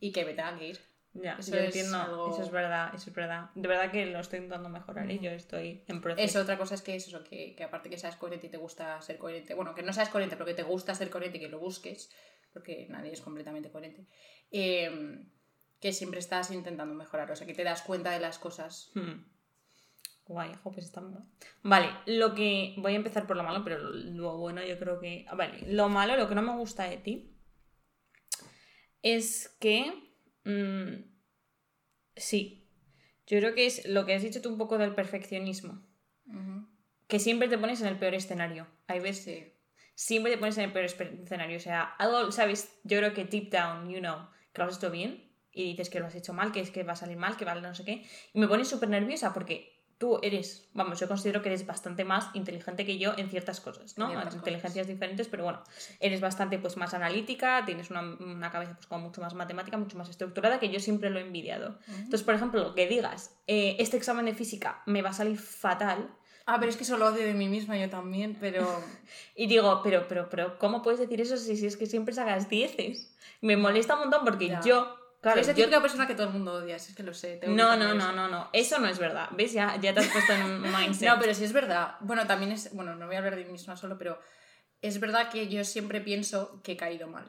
y 0.00 0.10
que 0.12 0.24
me 0.24 0.32
tenga 0.32 0.58
que 0.58 0.68
ir. 0.68 0.93
Ya, 1.16 1.36
Eso 1.38 1.52
yo 1.52 1.58
es 1.58 1.66
entiendo, 1.66 1.96
algo- 1.96 2.32
eso 2.32 2.42
es 2.42 2.50
verdad, 2.50 2.92
eso 2.94 3.08
es 3.10 3.14
verdad. 3.14 3.50
De 3.54 3.68
verdad 3.68 3.90
que 3.92 4.04
lo 4.06 4.18
estoy 4.18 4.38
intentando 4.40 4.68
mejorar 4.68 5.08
y 5.10 5.20
yo 5.20 5.30
estoy 5.30 5.84
en 5.86 6.00
proceso. 6.00 6.24
Eso, 6.24 6.40
otra 6.42 6.58
cosa 6.58 6.74
es 6.74 6.82
que 6.82 6.96
es 6.96 7.06
eso, 7.06 7.22
que, 7.22 7.54
que 7.54 7.62
aparte 7.62 7.88
que 7.88 7.96
seas 7.98 8.16
coherente 8.16 8.48
y 8.48 8.50
te 8.50 8.56
gusta 8.56 9.00
ser 9.00 9.16
coherente, 9.18 9.54
bueno, 9.54 9.74
que 9.76 9.82
no 9.84 9.92
seas 9.92 10.08
coherente, 10.08 10.34
pero 10.36 10.46
que 10.46 10.54
te 10.54 10.64
gusta 10.64 10.92
ser 10.94 11.10
coherente 11.10 11.38
y 11.38 11.40
que 11.40 11.48
lo 11.48 11.60
busques, 11.60 12.10
porque 12.52 12.88
nadie 12.90 13.12
es 13.12 13.20
completamente 13.20 13.70
coherente, 13.70 14.06
eh, 14.50 15.24
que 15.80 15.92
siempre 15.92 16.18
estás 16.18 16.50
intentando 16.50 16.94
mejorar, 16.94 17.30
o 17.30 17.36
sea, 17.36 17.46
que 17.46 17.54
te 17.54 17.62
das 17.62 17.82
cuenta 17.82 18.10
de 18.10 18.18
las 18.18 18.38
cosas. 18.40 18.90
Hmm. 18.94 19.24
Guay, 20.26 20.52
jo, 20.64 20.72
pues 20.72 20.86
está 20.86 21.00
guay. 21.00 21.22
Vale, 21.62 21.90
lo 22.06 22.34
que. 22.34 22.74
Voy 22.78 22.94
a 22.94 22.96
empezar 22.96 23.26
por 23.26 23.36
lo 23.36 23.42
malo, 23.44 23.62
pero 23.62 23.78
lo 23.78 24.38
bueno 24.38 24.64
yo 24.64 24.78
creo 24.78 24.98
que. 24.98 25.26
Vale, 25.36 25.60
lo 25.72 25.88
malo, 25.90 26.16
lo 26.16 26.26
que 26.28 26.34
no 26.34 26.40
me 26.42 26.56
gusta 26.56 26.84
de 26.88 26.96
ti. 26.96 27.30
Es 29.02 29.54
que. 29.60 30.03
Mm, 30.44 31.04
sí. 32.16 32.68
Yo 33.26 33.38
creo 33.38 33.54
que 33.54 33.66
es 33.66 33.86
lo 33.86 34.04
que 34.04 34.14
has 34.14 34.22
dicho 34.22 34.42
tú 34.42 34.50
un 34.50 34.58
poco 34.58 34.78
del 34.78 34.94
perfeccionismo. 34.94 35.82
Que 37.06 37.18
siempre 37.18 37.48
te 37.48 37.58
pones 37.58 37.80
en 37.80 37.88
el 37.88 37.98
peor 37.98 38.14
escenario. 38.14 38.66
Hay 38.86 39.00
veces. 39.00 39.24
Sí. 39.24 39.52
Siempre 39.94 40.32
te 40.32 40.38
pones 40.38 40.58
en 40.58 40.64
el 40.64 40.72
peor 40.72 40.86
escenario. 40.86 41.56
O 41.56 41.60
sea, 41.60 41.82
algo, 41.82 42.32
¿sabes? 42.32 42.78
Yo 42.84 42.98
creo 42.98 43.14
que 43.14 43.24
deep 43.24 43.50
down, 43.50 43.88
you 43.88 44.00
know, 44.00 44.28
que 44.52 44.62
lo 44.62 44.68
has 44.68 44.76
hecho 44.76 44.90
bien 44.90 45.30
y 45.52 45.70
dices 45.70 45.88
que 45.88 46.00
lo 46.00 46.06
has 46.06 46.14
hecho 46.14 46.34
mal, 46.34 46.52
que 46.52 46.60
es 46.60 46.70
que 46.70 46.82
va 46.82 46.94
a 46.94 46.96
salir 46.96 47.16
mal, 47.16 47.36
que 47.36 47.44
vale 47.44 47.60
no 47.60 47.74
sé 47.74 47.84
qué. 47.84 48.04
Y 48.32 48.40
me 48.40 48.48
pones 48.48 48.68
súper 48.68 48.88
nerviosa 48.88 49.32
porque 49.32 49.73
tú 49.98 50.18
eres, 50.22 50.68
vamos, 50.74 50.98
yo 51.00 51.08
considero 51.08 51.42
que 51.42 51.48
eres 51.48 51.66
bastante 51.66 52.04
más 52.04 52.28
inteligente 52.34 52.84
que 52.84 52.98
yo 52.98 53.14
en 53.16 53.30
ciertas 53.30 53.60
cosas, 53.60 53.96
¿no? 53.96 54.06
En 54.06 54.12
ciertas 54.12 54.34
Inteligencias 54.34 54.86
diferentes, 54.86 55.28
pero 55.28 55.44
bueno, 55.44 55.62
eres 56.00 56.20
bastante 56.20 56.58
pues 56.58 56.76
más 56.76 56.94
analítica, 56.94 57.62
tienes 57.64 57.90
una, 57.90 58.00
una 58.02 58.50
cabeza 58.50 58.74
pues 58.74 58.86
como 58.86 59.06
mucho 59.06 59.20
más 59.20 59.34
matemática, 59.34 59.76
mucho 59.76 59.96
más 59.96 60.08
estructurada, 60.08 60.58
que 60.60 60.70
yo 60.70 60.80
siempre 60.80 61.10
lo 61.10 61.18
he 61.18 61.22
envidiado. 61.22 61.78
Entonces, 61.88 62.22
por 62.22 62.34
ejemplo, 62.34 62.74
que 62.74 62.86
digas, 62.86 63.36
eh, 63.46 63.76
este 63.78 63.96
examen 63.96 64.24
de 64.26 64.34
física 64.34 64.82
me 64.86 65.02
va 65.02 65.10
a 65.10 65.14
salir 65.14 65.38
fatal, 65.38 66.10
Ah, 66.46 66.58
pero 66.60 66.68
es 66.68 66.76
que 66.76 66.82
eso 66.84 66.98
lo 66.98 67.06
odio 67.06 67.24
de 67.24 67.32
mí 67.32 67.48
misma 67.48 67.78
yo 67.78 67.88
también, 67.88 68.36
pero... 68.38 68.66
Y 69.34 69.46
digo, 69.46 69.80
pero, 69.82 70.06
pero, 70.08 70.28
pero, 70.28 70.58
¿cómo 70.58 70.82
puedes 70.82 71.00
decir 71.00 71.18
eso 71.22 71.38
si, 71.38 71.56
si 71.56 71.66
es 71.66 71.78
que 71.78 71.86
siempre 71.86 72.14
sacas 72.14 72.50
dieces? 72.50 73.16
Me 73.40 73.56
molesta 73.56 73.94
un 73.94 74.00
montón 74.00 74.24
porque 74.24 74.48
Ya. 74.48 74.60
yo, 74.60 74.94
claro, 75.24 75.40
esa 75.40 75.50
yo- 75.52 75.56
típica 75.64 75.80
persona 75.82 76.06
que 76.06 76.14
todo 76.14 76.28
el 76.28 76.32
mundo 76.32 76.52
odia, 76.54 76.76
es 76.76 76.94
que 76.94 77.02
lo 77.02 77.12
sé. 77.12 77.36
tengo 77.38 77.56
No, 77.56 77.76
no, 77.76 77.94
no, 77.94 78.12
no, 78.12 78.28
no, 78.28 78.48
eso 78.52 78.78
no 78.78 78.86
es 78.86 78.98
verdad. 79.00 79.28
¿Ves? 79.32 79.52
Ya, 79.52 79.74
ya 79.80 79.92
te 79.92 80.00
has 80.00 80.06
puesto 80.08 80.32
en 80.32 80.42
un 80.42 80.62
mindset. 81.02 81.08
No, 81.08 81.18
pero 81.18 81.34
sí 81.34 81.42
es 81.44 81.52
verdad. 81.52 81.96
Bueno, 82.00 82.26
también 82.28 82.52
es. 82.52 82.72
Bueno, 82.74 82.94
no 82.94 83.06
voy 83.06 83.16
a 83.16 83.18
hablar 83.18 83.34
de 83.36 83.44
mí 83.44 83.50
misma 83.52 83.76
solo, 83.76 83.98
pero 83.98 84.20
es 84.80 85.00
verdad 85.00 85.30
que 85.30 85.48
yo 85.48 85.64
siempre 85.64 86.00
pienso 86.00 86.62
que 86.62 86.72
he 86.72 86.76
caído 86.76 87.08
mal 87.08 87.26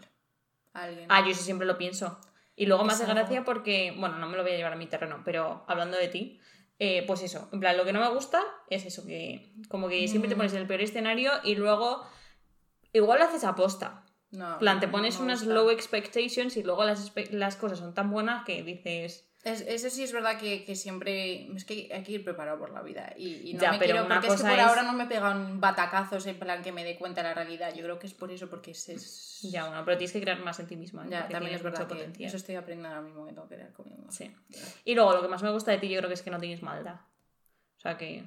a 0.74 0.84
alguien. 0.84 1.08
Ah, 1.10 1.22
yo 1.26 1.32
eso 1.32 1.42
siempre 1.44 1.66
lo 1.66 1.78
pienso. 1.78 2.20
Y 2.56 2.68
luego 2.68 2.84
me 2.84 2.90
Es 2.94 2.96
hace 3.02 3.04
algo- 3.10 3.16
gracia 3.22 3.44
porque, 3.44 3.94
bueno, 3.98 4.18
no 4.18 4.28
me 4.30 4.38
lo 4.38 4.44
voy 4.44 4.52
a 4.54 4.56
llevar 4.58 4.74
a 4.74 4.78
mi 4.78 4.88
terreno, 4.88 5.22
pero 5.26 5.66
hablando 5.68 5.98
de 5.98 6.08
ti, 6.08 6.40
eh, 6.80 7.04
pues 7.08 7.22
eso, 7.22 7.50
en 7.52 7.60
plan, 7.60 7.76
lo 7.76 7.84
que 7.86 7.92
no 7.94 8.00
me 8.00 8.10
gusta 8.10 8.42
es 8.70 8.86
eso, 8.86 9.06
que 9.06 9.54
como 9.68 9.90
que 9.90 10.08
siempre 10.08 10.30
te 10.30 10.36
Mm. 10.36 10.38
pones 10.38 10.54
en 10.54 10.60
el 10.62 10.68
peor 10.68 10.80
escenario 10.82 11.32
y 11.44 11.56
luego 11.56 12.06
igual 12.94 13.20
lo 13.20 13.26
haces 13.26 13.44
aposta. 13.44 14.05
No, 14.36 14.60
plan, 14.60 14.80
te 14.80 14.88
pones 14.88 15.18
no 15.18 15.26
unas 15.26 15.44
low 15.44 15.70
expectations 15.70 16.58
y 16.58 16.64
luego 16.64 16.84
las, 16.86 17.12
las 17.32 17.56
cosas 17.56 17.80
son 17.80 17.94
tan 17.94 18.10
buenas 18.12 18.46
que 18.46 18.64
dices... 18.64 19.26
Es- 19.44 19.62
eso 19.62 19.90
sí 19.92 20.02
es 20.04 20.12
verdad 20.12 20.40
que, 20.40 20.66
que 20.66 20.76
siempre. 20.76 21.48
Es 21.56 21.66
que 21.66 21.92
hay 21.94 22.02
que 22.02 22.14
ir 22.14 22.24
preparado 22.24 22.58
por 22.58 22.72
la 22.74 22.82
vida. 22.82 23.14
Y, 23.16 23.52
y 23.52 23.54
no 23.54 23.62
Ya, 23.62 23.72
me 23.74 23.78
pero 23.78 23.92
quiero. 23.94 24.08
Porque 24.08 24.26
es 24.28 24.34
que 24.38 24.42
por 24.42 24.52
es- 24.58 24.66
ahora 24.66 24.82
no 24.82 24.94
me 24.94 25.06
pegan 25.06 25.62
batacazos 25.62 26.26
en 26.26 26.40
plan 26.40 26.64
que 26.64 26.72
me 26.72 26.84
dé 26.84 26.96
cuenta 26.98 27.22
de 27.22 27.28
la 27.30 27.36
realidad. 27.36 27.72
Yo 27.76 27.84
creo 27.84 28.00
que 28.00 28.08
es 28.08 28.16
por 28.16 28.32
eso, 28.32 28.50
porque 28.50 28.72
es. 28.72 28.90
es- 28.90 29.40
Ya, 29.44 29.68
bueno, 29.68 29.86
pero 29.86 29.98
tienes 30.00 30.14
que 30.14 30.22
crear 30.22 30.40
más 30.40 30.60
en 30.60 30.66
ti 30.66 30.76
misma. 30.76 31.06
Ya, 31.08 31.28
también 31.28 31.54
es 31.54 31.62
verdad 31.62 31.88
que 31.88 31.94
potencial. 31.94 32.28
eso 32.28 32.38
estoy 32.38 32.56
aprendiendo 32.56 32.90
ahora 32.90 33.02
mismo 33.08 33.24
que 33.28 33.34
tengo 33.34 33.48
que 33.48 33.58
dar 33.58 33.72
conmigo. 33.74 34.04
Sí. 34.10 34.34
Y 34.84 34.96
luego, 34.96 35.14
lo 35.14 35.22
que 35.22 35.28
más 35.28 35.44
me 35.44 35.52
gusta 35.52 35.70
de 35.70 35.78
ti, 35.78 35.90
yo 35.90 36.00
creo 36.00 36.08
que 36.10 36.16
es 36.16 36.24
que 36.24 36.32
no 36.32 36.40
tienes 36.40 36.64
maldad. 36.64 36.96
O 37.78 37.82
sea 37.82 37.98
que. 38.00 38.24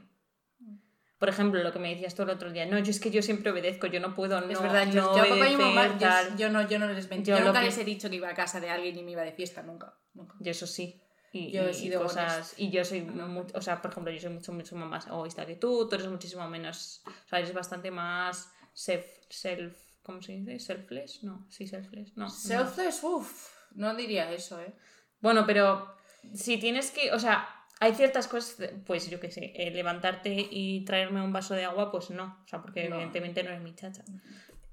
Por 1.19 1.29
ejemplo, 1.29 1.63
lo 1.63 1.73
que 1.73 1.79
me 1.81 1.91
decías 1.91 2.15
tú 2.15 2.23
el 2.23 2.31
otro 2.31 2.53
día, 2.53 2.65
no, 2.67 2.79
yo 2.79 2.91
es 2.91 3.01
que 3.01 3.11
yo 3.11 3.23
siempre 3.23 3.51
obedezco, 3.51 3.89
yo 3.89 3.99
no 3.99 4.15
puedo 4.15 4.41
no, 4.41 4.49
es 4.51 4.63
verdad, 4.63 4.87
yo, 4.91 5.03
no 5.03 5.17
yo 5.17 5.23
papá 5.25 5.37
y 5.37 5.55
obedecer, 5.57 5.59
mamá, 5.59 6.37
yo, 6.37 6.49
no, 6.51 6.69
yo 6.69 6.79
no 6.79 6.87
les 6.89 7.09
ven- 7.09 7.25
Yo 7.25 7.37
Yo, 7.39 7.45
nunca 7.45 7.59
que- 7.61 7.67
les 7.67 7.79
he 7.79 7.85
dicho 7.85 8.09
que 8.09 8.17
iba 8.17 8.29
a 8.29 8.35
casa 8.35 8.61
de 8.61 8.71
alguien 8.71 8.97
y 8.99 9.03
me 9.03 9.11
iba 9.13 9.23
de 9.23 9.33
fiesta, 9.33 9.63
nunca. 9.63 9.95
nunca. 10.15 10.35
Yo 10.39 10.51
eso 10.53 10.67
sí. 10.67 11.03
Y, 11.33 11.51
Yo 11.51 11.63
he 11.69 11.75
sido 11.75 12.03
cosas. 12.03 12.55
Y 12.57 12.71
yo 12.71 12.85
soy. 12.85 13.07
o 13.55 13.61
sea, 13.61 13.83
por 13.83 13.91
ejemplo, 13.91 14.13
yo 14.13 14.21
soy 14.21 14.31
mucho, 14.31 14.53
mucho 14.53 14.77
más 14.77 15.07
egoísta 15.07 15.45
que 15.45 15.57
tú, 15.57 15.89
tú 15.89 15.95
eres 15.97 16.07
muchísimo 16.09 16.49
menos. 16.49 17.03
O 17.07 17.29
sea, 17.29 17.41
eres 17.41 17.53
bastante 17.53 17.91
más 17.91 18.51
self. 18.73 19.05
self 19.29 19.77
¿Cómo 20.03 20.23
se 20.23 20.33
dice? 20.33 20.59
¿Selfless? 20.59 21.23
No, 21.25 21.47
sí, 21.51 21.67
selfless. 21.67 22.17
No. 22.17 22.25
no. 22.25 22.31
Selfless, 22.31 23.03
uff, 23.05 23.51
no 23.75 23.95
diría 23.95 24.33
eso, 24.33 24.59
¿eh? 24.59 24.73
Bueno, 25.21 25.45
pero 25.47 25.95
si 26.33 26.57
tienes 26.57 26.91
que, 26.91 27.13
o 27.13 27.19
sea, 27.19 27.47
hay 27.81 27.95
ciertas 27.95 28.27
cosas, 28.29 28.71
pues 28.87 29.09
yo 29.09 29.21
qué 29.21 29.31
sé, 29.31 29.53
eh, 29.57 29.71
levantarte 29.71 30.31
y 30.51 30.85
traerme 30.85 31.23
un 31.23 31.33
vaso 31.33 31.55
de 31.55 31.65
agua, 31.65 31.91
pues 31.91 32.11
no, 32.11 32.39
o 32.45 32.49
sea, 32.49 32.61
porque 32.61 32.89
No. 32.89 32.97
evidentemente 32.97 33.43
no 33.43 33.51
eres 33.51 33.63
mi 33.63 33.75
chacha. 33.75 34.03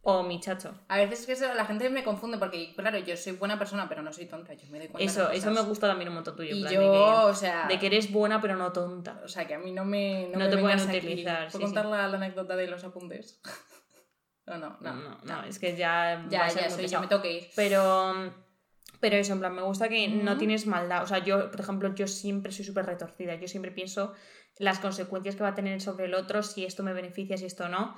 O 0.07 0.21
mi 0.21 0.39
chacho. 0.39 0.79
A 0.87 0.97
veces 0.97 1.21
es 1.21 1.25
que 1.25 1.31
eso, 1.31 1.51
la 1.55 1.65
gente 1.65 1.89
me 1.89 2.03
confunde 2.03 2.37
porque, 2.37 2.75
claro, 2.75 2.99
yo 2.99 3.17
soy 3.17 3.33
buena 3.33 3.57
persona, 3.57 3.89
pero 3.89 4.03
no 4.03 4.13
soy 4.13 4.27
tonta. 4.27 4.53
Yo 4.53 4.67
me 4.69 4.77
doy 4.77 4.87
cuenta 4.87 4.99
de 4.99 5.05
Eso, 5.05 5.23
las 5.29 5.37
eso 5.37 5.49
me 5.49 5.61
gusta 5.61 5.87
también 5.87 6.09
un 6.09 6.15
montón 6.15 6.35
tuyo. 6.35 6.55
Y 6.55 6.61
plan, 6.61 6.73
yo, 6.75 6.91
de, 6.91 7.29
o 7.31 7.33
sea. 7.33 7.65
que, 7.67 7.73
de 7.73 7.79
que 7.79 7.87
eres 7.87 8.11
buena 8.11 8.39
pero 8.39 8.55
no 8.55 8.71
tonta. 8.71 9.19
O 9.23 9.27
sea, 9.27 9.47
que 9.47 9.55
a 9.55 9.57
mí 9.57 9.71
no 9.71 9.83
me. 9.83 10.27
No, 10.27 10.37
No 10.37 10.45
me 10.45 10.51
te 10.51 10.57
pueden 10.59 10.79
utilizar, 10.79 11.47
¿Puedo 11.51 11.57
sí, 11.57 11.73
contar 11.73 11.85
La, 11.87 12.07
la 12.07 12.17
anécdota 12.17 12.55
de 12.55 12.67
los 12.67 12.83
apuntes? 12.83 13.41
no, 14.45 14.59
no, 14.59 14.77
no. 14.79 14.93
No, 14.93 15.17
no, 15.23 15.43
es 15.43 15.57
que 15.57 15.75
ya... 15.75 16.23
Ya, 16.29 16.49
ya, 16.49 16.69
soy 16.69 16.83
pesado. 16.83 17.01
me 17.01 17.07
tengo 17.07 17.23
que 17.23 17.31
ir. 17.37 17.49
Pero, 17.55 18.31
pero 19.09 19.17
eso, 19.21 19.33
en 19.33 19.39
plan, 19.39 19.53
me 19.55 19.61
gusta 19.61 19.87
que 19.89 20.07
no 20.07 20.37
tienes 20.37 20.65
maldad. 20.65 21.03
O 21.03 21.07
sea, 21.07 21.19
yo, 21.19 21.51
por 21.51 21.59
ejemplo, 21.61 21.93
yo 21.93 22.07
siempre 22.07 22.51
soy 22.51 22.65
súper 22.65 22.85
retorcida. 22.87 23.35
Yo 23.35 23.47
siempre 23.47 23.71
pienso 23.71 24.13
las 24.57 24.79
consecuencias 24.79 25.35
que 25.35 25.43
va 25.43 25.49
a 25.49 25.55
tener 25.55 25.79
sobre 25.81 26.05
el 26.05 26.13
otro, 26.15 26.41
si 26.41 26.65
esto 26.65 26.81
me 26.81 26.93
beneficia, 26.93 27.37
si 27.37 27.45
esto 27.45 27.69
no. 27.69 27.95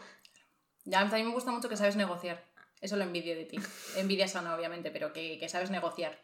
Ya, 0.84 1.01
a 1.01 1.05
mí 1.05 1.24
me 1.24 1.32
gusta 1.32 1.51
mucho 1.51 1.70
que 1.70 1.78
sabes 1.78 1.95
negociar. 1.95 2.43
Eso 2.82 2.95
lo 2.97 3.03
envidio 3.03 3.36
de 3.36 3.45
ti. 3.45 3.58
Envidia 3.95 4.28
sana, 4.28 4.53
obviamente, 4.55 4.91
pero 4.91 5.14
que, 5.14 5.38
que 5.39 5.47
sabes 5.49 5.72
negociar. 5.72 6.20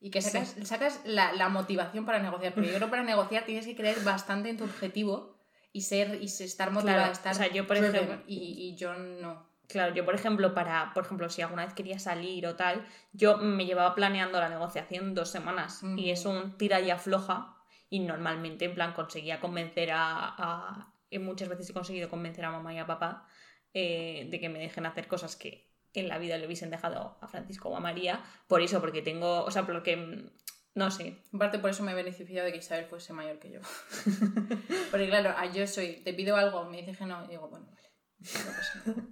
Y 0.00 0.10
que 0.10 0.20
sacas, 0.22 0.56
sacas 0.64 1.00
la, 1.04 1.32
la 1.34 1.48
motivación 1.48 2.04
para 2.06 2.18
negociar. 2.18 2.54
Porque 2.54 2.68
yo 2.70 2.76
creo 2.76 2.88
que 2.88 2.90
para 2.90 3.04
negociar 3.04 3.44
tienes 3.44 3.66
que 3.66 3.76
creer 3.76 4.00
bastante 4.04 4.48
en 4.48 4.56
tu 4.56 4.64
objetivo 4.64 5.36
y 5.72 5.82
ser 5.82 6.18
y 6.20 6.24
estar 6.26 6.70
motivada, 6.70 6.98
Claro, 6.98 7.12
estar 7.12 7.32
o 7.34 7.36
sea, 7.36 7.48
yo, 7.52 7.66
por 7.66 7.76
ejemplo- 7.76 8.22
Y, 8.26 8.70
y 8.70 8.74
yo 8.76 8.94
no. 8.94 9.51
Claro, 9.72 9.94
yo 9.94 10.04
por 10.04 10.14
ejemplo, 10.14 10.52
para, 10.52 10.92
por 10.92 11.04
ejemplo, 11.06 11.30
si 11.30 11.40
alguna 11.40 11.64
vez 11.64 11.72
quería 11.74 11.98
salir 11.98 12.46
o 12.46 12.56
tal, 12.56 12.86
yo 13.12 13.38
me 13.38 13.64
llevaba 13.64 13.94
planeando 13.94 14.38
la 14.38 14.50
negociación 14.50 15.14
dos 15.14 15.30
semanas 15.30 15.82
y 15.96 16.10
es 16.10 16.26
un 16.26 16.58
tira 16.58 16.80
y 16.80 16.90
afloja 16.90 17.56
y 17.88 18.00
normalmente 18.00 18.66
en 18.66 18.74
plan 18.74 18.92
conseguía 18.92 19.40
convencer 19.40 19.90
a, 19.92 20.34
a- 20.36 20.94
y 21.10 21.18
muchas 21.18 21.48
veces 21.48 21.68
he 21.70 21.72
conseguido 21.72 22.10
convencer 22.10 22.44
a 22.44 22.50
mamá 22.50 22.74
y 22.74 22.78
a 22.78 22.86
papá 22.86 23.26
eh, 23.72 24.28
de 24.30 24.40
que 24.40 24.48
me 24.50 24.58
dejen 24.58 24.84
hacer 24.86 25.08
cosas 25.08 25.36
que 25.36 25.70
en 25.94 26.08
la 26.08 26.18
vida 26.18 26.36
le 26.38 26.46
hubiesen 26.46 26.70
dejado 26.70 27.18
a 27.22 27.28
Francisco 27.28 27.68
o 27.70 27.76
a 27.76 27.80
María, 27.80 28.22
por 28.48 28.60
eso, 28.62 28.80
porque 28.80 29.02
tengo, 29.02 29.44
o 29.44 29.50
sea, 29.50 29.66
porque, 29.66 29.96
mm, 29.96 30.30
no 30.74 30.90
sé, 30.90 31.18
En 31.32 31.38
parte 31.38 31.58
por 31.58 31.70
eso 31.70 31.82
me 31.82 31.92
he 31.92 31.94
beneficiado 31.94 32.46
de 32.46 32.52
que 32.52 32.58
Isabel 32.58 32.86
fuese 32.86 33.12
mayor 33.14 33.38
que 33.38 33.50
yo. 33.52 33.60
Porque 34.90 35.08
claro, 35.08 35.34
yo 35.54 35.66
soy, 35.66 35.96
te 36.04 36.14
pido 36.14 36.36
algo, 36.36 36.64
me 36.64 36.78
dice 36.78 36.92
que 36.96 37.04
no, 37.06 37.24
y 37.24 37.28
digo, 37.28 37.48
bueno, 37.48 37.66
vale. 37.74 37.91
no 38.46 38.52
pasa 38.52 38.82
nada. 38.86 39.02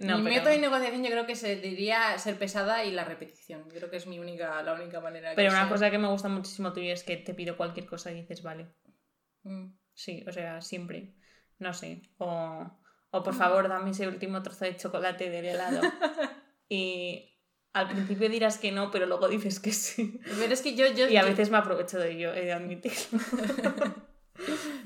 no, 0.00 0.18
mi 0.18 0.24
pero- 0.24 0.34
método 0.36 0.50
de 0.50 0.58
negociación 0.58 1.02
yo 1.04 1.10
creo 1.10 1.26
que 1.26 1.36
se 1.36 1.56
diría 1.56 2.18
ser 2.18 2.38
pesada 2.38 2.84
y 2.84 2.90
la 2.92 3.04
repetición. 3.04 3.64
Yo 3.70 3.76
creo 3.78 3.90
que 3.90 3.96
es 3.96 4.06
mi 4.06 4.18
única, 4.18 4.62
la 4.62 4.74
única 4.74 5.00
manera 5.00 5.30
que 5.30 5.36
pero 5.36 5.50
una 5.52 5.68
cosa 5.68 5.90
que 5.90 5.98
me 5.98 6.08
gusta 6.08 6.28
muchísimo 6.28 6.72
tuyo 6.72 6.92
es 6.92 7.04
que 7.04 7.16
te 7.16 7.34
pido 7.34 7.56
cualquier 7.56 7.86
cosa 7.86 8.10
y 8.10 8.16
dices, 8.22 8.42
vale. 8.42 8.68
Mm. 9.44 9.66
Sí, 9.94 10.24
o 10.26 10.32
sea, 10.32 10.60
siempre. 10.60 11.14
No 11.58 11.74
sé. 11.74 12.02
O, 12.18 12.66
o 13.10 13.22
por 13.22 13.34
favor, 13.34 13.68
dame 13.68 13.90
ese 13.90 14.08
último 14.08 14.42
trozo 14.42 14.64
de 14.64 14.76
chocolate 14.76 15.30
del 15.30 15.44
helado. 15.46 15.80
Y 16.68 17.28
al 17.74 17.86
principio 17.88 18.30
dirás 18.30 18.56
que 18.56 18.72
no, 18.72 18.90
pero 18.90 19.04
luego 19.04 19.28
dices 19.28 19.60
que 19.60 19.72
sí. 19.72 20.18
Pero 20.24 20.54
es 20.54 20.62
que 20.62 20.74
yo, 20.74 20.86
yo, 20.86 21.06
Y 21.06 21.18
a 21.18 21.22
veces 21.24 21.50
me 21.50 21.58
aprovecho 21.58 21.98
de 21.98 22.12
ello, 22.12 22.32
he 22.32 22.46
de 22.46 22.52
admitirlo. 22.54 23.20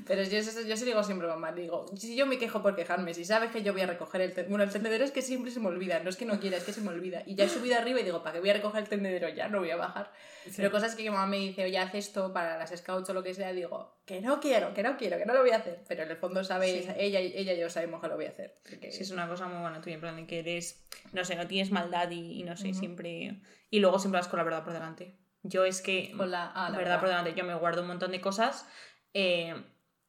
Pero 0.05 0.23
yo, 0.23 0.39
yo 0.39 0.77
se 0.77 0.85
digo 0.85 1.03
siempre 1.03 1.27
mamá, 1.27 1.51
digo, 1.51 1.85
si 1.95 2.15
yo 2.15 2.25
me 2.25 2.37
quejo 2.37 2.61
por 2.61 2.75
quejarme, 2.75 3.13
si 3.13 3.25
sabes 3.25 3.51
que 3.51 3.63
yo 3.63 3.73
voy 3.73 3.81
a 3.81 3.87
recoger 3.87 4.21
el 4.21 4.29
tendedero, 4.29 4.49
bueno, 4.49 4.63
el 4.65 4.69
tendedero 4.69 5.03
es 5.03 5.11
que 5.11 5.21
siempre 5.21 5.51
se 5.51 5.59
me 5.59 5.67
olvida, 5.67 5.99
no 6.01 6.09
es 6.09 6.17
que 6.17 6.25
no 6.25 6.39
quiera, 6.39 6.57
es 6.57 6.63
que 6.63 6.73
se 6.73 6.81
me 6.81 6.89
olvida. 6.89 7.23
Y 7.25 7.35
ya 7.35 7.45
he 7.45 7.49
subido 7.49 7.77
arriba 7.77 7.99
y 7.99 8.03
digo, 8.03 8.21
¿para 8.23 8.33
qué 8.33 8.39
voy 8.39 8.49
a 8.49 8.53
recoger 8.53 8.83
el 8.83 8.89
tendedero? 8.89 9.29
Ya 9.29 9.47
no 9.47 9.59
voy 9.59 9.71
a 9.71 9.77
bajar. 9.77 10.11
Pero 10.55 10.71
cosas 10.71 10.95
que 10.95 11.03
mi 11.03 11.09
mamá 11.09 11.25
me 11.27 11.37
dice, 11.37 11.63
oye, 11.63 11.77
haz 11.77 11.93
esto 11.95 12.31
para 12.33 12.57
las 12.57 12.71
scouts 12.77 13.09
o 13.09 13.13
lo 13.13 13.23
que 13.23 13.33
sea, 13.33 13.51
digo, 13.53 13.97
que 14.05 14.21
no 14.21 14.39
quiero, 14.39 14.73
que 14.73 14.83
no 14.83 14.97
quiero, 14.97 15.17
que 15.17 15.25
no 15.25 15.33
lo 15.33 15.41
voy 15.41 15.51
a 15.51 15.57
hacer. 15.57 15.83
Pero 15.87 16.03
en 16.03 16.11
el 16.11 16.17
fondo 16.17 16.43
sabe, 16.43 16.83
Sí. 16.83 16.89
ella, 16.97 17.19
ella 17.19 17.53
y 17.53 17.59
yo 17.59 17.69
sabemos 17.69 18.01
que 18.01 18.07
lo 18.07 18.15
voy 18.15 18.25
a 18.25 18.29
hacer. 18.29 18.59
porque- 18.67 18.91
Sí, 18.91 19.03
es 19.03 19.11
una 19.11 19.27
cosa 19.27 19.47
muy 19.47 19.61
buena 19.61 19.81
tuya, 19.81 19.95
en 19.95 20.01
plan 20.01 20.15
de 20.17 20.25
que 20.27 20.39
eres, 20.39 20.85
no 21.13 21.23
sé, 21.25 21.35
no 21.35 21.47
tienes 21.47 21.71
maldad 21.71 22.09
y, 22.11 22.39
y 22.39 22.43
no 22.43 22.55
sé, 22.57 22.69
Ujú. 22.69 22.79
siempre... 22.79 23.41
Y 23.69 23.79
luego 23.79 23.99
siempre 23.99 24.19
vas 24.19 24.27
con 24.29 24.37
la 24.37 24.43
verdad 24.43 24.63
por 24.63 24.73
delante. 24.73 25.15
Yo 25.43 25.63
es 25.65 25.81
que... 25.81 26.11
Con 26.17 26.31
la, 26.31 26.51
ah, 26.53 26.69
la 26.69 26.77
verdad, 26.77 26.99
por 26.99 27.07
delante, 27.09 27.33
yo 27.35 27.43
me 27.45 27.53
guardo 27.55 27.81
un 27.81 27.87
montón 27.87 28.11
de 28.11 28.19
cosas. 28.19 28.67
Eh, 29.13 29.55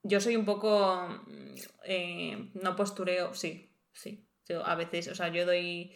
yo 0.03 0.20
soy 0.20 0.36
un 0.36 0.44
poco... 0.44 1.07
mm, 1.26 1.55
eh, 1.84 2.51
no 2.55 2.76
postureo, 2.76 3.34
sí, 3.34 3.70
sí. 3.92 4.26
Yo 4.49 4.64
a 4.66 4.74
veces, 4.74 5.09
o 5.09 5.14
sea, 5.14 5.28
yo 5.28 5.44
doy... 5.46 5.94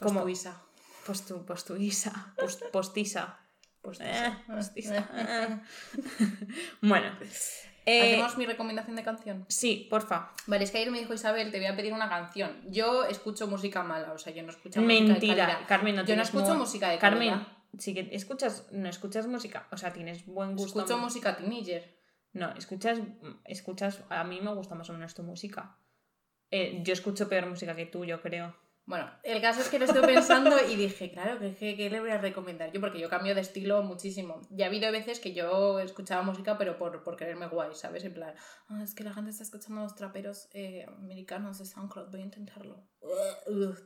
Como 0.00 0.20
Postuisa. 0.20 0.62
postu, 1.06 1.44
postuisa, 1.46 2.34
post- 2.36 2.64
postisa. 2.72 3.38
Postuisa. 3.80 4.26
Eh, 4.28 4.36
postiza. 4.46 5.08
eh. 5.14 5.60
bueno. 6.80 7.12
eh, 7.86 8.00
¿Hacemos 8.14 8.36
mi 8.38 8.46
recomendación 8.46 8.96
de 8.96 9.02
canción? 9.04 9.44
sí, 9.48 9.86
porfa. 9.90 10.32
Vale, 10.46 10.64
es 10.64 10.70
que 10.70 10.78
ayer 10.78 10.90
me 10.90 10.98
dijo 10.98 11.12
Isabel, 11.14 11.50
te 11.52 11.58
voy 11.58 11.66
a 11.66 11.76
pedir 11.76 11.92
una 11.92 12.08
canción. 12.08 12.60
Yo 12.70 13.04
escucho 13.04 13.46
música 13.46 13.82
mala, 13.82 14.12
o 14.12 14.18
sea, 14.18 14.32
yo 14.32 14.42
no 14.42 14.50
escucho 14.50 14.80
música 14.80 15.02
de 15.02 15.08
Mentira, 15.10 15.46
calidad. 15.46 15.68
Carmen, 15.68 15.96
no 15.96 16.04
Yo 16.04 16.16
no 16.16 16.22
escucho 16.22 16.46
muy- 16.48 16.56
música 16.58 16.88
de 16.90 16.98
Carmen, 16.98 17.46
sí 17.78 17.94
que 17.94 18.08
escuchas, 18.12 18.66
no 18.72 18.88
escuchas 18.88 19.26
música, 19.26 19.68
o 19.72 19.76
sea, 19.76 19.92
tienes 19.92 20.26
buen 20.26 20.56
gusto. 20.56 20.80
Escucho 20.80 20.98
música 20.98 21.36
teenager. 21.36 21.98
No, 22.32 22.50
escuchas, 22.56 22.98
escuchas, 23.44 24.02
a 24.08 24.24
mí 24.24 24.40
me 24.40 24.52
gusta 24.54 24.74
más 24.74 24.90
o 24.90 24.92
menos 24.92 25.14
tu 25.14 25.22
música. 25.22 25.78
Eh, 26.50 26.80
yo 26.84 26.92
escucho 26.92 27.28
peor 27.28 27.46
música 27.46 27.74
que 27.76 27.86
tú, 27.86 28.04
yo 28.04 28.20
creo. 28.20 28.56
Bueno, 28.86 29.10
el 29.22 29.40
caso 29.40 29.62
es 29.62 29.68
que 29.70 29.78
lo 29.78 29.86
estuve 29.86 30.02
pensando 30.14 30.56
y 30.68 30.76
dije, 30.76 31.10
claro, 31.10 31.38
¿qué, 31.40 31.54
qué, 31.54 31.74
qué 31.74 31.88
le 31.88 32.00
voy 32.00 32.10
a 32.10 32.18
recomendar 32.18 32.70
yo? 32.70 32.80
Porque 32.82 32.98
yo 33.00 33.08
cambio 33.08 33.34
de 33.34 33.40
estilo 33.40 33.82
muchísimo. 33.82 34.42
Y 34.50 34.62
ha 34.62 34.66
habido 34.66 34.92
veces 34.92 35.20
que 35.20 35.32
yo 35.32 35.78
escuchaba 35.80 36.22
música, 36.22 36.58
pero 36.58 36.76
por, 36.76 37.02
por 37.02 37.16
quererme 37.16 37.46
guay, 37.46 37.74
¿sabes? 37.74 38.04
En 38.04 38.12
plan, 38.12 38.34
"Ah, 38.68 38.82
es 38.82 38.94
que 38.94 39.02
la 39.04 39.14
gente 39.14 39.30
está 39.30 39.42
escuchando 39.42 39.80
a 39.80 39.84
los 39.84 39.94
traperos 39.94 40.48
eh, 40.52 40.84
americanos 40.98 41.58
de 41.58 41.64
SoundCloud, 41.64 42.10
voy 42.10 42.20
a 42.20 42.24
intentarlo. 42.24 42.86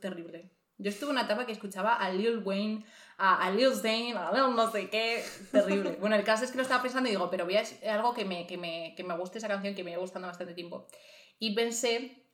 Terrible. 0.00 0.50
Yo 0.78 0.90
estuve 0.90 1.10
en 1.10 1.16
una 1.16 1.24
etapa 1.26 1.44
que 1.44 1.52
escuchaba 1.52 1.94
a 1.94 2.10
Lil 2.10 2.38
Wayne, 2.44 2.84
a, 3.18 3.44
a 3.46 3.50
Lil 3.50 3.74
Zane, 3.74 4.14
a 4.16 4.30
Lil 4.32 4.54
no 4.54 4.70
sé 4.70 4.88
qué, 4.90 5.24
terrible. 5.50 5.96
Bueno, 6.00 6.14
el 6.16 6.22
caso 6.24 6.44
es 6.44 6.50
que 6.52 6.56
lo 6.56 6.62
estaba 6.62 6.82
pensando 6.82 7.08
y 7.08 7.12
digo, 7.12 7.28
pero 7.30 7.44
voy 7.44 7.56
a 7.56 7.64
algo 7.92 8.14
que 8.14 8.24
me, 8.24 8.46
que 8.46 8.56
me, 8.56 8.94
que 8.96 9.02
me 9.04 9.16
guste 9.16 9.38
esa 9.38 9.48
canción, 9.48 9.74
que 9.74 9.82
me 9.82 9.90
lleva 9.90 10.02
gustando 10.02 10.28
bastante 10.28 10.54
tiempo. 10.54 10.86
Y 11.40 11.54
pensé 11.54 12.24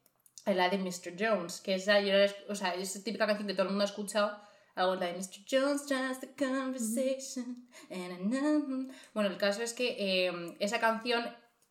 en 0.45 0.57
la 0.59 0.68
de 0.68 0.76
Mr. 0.78 1.14
Jones, 1.18 1.61
que 1.62 1.78
yo 1.78 1.92
la 1.92 2.30
o 2.51 2.55
sea, 2.55 2.74
es 2.74 3.03
típica 3.03 3.26
canción 3.26 3.47
que 3.49 3.55
todo 3.55 3.62
el 3.64 3.70
mundo 3.70 3.82
ha 3.82 3.86
escuchado. 3.86 4.38
Algo 4.74 4.97
la 4.97 5.07
de 5.07 5.12
Mr. 5.14 5.45
Jones, 5.51 5.82
just 5.88 6.24
a 6.24 6.28
conversation. 6.36 7.68
and 7.90 8.12
a 8.12 8.18
num- 8.18 8.90
Bueno, 9.14 9.30
el 9.30 9.38
caso 9.38 9.62
es 9.62 9.72
que 9.72 9.97
eh, 9.99 10.57
esa 10.59 10.80
canción 10.80 11.24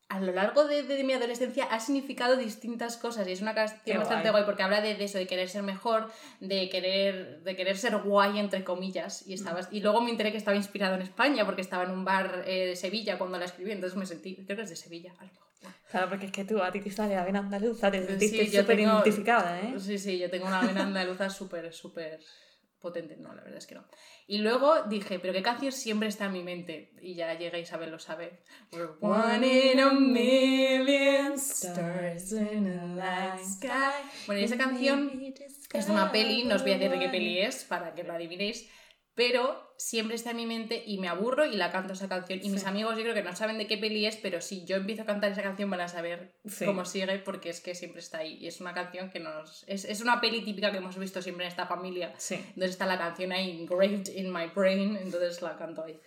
a 0.09 0.19
lo 0.19 0.31
largo 0.31 0.65
de, 0.67 0.83
de 0.83 1.03
mi 1.03 1.13
adolescencia 1.13 1.65
ha 1.65 1.79
significado 1.79 2.35
distintas 2.35 2.97
cosas 2.97 3.27
y 3.27 3.31
es 3.31 3.41
una 3.41 3.55
canción 3.55 3.79
Qué 3.83 3.97
bastante 3.97 4.29
guay. 4.29 4.41
guay 4.41 4.43
porque 4.45 4.61
habla 4.63 4.79
de, 4.81 4.93
de 4.95 5.05
eso, 5.05 5.17
de 5.17 5.25
querer 5.25 5.49
ser 5.49 5.63
mejor, 5.63 6.11
de 6.39 6.69
querer, 6.69 7.41
de 7.41 7.55
querer 7.55 7.77
ser 7.77 7.97
guay, 7.97 8.37
entre 8.37 8.63
comillas. 8.63 9.27
Y, 9.27 9.33
estaba, 9.33 9.61
y 9.71 9.79
luego 9.81 10.01
me 10.01 10.11
enteré 10.11 10.31
que 10.31 10.37
estaba 10.37 10.55
inspirado 10.57 10.95
en 10.95 11.01
España 11.01 11.45
porque 11.45 11.61
estaba 11.61 11.83
en 11.83 11.91
un 11.91 12.05
bar 12.05 12.43
eh, 12.45 12.67
de 12.67 12.75
Sevilla 12.75 13.17
cuando 13.17 13.39
la 13.39 13.45
escribí, 13.45 13.71
entonces 13.71 13.97
me 13.97 14.05
sentí, 14.05 14.35
creo 14.45 14.55
que 14.57 14.63
es 14.63 14.69
de 14.69 14.75
Sevilla, 14.75 15.13
a 15.19 15.25
lo 15.25 15.31
mejor. 15.31 15.43
Claro, 15.89 16.09
porque 16.09 16.25
es 16.25 16.31
que 16.31 16.43
tú 16.43 16.61
a 16.61 16.71
ti 16.71 16.81
te 16.81 16.91
sale 16.91 17.15
la 17.15 17.23
vena 17.23 17.39
andaluza, 17.39 17.89
te 17.89 18.01
Sí, 18.01 18.07
sentiste 18.07 18.61
súper 18.61 18.75
tengo- 18.77 18.91
identificada, 18.93 19.61
¿eh? 19.61 19.73
Sí, 19.79 19.97
sí, 19.97 20.19
yo 20.19 20.29
tengo 20.29 20.45
una 20.47 20.61
vena 20.61 20.83
andaluza 20.83 21.29
súper, 21.29 21.71
súper 21.73 22.19
potente. 22.83 23.15
No, 23.17 23.33
la 23.33 23.41
verdad 23.41 23.57
es 23.57 23.65
que 23.65 23.75
no. 23.75 23.85
Y 24.27 24.39
luego 24.39 24.83
dije, 24.83 25.17
pero 25.17 25.33
qué 25.33 25.41
canción 25.41 25.71
siempre 25.71 26.09
está 26.09 26.25
en 26.25 26.33
mi 26.33 26.43
mente. 26.43 26.91
Y 27.01 27.15
ya 27.15 27.33
llega 27.33 27.57
Isabel, 27.57 27.89
lo 27.89 27.97
sabe. 27.97 28.43
We're 28.71 28.91
one 28.99 29.71
in 29.71 29.79
a 29.79 29.91
million 29.93 31.39
stars 31.39 32.33
in 32.33 32.67
a 32.67 32.85
night 32.85 33.43
sky. 33.43 34.05
Bueno, 34.27 34.41
y 34.41 34.43
esa 34.43 34.57
canción 34.57 35.33
es 35.73 35.87
de 35.87 35.91
una 35.91 36.11
peli, 36.11 36.43
no 36.43 36.55
os 36.55 36.61
voy 36.61 36.73
a 36.73 36.77
decir 36.77 36.91
de 36.91 36.99
qué 36.99 37.09
peli 37.09 37.39
es 37.39 37.63
para 37.63 37.95
que 37.95 38.03
lo 38.03 38.13
adivinéis, 38.13 38.69
pero 39.15 39.72
siempre 39.85 40.15
está 40.15 40.31
en 40.31 40.37
mi 40.37 40.45
mente 40.45 40.81
y 40.85 40.97
me 40.97 41.09
aburro 41.09 41.43
y 41.45 41.57
la 41.57 41.69
canto 41.69 41.91
esa 41.91 42.07
canción. 42.07 42.39
Y 42.41 42.49
mis 42.49 42.61
Sí. 42.61 42.67
amigos 42.67 42.95
yo 42.95 43.01
creo 43.03 43.13
que 43.13 43.21
no 43.21 43.35
saben 43.35 43.57
de 43.57 43.67
qué 43.67 43.77
peli 43.77 44.05
es, 44.05 44.15
pero 44.15 44.39
si 44.39 44.63
yo 44.63 44.77
empiezo 44.77 45.01
a 45.01 45.05
cantar 45.05 45.31
esa 45.33 45.41
canción 45.43 45.69
van 45.69 45.81
a 45.81 45.89
saber 45.89 46.31
Sí. 46.45 46.65
cómo 46.65 46.85
sigue 46.85 47.19
porque 47.19 47.49
es 47.49 47.59
que 47.59 47.75
siempre 47.75 47.99
está 47.99 48.19
ahí. 48.19 48.37
Y 48.39 48.47
es 48.47 48.61
una 48.61 48.73
canción 48.73 49.09
que 49.09 49.19
nos... 49.19 49.65
Es, 49.67 49.83
es 49.83 49.99
una 49.99 50.21
peli 50.21 50.41
típica 50.41 50.71
que 50.71 50.77
hemos 50.77 50.97
visto 50.97 51.21
siempre 51.21 51.45
en 51.45 51.51
esta 51.51 51.67
familia. 51.67 52.13
Sí. 52.17 52.35
Entonces 52.35 52.71
está 52.71 52.85
la 52.85 52.97
canción 52.97 53.33
ahí 53.33 53.59
engraved 53.61 54.07
in 54.15 54.31
my 54.31 54.47
brain, 54.55 54.95
entonces 54.95 55.41
la 55.41 55.57
canto 55.57 55.83
ahí. 55.83 55.99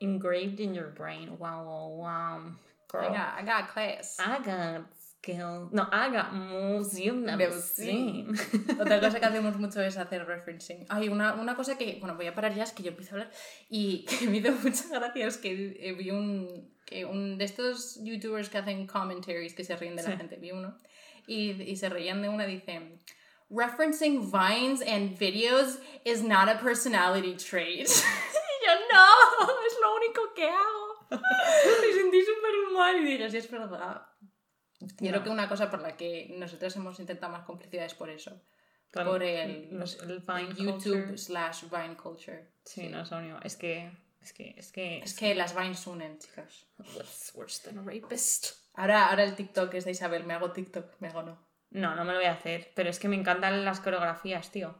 Engraved 0.00 0.60
in 0.60 0.74
your 0.74 0.92
brain. 0.92 1.30
Wow, 1.38 1.64
wow, 1.64 1.88
wow. 1.96 2.56
Girl. 2.92 3.04
I 3.04 3.08
got, 3.08 3.38
I 3.40 3.44
got 3.44 3.72
class. 3.72 4.18
I 4.20 4.38
got 4.44 4.84
skills. 5.26 5.72
No, 5.72 5.88
never 5.90 7.36
Never 7.36 7.52
seen. 7.52 8.34
Otra 8.80 9.00
cosa 9.00 9.18
que 9.20 9.26
hacemos 9.26 9.56
mucho 9.58 9.80
es 9.80 9.96
hacer 9.96 10.26
referencing. 10.26 10.86
Hay 10.88 11.08
una, 11.08 11.34
una 11.34 11.54
cosa 11.56 11.76
que, 11.76 11.96
bueno, 12.00 12.14
voy 12.16 12.26
a 12.26 12.34
parar 12.34 12.54
ya, 12.54 12.64
es 12.64 12.72
que 12.72 12.82
yo 12.82 12.90
empiezo 12.90 13.16
a 13.16 13.18
hablar 13.20 13.32
y 13.68 14.04
que 14.18 14.26
me 14.28 14.38
hizo 14.38 14.52
mucha 14.52 14.88
gracia, 14.90 15.26
es 15.26 15.36
que 15.38 15.76
eh, 15.80 15.92
vi 15.94 16.10
un, 16.10 16.74
que 16.84 17.04
un 17.04 17.38
de 17.38 17.44
estos 17.44 17.98
youtubers 18.02 18.48
que 18.48 18.58
hacen 18.58 18.86
commentaries 18.86 19.54
que 19.54 19.64
se 19.64 19.76
ríen 19.76 19.96
de 19.96 20.02
la 20.02 20.10
Sí. 20.10 20.16
gente, 20.16 20.36
vi 20.36 20.52
uno, 20.52 20.76
y, 21.26 21.50
y 21.62 21.76
se 21.76 21.88
reían 21.88 22.22
de 22.22 22.28
una, 22.28 22.46
dice, 22.46 22.98
referencing 23.50 24.30
vines 24.30 24.82
and 24.82 25.18
videos 25.18 25.78
is 26.04 26.22
not 26.22 26.48
a 26.48 26.58
personality 26.58 27.34
trait. 27.34 27.88
y 27.88 28.66
yo, 28.66 28.72
no, 28.92 29.06
es 29.66 29.76
lo 29.80 29.96
único 29.96 30.34
que 30.34 30.48
hago. 30.48 30.86
me 31.10 31.92
sentí 31.92 32.20
súper 32.20 32.72
mal 32.74 32.96
y 32.96 33.04
dije, 33.04 33.30
sí, 33.30 33.36
es 33.36 33.50
verdad. 33.50 34.02
Yo 34.80 34.88
creo 34.96 35.12
No. 35.12 35.22
que 35.22 35.30
una 35.30 35.48
cosa 35.48 35.70
por 35.70 35.80
la 35.80 35.96
que 35.96 36.34
nosotros 36.38 36.74
hemos 36.76 36.98
intentado 37.00 37.32
más 37.32 37.44
complicidad 37.44 37.86
es 37.86 37.94
por 37.94 38.10
eso. 38.10 38.40
Claro, 38.90 39.10
por 39.12 39.22
el, 39.22 39.68
los- 39.72 40.00
el 40.02 40.20
Vine 40.20 40.54
YouTube 40.54 40.96
culture. 40.98 41.18
slash 41.18 41.64
Vine 41.70 41.96
culture. 41.96 42.50
Sí, 42.64 42.88
no 42.88 43.00
es 43.02 43.10
lo 43.10 43.18
único. 43.18 43.38
Es 43.42 43.56
que. 43.56 43.90
Es 44.22 44.32
que. 44.32 44.54
Es 44.56 44.72
que. 44.72 44.98
Es 44.98 45.14
que 45.14 45.34
las 45.34 45.54
Vines 45.56 45.86
unen, 45.86 46.18
chicos. 46.18 46.66
What's 46.94 47.32
worse 47.34 47.62
than 47.68 47.78
a 47.78 47.82
rapist? 47.82 48.56
Ahora, 48.74 49.08
ahora 49.08 49.24
el 49.24 49.34
TikTok 49.34 49.72
es 49.74 49.84
de 49.84 49.90
Isabel. 49.92 50.24
Me 50.24 50.34
hago 50.34 50.52
TikTok, 50.52 50.94
me 51.00 51.08
hago 51.08 51.22
no. 51.22 51.38
No, 51.70 51.94
no 51.96 52.04
me 52.04 52.12
lo 52.12 52.18
voy 52.18 52.26
a 52.26 52.32
hacer. 52.32 52.70
Pero 52.74 52.90
es 52.90 52.98
que 52.98 53.08
me 53.08 53.16
encantan 53.16 53.64
las 53.64 53.80
coreografías, 53.80 54.50
tío. 54.50 54.74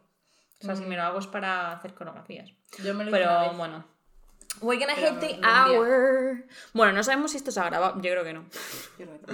O 0.63 0.65
sea, 0.65 0.77
si 0.77 0.85
Mm. 0.85 0.89
me 0.89 0.97
lo 0.97 1.03
hago 1.03 1.19
es 1.19 1.27
para 1.27 1.73
hacer 1.73 1.95
coreografías. 1.95 2.51
Yo 2.83 2.95
me 2.95 3.05
lo 3.05 3.11
hice 3.11 3.19
una 3.23 3.29
Pero 3.39 3.49
vez. 3.51 3.59
bueno. 3.59 3.97
We're 4.63 4.81
gonna 4.83 4.95
Pero 4.97 5.11
hit 5.13 5.21
the 5.21 5.27
día. 5.37 5.41
hour. 5.67 6.45
Bueno, 6.73 6.93
no 6.93 7.03
sabemos 7.05 7.33
si 7.33 7.37
esto 7.37 7.51
se 7.51 7.61
ha 7.61 7.65
grabado. 7.65 7.97
Yo 8.01 8.11
creo 8.11 8.25
que 8.25 8.33
no. 8.33 8.47
Yo 8.99 9.05
creo 9.07 9.21
que- 9.21 9.33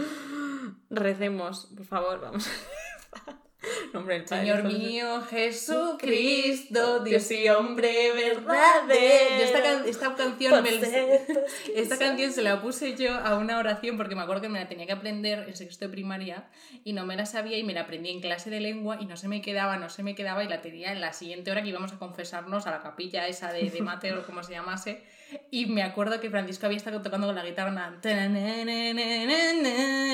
Recemos, 0.93 1.71
por 1.77 1.87
favor, 1.87 2.21
vamos. 2.21 2.47
Nombre 3.93 4.15
del 4.17 4.25
Padre, 4.25 4.43
Señor 4.43 4.65
mío, 4.65 5.21
Jesucristo, 5.23 7.01
Dios 7.05 7.31
y 7.31 7.49
hombre 7.49 8.13
verdadero. 8.13 9.37
Yo 9.39 9.45
esta, 9.45 9.63
can- 9.63 9.87
esta 9.87 10.15
canción 10.17 10.63
me- 10.63 10.71
Esta 11.75 11.97
canción 11.99 12.33
se 12.33 12.43
la 12.43 12.61
puse 12.61 12.97
yo 12.97 13.15
a 13.15 13.39
una 13.39 13.59
oración 13.59 13.97
porque 13.97 14.17
me 14.17 14.23
acuerdo 14.23 14.43
que 14.43 14.49
me 14.49 14.59
la 14.59 14.69
tenía 14.69 14.87
que 14.87 14.93
aprender 14.93 15.49
en 15.49 15.55
sexto 15.57 15.85
de 15.87 15.93
primaria 15.93 16.49
y 16.85 16.93
no 16.93 17.07
me 17.07 17.15
la 17.17 17.25
sabía 17.27 17.57
y 17.59 17.63
me 17.63 17.73
la 17.73 17.83
aprendí 17.83 18.11
en 18.11 18.21
clase 18.21 18.51
de 18.51 18.61
lengua 18.61 18.99
y 19.01 19.07
no 19.07 19.17
se 19.17 19.29
me 19.29 19.41
quedaba, 19.43 19.77
no 19.77 19.89
se 19.91 20.03
me 20.03 20.15
quedaba 20.17 20.43
y 20.43 20.49
la 20.49 20.61
tenía 20.61 20.91
en 20.93 21.01
la 21.01 21.13
siguiente 21.13 21.51
hora 21.51 21.63
que 21.63 21.69
íbamos 21.69 21.93
a 21.93 21.99
confesarnos 21.99 22.67
a 22.67 22.71
la 22.73 22.83
capilla 22.83 23.29
esa 23.29 23.53
de, 23.53 23.71
de 23.71 23.83
Mateo 23.83 24.21
o 24.21 24.27
como 24.27 24.43
se 24.43 24.53
llamase 24.53 25.05
y 25.51 25.67
me 25.67 25.83
acuerdo 25.83 26.21
que 26.21 26.31
Francisco 26.31 26.67
había 26.67 26.79
estado 26.79 27.03
tocando 27.03 27.27
con 27.27 27.37
la 27.37 27.45
guitarra 27.45 27.73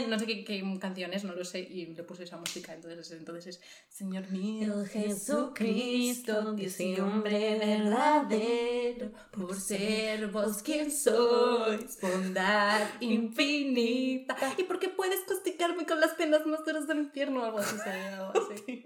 no 0.09 0.19
sé 0.19 0.27
qué, 0.27 0.45
qué 0.45 0.79
canción 0.81 1.13
es, 1.13 1.25
no 1.25 1.35
lo 1.35 1.45
sé 1.45 1.61
y 1.61 1.87
le 1.87 2.03
puse 2.03 2.25
esa 2.25 2.37
música 2.37 2.75
entonces, 2.75 3.11
entonces 3.13 3.47
es 3.47 3.61
Señor 3.89 4.31
mío 4.31 4.85
Jesucristo 4.85 6.53
Dios 6.55 6.81
y 6.81 7.01
hombre 7.01 7.59
verdadero 7.59 9.11
por 9.31 9.55
ser 9.55 10.29
vos 10.29 10.63
quien 10.63 10.91
sois 10.91 11.99
bondad 12.01 12.81
infinita 13.01 14.37
y 14.57 14.65
porque 14.65 14.89
puedes 14.89 15.21
castigarme 15.21 15.87
con 15.87 16.01
las 16.01 16.13
penas 16.13 16.47
más 16.47 16.65
duras 16.65 16.87
del 16.87 16.99
infierno 16.99 17.45
algo 17.45 17.59
así 17.59 17.77
algo 17.89 18.33
así. 18.53 18.85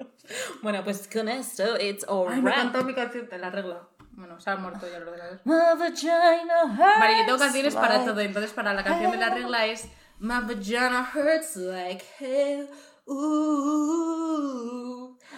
Bueno, 0.62 0.84
pues 0.84 1.08
con 1.08 1.28
esto, 1.28 1.78
it's 1.80 2.06
Ay, 2.08 2.40
me 2.40 2.84
mi 2.84 2.94
canción 2.94 3.28
de 3.28 3.38
la 3.38 3.50
regla 3.50 3.88
bueno, 4.22 4.40
se 4.40 4.50
ha 4.50 4.56
muerto 4.56 4.86
ya 4.88 4.98
el 4.98 5.02
ordenador 5.02 5.40
Vale, 6.76 7.18
yo 7.18 7.26
tengo 7.26 7.38
canciones 7.38 7.74
para 7.74 8.04
todo. 8.04 8.20
Entonces, 8.20 8.52
para 8.52 8.72
la 8.72 8.84
canción 8.84 9.10
de 9.10 9.18
la 9.18 9.30
regla 9.30 9.66
es 9.66 9.88
My 10.20 10.40
vagina 10.42 11.10
hurts 11.12 11.56
like 11.56 12.04
hell. 12.20 12.68
Ooh, 13.08 13.18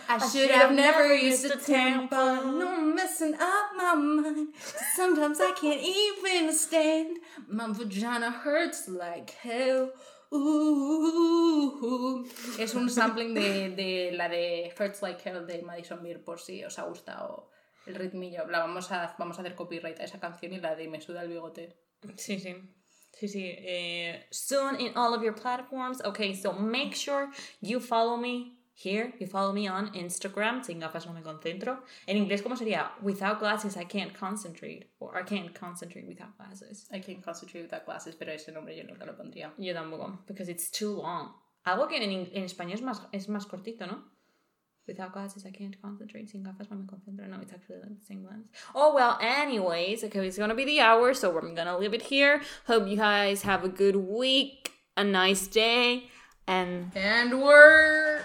I 0.06 0.18
should 0.18 0.50
have 0.50 0.74
never 0.74 1.14
used 1.14 1.46
a 1.46 1.56
tampon. 1.56 2.58
No 2.58 2.78
messing 2.94 3.32
up 3.32 3.72
my 3.74 3.94
mind. 3.94 4.48
Sometimes 4.94 5.40
I 5.40 5.52
can't 5.58 5.80
even 5.80 6.52
stand. 6.52 7.20
My 7.48 7.68
vagina 7.68 8.30
hurts 8.30 8.86
like 8.86 9.30
hell. 9.30 9.92
Ooh. 10.30 12.26
Es 12.58 12.74
un 12.74 12.90
sampling 12.90 13.32
de, 13.32 13.70
de 13.70 14.12
la 14.12 14.28
de 14.28 14.70
Hurts 14.78 15.00
Like 15.00 15.22
Hell 15.24 15.46
de 15.46 15.62
Madison 15.62 16.02
Beer, 16.02 16.22
por 16.22 16.38
si 16.38 16.62
os 16.64 16.78
ha 16.78 16.82
gustado 16.82 17.53
el 17.86 17.94
ritmillo. 17.94 18.46
La 18.46 18.60
vamos 18.60 18.90
a, 18.92 19.14
vamos 19.18 19.38
a 19.38 19.42
hacer 19.42 19.54
copyright 19.54 20.00
a 20.00 20.04
esa 20.04 20.20
canción 20.20 20.52
y 20.52 20.60
la 20.60 20.74
de 20.74 20.88
Me 20.88 21.00
suda 21.00 21.22
el 21.22 21.28
bigote. 21.28 21.76
Sí, 22.16 22.38
sí. 22.38 22.56
Sí, 23.12 23.28
sí. 23.28 23.54
Eh, 23.56 24.26
soon 24.30 24.80
in 24.80 24.96
all 24.96 25.14
of 25.14 25.22
your 25.22 25.34
platforms. 25.34 26.00
Okay, 26.04 26.34
so 26.34 26.52
make 26.52 26.94
sure 26.94 27.30
you 27.60 27.78
follow 27.78 28.16
me 28.16 28.58
here. 28.74 29.14
You 29.20 29.26
follow 29.26 29.52
me 29.52 29.68
on 29.68 29.92
Instagram. 29.94 30.64
Sin 30.64 30.80
gafas 30.80 31.06
no 31.06 31.12
me 31.12 31.22
concentro. 31.22 31.84
En 32.06 32.16
inglés, 32.16 32.42
¿cómo 32.42 32.56
sería? 32.56 32.90
Without 33.02 33.38
glasses, 33.38 33.76
I 33.76 33.84
can't 33.84 34.12
concentrate. 34.12 34.90
Or 34.98 35.16
I 35.16 35.22
can't 35.22 35.54
concentrate 35.54 36.06
without 36.06 36.36
glasses. 36.36 36.88
I 36.92 37.00
can't 37.00 37.22
concentrate 37.22 37.62
without 37.62 37.84
glasses, 37.86 38.16
pero 38.16 38.32
ese 38.32 38.52
nombre 38.52 38.76
yo 38.76 38.82
nunca 38.84 39.06
lo 39.06 39.16
pondría. 39.16 39.52
Yo 39.58 39.72
tampoco, 39.74 40.18
because 40.26 40.48
it's 40.48 40.70
too 40.70 40.96
long. 40.96 41.34
Algo 41.64 41.88
que 41.88 41.96
en, 41.96 42.10
en 42.10 42.44
español 42.44 42.74
es 42.74 42.82
más, 42.82 43.00
es 43.12 43.28
más 43.28 43.46
cortito, 43.46 43.86
¿no? 43.86 44.13
Without 44.86 45.12
glasses, 45.12 45.46
I 45.46 45.50
can't 45.50 45.80
concentrate. 45.80 46.28
Sin 46.28 46.44
gafas 46.44 46.70
no 46.70 46.76
me 46.76 46.84
concentro. 46.84 47.26
No, 47.28 47.38
it's 47.40 47.52
actually 47.52 47.76
like 47.76 47.98
the 47.98 48.04
same 48.04 48.24
lens. 48.24 48.48
Oh, 48.74 48.94
well, 48.94 49.18
anyways, 49.20 50.04
okay, 50.04 50.26
it's 50.26 50.36
gonna 50.36 50.54
be 50.54 50.66
the 50.66 50.80
hour, 50.80 51.14
so 51.14 51.30
we're 51.30 51.40
gonna 51.54 51.78
leave 51.78 51.94
it 51.94 52.02
here. 52.02 52.42
Hope 52.66 52.86
you 52.86 52.96
guys 52.96 53.42
have 53.42 53.64
a 53.64 53.68
good 53.68 53.96
week, 53.96 54.72
a 54.96 55.04
nice 55.04 55.46
day, 55.46 56.10
and. 56.46 56.92
And 56.94 57.42
we're. 57.42 58.24